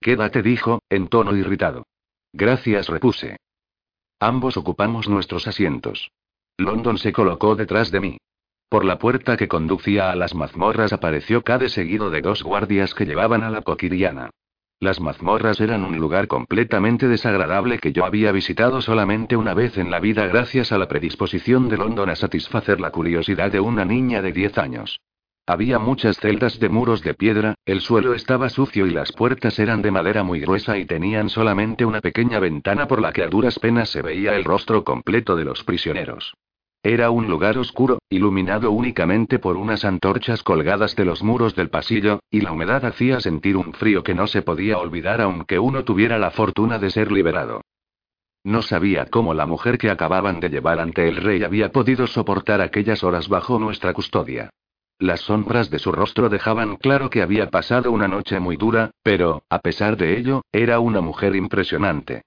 Quédate, 0.00 0.42
dijo, 0.42 0.80
en 0.90 1.06
tono 1.06 1.36
irritado. 1.36 1.86
Gracias, 2.32 2.88
repuse. 2.88 3.36
Ambos 4.18 4.56
ocupamos 4.56 5.08
nuestros 5.08 5.46
asientos. 5.46 6.10
London 6.58 6.98
se 6.98 7.12
colocó 7.12 7.54
detrás 7.54 7.92
de 7.92 8.00
mí. 8.00 8.18
Por 8.68 8.84
la 8.84 8.98
puerta 8.98 9.36
que 9.36 9.48
conducía 9.48 10.10
a 10.10 10.16
las 10.16 10.34
mazmorras 10.34 10.92
apareció 10.92 11.42
Cade 11.42 11.68
seguido 11.68 12.10
de 12.10 12.22
dos 12.22 12.42
guardias 12.42 12.94
que 12.94 13.04
llevaban 13.04 13.44
a 13.44 13.50
la 13.50 13.62
coquiriana. 13.62 14.30
Las 14.82 15.00
mazmorras 15.00 15.60
eran 15.60 15.84
un 15.84 15.96
lugar 15.96 16.26
completamente 16.26 17.06
desagradable 17.06 17.78
que 17.78 17.92
yo 17.92 18.04
había 18.04 18.32
visitado 18.32 18.82
solamente 18.82 19.36
una 19.36 19.54
vez 19.54 19.78
en 19.78 19.92
la 19.92 20.00
vida 20.00 20.26
gracias 20.26 20.72
a 20.72 20.78
la 20.78 20.88
predisposición 20.88 21.68
de 21.68 21.76
London 21.76 22.10
a 22.10 22.16
satisfacer 22.16 22.80
la 22.80 22.90
curiosidad 22.90 23.52
de 23.52 23.60
una 23.60 23.84
niña 23.84 24.22
de 24.22 24.32
10 24.32 24.58
años. 24.58 24.98
Había 25.46 25.78
muchas 25.78 26.18
celdas 26.18 26.58
de 26.58 26.68
muros 26.68 27.00
de 27.02 27.14
piedra, 27.14 27.54
el 27.64 27.80
suelo 27.80 28.12
estaba 28.12 28.48
sucio 28.48 28.88
y 28.88 28.90
las 28.90 29.12
puertas 29.12 29.56
eran 29.60 29.82
de 29.82 29.92
madera 29.92 30.24
muy 30.24 30.40
gruesa 30.40 30.76
y 30.76 30.84
tenían 30.84 31.28
solamente 31.28 31.84
una 31.84 32.00
pequeña 32.00 32.40
ventana 32.40 32.88
por 32.88 33.00
la 33.00 33.12
que 33.12 33.22
a 33.22 33.28
duras 33.28 33.60
penas 33.60 33.88
se 33.88 34.02
veía 34.02 34.34
el 34.34 34.42
rostro 34.42 34.82
completo 34.82 35.36
de 35.36 35.44
los 35.44 35.62
prisioneros. 35.62 36.34
Era 36.84 37.10
un 37.10 37.28
lugar 37.28 37.58
oscuro, 37.58 37.98
iluminado 38.10 38.72
únicamente 38.72 39.38
por 39.38 39.56
unas 39.56 39.84
antorchas 39.84 40.42
colgadas 40.42 40.96
de 40.96 41.04
los 41.04 41.22
muros 41.22 41.54
del 41.54 41.70
pasillo, 41.70 42.20
y 42.28 42.40
la 42.40 42.50
humedad 42.50 42.84
hacía 42.84 43.20
sentir 43.20 43.56
un 43.56 43.72
frío 43.72 44.02
que 44.02 44.14
no 44.14 44.26
se 44.26 44.42
podía 44.42 44.78
olvidar 44.78 45.20
aunque 45.20 45.60
uno 45.60 45.84
tuviera 45.84 46.18
la 46.18 46.32
fortuna 46.32 46.80
de 46.80 46.90
ser 46.90 47.12
liberado. 47.12 47.60
No 48.42 48.62
sabía 48.62 49.06
cómo 49.06 49.32
la 49.32 49.46
mujer 49.46 49.78
que 49.78 49.90
acababan 49.90 50.40
de 50.40 50.48
llevar 50.48 50.80
ante 50.80 51.08
el 51.08 51.16
rey 51.16 51.44
había 51.44 51.70
podido 51.70 52.08
soportar 52.08 52.60
aquellas 52.60 53.04
horas 53.04 53.28
bajo 53.28 53.60
nuestra 53.60 53.92
custodia. 53.92 54.50
Las 54.98 55.20
sombras 55.20 55.70
de 55.70 55.78
su 55.78 55.92
rostro 55.92 56.28
dejaban 56.28 56.76
claro 56.76 57.10
que 57.10 57.22
había 57.22 57.48
pasado 57.50 57.92
una 57.92 58.08
noche 58.08 58.40
muy 58.40 58.56
dura, 58.56 58.90
pero, 59.04 59.44
a 59.48 59.60
pesar 59.60 59.96
de 59.96 60.18
ello, 60.18 60.42
era 60.50 60.80
una 60.80 61.00
mujer 61.00 61.36
impresionante. 61.36 62.22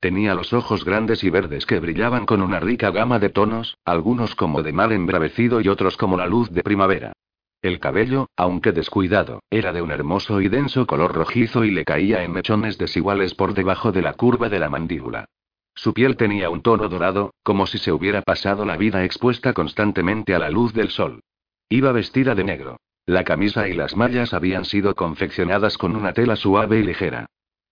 Tenía 0.00 0.34
los 0.34 0.54
ojos 0.54 0.86
grandes 0.86 1.22
y 1.24 1.28
verdes 1.28 1.66
que 1.66 1.78
brillaban 1.78 2.24
con 2.24 2.40
una 2.40 2.58
rica 2.58 2.90
gama 2.90 3.18
de 3.18 3.28
tonos, 3.28 3.76
algunos 3.84 4.34
como 4.34 4.62
de 4.62 4.72
mal 4.72 4.92
embravecido 4.92 5.60
y 5.60 5.68
otros 5.68 5.98
como 5.98 6.16
la 6.16 6.26
luz 6.26 6.50
de 6.50 6.62
primavera. 6.62 7.12
El 7.60 7.78
cabello, 7.78 8.26
aunque 8.34 8.72
descuidado, 8.72 9.42
era 9.50 9.74
de 9.74 9.82
un 9.82 9.90
hermoso 9.90 10.40
y 10.40 10.48
denso 10.48 10.86
color 10.86 11.14
rojizo 11.14 11.64
y 11.64 11.70
le 11.70 11.84
caía 11.84 12.24
en 12.24 12.32
mechones 12.32 12.78
desiguales 12.78 13.34
por 13.34 13.52
debajo 13.52 13.92
de 13.92 14.00
la 14.00 14.14
curva 14.14 14.48
de 14.48 14.58
la 14.58 14.70
mandíbula. 14.70 15.26
Su 15.74 15.92
piel 15.92 16.16
tenía 16.16 16.48
un 16.48 16.62
tono 16.62 16.88
dorado, 16.88 17.34
como 17.42 17.66
si 17.66 17.76
se 17.76 17.92
hubiera 17.92 18.22
pasado 18.22 18.64
la 18.64 18.78
vida 18.78 19.04
expuesta 19.04 19.52
constantemente 19.52 20.34
a 20.34 20.38
la 20.38 20.48
luz 20.48 20.72
del 20.72 20.88
sol. 20.88 21.20
Iba 21.68 21.92
vestida 21.92 22.34
de 22.34 22.44
negro. 22.44 22.76
La 23.04 23.24
camisa 23.24 23.68
y 23.68 23.74
las 23.74 23.94
mallas 23.94 24.32
habían 24.32 24.64
sido 24.64 24.94
confeccionadas 24.94 25.76
con 25.76 25.94
una 25.94 26.14
tela 26.14 26.36
suave 26.36 26.78
y 26.78 26.84
ligera. 26.84 27.26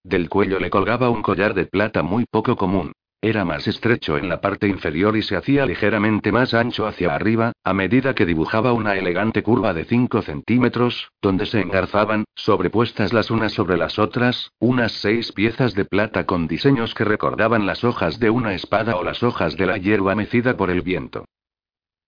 Del 0.04 0.28
cuello 0.28 0.58
le 0.58 0.70
colgaba 0.70 1.10
un 1.10 1.22
collar 1.22 1.54
de 1.54 1.66
plata 1.66 2.02
muy 2.02 2.24
poco 2.30 2.56
común. 2.56 2.92
Era 3.20 3.44
más 3.44 3.66
estrecho 3.66 4.16
en 4.16 4.28
la 4.28 4.40
parte 4.40 4.68
inferior 4.68 5.16
y 5.16 5.22
se 5.22 5.34
hacía 5.34 5.66
ligeramente 5.66 6.30
más 6.30 6.54
ancho 6.54 6.86
hacia 6.86 7.12
arriba, 7.12 7.50
a 7.64 7.74
medida 7.74 8.14
que 8.14 8.24
dibujaba 8.24 8.72
una 8.72 8.94
elegante 8.94 9.42
curva 9.42 9.74
de 9.74 9.84
5 9.84 10.22
centímetros, 10.22 11.10
donde 11.20 11.44
se 11.46 11.60
engarzaban, 11.60 12.24
sobrepuestas 12.36 13.12
las 13.12 13.32
unas 13.32 13.52
sobre 13.52 13.76
las 13.76 13.98
otras, 13.98 14.52
unas 14.60 14.92
seis 14.92 15.32
piezas 15.32 15.74
de 15.74 15.84
plata 15.84 16.26
con 16.26 16.46
diseños 16.46 16.94
que 16.94 17.04
recordaban 17.04 17.66
las 17.66 17.82
hojas 17.82 18.20
de 18.20 18.30
una 18.30 18.54
espada 18.54 18.94
o 18.94 19.02
las 19.02 19.24
hojas 19.24 19.56
de 19.56 19.66
la 19.66 19.78
hierba 19.78 20.14
mecida 20.14 20.56
por 20.56 20.70
el 20.70 20.82
viento. 20.82 21.24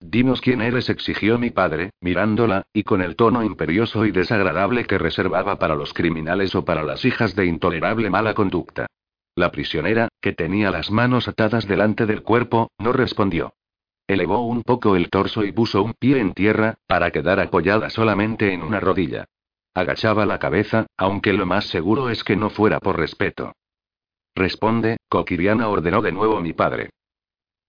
Dinos 0.01 0.41
quién 0.41 0.63
eres, 0.63 0.89
exigió 0.89 1.39
mi 1.39 1.51
padre, 1.51 1.91
mirándola, 2.01 2.63
y 2.73 2.85
con 2.85 3.03
el 3.03 3.17
tono 3.17 3.45
imperioso 3.45 4.07
y 4.07 4.13
desagradable 4.13 4.87
que 4.87 4.97
reservaba 4.97 5.59
para 5.59 5.75
los 5.75 5.93
criminales 5.93 6.55
o 6.55 6.65
para 6.65 6.83
las 6.83 7.05
hijas 7.05 7.37
de 7.37 7.45
intolerable 7.45 8.09
mala 8.09 8.33
conducta. 8.33 8.87
La 9.37 9.53
prisionera, 9.53 10.09
que 10.21 10.33
tenía 10.33 10.71
las 10.71 10.91
manos 10.91 11.29
atadas 11.29 11.69
delante 11.69 12.07
del 12.07 12.23
cuerpo, 12.23 12.71
no 12.79 12.93
respondió. 12.93 13.53
Elevó 14.09 14.45
un 14.47 14.63
poco 14.63 14.97
el 14.97 15.11
torso 15.11 15.45
y 15.45 15.53
puso 15.53 15.83
un 15.83 15.93
pie 15.93 16.19
en 16.19 16.33
tierra, 16.33 16.79
para 16.87 17.11
quedar 17.11 17.39
apoyada 17.39 17.91
solamente 17.91 18.53
en 18.53 18.63
una 18.63 18.81
rodilla. 18.81 19.27
Agachaba 19.75 20.27
la 20.27 20.39
cabeza, 20.39 20.87
aunque 20.97 21.33
lo 21.33 21.47
más 21.47 21.67
seguro 21.67 22.11
es 22.11 22.25
que 22.25 22.37
no 22.37 22.51
fuera 22.51 22.81
por 22.81 22.99
respeto. 22.99 23.53
Responde, 24.35 24.97
Coquiriana 25.09 25.69
ordenó 25.69 26.03
de 26.03 26.13
nuevo 26.13 26.41
mi 26.41 26.55
padre. 26.55 26.91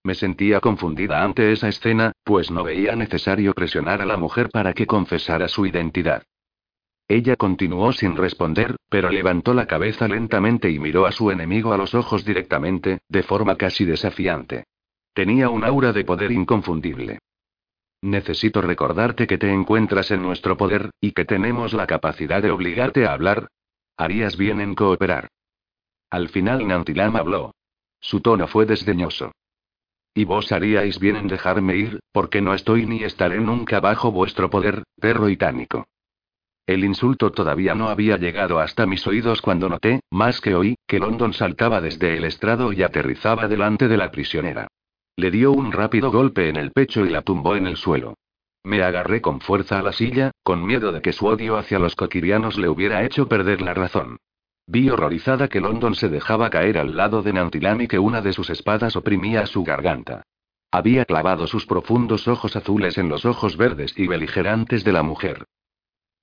Me 0.04 0.16
sentía 0.16 0.60
confundida 0.60 1.24
ante 1.24 1.52
esa 1.52 1.68
escena, 1.68 2.14
pues 2.24 2.50
no 2.50 2.64
veía 2.64 2.96
necesario 2.96 3.54
presionar 3.54 4.02
a 4.02 4.06
la 4.06 4.18
mujer 4.18 4.50
para 4.50 4.74
que 4.74 4.88
confesara 4.88 5.48
su 5.48 5.66
identidad. 5.66 6.24
Ella 7.08 7.36
continuó 7.36 7.92
sin 7.92 8.16
responder, 8.16 8.78
pero 8.90 9.10
levantó 9.10 9.54
la 9.54 9.68
cabeza 9.68 10.08
lentamente 10.08 10.72
y 10.72 10.80
miró 10.80 11.06
a 11.06 11.12
su 11.12 11.30
enemigo 11.30 11.74
a 11.74 11.78
los 11.78 11.94
ojos 11.94 12.24
directamente, 12.24 13.00
de 13.10 13.22
forma 13.22 13.58
casi 13.58 13.86
desafiante. 13.86 14.64
Tenía 15.14 15.50
un 15.50 15.66
aura 15.66 15.92
de 15.92 16.06
poder 16.06 16.32
inconfundible. 16.32 17.20
Necesito 18.02 18.62
recordarte 18.62 19.28
que 19.28 19.38
te 19.38 19.52
encuentras 19.52 20.10
en 20.10 20.24
nuestro 20.24 20.58
poder, 20.58 20.90
y 21.00 21.12
que 21.12 21.26
tenemos 21.26 21.74
la 21.74 21.86
capacidad 21.86 22.42
de 22.42 22.50
obligarte 22.50 23.06
a 23.06 23.14
hablar. 23.14 23.50
Harías 23.98 24.38
bien 24.38 24.62
en 24.62 24.74
cooperar. 24.74 25.28
Al 26.10 26.30
final 26.30 26.68
Nantilam 26.68 27.16
habló. 27.18 27.54
Su 28.00 28.22
tono 28.22 28.48
fue 28.48 28.66
desdeñoso. 28.66 29.32
Y 30.14 30.26
vos 30.26 30.52
haríais 30.52 31.00
bien 31.00 31.16
en 31.16 31.28
dejarme 31.28 31.78
ir, 31.78 32.00
porque 32.12 32.42
no 32.42 32.54
estoy 32.54 32.86
ni 32.86 33.04
estaré 33.04 33.40
nunca 33.40 33.80
bajo 33.80 34.12
vuestro 34.12 34.50
poder, 34.50 34.84
perro 35.00 35.30
itánico. 35.30 35.86
El 36.68 36.84
insulto 36.84 37.32
todavía 37.32 37.76
no 37.76 37.90
había 37.90 38.18
llegado 38.18 38.60
hasta 38.60 38.86
mis 38.86 39.06
oídos 39.08 39.42
cuando 39.42 39.70
noté, 39.70 40.02
más 40.12 40.42
que 40.42 40.56
oí, 40.56 40.76
que 40.86 41.00
London 41.00 41.34
saltaba 41.34 41.82
desde 41.82 42.18
el 42.18 42.26
estrado 42.26 42.72
y 42.74 42.84
aterrizaba 42.84 43.48
delante 43.48 43.88
de 43.88 43.98
la 43.98 44.12
prisionera. 44.12 44.68
Le 45.16 45.32
dio 45.32 45.52
un 45.52 45.72
rápido 45.72 46.12
golpe 46.12 46.50
en 46.50 46.58
el 46.58 46.72
pecho 46.72 47.06
y 47.06 47.10
la 47.10 47.22
tumbó 47.22 47.56
en 47.56 47.68
el 47.68 47.78
suelo. 47.78 48.16
Me 48.64 48.84
agarré 48.84 49.22
con 49.22 49.42
fuerza 49.42 49.80
a 49.80 49.82
la 49.82 49.92
silla, 49.92 50.32
con 50.44 50.66
miedo 50.66 50.92
de 50.92 51.02
que 51.02 51.14
su 51.14 51.26
odio 51.26 51.58
hacia 51.58 51.80
los 51.80 51.96
coquirianos 51.96 52.58
le 52.58 52.70
hubiera 52.70 53.04
hecho 53.04 53.28
perder 53.28 53.62
la 53.62 53.74
razón. 53.74 54.18
Vi 54.72 54.90
horrorizada 54.90 55.50
que 55.50 55.60
London 55.60 55.96
se 55.96 56.08
dejaba 56.08 56.50
caer 56.50 56.78
al 56.78 56.96
lado 56.96 57.22
de 57.22 57.34
Nantilam 57.34 57.82
y 57.82 57.90
que 57.90 58.00
una 58.00 58.22
de 58.22 58.32
sus 58.32 58.50
espadas 58.50 58.96
oprimía 58.96 59.46
su 59.46 59.66
garganta. 59.66 60.24
Había 60.72 61.04
clavado 61.04 61.46
sus 61.46 61.66
profundos 61.66 62.30
ojos 62.30 62.56
azules 62.56 62.98
en 62.98 63.10
los 63.10 63.26
ojos 63.26 63.58
verdes 63.58 63.94
y 63.98 64.08
beligerantes 64.08 64.86
de 64.86 64.94
la 64.94 65.04
mujer. 65.04 65.44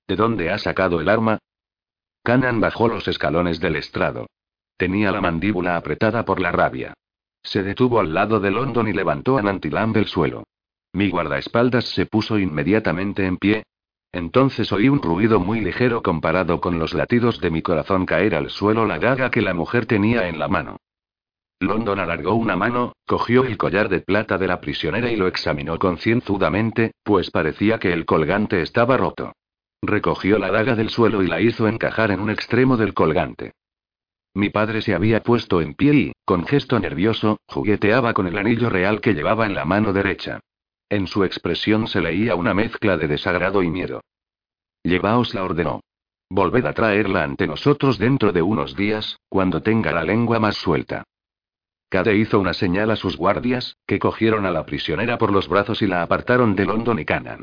¿De 0.07 0.15
dónde 0.15 0.49
ha 0.49 0.57
sacado 0.57 0.99
el 0.99 1.09
arma? 1.09 1.37
Canan 2.23 2.59
bajó 2.59 2.87
los 2.87 3.07
escalones 3.07 3.59
del 3.59 3.75
estrado. 3.75 4.25
Tenía 4.77 5.11
la 5.11 5.21
mandíbula 5.21 5.77
apretada 5.77 6.25
por 6.25 6.39
la 6.39 6.51
rabia. 6.51 6.95
Se 7.43 7.61
detuvo 7.61 7.99
al 7.99 8.15
lado 8.15 8.39
de 8.39 8.49
London 8.49 8.87
y 8.87 8.93
levantó 8.93 9.37
a 9.37 9.43
Nantilam 9.43 9.93
del 9.93 10.07
suelo. 10.07 10.45
Mi 10.91 11.11
guardaespaldas 11.11 11.85
se 11.85 12.07
puso 12.07 12.39
inmediatamente 12.39 13.27
en 13.27 13.37
pie, 13.37 13.63
entonces 14.11 14.71
oí 14.71 14.89
un 14.89 15.01
ruido 15.01 15.39
muy 15.39 15.61
ligero 15.61 16.01
comparado 16.01 16.59
con 16.59 16.79
los 16.79 16.93
latidos 16.93 17.39
de 17.39 17.51
mi 17.51 17.61
corazón 17.61 18.05
caer 18.05 18.35
al 18.35 18.49
suelo 18.49 18.85
la 18.85 18.99
daga 18.99 19.29
que 19.29 19.41
la 19.41 19.53
mujer 19.53 19.85
tenía 19.85 20.27
en 20.27 20.39
la 20.39 20.47
mano. 20.47 20.77
London 21.61 21.99
alargó 21.99 22.35
una 22.35 22.55
mano, 22.55 22.93
cogió 23.05 23.43
el 23.43 23.57
collar 23.57 23.89
de 23.89 23.99
plata 23.99 24.37
de 24.37 24.47
la 24.47 24.61
prisionera 24.61 25.11
y 25.11 25.17
lo 25.17 25.27
examinó 25.27 25.77
concienzudamente, 25.77 26.93
pues 27.03 27.31
parecía 27.31 27.79
que 27.79 27.91
el 27.91 28.05
colgante 28.05 28.61
estaba 28.61 28.95
roto. 28.95 29.33
Recogió 29.81 30.39
la 30.39 30.51
daga 30.51 30.75
del 30.75 30.89
suelo 30.89 31.21
y 31.21 31.27
la 31.27 31.41
hizo 31.41 31.67
encajar 31.67 32.11
en 32.11 32.21
un 32.21 32.29
extremo 32.29 32.77
del 32.77 32.93
colgante. 32.93 33.53
Mi 34.33 34.49
padre 34.49 34.81
se 34.81 34.93
había 34.93 35.21
puesto 35.21 35.61
en 35.61 35.73
pie 35.73 35.93
y, 35.93 36.11
con 36.23 36.45
gesto 36.45 36.79
nervioso, 36.79 37.39
jugueteaba 37.47 38.13
con 38.13 38.27
el 38.27 38.37
anillo 38.37 38.69
real 38.69 39.01
que 39.01 39.13
llevaba 39.13 39.45
en 39.45 39.55
la 39.55 39.65
mano 39.65 39.91
derecha. 39.91 40.39
En 40.89 41.05
su 41.05 41.23
expresión 41.23 41.87
se 41.87 42.01
leía 42.01 42.35
una 42.35 42.53
mezcla 42.53 42.97
de 42.97 43.07
desagrado 43.07 43.61
y 43.61 43.69
miedo. 43.69 44.01
Llevaos 44.83 45.33
la 45.35 45.43
ordenó. 45.43 45.81
Volved 46.29 46.65
a 46.65 46.73
traerla 46.73 47.23
ante 47.23 47.47
nosotros 47.47 47.97
dentro 47.97 48.31
de 48.31 48.41
unos 48.41 48.75
días, 48.75 49.19
cuando 49.29 49.61
tenga 49.61 49.91
la 49.91 50.03
lengua 50.03 50.39
más 50.39 50.55
suelta. 50.55 51.03
Cade 51.89 52.15
hizo 52.15 52.39
una 52.39 52.53
señal 52.53 52.91
a 52.91 52.95
sus 52.95 53.17
guardias, 53.17 53.77
que 53.87 53.97
cogieron 53.97 54.45
a 54.45 54.51
la 54.51 54.65
prisionera 54.65 55.17
por 55.17 55.31
los 55.31 55.47
brazos 55.47 55.81
y 55.81 55.87
la 55.87 56.03
apartaron 56.03 56.55
de 56.55 56.65
London 56.65 56.99
y 56.99 57.05
Canaan. 57.05 57.41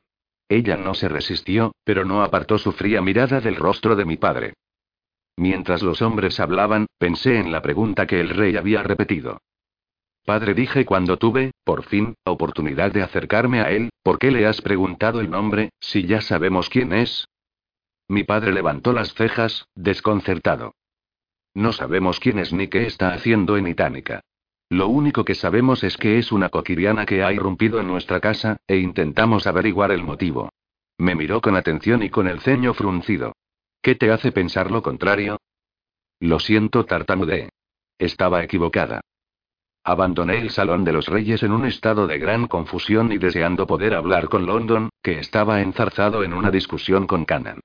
Ella 0.48 0.76
no 0.76 0.94
se 0.94 1.08
resistió, 1.08 1.72
pero 1.84 2.04
no 2.04 2.22
apartó 2.22 2.58
su 2.58 2.72
fría 2.72 3.02
mirada 3.02 3.40
del 3.40 3.56
rostro 3.56 3.96
de 3.96 4.04
mi 4.04 4.16
padre. 4.16 4.54
Mientras 5.36 5.82
los 5.82 6.00
hombres 6.00 6.38
hablaban, 6.38 6.86
pensé 6.98 7.38
en 7.38 7.50
la 7.50 7.60
pregunta 7.60 8.06
que 8.06 8.20
el 8.20 8.30
rey 8.30 8.56
había 8.56 8.82
repetido. 8.84 9.40
Padre, 10.26 10.54
dije 10.54 10.84
cuando 10.84 11.18
tuve, 11.18 11.52
por 11.62 11.84
fin, 11.84 12.16
oportunidad 12.24 12.90
de 12.90 13.00
acercarme 13.00 13.60
a 13.60 13.70
él, 13.70 13.90
¿por 14.02 14.18
qué 14.18 14.32
le 14.32 14.44
has 14.44 14.60
preguntado 14.60 15.20
el 15.20 15.30
nombre, 15.30 15.70
si 15.78 16.04
ya 16.04 16.20
sabemos 16.20 16.68
quién 16.68 16.92
es? 16.92 17.28
Mi 18.08 18.24
padre 18.24 18.52
levantó 18.52 18.92
las 18.92 19.14
cejas, 19.14 19.68
desconcertado. 19.76 20.74
No 21.54 21.72
sabemos 21.72 22.18
quién 22.18 22.40
es 22.40 22.52
ni 22.52 22.66
qué 22.66 22.86
está 22.86 23.12
haciendo 23.12 23.56
en 23.56 23.68
Itánica. 23.68 24.20
Lo 24.68 24.88
único 24.88 25.24
que 25.24 25.36
sabemos 25.36 25.84
es 25.84 25.96
que 25.96 26.18
es 26.18 26.32
una 26.32 26.48
coquiriana 26.48 27.06
que 27.06 27.22
ha 27.22 27.32
irrumpido 27.32 27.78
en 27.78 27.86
nuestra 27.86 28.18
casa, 28.18 28.56
e 28.66 28.78
intentamos 28.78 29.46
averiguar 29.46 29.92
el 29.92 30.02
motivo. 30.02 30.50
Me 30.98 31.14
miró 31.14 31.40
con 31.40 31.54
atención 31.54 32.02
y 32.02 32.10
con 32.10 32.26
el 32.26 32.40
ceño 32.40 32.74
fruncido. 32.74 33.32
¿Qué 33.80 33.94
te 33.94 34.10
hace 34.10 34.32
pensar 34.32 34.72
lo 34.72 34.82
contrario? 34.82 35.38
Lo 36.18 36.40
siento, 36.40 36.84
tartamudeé. 36.84 37.50
Estaba 37.96 38.42
equivocada. 38.42 39.02
Abandoné 39.88 40.38
el 40.38 40.50
Salón 40.50 40.82
de 40.82 40.92
los 40.92 41.06
Reyes 41.06 41.44
en 41.44 41.52
un 41.52 41.64
estado 41.64 42.08
de 42.08 42.18
gran 42.18 42.48
confusión 42.48 43.12
y 43.12 43.18
deseando 43.18 43.68
poder 43.68 43.94
hablar 43.94 44.28
con 44.28 44.44
London, 44.44 44.90
que 45.00 45.20
estaba 45.20 45.60
enzarzado 45.60 46.24
en 46.24 46.34
una 46.34 46.50
discusión 46.50 47.06
con 47.06 47.24
Canaan. 47.24 47.60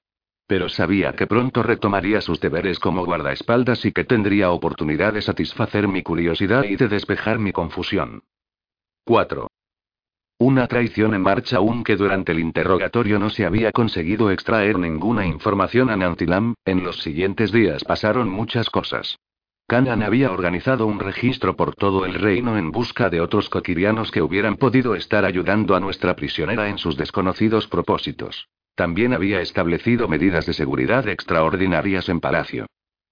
Pero 0.45 0.69
sabía 0.69 1.13
que 1.13 1.25
pronto 1.25 1.63
retomaría 1.63 2.21
sus 2.21 2.39
deberes 2.39 2.77
como 2.77 3.03
guardaespaldas 3.05 3.85
y 3.85 3.91
que 3.91 4.03
tendría 4.03 4.51
oportunidad 4.51 5.13
de 5.13 5.23
satisfacer 5.23 5.87
mi 5.87 6.03
curiosidad 6.03 6.63
y 6.65 6.75
de 6.75 6.89
despejar 6.89 7.39
mi 7.39 7.51
confusión. 7.51 8.21
4. 9.03 9.47
Una 10.37 10.67
traición 10.67 11.15
en 11.15 11.23
marcha 11.23 11.57
aunque 11.57 11.95
durante 11.95 12.33
el 12.33 12.39
interrogatorio 12.39 13.17
no 13.17 13.31
se 13.31 13.47
había 13.47 13.71
conseguido 13.71 14.29
extraer 14.29 14.77
ninguna 14.77 15.25
información 15.25 15.89
a 15.89 15.97
Nantilam, 15.97 16.53
en 16.65 16.83
los 16.83 17.01
siguientes 17.01 17.51
días 17.51 17.83
pasaron 17.83 18.29
muchas 18.29 18.69
cosas. 18.69 19.17
Canaan 19.71 20.03
había 20.03 20.33
organizado 20.33 20.85
un 20.85 20.99
registro 20.99 21.55
por 21.55 21.75
todo 21.75 22.05
el 22.05 22.15
reino 22.15 22.57
en 22.57 22.71
busca 22.71 23.09
de 23.09 23.21
otros 23.21 23.47
coquirianos 23.47 24.11
que 24.11 24.21
hubieran 24.21 24.57
podido 24.57 24.95
estar 24.95 25.23
ayudando 25.23 25.77
a 25.77 25.79
nuestra 25.79 26.13
prisionera 26.13 26.67
en 26.67 26.77
sus 26.77 26.97
desconocidos 26.97 27.67
propósitos. 27.67 28.49
También 28.75 29.13
había 29.13 29.39
establecido 29.39 30.09
medidas 30.09 30.45
de 30.45 30.51
seguridad 30.51 31.07
extraordinarias 31.07 32.09
en 32.09 32.19
palacio. 32.19 32.65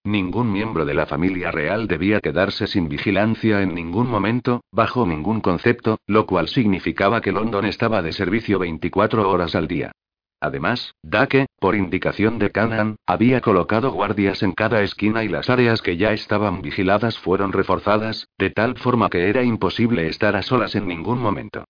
Ningún 0.03 0.51
miembro 0.51 0.83
de 0.83 0.95
la 0.95 1.05
familia 1.05 1.49
real 1.49 1.87
debía 1.87 2.19
quedarse 2.19 2.67
sin 2.67 2.89
vigilancia 2.89 3.61
en 3.61 3.73
ningún 3.73 4.09
momento, 4.09 4.61
bajo 4.69 5.07
ningún 5.07 5.39
concepto, 5.39 5.99
lo 6.07 6.25
cual 6.25 6.49
significaba 6.49 7.21
que 7.21 7.31
London 7.31 7.67
estaba 7.67 8.01
de 8.01 8.11
servicio 8.11 8.59
24 8.59 9.29
horas 9.29 9.55
al 9.55 9.69
día. 9.69 9.93
Además, 10.41 10.95
Dake, 11.03 11.47
por 11.59 11.75
indicación 11.75 12.39
de 12.39 12.51
Canaan, 12.51 12.95
había 13.05 13.41
colocado 13.41 13.91
guardias 13.91 14.41
en 14.41 14.53
cada 14.53 14.81
esquina 14.81 15.23
y 15.23 15.27
las 15.27 15.49
áreas 15.49 15.81
que 15.81 15.97
ya 15.97 16.13
estaban 16.13 16.61
vigiladas 16.61 17.17
fueron 17.19 17.51
reforzadas, 17.51 18.29
de 18.37 18.49
tal 18.49 18.77
forma 18.77 19.09
que 19.09 19.29
era 19.29 19.43
imposible 19.43 20.07
estar 20.07 20.35
a 20.37 20.41
solas 20.41 20.75
en 20.75 20.87
ningún 20.87 21.19
momento. 21.19 21.65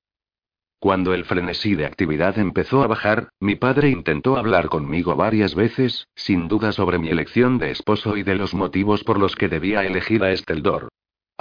Cuando 0.79 1.13
el 1.13 1.25
frenesí 1.25 1.75
de 1.75 1.85
actividad 1.85 2.37
empezó 2.37 2.83
a 2.83 2.87
bajar, 2.87 3.29
mi 3.39 3.55
padre 3.55 3.89
intentó 3.89 4.37
hablar 4.37 4.69
conmigo 4.69 5.15
varias 5.15 5.53
veces, 5.53 6.07
sin 6.15 6.47
duda 6.47 6.71
sobre 6.71 6.99
mi 6.99 7.09
elección 7.09 7.57
de 7.57 7.71
esposo 7.71 8.15
y 8.15 8.23
de 8.23 8.35
los 8.35 8.53
motivos 8.53 9.03
por 9.03 9.19
los 9.19 9.35
que 9.35 9.49
debía 9.49 9.83
elegir 9.83 10.23
a 10.23 10.31
Esteldor. 10.31 10.87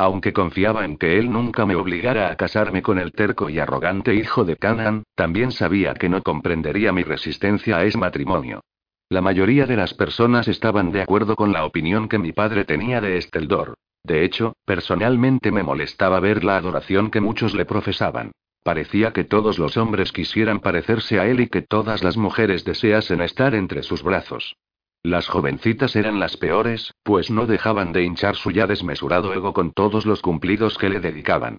Aunque 0.01 0.33
confiaba 0.33 0.85
en 0.85 0.97
que 0.97 1.19
él 1.19 1.33
nunca 1.33 1.67
me 1.67 1.75
obligara 1.75 2.31
a 2.31 2.37
casarme 2.37 2.83
con 2.83 3.01
el 3.01 3.11
terco 3.11 3.51
y 3.51 3.59
arrogante 3.59 4.15
hijo 4.15 4.45
de 4.45 4.57
Canaan, 4.57 5.03
también 5.17 5.51
sabía 5.51 5.95
que 5.95 6.09
no 6.09 6.23
comprendería 6.23 6.93
mi 6.93 7.03
resistencia 7.03 7.79
a 7.79 7.85
ese 7.85 7.99
matrimonio. 7.99 8.61
La 9.09 9.23
mayoría 9.23 9.67
de 9.67 9.75
las 9.75 9.95
personas 9.95 10.47
estaban 10.47 10.93
de 10.93 11.03
acuerdo 11.03 11.35
con 11.35 11.53
la 11.53 11.65
opinión 11.65 12.09
que 12.09 12.19
mi 12.19 12.33
padre 12.33 12.65
tenía 12.65 13.01
de 13.01 13.19
Esteldor. 13.19 13.75
De 14.05 14.25
hecho, 14.25 14.55
personalmente 14.65 15.51
me 15.51 15.65
molestaba 15.65 16.21
ver 16.21 16.45
la 16.45 16.59
adoración 16.59 17.11
que 17.11 17.21
muchos 17.21 17.55
le 17.55 17.65
profesaban. 17.65 18.31
Parecía 18.63 19.13
que 19.13 19.25
todos 19.25 19.59
los 19.59 19.77
hombres 19.77 20.13
quisieran 20.13 20.61
parecerse 20.61 21.19
a 21.19 21.27
él 21.27 21.41
y 21.41 21.49
que 21.49 21.63
todas 21.63 22.05
las 22.05 22.17
mujeres 22.17 22.65
deseasen 22.65 23.21
estar 23.21 23.53
entre 23.53 23.83
sus 23.83 24.05
brazos. 24.05 24.55
Las 25.03 25.29
jovencitas 25.29 25.95
eran 25.97 26.19
las 26.19 26.37
peores, 26.37 26.93
pues 27.03 27.31
no 27.31 27.47
dejaban 27.47 27.93
de 27.93 28.03
hinchar 28.03 28.37
su 28.37 28.51
ya 28.51 28.67
desmesurado 28.67 29.33
ego 29.33 29.53
con 29.53 29.73
todos 29.73 30.07
los 30.07 30.21
cumplidos 30.23 30.77
que 30.77 30.89
le 30.89 31.01
dedicaban. 31.01 31.59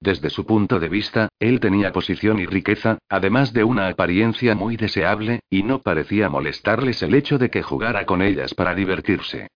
Desde 0.00 0.30
su 0.30 0.46
punto 0.46 0.80
de 0.80 0.88
vista, 0.88 1.28
él 1.38 1.60
tenía 1.60 1.92
posición 1.92 2.40
y 2.40 2.46
riqueza, 2.46 2.98
además 3.08 3.52
de 3.52 3.64
una 3.64 3.88
apariencia 3.88 4.54
muy 4.54 4.76
deseable, 4.76 5.40
y 5.50 5.62
no 5.62 5.82
parecía 5.82 6.30
molestarles 6.30 7.02
el 7.02 7.14
hecho 7.14 7.38
de 7.38 7.50
que 7.50 7.62
jugara 7.62 8.06
con 8.06 8.22
ellas 8.22 8.54
para 8.54 8.74
divertirse. 8.74 9.48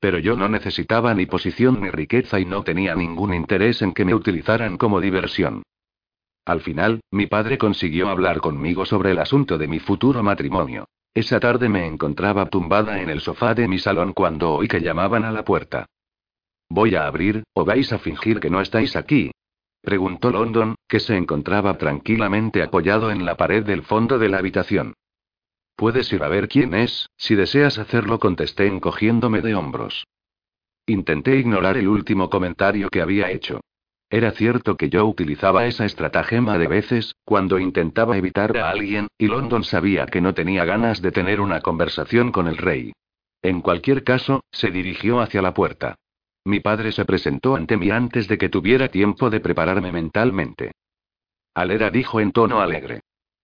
Pero 0.00 0.18
yo 0.18 0.36
no 0.36 0.48
necesitaba 0.48 1.14
ni 1.14 1.26
posición 1.26 1.80
ni 1.80 1.88
riqueza 1.88 2.40
y 2.40 2.44
no 2.44 2.64
tenía 2.64 2.96
ningún 2.96 3.32
interés 3.32 3.80
en 3.80 3.94
que 3.94 4.04
me 4.04 4.14
utilizaran 4.14 4.76
como 4.76 5.00
diversión. 5.00 5.62
Al 6.44 6.60
final, 6.60 7.00
mi 7.12 7.28
padre 7.28 7.56
consiguió 7.56 8.08
hablar 8.08 8.40
conmigo 8.40 8.84
sobre 8.84 9.12
el 9.12 9.18
asunto 9.20 9.56
de 9.56 9.68
mi 9.68 9.78
futuro 9.78 10.24
matrimonio. 10.24 10.86
Esa 11.14 11.40
tarde 11.40 11.68
me 11.68 11.86
encontraba 11.86 12.46
tumbada 12.46 13.02
en 13.02 13.10
el 13.10 13.20
sofá 13.20 13.54
de 13.54 13.68
mi 13.68 13.78
salón 13.78 14.12
cuando 14.12 14.54
oí 14.54 14.68
que 14.68 14.80
llamaban 14.80 15.24
a 15.24 15.32
la 15.32 15.44
puerta. 15.44 15.86
¿Voy 16.70 16.94
a 16.94 17.06
abrir, 17.06 17.44
o 17.52 17.66
vais 17.66 17.92
a 17.92 17.98
fingir 17.98 18.40
que 18.40 18.48
no 18.48 18.60
estáis 18.62 18.96
aquí? 18.96 19.30
Preguntó 19.82 20.30
London, 20.30 20.76
que 20.88 21.00
se 21.00 21.16
encontraba 21.16 21.76
tranquilamente 21.76 22.62
apoyado 22.62 23.10
en 23.10 23.26
la 23.26 23.36
pared 23.36 23.64
del 23.64 23.82
fondo 23.82 24.18
de 24.18 24.30
la 24.30 24.38
habitación. 24.38 24.94
Puedes 25.76 26.10
ir 26.12 26.22
a 26.22 26.28
ver 26.28 26.48
quién 26.48 26.72
es, 26.72 27.08
si 27.16 27.34
deseas 27.34 27.78
hacerlo, 27.78 28.18
contesté 28.18 28.66
encogiéndome 28.66 29.42
de 29.42 29.54
hombros. 29.54 30.06
Intenté 30.86 31.36
ignorar 31.36 31.76
el 31.76 31.88
último 31.88 32.30
comentario 32.30 32.88
que 32.88 33.02
había 33.02 33.30
hecho. 33.30 33.60
Era 34.12 34.32
cierto 34.32 34.76
que 34.76 34.90
yo 34.90 35.06
utilizaba 35.06 35.64
esa 35.64 35.86
estratagema 35.86 36.58
de 36.58 36.68
veces, 36.68 37.16
cuando 37.24 37.58
intentaba 37.58 38.18
evitar 38.18 38.54
a 38.58 38.68
alguien, 38.68 39.08
y 39.16 39.26
London 39.26 39.64
sabía 39.64 40.04
que 40.04 40.20
no 40.20 40.34
tenía 40.34 40.66
ganas 40.66 41.00
de 41.00 41.12
tener 41.12 41.40
una 41.40 41.62
conversación 41.62 42.30
con 42.30 42.46
el 42.46 42.58
rey. 42.58 42.92
En 43.40 43.62
cualquier 43.62 44.04
caso, 44.04 44.44
se 44.52 44.70
dirigió 44.70 45.22
hacia 45.22 45.40
la 45.40 45.54
puerta. 45.54 45.94
Mi 46.44 46.60
padre 46.60 46.92
se 46.92 47.06
presentó 47.06 47.56
ante 47.56 47.78
mí 47.78 47.90
antes 47.90 48.28
de 48.28 48.36
que 48.36 48.50
tuviera 48.50 48.88
tiempo 48.88 49.30
de 49.30 49.40
prepararme 49.40 49.92
mentalmente. 49.92 50.72
Alera 51.54 51.88
dijo 51.88 52.20
en 52.20 52.32
tono 52.32 52.60
alegre. 52.60 53.00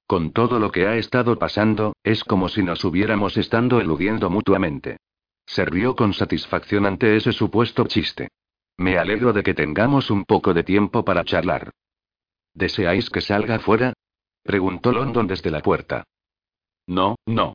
Con 0.07 0.33
todo 0.33 0.59
lo 0.59 0.71
que 0.71 0.87
ha 0.87 0.97
estado 0.97 1.39
pasando, 1.39 1.95
es 2.03 2.25
como 2.25 2.51
si 2.51 2.63
nos 2.63 2.85
hubiéramos 2.85 3.39
estado 3.39 3.81
eludiendo 3.81 4.29
mutuamente. 4.29 4.99
Se 5.47 5.65
rió 5.65 5.97
con 5.97 6.13
satisfacción 6.13 6.85
ante 6.85 7.17
ese 7.17 7.33
supuesto 7.33 7.87
chiste. 7.87 8.29
Me 8.79 8.97
alegro 8.97 9.33
de 9.33 9.43
que 9.43 9.55
tengamos 9.55 10.09
un 10.11 10.25
poco 10.25 10.55
de 10.55 10.63
tiempo 10.63 11.05
para 11.05 11.25
charlar. 11.25 11.73
¿Deseáis 12.55 13.11
que 13.11 13.21
salga 13.21 13.59
fuera? 13.59 13.93
preguntó 14.45 14.93
London 14.93 15.27
desde 15.27 15.51
la 15.51 15.61
puerta. 15.61 16.05
No, 16.87 17.17
no. 17.27 17.55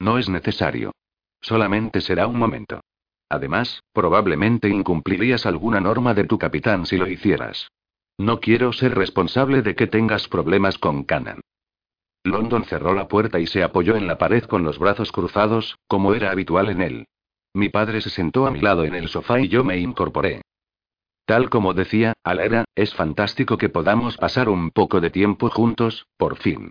No 0.00 0.18
es 0.18 0.28
necesario. 0.28 0.92
Solamente 1.40 2.00
será 2.00 2.26
un 2.26 2.36
momento. 2.36 2.80
Además, 3.28 3.80
probablemente 3.92 4.68
incumplirías 4.68 5.46
alguna 5.46 5.80
norma 5.80 6.14
de 6.14 6.24
tu 6.24 6.36
capitán 6.36 6.84
si 6.84 6.96
lo 6.96 7.08
hicieras. 7.08 7.68
No 8.18 8.40
quiero 8.40 8.72
ser 8.72 8.94
responsable 8.94 9.62
de 9.62 9.76
que 9.76 9.86
tengas 9.86 10.26
problemas 10.26 10.78
con 10.78 11.04
Canaan. 11.04 11.40
London 12.24 12.64
cerró 12.64 12.92
la 12.92 13.06
puerta 13.06 13.38
y 13.38 13.46
se 13.46 13.62
apoyó 13.62 13.94
en 13.94 14.08
la 14.08 14.18
pared 14.18 14.42
con 14.44 14.64
los 14.64 14.80
brazos 14.80 15.12
cruzados, 15.12 15.76
como 15.86 16.12
era 16.12 16.32
habitual 16.32 16.70
en 16.70 16.82
él. 16.82 17.06
Mi 17.54 17.68
padre 17.68 18.00
se 18.00 18.10
sentó 18.10 18.46
a 18.46 18.50
mi 18.50 18.60
lado 18.60 18.84
en 18.84 18.94
el 18.96 19.08
sofá 19.08 19.40
y 19.40 19.48
yo 19.48 19.62
me 19.62 19.78
incorporé. 19.78 20.42
Tal 21.26 21.50
como 21.50 21.74
decía, 21.74 22.12
Alera, 22.22 22.64
es 22.76 22.94
fantástico 22.94 23.58
que 23.58 23.68
podamos 23.68 24.16
pasar 24.16 24.48
un 24.48 24.70
poco 24.70 25.00
de 25.00 25.10
tiempo 25.10 25.50
juntos, 25.50 26.06
por 26.16 26.36
fin. 26.36 26.70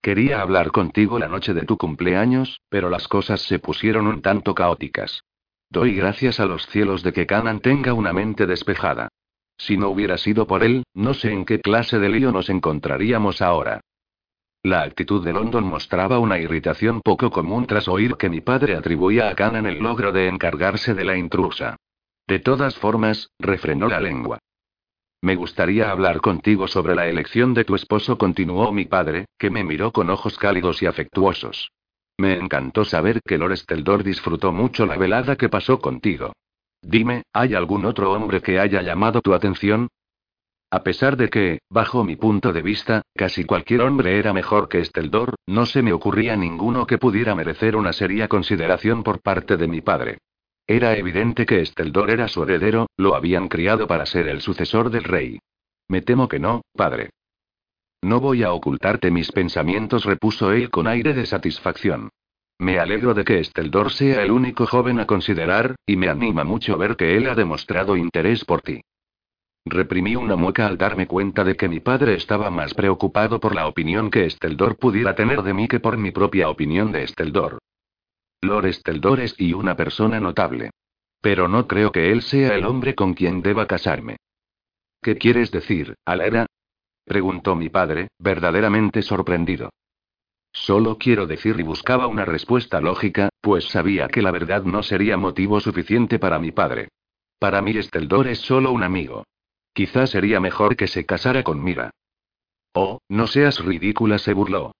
Quería 0.00 0.40
hablar 0.40 0.70
contigo 0.70 1.18
la 1.18 1.26
noche 1.26 1.52
de 1.52 1.62
tu 1.62 1.76
cumpleaños, 1.76 2.60
pero 2.68 2.90
las 2.90 3.08
cosas 3.08 3.40
se 3.42 3.58
pusieron 3.58 4.06
un 4.06 4.22
tanto 4.22 4.54
caóticas. 4.54 5.24
Doy 5.68 5.96
gracias 5.96 6.38
a 6.38 6.46
los 6.46 6.64
cielos 6.66 7.02
de 7.02 7.12
que 7.12 7.26
Canan 7.26 7.58
tenga 7.58 7.92
una 7.92 8.12
mente 8.12 8.46
despejada. 8.46 9.08
Si 9.58 9.76
no 9.76 9.88
hubiera 9.88 10.16
sido 10.16 10.46
por 10.46 10.62
él, 10.62 10.84
no 10.94 11.12
sé 11.12 11.32
en 11.32 11.44
qué 11.44 11.60
clase 11.60 11.98
de 11.98 12.08
lío 12.08 12.30
nos 12.30 12.48
encontraríamos 12.48 13.42
ahora. 13.42 13.80
La 14.62 14.82
actitud 14.82 15.24
de 15.24 15.32
London 15.32 15.64
mostraba 15.64 16.20
una 16.20 16.38
irritación 16.38 17.00
poco 17.00 17.30
común 17.30 17.66
tras 17.66 17.88
oír 17.88 18.14
que 18.16 18.30
mi 18.30 18.40
padre 18.40 18.76
atribuía 18.76 19.28
a 19.28 19.34
Canan 19.34 19.66
el 19.66 19.80
logro 19.80 20.12
de 20.12 20.28
encargarse 20.28 20.94
de 20.94 21.04
la 21.04 21.16
intrusa. 21.16 21.76
De 22.28 22.40
todas 22.40 22.76
formas, 22.76 23.30
refrenó 23.38 23.88
la 23.88 24.00
lengua. 24.00 24.38
Me 25.22 25.34
gustaría 25.34 25.90
hablar 25.90 26.20
contigo 26.20 26.68
sobre 26.68 26.94
la 26.94 27.08
elección 27.08 27.54
de 27.54 27.64
tu 27.64 27.74
esposo, 27.74 28.18
continuó 28.18 28.70
mi 28.70 28.84
padre, 28.84 29.24
que 29.38 29.48
me 29.48 29.64
miró 29.64 29.92
con 29.92 30.10
ojos 30.10 30.36
cálidos 30.36 30.82
y 30.82 30.86
afectuosos. 30.86 31.72
Me 32.18 32.34
encantó 32.34 32.84
saber 32.84 33.22
que 33.24 33.38
Lord 33.38 33.56
Steldor 33.56 34.04
disfrutó 34.04 34.52
mucho 34.52 34.84
la 34.84 34.98
velada 34.98 35.36
que 35.36 35.48
pasó 35.48 35.78
contigo. 35.78 36.34
Dime, 36.82 37.22
¿hay 37.32 37.54
algún 37.54 37.86
otro 37.86 38.12
hombre 38.12 38.42
que 38.42 38.60
haya 38.60 38.82
llamado 38.82 39.22
tu 39.22 39.32
atención? 39.32 39.88
A 40.70 40.82
pesar 40.82 41.16
de 41.16 41.30
que, 41.30 41.60
bajo 41.70 42.04
mi 42.04 42.16
punto 42.16 42.52
de 42.52 42.60
vista, 42.60 43.00
casi 43.16 43.44
cualquier 43.44 43.80
hombre 43.80 44.18
era 44.18 44.34
mejor 44.34 44.68
que 44.68 44.84
Steldor, 44.84 45.34
no 45.46 45.64
se 45.64 45.80
me 45.80 45.94
ocurría 45.94 46.36
ninguno 46.36 46.86
que 46.86 46.98
pudiera 46.98 47.34
merecer 47.34 47.74
una 47.74 47.94
seria 47.94 48.28
consideración 48.28 49.02
por 49.02 49.22
parte 49.22 49.56
de 49.56 49.66
mi 49.66 49.80
padre. 49.80 50.18
Era 50.70 50.94
evidente 50.98 51.46
que 51.46 51.62
Esteldor 51.62 52.10
era 52.10 52.28
su 52.28 52.42
heredero, 52.42 52.88
lo 52.98 53.14
habían 53.14 53.48
criado 53.48 53.86
para 53.86 54.04
ser 54.04 54.28
el 54.28 54.42
sucesor 54.42 54.90
del 54.90 55.04
rey. 55.04 55.38
Me 55.88 56.02
temo 56.02 56.28
que 56.28 56.38
no, 56.38 56.60
padre. 56.74 57.08
No 58.02 58.20
voy 58.20 58.42
a 58.42 58.52
ocultarte 58.52 59.10
mis 59.10 59.32
pensamientos, 59.32 60.04
repuso 60.04 60.52
él 60.52 60.68
con 60.68 60.86
aire 60.86 61.14
de 61.14 61.24
satisfacción. 61.24 62.10
Me 62.58 62.78
alegro 62.78 63.14
de 63.14 63.24
que 63.24 63.40
Esteldor 63.40 63.90
sea 63.92 64.22
el 64.22 64.30
único 64.30 64.66
joven 64.66 65.00
a 65.00 65.06
considerar, 65.06 65.74
y 65.86 65.96
me 65.96 66.10
anima 66.10 66.44
mucho 66.44 66.76
ver 66.76 66.96
que 66.96 67.16
él 67.16 67.30
ha 67.30 67.34
demostrado 67.34 67.96
interés 67.96 68.44
por 68.44 68.60
ti. 68.60 68.82
Reprimí 69.64 70.16
una 70.16 70.36
mueca 70.36 70.66
al 70.66 70.76
darme 70.76 71.06
cuenta 71.06 71.44
de 71.44 71.56
que 71.56 71.70
mi 71.70 71.80
padre 71.80 72.12
estaba 72.12 72.50
más 72.50 72.74
preocupado 72.74 73.40
por 73.40 73.54
la 73.54 73.68
opinión 73.68 74.10
que 74.10 74.26
Esteldor 74.26 74.76
pudiera 74.76 75.14
tener 75.14 75.42
de 75.42 75.54
mí 75.54 75.66
que 75.66 75.80
por 75.80 75.96
mi 75.96 76.10
propia 76.10 76.50
opinión 76.50 76.92
de 76.92 77.04
Esteldor. 77.04 77.58
Lord 78.40 78.66
Esteldor 78.66 79.20
es 79.20 79.34
y 79.38 79.52
una 79.52 79.76
persona 79.76 80.20
notable. 80.20 80.70
Pero 81.20 81.48
no 81.48 81.66
creo 81.66 81.90
que 81.90 82.12
él 82.12 82.22
sea 82.22 82.54
el 82.54 82.64
hombre 82.64 82.94
con 82.94 83.14
quien 83.14 83.42
deba 83.42 83.66
casarme. 83.66 84.16
¿Qué 85.02 85.16
quieres 85.16 85.50
decir, 85.50 85.94
Alera? 86.04 86.46
preguntó 87.04 87.56
mi 87.56 87.68
padre, 87.68 88.08
verdaderamente 88.18 89.02
sorprendido. 89.02 89.70
Solo 90.52 90.98
quiero 90.98 91.26
decir 91.26 91.58
y 91.58 91.62
buscaba 91.62 92.06
una 92.06 92.24
respuesta 92.24 92.80
lógica, 92.80 93.30
pues 93.40 93.64
sabía 93.66 94.08
que 94.08 94.22
la 94.22 94.30
verdad 94.30 94.62
no 94.64 94.82
sería 94.82 95.16
motivo 95.16 95.60
suficiente 95.60 96.18
para 96.18 96.38
mi 96.38 96.52
padre. 96.52 96.88
Para 97.38 97.62
mí 97.62 97.76
Esteldor 97.76 98.28
es 98.28 98.40
solo 98.40 98.72
un 98.72 98.82
amigo. 98.82 99.24
Quizás 99.72 100.10
sería 100.10 100.40
mejor 100.40 100.76
que 100.76 100.88
se 100.88 101.06
casara 101.06 101.42
con 101.42 101.62
Mira. 101.62 101.90
Oh, 102.74 103.00
no 103.08 103.26
seas 103.26 103.64
ridícula, 103.64 104.18
se 104.18 104.34
burló. 104.34 104.72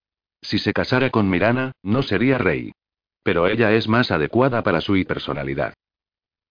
Si 0.43 0.59
se 0.59 0.73
casara 0.73 1.11
con 1.11 1.29
Mirana, 1.31 1.73
no 1.83 2.03
sería 2.03 2.39
rey. 2.39 2.73
Pero 3.29 3.47
ella 3.47 3.75
es 3.75 3.89
más 3.89 4.11
adecuada 4.11 4.63
para 4.63 4.81
su 4.81 4.95
personalidad. 5.07 5.75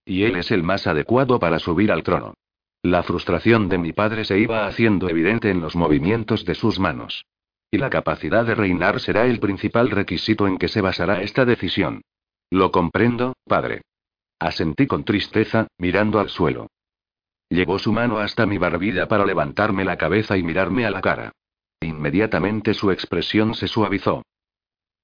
Y 0.05 0.25
él 0.25 0.35
es 0.35 0.51
el 0.51 0.61
más 0.61 0.85
adecuado 0.85 1.39
para 1.39 1.57
subir 1.57 1.91
al 1.91 2.03
trono. 2.03 2.35
La 2.83 3.01
frustración 3.01 3.67
de 3.67 3.79
mi 3.79 3.93
padre 3.93 4.25
se 4.25 4.37
iba 4.37 4.67
haciendo 4.67 5.09
evidente 5.09 5.49
en 5.49 5.59
los 5.59 5.75
movimientos 5.75 6.45
de 6.45 6.53
sus 6.53 6.77
manos. 6.77 7.25
Y 7.71 7.79
la 7.79 7.89
capacidad 7.89 8.45
de 8.45 8.53
reinar 8.53 8.99
será 8.99 9.25
el 9.25 9.39
principal 9.39 9.89
requisito 9.89 10.45
en 10.45 10.59
que 10.59 10.67
se 10.67 10.81
basará 10.81 11.23
esta 11.23 11.45
decisión. 11.45 12.03
Lo 12.51 12.71
comprendo, 12.71 13.33
padre. 13.45 13.81
Asentí 14.37 14.85
con 14.85 15.03
tristeza, 15.03 15.65
mirando 15.79 16.19
al 16.19 16.29
suelo. 16.29 16.67
Llevó 17.49 17.79
su 17.79 17.91
mano 17.91 18.19
hasta 18.19 18.45
mi 18.45 18.59
barbilla 18.59 19.07
para 19.07 19.25
levantarme 19.25 19.83
la 19.83 19.97
cabeza 19.97 20.37
y 20.37 20.43
mirarme 20.43 20.85
a 20.85 20.91
la 20.91 21.01
cara. 21.01 21.31
Inmediatamente 21.81 22.75
su 22.75 22.91
expresión 22.91 23.55
se 23.55 23.67
suavizó. 23.67 24.21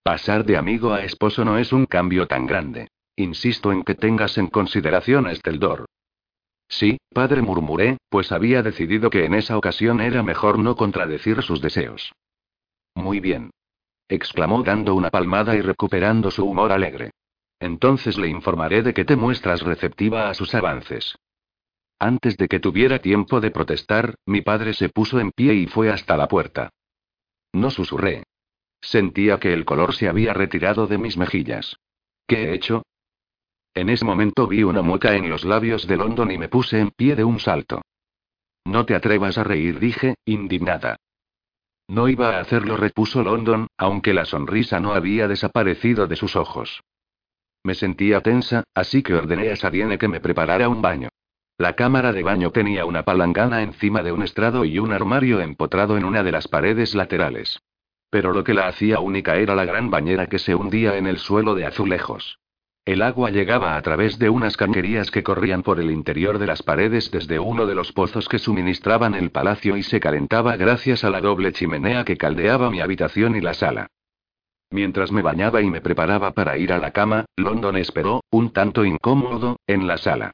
Pasar 0.03 0.43
de 0.43 0.57
amigo 0.57 0.91
a 0.91 1.03
esposo 1.03 1.45
no 1.45 1.57
es 1.57 1.71
un 1.71 1.85
cambio 1.85 2.27
tan 2.27 2.45
grande. 2.45 2.89
Insisto 3.15 3.71
en 3.71 3.83
que 3.83 3.95
tengas 3.95 4.37
en 4.37 4.47
consideración 4.47 5.27
a 5.27 5.31
Esteldor. 5.31 5.85
Sí, 6.67 6.97
padre 7.13 7.41
murmuré, 7.41 7.97
pues 8.09 8.31
había 8.31 8.61
decidido 8.63 9.09
que 9.09 9.25
en 9.25 9.33
esa 9.33 9.57
ocasión 9.57 10.01
era 10.01 10.23
mejor 10.23 10.59
no 10.59 10.75
contradecir 10.75 11.41
sus 11.41 11.61
deseos. 11.61 12.11
Muy 12.95 13.19
bien. 13.19 13.51
exclamó 14.09 14.61
dando 14.61 14.93
una 14.93 15.09
palmada 15.09 15.55
y 15.55 15.61
recuperando 15.61 16.31
su 16.31 16.45
humor 16.45 16.71
alegre. 16.71 17.11
Entonces 17.59 18.17
le 18.17 18.27
informaré 18.27 18.83
de 18.83 18.93
que 18.93 19.05
te 19.05 19.15
muestras 19.15 19.61
receptiva 19.61 20.29
a 20.29 20.33
sus 20.33 20.53
avances. 20.53 21.15
Antes 21.97 22.35
de 22.35 22.49
que 22.49 22.59
tuviera 22.59 22.99
tiempo 22.99 23.39
de 23.39 23.51
protestar, 23.51 24.15
mi 24.25 24.41
padre 24.41 24.73
se 24.73 24.89
puso 24.89 25.19
en 25.21 25.31
pie 25.31 25.53
y 25.53 25.67
fue 25.67 25.89
hasta 25.89 26.17
la 26.17 26.27
puerta. 26.27 26.69
No 27.53 27.71
susurré. 27.71 28.22
Sentía 28.83 29.39
que 29.39 29.53
el 29.53 29.63
color 29.63 29.95
se 29.95 30.09
había 30.09 30.33
retirado 30.33 30.87
de 30.87 30.97
mis 30.97 31.17
mejillas. 31.17 31.77
¿Qué 32.27 32.43
he 32.43 32.53
hecho? 32.53 32.83
En 33.73 33.89
ese 33.89 34.03
momento 34.03 34.45
vi 34.45 34.63
una 34.63 34.81
mueca 34.81 35.15
en 35.15 35.29
los 35.29 35.45
labios 35.45 35.87
de 35.87 35.95
London 35.95 36.29
y 36.31 36.37
me 36.37 36.49
puse 36.49 36.79
en 36.79 36.91
pie 36.91 37.15
de 37.15 37.23
un 37.23 37.39
salto. 37.39 37.81
No 38.65 38.85
te 38.85 38.93
atrevas 38.93 39.37
a 39.37 39.43
reír, 39.45 39.79
dije, 39.79 40.15
indignada. 40.25 40.97
No 41.87 42.09
iba 42.09 42.35
a 42.35 42.41
hacerlo, 42.41 42.75
repuso 42.75 43.23
London, 43.23 43.67
aunque 43.77 44.13
la 44.13 44.25
sonrisa 44.25 44.81
no 44.81 44.93
había 44.93 45.29
desaparecido 45.29 46.07
de 46.07 46.17
sus 46.17 46.35
ojos. 46.35 46.83
Me 47.63 47.75
sentía 47.75 48.19
tensa, 48.19 48.65
así 48.73 49.01
que 49.01 49.15
ordené 49.15 49.49
a 49.51 49.55
Sariene 49.55 49.97
que 49.97 50.09
me 50.09 50.19
preparara 50.19 50.67
un 50.67 50.81
baño. 50.81 51.07
La 51.57 51.75
cámara 51.75 52.11
de 52.11 52.21
baño 52.21 52.51
tenía 52.51 52.85
una 52.85 53.03
palangana 53.03 53.63
encima 53.63 54.03
de 54.03 54.11
un 54.11 54.23
estrado 54.23 54.65
y 54.65 54.77
un 54.79 54.91
armario 54.91 55.39
empotrado 55.39 55.97
en 55.97 56.03
una 56.03 56.21
de 56.21 56.33
las 56.33 56.49
paredes 56.49 56.93
laterales. 56.95 57.59
Pero 58.13 58.31
lo 58.31 58.43
que 58.43 58.53
la 58.53 58.67
hacía 58.67 58.99
única 58.99 59.37
era 59.37 59.55
la 59.55 59.65
gran 59.65 59.89
bañera 59.89 60.27
que 60.27 60.37
se 60.37 60.53
hundía 60.53 60.97
en 60.97 61.07
el 61.07 61.17
suelo 61.17 61.55
de 61.55 61.65
azulejos. 61.65 62.37
El 62.85 63.01
agua 63.01 63.31
llegaba 63.31 63.75
a 63.75 63.81
través 63.81 64.19
de 64.19 64.29
unas 64.29 64.55
canquerías 64.55 65.09
que 65.09 65.23
corrían 65.23 65.63
por 65.63 65.79
el 65.79 65.89
interior 65.89 66.37
de 66.37 66.45
las 66.45 66.61
paredes 66.61 67.09
desde 67.09 67.39
uno 67.39 67.65
de 67.65 67.73
los 67.73 67.91
pozos 67.91 68.29
que 68.29 68.37
suministraban 68.37 69.15
el 69.15 69.31
palacio 69.31 69.77
y 69.77 69.81
se 69.81 69.99
calentaba 69.99 70.57
gracias 70.57 71.03
a 71.03 71.09
la 71.09 71.21
doble 71.21 71.53
chimenea 71.53 72.05
que 72.05 72.15
caldeaba 72.15 72.69
mi 72.69 72.81
habitación 72.81 73.35
y 73.35 73.41
la 73.41 73.55
sala. 73.55 73.87
Mientras 74.69 75.11
me 75.11 75.23
bañaba 75.23 75.63
y 75.63 75.71
me 75.71 75.81
preparaba 75.81 76.33
para 76.33 76.55
ir 76.59 76.71
a 76.71 76.77
la 76.77 76.91
cama, 76.91 77.25
London 77.35 77.77
esperó, 77.77 78.21
un 78.29 78.51
tanto 78.51 78.85
incómodo, 78.85 79.57
en 79.65 79.87
la 79.87 79.97
sala. 79.97 80.33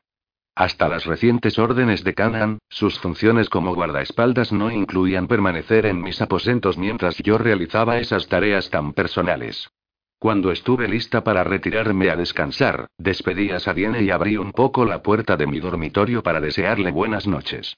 Hasta 0.60 0.90
las 0.90 1.06
recientes 1.06 1.58
órdenes 1.58 2.04
de 2.04 2.14
Canaan, 2.14 2.60
sus 2.68 3.00
funciones 3.00 3.50
como 3.50 3.74
guardaespaldas 3.74 4.52
no 4.52 4.70
incluían 4.70 5.26
permanecer 5.26 5.86
en 5.86 6.02
mis 6.02 6.22
aposentos 6.22 6.78
mientras 6.78 7.16
yo 7.20 7.38
realizaba 7.38 7.98
esas 7.98 8.28
tareas 8.28 8.70
tan 8.70 8.92
personales. 8.92 9.70
Cuando 10.20 10.52
estuve 10.52 10.90
lista 10.90 11.24
para 11.24 11.46
retirarme 11.46 12.10
a 12.10 12.18
descansar, 12.18 12.88
despedí 12.98 13.52
a 13.52 13.62
Sadiene 13.62 14.04
y 14.04 14.12
abrí 14.12 14.36
un 14.36 14.52
poco 14.52 14.84
la 14.84 15.02
puerta 15.02 15.38
de 15.38 15.48
mi 15.48 15.62
dormitorio 15.62 16.24
para 16.24 16.42
desearle 16.42 16.92
buenas 16.92 17.26
noches. 17.26 17.78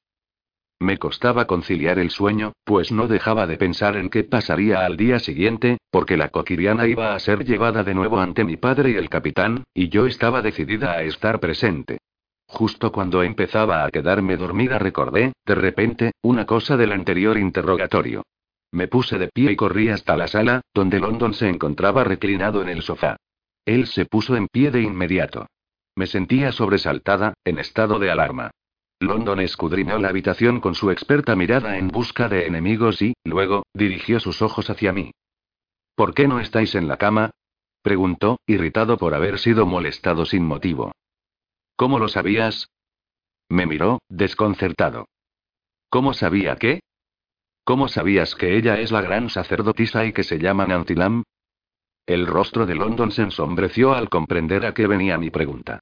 Me 0.79 0.97
costaba 0.97 1.45
conciliar 1.45 1.99
el 1.99 2.09
sueño, 2.09 2.53
pues 2.63 2.91
no 2.91 3.07
dejaba 3.07 3.45
de 3.45 3.57
pensar 3.57 3.95
en 3.95 4.09
qué 4.09 4.23
pasaría 4.23 4.83
al 4.83 4.97
día 4.97 5.19
siguiente, 5.19 5.77
porque 5.91 6.17
la 6.17 6.29
coquiriana 6.29 6.87
iba 6.87 7.13
a 7.13 7.19
ser 7.19 7.45
llevada 7.45 7.83
de 7.83 7.93
nuevo 7.93 8.19
ante 8.19 8.43
mi 8.43 8.57
padre 8.57 8.89
y 8.89 8.95
el 8.95 9.07
capitán, 9.07 9.65
y 9.71 9.89
yo 9.89 10.07
estaba 10.07 10.41
decidida 10.41 10.93
a 10.93 11.03
estar 11.03 11.39
presente. 11.39 11.99
Justo 12.51 12.91
cuando 12.91 13.23
empezaba 13.23 13.85
a 13.85 13.91
quedarme 13.91 14.35
dormida 14.35 14.77
recordé, 14.77 15.31
de 15.45 15.55
repente, 15.55 16.11
una 16.21 16.45
cosa 16.45 16.75
del 16.75 16.91
anterior 16.91 17.37
interrogatorio. 17.37 18.23
Me 18.73 18.89
puse 18.89 19.17
de 19.17 19.29
pie 19.29 19.53
y 19.53 19.55
corrí 19.55 19.87
hasta 19.87 20.17
la 20.17 20.27
sala, 20.27 20.59
donde 20.73 20.99
London 20.99 21.33
se 21.33 21.47
encontraba 21.47 22.03
reclinado 22.03 22.61
en 22.61 22.67
el 22.67 22.81
sofá. 22.81 23.15
Él 23.65 23.87
se 23.87 24.05
puso 24.05 24.35
en 24.35 24.47
pie 24.47 24.69
de 24.69 24.81
inmediato. 24.81 25.47
Me 25.95 26.07
sentía 26.07 26.51
sobresaltada, 26.51 27.35
en 27.45 27.57
estado 27.57 27.99
de 27.99 28.11
alarma. 28.11 28.51
London 28.99 29.39
escudriñó 29.39 29.97
la 29.97 30.09
habitación 30.09 30.59
con 30.59 30.75
su 30.75 30.91
experta 30.91 31.37
mirada 31.37 31.77
en 31.77 31.87
busca 31.87 32.27
de 32.27 32.47
enemigos 32.47 33.01
y, 33.01 33.13
luego, 33.23 33.63
dirigió 33.73 34.19
sus 34.19 34.41
ojos 34.41 34.69
hacia 34.69 34.91
mí. 34.91 35.11
¿Por 35.95 36.13
qué 36.13 36.27
no 36.27 36.41
estáis 36.41 36.75
en 36.75 36.89
la 36.89 36.97
cama? 36.97 37.31
preguntó, 37.81 38.39
irritado 38.45 38.97
por 38.97 39.15
haber 39.15 39.39
sido 39.39 39.65
molestado 39.65 40.25
sin 40.25 40.45
motivo. 40.45 40.91
¿Cómo 41.81 41.97
lo 41.97 42.09
sabías? 42.09 42.69
Me 43.49 43.65
miró, 43.65 44.03
desconcertado. 44.07 45.07
¿Cómo 45.89 46.13
sabía 46.13 46.55
qué? 46.57 46.81
¿Cómo 47.63 47.87
sabías 47.87 48.35
que 48.35 48.55
ella 48.55 48.79
es 48.79 48.91
la 48.91 49.01
gran 49.01 49.31
sacerdotisa 49.31 50.05
y 50.05 50.13
que 50.13 50.21
se 50.21 50.37
llama 50.37 50.67
Nantilam? 50.67 51.23
El 52.05 52.27
rostro 52.27 52.67
de 52.67 52.75
London 52.75 53.11
se 53.11 53.23
ensombreció 53.23 53.93
al 53.95 54.09
comprender 54.09 54.63
a 54.67 54.75
qué 54.75 54.85
venía 54.85 55.17
mi 55.17 55.31
pregunta. 55.31 55.79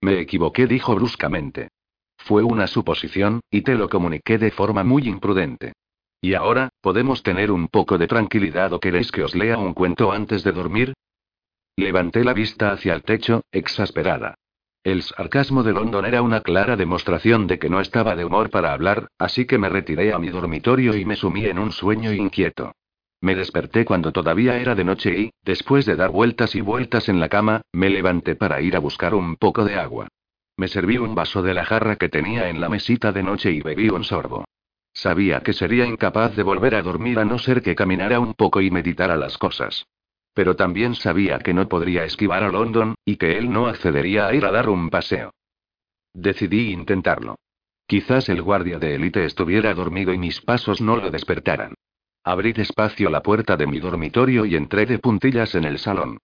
Me 0.00 0.20
equivoqué, 0.20 0.66
dijo 0.66 0.94
bruscamente. 0.94 1.68
Fue 2.16 2.42
una 2.42 2.66
suposición, 2.66 3.40
y 3.50 3.60
te 3.60 3.74
lo 3.74 3.90
comuniqué 3.90 4.38
de 4.38 4.50
forma 4.50 4.84
muy 4.84 5.06
imprudente. 5.06 5.74
Y 6.22 6.32
ahora, 6.32 6.70
¿podemos 6.80 7.22
tener 7.22 7.50
un 7.50 7.68
poco 7.68 7.98
de 7.98 8.06
tranquilidad 8.06 8.72
o 8.72 8.80
queréis 8.80 9.12
que 9.12 9.22
os 9.22 9.34
lea 9.34 9.58
un 9.58 9.74
cuento 9.74 10.12
antes 10.12 10.44
de 10.44 10.52
dormir? 10.52 10.94
Levanté 11.76 12.24
la 12.24 12.32
vista 12.32 12.72
hacia 12.72 12.94
el 12.94 13.02
techo, 13.02 13.42
exasperada. 13.52 14.36
El 14.82 15.02
sarcasmo 15.02 15.62
de 15.62 15.74
London 15.74 16.06
era 16.06 16.22
una 16.22 16.40
clara 16.40 16.74
demostración 16.74 17.46
de 17.46 17.58
que 17.58 17.68
no 17.68 17.80
estaba 17.80 18.16
de 18.16 18.24
humor 18.24 18.48
para 18.48 18.72
hablar, 18.72 19.08
así 19.18 19.44
que 19.44 19.58
me 19.58 19.68
retiré 19.68 20.14
a 20.14 20.18
mi 20.18 20.30
dormitorio 20.30 20.96
y 20.96 21.04
me 21.04 21.16
sumí 21.16 21.44
en 21.44 21.58
un 21.58 21.70
sueño 21.70 22.14
inquieto. 22.14 22.72
Me 23.20 23.34
desperté 23.34 23.84
cuando 23.84 24.10
todavía 24.10 24.56
era 24.56 24.74
de 24.74 24.84
noche 24.84 25.10
y, 25.20 25.30
después 25.44 25.84
de 25.84 25.96
dar 25.96 26.10
vueltas 26.10 26.54
y 26.54 26.62
vueltas 26.62 27.10
en 27.10 27.20
la 27.20 27.28
cama, 27.28 27.60
me 27.72 27.90
levanté 27.90 28.36
para 28.36 28.62
ir 28.62 28.74
a 28.74 28.78
buscar 28.78 29.14
un 29.14 29.36
poco 29.36 29.66
de 29.66 29.74
agua. 29.74 30.08
Me 30.56 30.66
serví 30.66 30.96
un 30.96 31.14
vaso 31.14 31.42
de 31.42 31.52
la 31.52 31.66
jarra 31.66 31.96
que 31.96 32.08
tenía 32.08 32.48
en 32.48 32.62
la 32.62 32.70
mesita 32.70 33.12
de 33.12 33.22
noche 33.22 33.50
y 33.50 33.60
bebí 33.60 33.90
un 33.90 34.04
sorbo. 34.04 34.46
Sabía 34.94 35.40
que 35.40 35.52
sería 35.52 35.84
incapaz 35.84 36.34
de 36.36 36.42
volver 36.42 36.74
a 36.74 36.82
dormir 36.82 37.18
a 37.18 37.26
no 37.26 37.38
ser 37.38 37.60
que 37.60 37.74
caminara 37.74 38.18
un 38.18 38.32
poco 38.32 38.62
y 38.62 38.70
meditara 38.70 39.16
las 39.16 39.36
cosas. 39.36 39.84
Pero 40.34 40.56
también 40.56 40.94
sabía 40.94 41.38
que 41.38 41.54
no 41.54 41.68
podría 41.68 42.04
esquivar 42.04 42.42
a 42.42 42.50
London, 42.50 42.94
y 43.04 43.16
que 43.16 43.38
él 43.38 43.50
no 43.50 43.66
accedería 43.66 44.26
a 44.26 44.34
ir 44.34 44.44
a 44.44 44.50
dar 44.50 44.68
un 44.68 44.90
paseo. 44.90 45.32
Decidí 46.14 46.70
intentarlo. 46.70 47.36
Quizás 47.86 48.28
el 48.28 48.42
guardia 48.42 48.78
de 48.78 48.94
élite 48.94 49.24
estuviera 49.24 49.74
dormido 49.74 50.12
y 50.12 50.18
mis 50.18 50.40
pasos 50.40 50.80
no 50.80 50.96
lo 50.96 51.10
despertaran. 51.10 51.74
Abrí 52.22 52.52
despacio 52.52 53.10
la 53.10 53.22
puerta 53.22 53.56
de 53.56 53.66
mi 53.66 53.80
dormitorio 53.80 54.44
y 54.44 54.54
entré 54.54 54.86
de 54.86 54.98
puntillas 54.98 55.54
en 55.54 55.64
el 55.64 55.78
salón. 55.78 56.18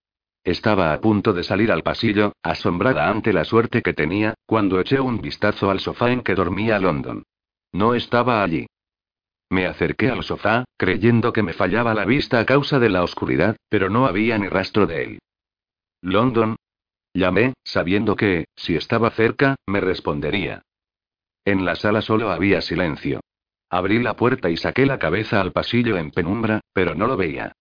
Estaba 0.45 0.93
a 0.93 1.01
punto 1.01 1.33
de 1.33 1.43
salir 1.43 1.73
al 1.73 1.83
pasillo, 1.83 2.33
asombrada 2.43 3.09
ante 3.09 3.33
la 3.33 3.45
suerte 3.45 3.83
que 3.83 3.95
tenía, 3.95 4.35
cuando 4.47 4.79
eché 4.79 5.01
un 5.01 5.21
vistazo 5.21 5.71
al 5.71 5.81
sofá 5.81 6.13
en 6.13 6.21
que 6.21 6.37
dormía 6.37 6.79
London. 6.79 7.25
No 7.73 7.95
estaba 7.95 8.45
allí. 8.45 8.67
Me 9.49 9.67
acerqué 9.67 10.11
al 10.11 10.25
sofá, 10.25 10.65
creyendo 10.77 11.33
que 11.33 11.43
me 11.43 11.53
fallaba 11.53 11.95
la 11.95 12.05
vista 12.05 12.41
a 12.41 12.47
causa 12.47 12.79
de 12.79 12.89
la 12.89 13.03
oscuridad, 13.03 13.57
pero 13.69 13.91
no 13.91 14.07
había 14.07 14.39
ni 14.39 14.49
rastro 14.49 14.87
de 14.87 15.05
él. 15.05 15.19
London. 16.03 16.57
Llamé, 17.15 17.55
sabiendo 17.65 18.17
que, 18.17 18.47
si 18.57 18.77
estaba 18.77 19.11
cerca, 19.11 19.57
me 19.67 19.81
respondería. 19.81 20.63
En 21.45 21.65
la 21.65 21.77
sala 21.77 22.03
solo 22.03 22.31
había 22.31 22.61
silencio. 22.61 23.21
Abrí 23.71 24.03
la 24.03 24.17
puerta 24.17 24.51
y 24.51 24.57
saqué 24.57 24.85
la 24.85 24.99
cabeza 24.99 25.41
al 25.41 25.53
pasillo 25.53 25.97
en 25.97 26.11
penumbra, 26.11 26.61
pero 26.73 26.95
no 26.95 27.07
lo 27.07 27.17
veía. 27.17 27.53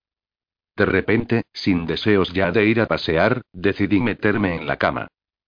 De 0.76 0.86
repente, 0.86 1.44
sin 1.53 1.86
deseos 1.86 2.34
ya 2.34 2.52
de 2.52 2.66
ir 2.66 2.82
a 2.82 2.88
pasear, 2.88 3.41
decidí 3.53 3.99
meterme 4.02 4.56
en 4.56 4.68
la 4.68 4.78
cama. 4.78 5.07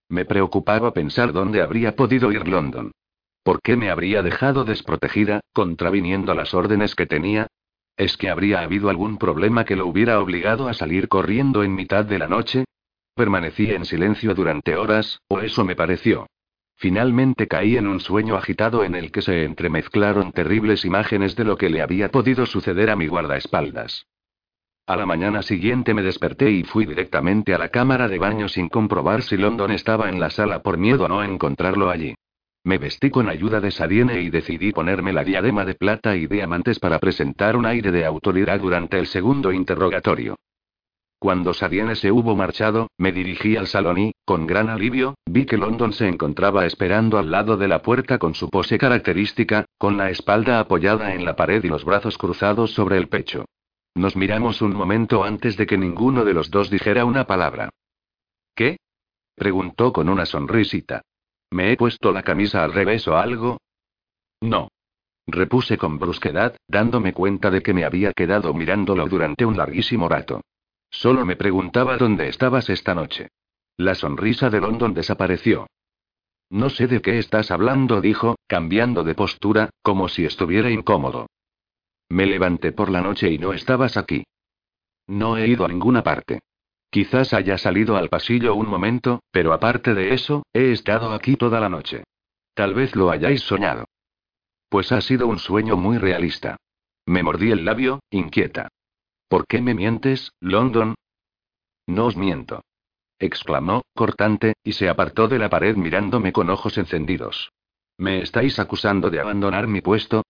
Me 0.09 0.23
preocupaba 0.23 0.93
pensar 0.93 1.33
dónde 1.33 1.61
habría 1.61 1.95
podido 1.95 2.31
ir 2.31 2.47
London. 2.47 2.91
¿Por 3.47 3.61
qué 3.61 3.77
me 3.77 3.89
habría 3.89 4.23
dejado 4.23 4.65
desprotegida, 4.65 5.39
contraviniendo 5.53 6.33
las 6.33 6.53
órdenes 6.53 6.95
que 6.95 7.05
tenía? 7.05 7.47
¿Es 7.95 8.17
que 8.17 8.29
habría 8.29 8.59
habido 8.59 8.89
algún 8.89 9.17
problema 9.17 9.63
que 9.63 9.77
lo 9.77 9.87
hubiera 9.87 10.19
obligado 10.19 10.67
a 10.67 10.73
salir 10.73 11.07
corriendo 11.07 11.63
en 11.63 11.73
mitad 11.73 12.03
de 12.03 12.19
la 12.19 12.27
noche? 12.27 12.65
Permanecí 13.15 13.71
en 13.71 13.85
silencio 13.85 14.35
durante 14.35 14.75
horas, 14.75 15.21
o 15.29 15.39
eso 15.39 15.63
me 15.63 15.77
pareció. 15.77 16.27
Finalmente 16.75 17.47
caí 17.47 17.77
en 17.77 17.87
un 17.87 18.01
sueño 18.01 18.35
agitado 18.35 18.83
en 18.83 18.95
el 18.95 19.13
que 19.13 19.21
se 19.21 19.45
entremezclaron 19.45 20.33
terribles 20.33 20.83
imágenes 20.83 21.37
de 21.37 21.45
lo 21.45 21.55
que 21.55 21.69
le 21.69 21.81
había 21.81 22.11
podido 22.11 22.45
suceder 22.45 22.89
a 22.89 22.97
mi 22.97 23.07
guardaespaldas. 23.07 24.07
A 24.87 24.97
la 24.97 25.05
mañana 25.05 25.41
siguiente 25.41 25.93
me 25.93 26.03
desperté 26.03 26.51
y 26.51 26.65
fui 26.65 26.85
directamente 26.85 27.53
a 27.53 27.57
la 27.57 27.69
cámara 27.69 28.09
de 28.09 28.19
baño 28.19 28.49
sin 28.49 28.67
comprobar 28.67 29.21
si 29.21 29.37
London 29.37 29.71
estaba 29.71 30.09
en 30.09 30.19
la 30.19 30.31
sala 30.31 30.61
por 30.61 30.77
miedo 30.77 31.05
a 31.05 31.07
no 31.07 31.23
encontrarlo 31.23 31.89
allí. 31.89 32.13
Me 32.67 32.79
vestí 32.79 33.09
con 33.09 33.29
ayuda 33.29 33.61
de 33.61 33.71
Sadiene 33.71 34.19
y 34.19 34.29
decidí 34.29 34.73
ponerme 34.73 35.13
la 35.13 35.23
diadema 35.23 35.63
de 35.63 35.73
plata 35.73 36.17
y 36.17 36.27
diamantes 36.27 36.79
para 36.79 36.99
presentar 36.99 37.55
un 37.55 37.65
aire 37.65 37.93
de 37.93 38.03
autoridad 38.03 38.59
durante 38.59 38.99
el 38.99 39.07
segundo 39.07 39.53
interrogatorio. 39.53 40.35
Cuando 41.17 41.53
Sadiene 41.53 41.95
se 41.95 42.11
hubo 42.11 42.35
marchado, 42.35 42.89
me 42.97 43.13
dirigí 43.13 43.55
al 43.55 43.67
salón 43.67 43.99
y, 43.99 44.11
con 44.25 44.45
gran 44.45 44.67
alivio, 44.67 45.15
vi 45.25 45.45
que 45.45 45.55
London 45.55 45.93
se 45.93 46.09
encontraba 46.09 46.65
esperando 46.65 47.17
al 47.17 47.31
lado 47.31 47.55
de 47.55 47.69
la 47.69 47.81
puerta 47.81 48.17
con 48.17 48.35
su 48.35 48.49
pose 48.49 48.77
característica, 48.77 49.63
con 49.77 49.95
la 49.95 50.09
espalda 50.09 50.59
apoyada 50.59 51.13
en 51.13 51.23
la 51.23 51.37
pared 51.37 51.63
y 51.63 51.69
los 51.69 51.85
brazos 51.85 52.17
cruzados 52.17 52.73
sobre 52.73 52.97
el 52.97 53.07
pecho. 53.07 53.45
Nos 53.95 54.17
miramos 54.17 54.61
un 54.61 54.75
momento 54.75 55.23
antes 55.23 55.55
de 55.55 55.65
que 55.65 55.77
ninguno 55.77 56.25
de 56.25 56.33
los 56.33 56.51
dos 56.51 56.69
dijera 56.69 57.05
una 57.05 57.23
palabra. 57.23 57.69
¿Qué? 58.53 58.75
preguntó 59.37 59.93
con 59.93 60.09
una 60.09 60.25
sonrisita. 60.25 61.01
¿Me 61.51 61.71
he 61.71 61.77
puesto 61.77 62.11
la 62.11 62.23
camisa 62.23 62.63
al 62.63 62.73
revés 62.73 63.07
o 63.07 63.17
algo? 63.17 63.59
No. 64.41 64.69
Repuse 65.25 65.77
con 65.77 65.99
brusquedad, 65.99 66.55
dándome 66.67 67.13
cuenta 67.13 67.51
de 67.51 67.61
que 67.61 67.73
me 67.73 67.83
había 67.83 68.13
quedado 68.13 68.53
mirándolo 68.53 69.07
durante 69.07 69.45
un 69.45 69.57
larguísimo 69.57 70.07
rato. 70.07 70.41
Solo 70.89 71.25
me 71.25 71.35
preguntaba 71.35 71.97
dónde 71.97 72.29
estabas 72.29 72.69
esta 72.69 72.95
noche. 72.95 73.29
La 73.75 73.93
sonrisa 73.93 74.49
de 74.49 74.61
London 74.61 74.93
desapareció. 74.93 75.67
No 76.49 76.69
sé 76.69 76.87
de 76.87 77.01
qué 77.01 77.19
estás 77.19 77.51
hablando, 77.51 77.99
dijo, 77.99 78.37
cambiando 78.47 79.03
de 79.03 79.15
postura, 79.15 79.69
como 79.81 80.07
si 80.07 80.25
estuviera 80.25 80.69
incómodo. 80.71 81.27
Me 82.09 82.25
levanté 82.25 82.71
por 82.71 82.89
la 82.89 83.01
noche 83.01 83.29
y 83.29 83.37
no 83.37 83.51
estabas 83.51 83.97
aquí. 83.97 84.23
No 85.07 85.37
he 85.37 85.47
ido 85.47 85.65
a 85.65 85.67
ninguna 85.67 86.03
parte. 86.03 86.39
Quizás 86.89 87.33
haya 87.33 87.57
salido 87.57 87.97
al 87.97 88.09
pasillo 88.09 88.55
un 88.55 88.67
momento, 88.67 89.21
pero 89.31 89.53
aparte 89.53 89.93
de 89.93 90.13
eso, 90.13 90.45
he 90.53 90.71
estado 90.71 91.11
aquí 91.11 91.35
toda 91.35 91.59
la 91.59 91.69
noche. 91.69 92.03
Tal 92.53 92.73
vez 92.73 92.95
lo 92.95 93.11
hayáis 93.11 93.41
soñado. 93.41 93.85
Pues 94.69 94.91
ha 94.91 95.01
sido 95.01 95.27
un 95.27 95.39
sueño 95.39 95.77
muy 95.77 95.97
realista. 95.97 96.57
Me 97.05 97.23
mordí 97.23 97.51
el 97.51 97.65
labio, 97.65 98.01
inquieta. 98.09 98.69
¿Por 99.27 99.45
qué 99.47 99.61
me 99.61 99.73
mientes, 99.73 100.31
London? 100.39 100.95
No 101.85 102.05
os 102.05 102.17
miento. 102.17 102.63
exclamó, 103.19 103.83
cortante, 103.93 104.53
y 104.63 104.73
se 104.73 104.89
apartó 104.89 105.27
de 105.27 105.39
la 105.39 105.49
pared 105.49 105.75
mirándome 105.75 106.31
con 106.31 106.49
ojos 106.49 106.77
encendidos. 106.77 107.51
¿Me 107.97 108.21
estáis 108.21 108.59
acusando 108.59 109.09
de 109.09 109.19
abandonar 109.19 109.67
mi 109.67 109.81
puesto? 109.81 110.23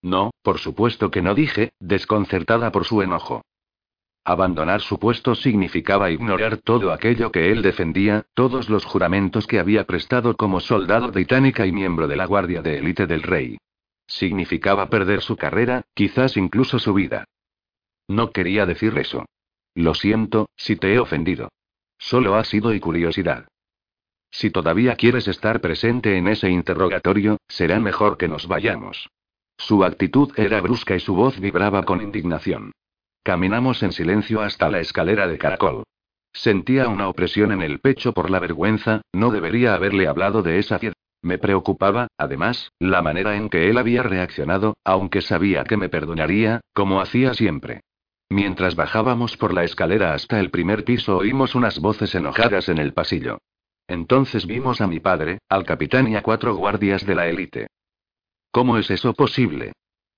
No, 0.00 0.30
por 0.42 0.58
supuesto 0.58 1.10
que 1.10 1.22
no 1.22 1.34
dije, 1.34 1.72
desconcertada 1.80 2.70
por 2.70 2.84
su 2.84 3.02
enojo. 3.02 3.42
Abandonar 4.26 4.80
su 4.80 4.98
puesto 4.98 5.34
significaba 5.34 6.10
ignorar 6.10 6.56
todo 6.56 6.92
aquello 6.92 7.30
que 7.30 7.52
él 7.52 7.60
defendía, 7.60 8.24
todos 8.32 8.70
los 8.70 8.86
juramentos 8.86 9.46
que 9.46 9.58
había 9.58 9.84
prestado 9.84 10.34
como 10.34 10.60
soldado 10.60 11.12
británica 11.12 11.66
y 11.66 11.72
miembro 11.72 12.08
de 12.08 12.16
la 12.16 12.24
Guardia 12.24 12.62
de 12.62 12.78
Élite 12.78 13.06
del 13.06 13.22
Rey. 13.22 13.58
Significaba 14.06 14.88
perder 14.88 15.20
su 15.20 15.36
carrera, 15.36 15.82
quizás 15.92 16.38
incluso 16.38 16.78
su 16.78 16.94
vida. 16.94 17.26
No 18.08 18.30
quería 18.30 18.64
decir 18.64 18.96
eso. 18.98 19.26
Lo 19.74 19.92
siento, 19.94 20.48
si 20.56 20.76
te 20.76 20.94
he 20.94 20.98
ofendido. 20.98 21.50
Solo 21.98 22.36
ha 22.36 22.44
sido 22.44 22.72
y 22.72 22.80
curiosidad. 22.80 23.48
Si 24.30 24.50
todavía 24.50 24.96
quieres 24.96 25.28
estar 25.28 25.60
presente 25.60 26.16
en 26.16 26.28
ese 26.28 26.48
interrogatorio, 26.48 27.36
será 27.46 27.78
mejor 27.78 28.16
que 28.16 28.28
nos 28.28 28.46
vayamos. 28.46 29.10
Su 29.58 29.84
actitud 29.84 30.32
era 30.36 30.60
brusca 30.60 30.96
y 30.96 31.00
su 31.00 31.14
voz 31.14 31.38
vibraba 31.38 31.84
con 31.84 32.00
indignación. 32.00 32.72
Caminamos 33.24 33.82
en 33.82 33.92
silencio 33.92 34.42
hasta 34.42 34.68
la 34.68 34.80
escalera 34.80 35.26
de 35.26 35.38
caracol. 35.38 35.84
Sentía 36.34 36.88
una 36.88 37.08
opresión 37.08 37.52
en 37.52 37.62
el 37.62 37.80
pecho 37.80 38.12
por 38.12 38.28
la 38.28 38.38
vergüenza, 38.38 39.00
no 39.14 39.30
debería 39.30 39.74
haberle 39.74 40.06
hablado 40.06 40.42
de 40.42 40.58
esa 40.58 40.78
fiesta. 40.78 40.98
Me 41.22 41.38
preocupaba, 41.38 42.08
además, 42.18 42.70
la 42.78 43.00
manera 43.00 43.34
en 43.36 43.48
que 43.48 43.70
él 43.70 43.78
había 43.78 44.02
reaccionado, 44.02 44.74
aunque 44.84 45.22
sabía 45.22 45.64
que 45.64 45.78
me 45.78 45.88
perdonaría, 45.88 46.60
como 46.74 47.00
hacía 47.00 47.32
siempre. 47.32 47.80
Mientras 48.28 48.76
bajábamos 48.76 49.38
por 49.38 49.54
la 49.54 49.64
escalera 49.64 50.12
hasta 50.12 50.38
el 50.38 50.50
primer 50.50 50.84
piso 50.84 51.16
oímos 51.16 51.54
unas 51.54 51.78
voces 51.78 52.14
enojadas 52.14 52.68
en 52.68 52.76
el 52.76 52.92
pasillo. 52.92 53.38
Entonces 53.88 54.46
vimos 54.46 54.82
a 54.82 54.86
mi 54.86 55.00
padre, 55.00 55.38
al 55.48 55.64
capitán 55.64 56.08
y 56.08 56.16
a 56.16 56.22
cuatro 56.22 56.54
guardias 56.56 57.06
de 57.06 57.14
la 57.14 57.26
élite. 57.26 57.68
¿Cómo 58.50 58.76
es 58.76 58.90
eso 58.90 59.14
posible? 59.14 59.72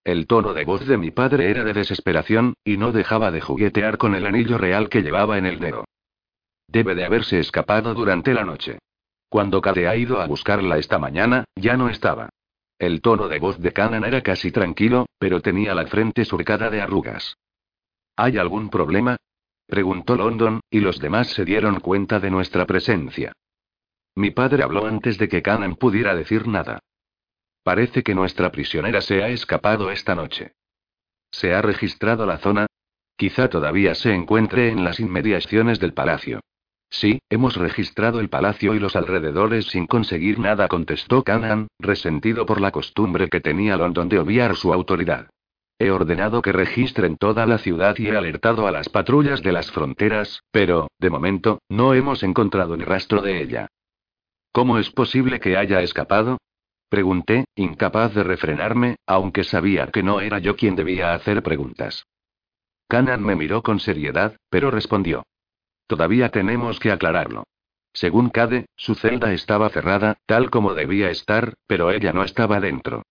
El 0.07 0.28
tono 0.28 0.55
de 0.55 0.65
voz 0.65 0.87
de 0.87 0.99
mi 0.99 1.11
padre 1.11 1.51
era 1.51 1.65
de 1.65 1.73
desesperación, 1.73 2.55
y 2.62 2.77
no 2.77 2.93
dejaba 2.93 3.33
de 3.33 3.41
juguetear 3.41 3.99
con 3.99 4.15
el 4.15 4.24
anillo 4.24 4.57
real 4.57 4.89
que 4.89 5.03
llevaba 5.03 5.37
en 5.37 5.47
el 5.47 5.59
dedo. 5.59 5.85
Debe 6.69 6.95
de 6.95 7.05
haberse 7.05 7.41
escapado 7.41 7.93
durante 7.93 8.33
la 8.33 8.45
noche. 8.45 8.78
Cuando 9.28 9.61
Cade 9.61 9.89
ha 9.89 9.97
ido 9.97 10.20
a 10.20 10.28
buscarla 10.28 10.78
esta 10.78 11.01
mañana, 11.01 11.45
ya 11.57 11.77
no 11.77 11.89
estaba. 11.89 12.28
El 12.78 13.01
tono 13.01 13.27
de 13.27 13.41
voz 13.41 13.59
de 13.59 13.73
Canan 13.73 14.05
era 14.05 14.23
casi 14.23 14.53
tranquilo, 14.53 15.07
pero 15.19 15.41
tenía 15.41 15.74
la 15.74 15.85
frente 15.89 16.24
surcada 16.24 16.70
de 16.70 16.81
arrugas. 16.81 17.37
¿Hay 18.15 18.39
algún 18.39 18.70
problema? 18.70 19.16
preguntó 19.66 20.15
London, 20.15 20.61
y 20.70 20.78
los 20.78 21.01
demás 21.01 21.31
se 21.31 21.45
dieron 21.45 21.81
cuenta 21.81 22.20
de 22.20 22.31
nuestra 22.31 22.65
presencia. 22.65 23.33
Mi 24.15 24.31
padre 24.31 24.62
habló 24.62 24.87
antes 24.87 25.19
de 25.19 25.27
que 25.27 25.43
Cannon 25.43 25.74
pudiera 25.74 26.15
decir 26.15 26.47
nada. 26.47 26.78
Parece 27.67 28.05
que 28.05 28.15
nuestra 28.15 28.53
prisionera 28.53 29.01
se 29.01 29.25
ha 29.25 29.29
escapado 29.29 29.91
esta 29.91 30.15
noche. 30.15 30.53
¿Se 31.33 31.53
ha 31.53 31.63
registrado 31.63 32.25
la 32.25 32.39
zona? 32.39 32.67
Quizá 33.17 33.49
todavía 33.49 33.97
se 33.97 34.15
encuentre 34.15 34.69
en 34.69 34.85
las 34.85 35.01
inmediaciones 35.01 35.81
del 35.81 35.93
palacio. 35.93 36.39
Sí, 36.91 37.19
hemos 37.29 37.57
registrado 37.57 38.21
el 38.21 38.29
palacio 38.29 38.77
y 38.77 38.79
los 38.79 38.95
alrededores 38.95 39.65
sin 39.67 39.89
conseguir 39.89 40.39
nada, 40.39 40.69
contestó 40.69 41.25
Canaan, 41.25 41.67
resentido 41.81 42.47
por 42.47 42.61
la 42.61 42.71
costumbre 42.71 43.29
que 43.29 43.41
tenía 43.41 43.77
London 43.77 44.09
de 44.09 44.21
obviar 44.21 44.55
su 44.55 44.73
autoridad. 44.73 45.29
He 45.77 45.91
ordenado 45.91 46.43
que 46.43 46.53
registren 46.53 47.17
toda 47.17 47.47
la 47.47 47.59
ciudad 47.59 47.97
y 47.99 48.07
he 48.07 48.17
alertado 48.17 48.69
a 48.69 48.71
las 48.71 48.89
patrullas 48.89 49.43
de 49.43 49.51
las 49.51 49.73
fronteras, 49.73 50.41
pero, 50.53 50.87
de 51.01 51.11
momento, 51.11 51.59
no 51.69 51.95
hemos 51.95 52.23
encontrado 52.23 52.77
ni 52.77 52.85
rastro 52.85 53.23
de 53.23 53.43
ella. 53.43 53.67
¿Cómo 54.53 54.79
es 54.79 54.89
posible 54.91 55.41
que 55.41 55.57
haya 55.57 55.83
escapado? 55.83 56.39
Pregunté, 56.89 57.47
incapaz 57.55 58.15
de 58.15 58.23
refrenarme, 58.23 58.97
aunque 59.07 59.45
sabía 59.45 59.89
que 59.89 60.03
no 60.03 60.21
era 60.21 60.39
yo 60.39 60.57
quien 60.57 60.77
debía 60.77 61.15
hacer 61.15 61.43
preguntas. 61.43 62.07
Canan 62.89 63.23
me 63.23 63.35
miró 63.35 63.63
con 63.63 63.81
seriedad, 63.81 64.37
pero 64.49 64.71
respondió. 64.71 65.25
Todavía 65.87 66.31
tenemos 66.31 66.79
que 66.79 66.93
aclararlo. 66.93 67.45
Según 67.93 68.31
Cade, 68.31 68.67
su 68.77 68.95
celda 68.95 69.33
estaba 69.33 69.69
cerrada, 69.71 70.19
tal 70.27 70.51
como 70.51 70.75
debía 70.75 71.11
estar, 71.11 71.55
pero 71.67 71.91
ella 71.91 72.13
no 72.13 72.23
estaba 72.23 72.61
dentro. 72.61 73.03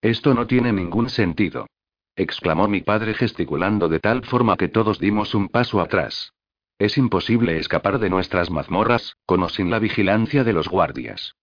Esto 0.00 0.34
no 0.34 0.46
tiene 0.46 0.72
ningún 0.72 1.08
sentido 1.08 1.66
exclamó 2.16 2.68
mi 2.68 2.80
padre 2.80 3.14
gesticulando 3.14 3.88
de 3.88 4.00
tal 4.00 4.24
forma 4.24 4.56
que 4.56 4.68
todos 4.68 4.98
dimos 4.98 5.34
un 5.34 5.48
paso 5.48 5.80
atrás. 5.80 6.32
Es 6.78 6.98
imposible 6.98 7.58
escapar 7.58 7.98
de 7.98 8.10
nuestras 8.10 8.50
mazmorras, 8.50 9.16
con 9.24 9.42
o 9.42 9.48
sin 9.48 9.70
la 9.70 9.78
vigilancia 9.78 10.44
de 10.44 10.52
los 10.52 10.68
guardias. 10.68 11.36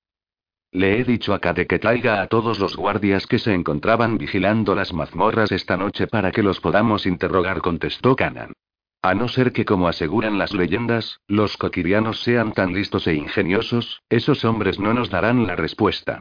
Le 0.72 1.00
he 1.00 1.04
dicho 1.04 1.34
a 1.34 1.40
Kate 1.40 1.66
que 1.68 1.80
traiga 1.80 2.22
a 2.22 2.28
todos 2.28 2.60
los 2.60 2.76
guardias 2.76 3.26
que 3.26 3.40
se 3.40 3.54
encontraban 3.54 4.18
vigilando 4.18 4.76
las 4.76 4.94
mazmorras 4.94 5.52
esta 5.52 5.78
noche 5.78 6.08
para 6.08 6.32
que 6.32 6.44
los 6.44 6.60
podamos 6.60 7.06
interrogar, 7.06 7.62
contestó 7.62 8.16
Canan. 8.16 8.54
A 9.02 9.16
no 9.16 9.28
ser 9.28 9.52
que, 9.54 9.66
como 9.66 9.88
aseguran 9.88 10.38
las 10.38 10.54
leyendas, 10.54 11.22
los 11.28 11.58
coquirianos 11.58 12.22
sean 12.22 12.54
tan 12.54 12.74
listos 12.74 13.08
e 13.08 13.16
ingeniosos, 13.16 14.02
esos 14.10 14.46
hombres 14.46 14.80
no 14.80 14.94
nos 14.94 15.10
darán 15.10 15.48
la 15.48 15.56
respuesta. 15.56 16.20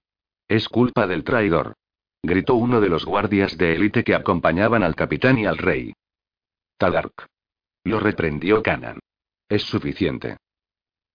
Es 0.48 0.68
culpa 0.68 1.06
del 1.06 1.24
traidor 1.24 1.74
gritó 2.22 2.54
uno 2.54 2.80
de 2.80 2.88
los 2.88 3.04
guardias 3.04 3.56
de 3.56 3.74
élite 3.74 4.04
que 4.04 4.14
acompañaban 4.14 4.82
al 4.82 4.94
capitán 4.94 5.38
y 5.38 5.46
al 5.46 5.58
rey. 5.58 5.94
Tadark. 6.76 7.26
Lo 7.84 8.00
reprendió 8.00 8.62
Canan. 8.62 8.98
Es 9.48 9.62
suficiente. 9.62 10.36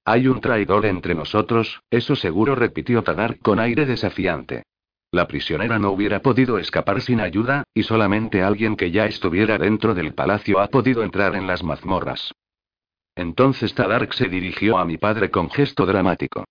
Hay 0.05 0.27
un 0.27 0.41
traidor 0.41 0.85
entre 0.85 1.15
nosotros, 1.15 1.81
eso 1.89 2.15
seguro 2.15 2.55
repitió 2.55 3.03
Tadark 3.03 3.39
con 3.39 3.59
aire 3.59 3.85
desafiante. 3.85 4.63
La 5.11 5.27
prisionera 5.27 5.79
no 5.79 5.91
hubiera 5.91 6.21
podido 6.21 6.57
escapar 6.57 7.01
sin 7.01 7.21
ayuda, 7.21 7.63
y 7.73 7.83
solamente 7.83 8.41
alguien 8.41 8.75
que 8.75 8.91
ya 8.91 9.05
estuviera 9.05 9.57
dentro 9.57 9.93
del 9.93 10.13
palacio 10.13 10.59
ha 10.59 10.67
podido 10.67 11.03
entrar 11.03 11.35
en 11.35 11.47
las 11.47 11.63
mazmorras. 11.63 12.33
Entonces 13.15 13.75
Tadark 13.75 14.13
se 14.13 14.27
dirigió 14.27 14.77
a 14.77 14.85
mi 14.85 14.97
padre 14.97 15.29
con 15.29 15.49
gesto 15.49 15.85
dramático. 15.85 16.45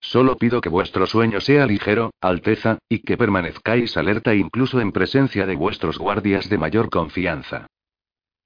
Solo 0.00 0.36
pido 0.36 0.60
que 0.60 0.68
vuestro 0.68 1.06
sueño 1.06 1.40
sea 1.40 1.66
ligero, 1.66 2.12
Alteza, 2.20 2.78
y 2.88 3.00
que 3.00 3.16
permanezcáis 3.16 3.96
alerta 3.96 4.34
incluso 4.34 4.80
en 4.80 4.92
presencia 4.92 5.46
de 5.46 5.56
vuestros 5.56 5.98
guardias 5.98 6.48
de 6.48 6.58
mayor 6.58 6.90
confianza. 6.90 7.66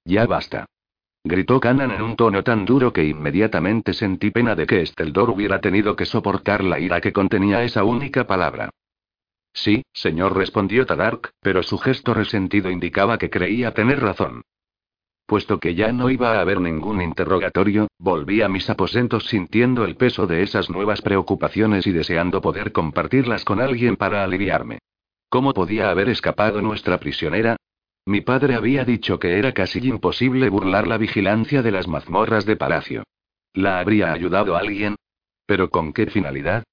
Ya 0.03 0.25
basta. 0.25 0.65
Gritó 1.23 1.59
Canan 1.59 1.91
en 1.91 2.01
un 2.01 2.15
tono 2.15 2.43
tan 2.43 2.65
duro 2.65 2.91
que 2.91 3.05
inmediatamente 3.05 3.93
sentí 3.93 4.31
pena 4.31 4.55
de 4.55 4.65
que 4.65 4.81
Esteldor 4.81 5.29
hubiera 5.29 5.61
tenido 5.61 5.95
que 5.95 6.05
soportar 6.05 6.63
la 6.63 6.79
ira 6.79 6.99
que 6.99 7.13
contenía 7.13 7.63
esa 7.63 7.83
única 7.83 8.25
palabra. 8.25 8.71
Sí, 9.53 9.83
señor, 9.93 10.35
respondió 10.35 10.85
Tadark, 10.85 11.33
pero 11.41 11.61
su 11.61 11.77
gesto 11.77 12.13
resentido 12.13 12.71
indicaba 12.71 13.19
que 13.19 13.29
creía 13.29 13.73
tener 13.73 13.99
razón. 13.99 14.43
Puesto 15.27 15.59
que 15.59 15.75
ya 15.75 15.91
no 15.91 16.09
iba 16.09 16.33
a 16.33 16.41
haber 16.41 16.59
ningún 16.59 17.01
interrogatorio, 17.01 17.87
volví 17.99 18.41
a 18.41 18.49
mis 18.49 18.69
aposentos 18.69 19.25
sintiendo 19.27 19.85
el 19.85 19.95
peso 19.95 20.25
de 20.25 20.41
esas 20.41 20.69
nuevas 20.69 21.01
preocupaciones 21.01 21.85
y 21.85 21.91
deseando 21.91 22.41
poder 22.41 22.71
compartirlas 22.71 23.45
con 23.45 23.61
alguien 23.61 23.95
para 23.95 24.23
aliviarme. 24.23 24.79
¿Cómo 25.29 25.53
podía 25.53 25.91
haber 25.91 26.09
escapado 26.09 26.61
nuestra 26.61 26.99
prisionera? 26.99 27.57
Mi 28.05 28.21
padre 28.21 28.55
había 28.55 28.83
dicho 28.83 29.19
que 29.19 29.37
era 29.37 29.53
casi 29.53 29.79
imposible 29.87 30.49
burlar 30.49 30.87
la 30.87 30.97
vigilancia 30.97 31.61
de 31.61 31.71
las 31.71 31.87
mazmorras 31.87 32.45
de 32.45 32.55
palacio. 32.55 33.03
¿La 33.53 33.79
habría 33.79 34.11
ayudado 34.11 34.55
alguien? 34.55 34.95
¿Pero 35.45 35.69
con 35.69 35.93
qué 35.93 36.07
finalidad? 36.07 36.63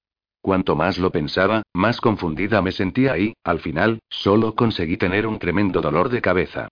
Cuanto 0.40 0.76
más 0.76 0.98
lo 0.98 1.10
pensaba, 1.10 1.62
más 1.74 2.00
confundida 2.00 2.62
me 2.62 2.72
sentía 2.72 3.18
y, 3.18 3.34
al 3.44 3.58
final, 3.58 4.00
solo 4.08 4.54
conseguí 4.54 4.96
tener 4.96 5.26
un 5.26 5.38
tremendo 5.38 5.80
dolor 5.80 6.08
de 6.08 6.22
cabeza. 6.22 6.68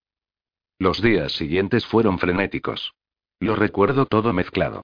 Los 0.78 1.02
días 1.02 1.32
siguientes 1.32 1.84
fueron 1.84 2.18
frenéticos. 2.18 2.92
Lo 3.40 3.56
recuerdo 3.56 4.06
todo 4.06 4.32
mezclado. 4.32 4.82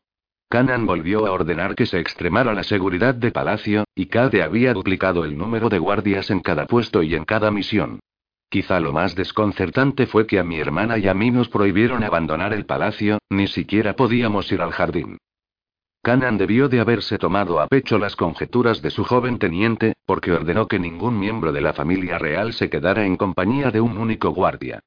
Canan 0.48 0.84
volvió 0.84 1.26
a 1.26 1.32
ordenar 1.32 1.74
que 1.74 1.86
se 1.86 1.98
extremara 1.98 2.52
la 2.52 2.62
seguridad 2.62 3.14
de 3.14 3.30
palacio, 3.30 3.84
y 3.94 4.06
Cade 4.06 4.42
había 4.42 4.74
duplicado 4.74 5.24
el 5.24 5.38
número 5.38 5.70
de 5.70 5.78
guardias 5.78 6.30
en 6.30 6.40
cada 6.40 6.66
puesto 6.66 7.02
y 7.02 7.14
en 7.14 7.24
cada 7.24 7.50
misión. 7.50 8.00
Quizá 8.52 8.80
lo 8.80 8.92
más 8.92 9.14
desconcertante 9.14 10.06
fue 10.06 10.26
que 10.26 10.38
a 10.38 10.44
mi 10.44 10.60
hermana 10.60 10.98
y 10.98 11.08
a 11.08 11.14
mí 11.14 11.30
nos 11.30 11.48
prohibieron 11.48 12.04
abandonar 12.04 12.52
el 12.52 12.66
palacio, 12.66 13.16
ni 13.30 13.46
siquiera 13.46 13.96
podíamos 13.96 14.52
ir 14.52 14.60
al 14.60 14.72
jardín. 14.72 15.16
Canan 16.02 16.36
debió 16.36 16.68
de 16.68 16.80
haberse 16.80 17.16
tomado 17.16 17.60
a 17.60 17.66
pecho 17.66 17.96
las 17.98 18.14
conjeturas 18.14 18.82
de 18.82 18.90
su 18.90 19.04
joven 19.04 19.38
teniente, 19.38 19.94
porque 20.04 20.32
ordenó 20.32 20.68
que 20.68 20.78
ningún 20.78 21.18
miembro 21.18 21.50
de 21.50 21.62
la 21.62 21.72
familia 21.72 22.18
real 22.18 22.52
se 22.52 22.68
quedara 22.68 23.06
en 23.06 23.16
compañía 23.16 23.70
de 23.70 23.80
un 23.80 23.96
único 23.96 24.32
guardia. 24.32 24.80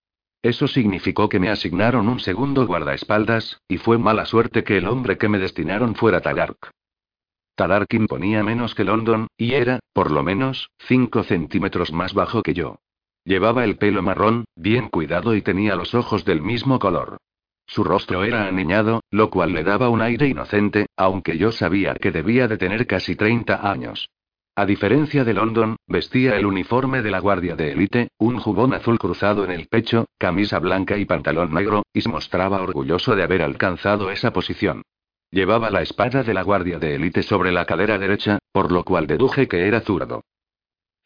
Eso 0.43 0.67
significó 0.67 1.27
que 1.27 1.39
me 1.39 1.49
asignaron 1.49 2.07
un 2.07 2.19
segundo 2.19 2.67
guardaespaldas, 2.67 3.61
y 3.67 3.79
fue 3.79 3.97
mala 3.97 4.27
suerte 4.27 4.63
que 4.63 4.77
el 4.77 4.87
hombre 4.87 5.17
que 5.17 5.27
me 5.27 5.39
destinaron 5.39 5.95
fuera 5.95 6.21
Tadark. 6.21 6.69
Tadark 7.55 7.91
imponía 7.95 8.43
menos 8.43 8.75
que 8.75 8.83
London, 8.83 9.25
y 9.37 9.55
era, 9.55 9.79
por 9.91 10.11
lo 10.11 10.21
menos, 10.21 10.69
cinco 10.77 11.23
centímetros 11.23 11.91
más 11.91 12.13
bajo 12.13 12.43
que 12.43 12.53
yo. 12.53 12.77
Llevaba 13.25 13.63
el 13.63 13.77
pelo 13.77 14.03
marrón, 14.03 14.45
bien 14.55 14.87
cuidado 14.89 15.35
y 15.35 15.41
tenía 15.41 15.75
los 15.75 15.95
ojos 15.95 16.25
del 16.25 16.43
mismo 16.43 16.77
color. 16.77 17.17
Su 17.65 17.83
rostro 17.83 18.23
era 18.23 18.47
aniñado, 18.47 19.01
lo 19.09 19.31
cual 19.31 19.51
le 19.53 19.63
daba 19.63 19.89
un 19.89 20.03
aire 20.03 20.27
inocente, 20.27 20.85
aunque 20.95 21.39
yo 21.39 21.51
sabía 21.51 21.95
que 21.95 22.11
debía 22.11 22.47
de 22.47 22.57
tener 22.57 22.85
casi 22.85 23.15
30 23.15 23.67
años. 23.67 24.09
A 24.55 24.67
diferencia 24.67 25.23
de 25.23 25.33
London, 25.33 25.75
vestía 25.87 26.37
el 26.37 26.45
uniforme 26.45 27.01
de 27.01 27.09
la 27.09 27.19
Guardia 27.19 27.55
de 27.55 27.71
Élite, 27.71 28.09
un 28.19 28.37
jubón 28.37 28.75
azul 28.75 28.99
cruzado 28.99 29.43
en 29.43 29.51
el 29.51 29.67
pecho, 29.67 30.05
camisa 30.19 30.59
blanca 30.59 30.95
y 30.95 31.05
pantalón 31.05 31.51
negro, 31.51 31.81
y 31.91 32.01
se 32.01 32.09
mostraba 32.09 32.61
orgulloso 32.61 33.15
de 33.15 33.23
haber 33.23 33.41
alcanzado 33.41 34.11
esa 34.11 34.31
posición. 34.31 34.83
Llevaba 35.31 35.71
la 35.71 35.81
espada 35.81 36.21
de 36.21 36.33
la 36.35 36.43
Guardia 36.43 36.77
de 36.77 36.93
Élite 36.93 37.23
sobre 37.23 37.51
la 37.51 37.65
cadera 37.65 37.97
derecha, 37.97 38.37
por 38.53 38.71
lo 38.71 38.83
cual 38.85 39.07
deduje 39.07 39.47
que 39.47 39.67
era 39.67 39.81
zurdo. 39.81 40.21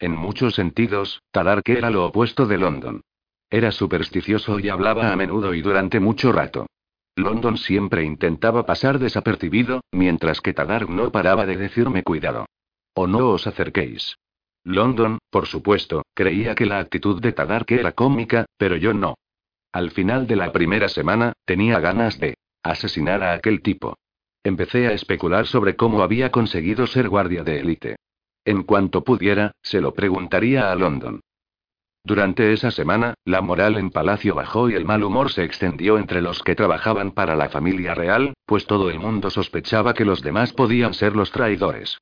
En 0.00 0.16
muchos 0.16 0.54
sentidos, 0.54 1.22
Tadark 1.30 1.68
era 1.68 1.90
lo 1.90 2.06
opuesto 2.06 2.46
de 2.46 2.56
London. 2.56 3.02
Era 3.50 3.70
supersticioso 3.70 4.58
y 4.58 4.70
hablaba 4.70 5.12
a 5.12 5.16
menudo 5.16 5.52
y 5.52 5.60
durante 5.60 6.00
mucho 6.00 6.32
rato. 6.32 6.66
London 7.16 7.58
siempre 7.58 8.02
intentaba 8.02 8.64
pasar 8.64 8.98
desapercibido, 8.98 9.82
mientras 9.92 10.40
que 10.40 10.54
Tadark 10.54 10.88
no 10.88 11.12
paraba 11.12 11.44
de 11.44 11.58
decirme 11.58 12.02
cuidado. 12.02 12.46
O 12.94 13.06
no 13.06 13.28
os 13.28 13.46
acerquéis. 13.46 14.16
London, 14.64 15.18
por 15.28 15.46
supuesto, 15.46 16.02
creía 16.14 16.54
que 16.54 16.64
la 16.64 16.78
actitud 16.78 17.20
de 17.20 17.32
Tadark 17.32 17.70
era 17.70 17.92
cómica, 17.92 18.46
pero 18.56 18.76
yo 18.76 18.94
no. 18.94 19.16
Al 19.70 19.90
final 19.90 20.26
de 20.26 20.36
la 20.36 20.50
primera 20.50 20.88
semana, 20.88 21.34
tenía 21.44 21.78
ganas 21.78 22.18
de 22.18 22.36
asesinar 22.62 23.22
a 23.22 23.34
aquel 23.34 23.60
tipo. 23.60 23.98
Empecé 24.42 24.86
a 24.86 24.92
especular 24.92 25.46
sobre 25.46 25.76
cómo 25.76 26.02
había 26.02 26.30
conseguido 26.30 26.86
ser 26.86 27.10
guardia 27.10 27.44
de 27.44 27.60
élite. 27.60 27.96
En 28.50 28.64
cuanto 28.64 29.04
pudiera, 29.04 29.52
se 29.62 29.80
lo 29.80 29.94
preguntaría 29.94 30.72
a 30.72 30.74
London. 30.74 31.20
Durante 32.02 32.52
esa 32.52 32.72
semana, 32.72 33.14
la 33.24 33.42
moral 33.42 33.76
en 33.76 33.90
Palacio 33.90 34.34
bajó 34.34 34.68
y 34.68 34.74
el 34.74 34.84
mal 34.84 35.04
humor 35.04 35.30
se 35.30 35.44
extendió 35.44 35.98
entre 35.98 36.20
los 36.20 36.42
que 36.42 36.56
trabajaban 36.56 37.12
para 37.12 37.36
la 37.36 37.48
familia 37.48 37.94
real, 37.94 38.34
pues 38.46 38.66
todo 38.66 38.90
el 38.90 38.98
mundo 38.98 39.30
sospechaba 39.30 39.94
que 39.94 40.04
los 40.04 40.22
demás 40.22 40.52
podían 40.52 40.94
ser 40.94 41.14
los 41.14 41.30
traidores. 41.30 41.98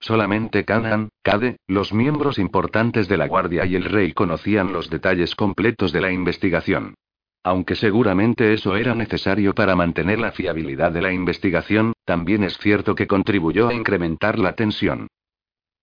Solamente 0.00 0.64
Canan, 0.64 1.08
Cade, 1.22 1.58
los 1.68 1.92
miembros 1.92 2.36
importantes 2.36 3.06
de 3.06 3.18
la 3.18 3.28
Guardia 3.28 3.64
y 3.64 3.76
el 3.76 3.84
rey 3.84 4.12
conocían 4.12 4.72
los 4.72 4.90
detalles 4.90 5.36
completos 5.36 5.92
de 5.92 6.00
la 6.00 6.10
investigación. 6.10 6.94
Aunque 7.44 7.76
seguramente 7.76 8.54
eso 8.54 8.74
era 8.74 8.96
necesario 8.96 9.54
para 9.54 9.76
mantener 9.76 10.18
la 10.18 10.32
fiabilidad 10.32 10.90
de 10.90 11.02
la 11.02 11.12
investigación, 11.12 11.92
también 12.04 12.42
es 12.42 12.58
cierto 12.58 12.96
que 12.96 13.06
contribuyó 13.06 13.68
a 13.68 13.74
incrementar 13.74 14.40
la 14.40 14.56
tensión. 14.56 15.06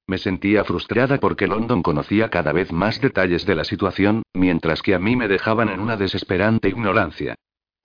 Me 0.10 0.18
sentía 0.18 0.64
frustrada 0.64 1.19
porque 1.19 1.45
London 1.45 1.84
conocía 1.84 2.30
cada 2.30 2.52
vez 2.52 2.72
más 2.72 2.99
detalles 2.99 3.45
de 3.45 3.53
la 3.53 3.64
situación, 3.64 4.23
mientras 4.34 4.81
que 4.81 4.95
a 4.95 4.99
mí 4.99 5.15
me 5.15 5.27
dejaban 5.27 5.69
en 5.69 5.80
una 5.80 5.98
desesperante 5.98 6.68
ignorancia. 6.68 7.36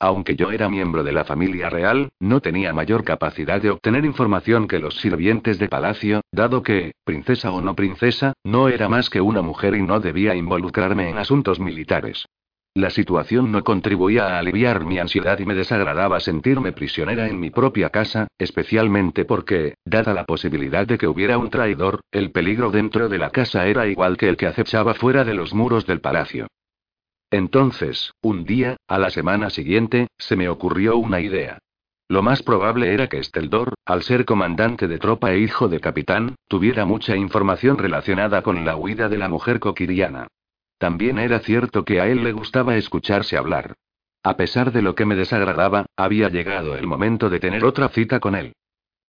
Aunque 0.01 0.35
yo 0.35 0.51
era 0.51 0.71
miembro 0.71 1.05
de 1.05 1.13
la 1.13 1.27
familia 1.27 1.69
real, 1.69 2.09
no 2.21 2.41
tenía 2.41 2.73
mayor 2.73 3.05
capacidad 3.05 3.61
de 3.61 3.69
obtener 3.69 4.07
información 4.07 4.69
que 4.69 4.79
los 4.79 4.95
sirvientes 5.03 5.59
de 5.59 5.69
palacio, 5.69 6.23
dado 6.33 6.63
que, 6.63 6.93
princesa 7.05 7.53
o 7.53 7.61
no 7.61 7.77
princesa, 7.77 8.33
no 8.43 8.71
era 8.71 8.89
más 8.89 9.11
que 9.11 9.21
una 9.21 9.43
mujer 9.43 9.75
y 9.75 9.83
no 9.83 10.01
debía 10.01 10.35
involucrarme 10.35 11.11
en 11.11 11.19
asuntos 11.19 11.61
militares. 11.61 12.25
La 12.77 12.91
situación 12.91 13.53
no 13.53 13.63
contribuía 13.63 14.27
a 14.27 14.41
aliviar 14.41 14.85
mi 14.85 14.99
ansiedad 14.99 15.39
y 15.39 15.47
me 15.47 15.55
desagradaba 15.55 16.19
sentirme 16.19 16.73
prisionera 16.73 17.29
en 17.29 17.39
mi 17.39 17.51
propia 17.51 17.91
casa, 17.91 18.27
especialmente 18.37 19.25
porque, 19.25 19.75
dada 19.85 20.13
la 20.13 20.25
posibilidad 20.25 20.85
de 20.85 20.99
que 20.99 21.07
hubiera 21.07 21.39
un 21.39 21.51
traidor, 21.51 22.01
el 22.11 22.33
peligro 22.33 22.73
dentro 22.73 23.09
de 23.09 23.19
la 23.19 23.31
casa 23.31 23.69
era 23.69 23.87
igual 23.87 24.17
que 24.17 24.29
el 24.29 24.37
que 24.37 24.49
acechaba 24.49 24.95
fuera 24.95 25.23
de 25.23 25.35
los 25.35 25.55
muros 25.55 25.87
del 25.87 26.01
palacio. 26.01 26.49
Entonces, 27.31 28.13
un 28.21 28.45
día, 28.45 28.77
a 28.89 28.99
la 28.99 29.11
semana 29.11 29.51
siguiente, 29.51 30.09
se 30.19 30.35
me 30.35 30.49
ocurrió 30.49 30.97
una 30.97 31.21
idea. 31.21 31.59
Lo 32.09 32.23
más 32.23 32.43
probable 32.43 32.93
era 32.93 33.07
que 33.07 33.19
Esteldor, 33.19 33.75
al 33.85 34.03
ser 34.03 34.25
comandante 34.25 34.89
de 34.89 34.99
tropa 34.99 35.33
e 35.33 35.39
hijo 35.39 35.69
de 35.69 35.79
capitán, 35.79 36.35
tuviera 36.49 36.85
mucha 36.87 37.15
información 37.17 37.79
relacionada 37.79 38.43
con 38.43 38.65
la 38.65 38.75
huida 38.75 39.09
de 39.09 39.19
la 39.19 39.29
mujer 39.29 39.61
coquiriana. 39.61 40.27
También 40.79 41.19
era 41.19 41.41
cierto 41.41 41.85
que 41.85 42.01
a 42.01 42.07
él 42.09 42.25
le 42.25 42.33
gustaba 42.33 42.77
escucharse 42.77 43.37
hablar. 43.37 43.75
A 44.23 44.37
pesar 44.37 44.73
de 44.73 44.83
lo 44.83 44.95
que 44.95 45.05
me 45.05 45.17
desagradaba, 45.17 45.87
había 45.97 46.29
llegado 46.29 46.77
el 46.77 46.87
momento 46.87 47.31
de 47.31 47.41
tener 47.41 47.65
otra 47.65 47.89
cita 47.89 48.21
con 48.21 48.35
él. 48.35 48.55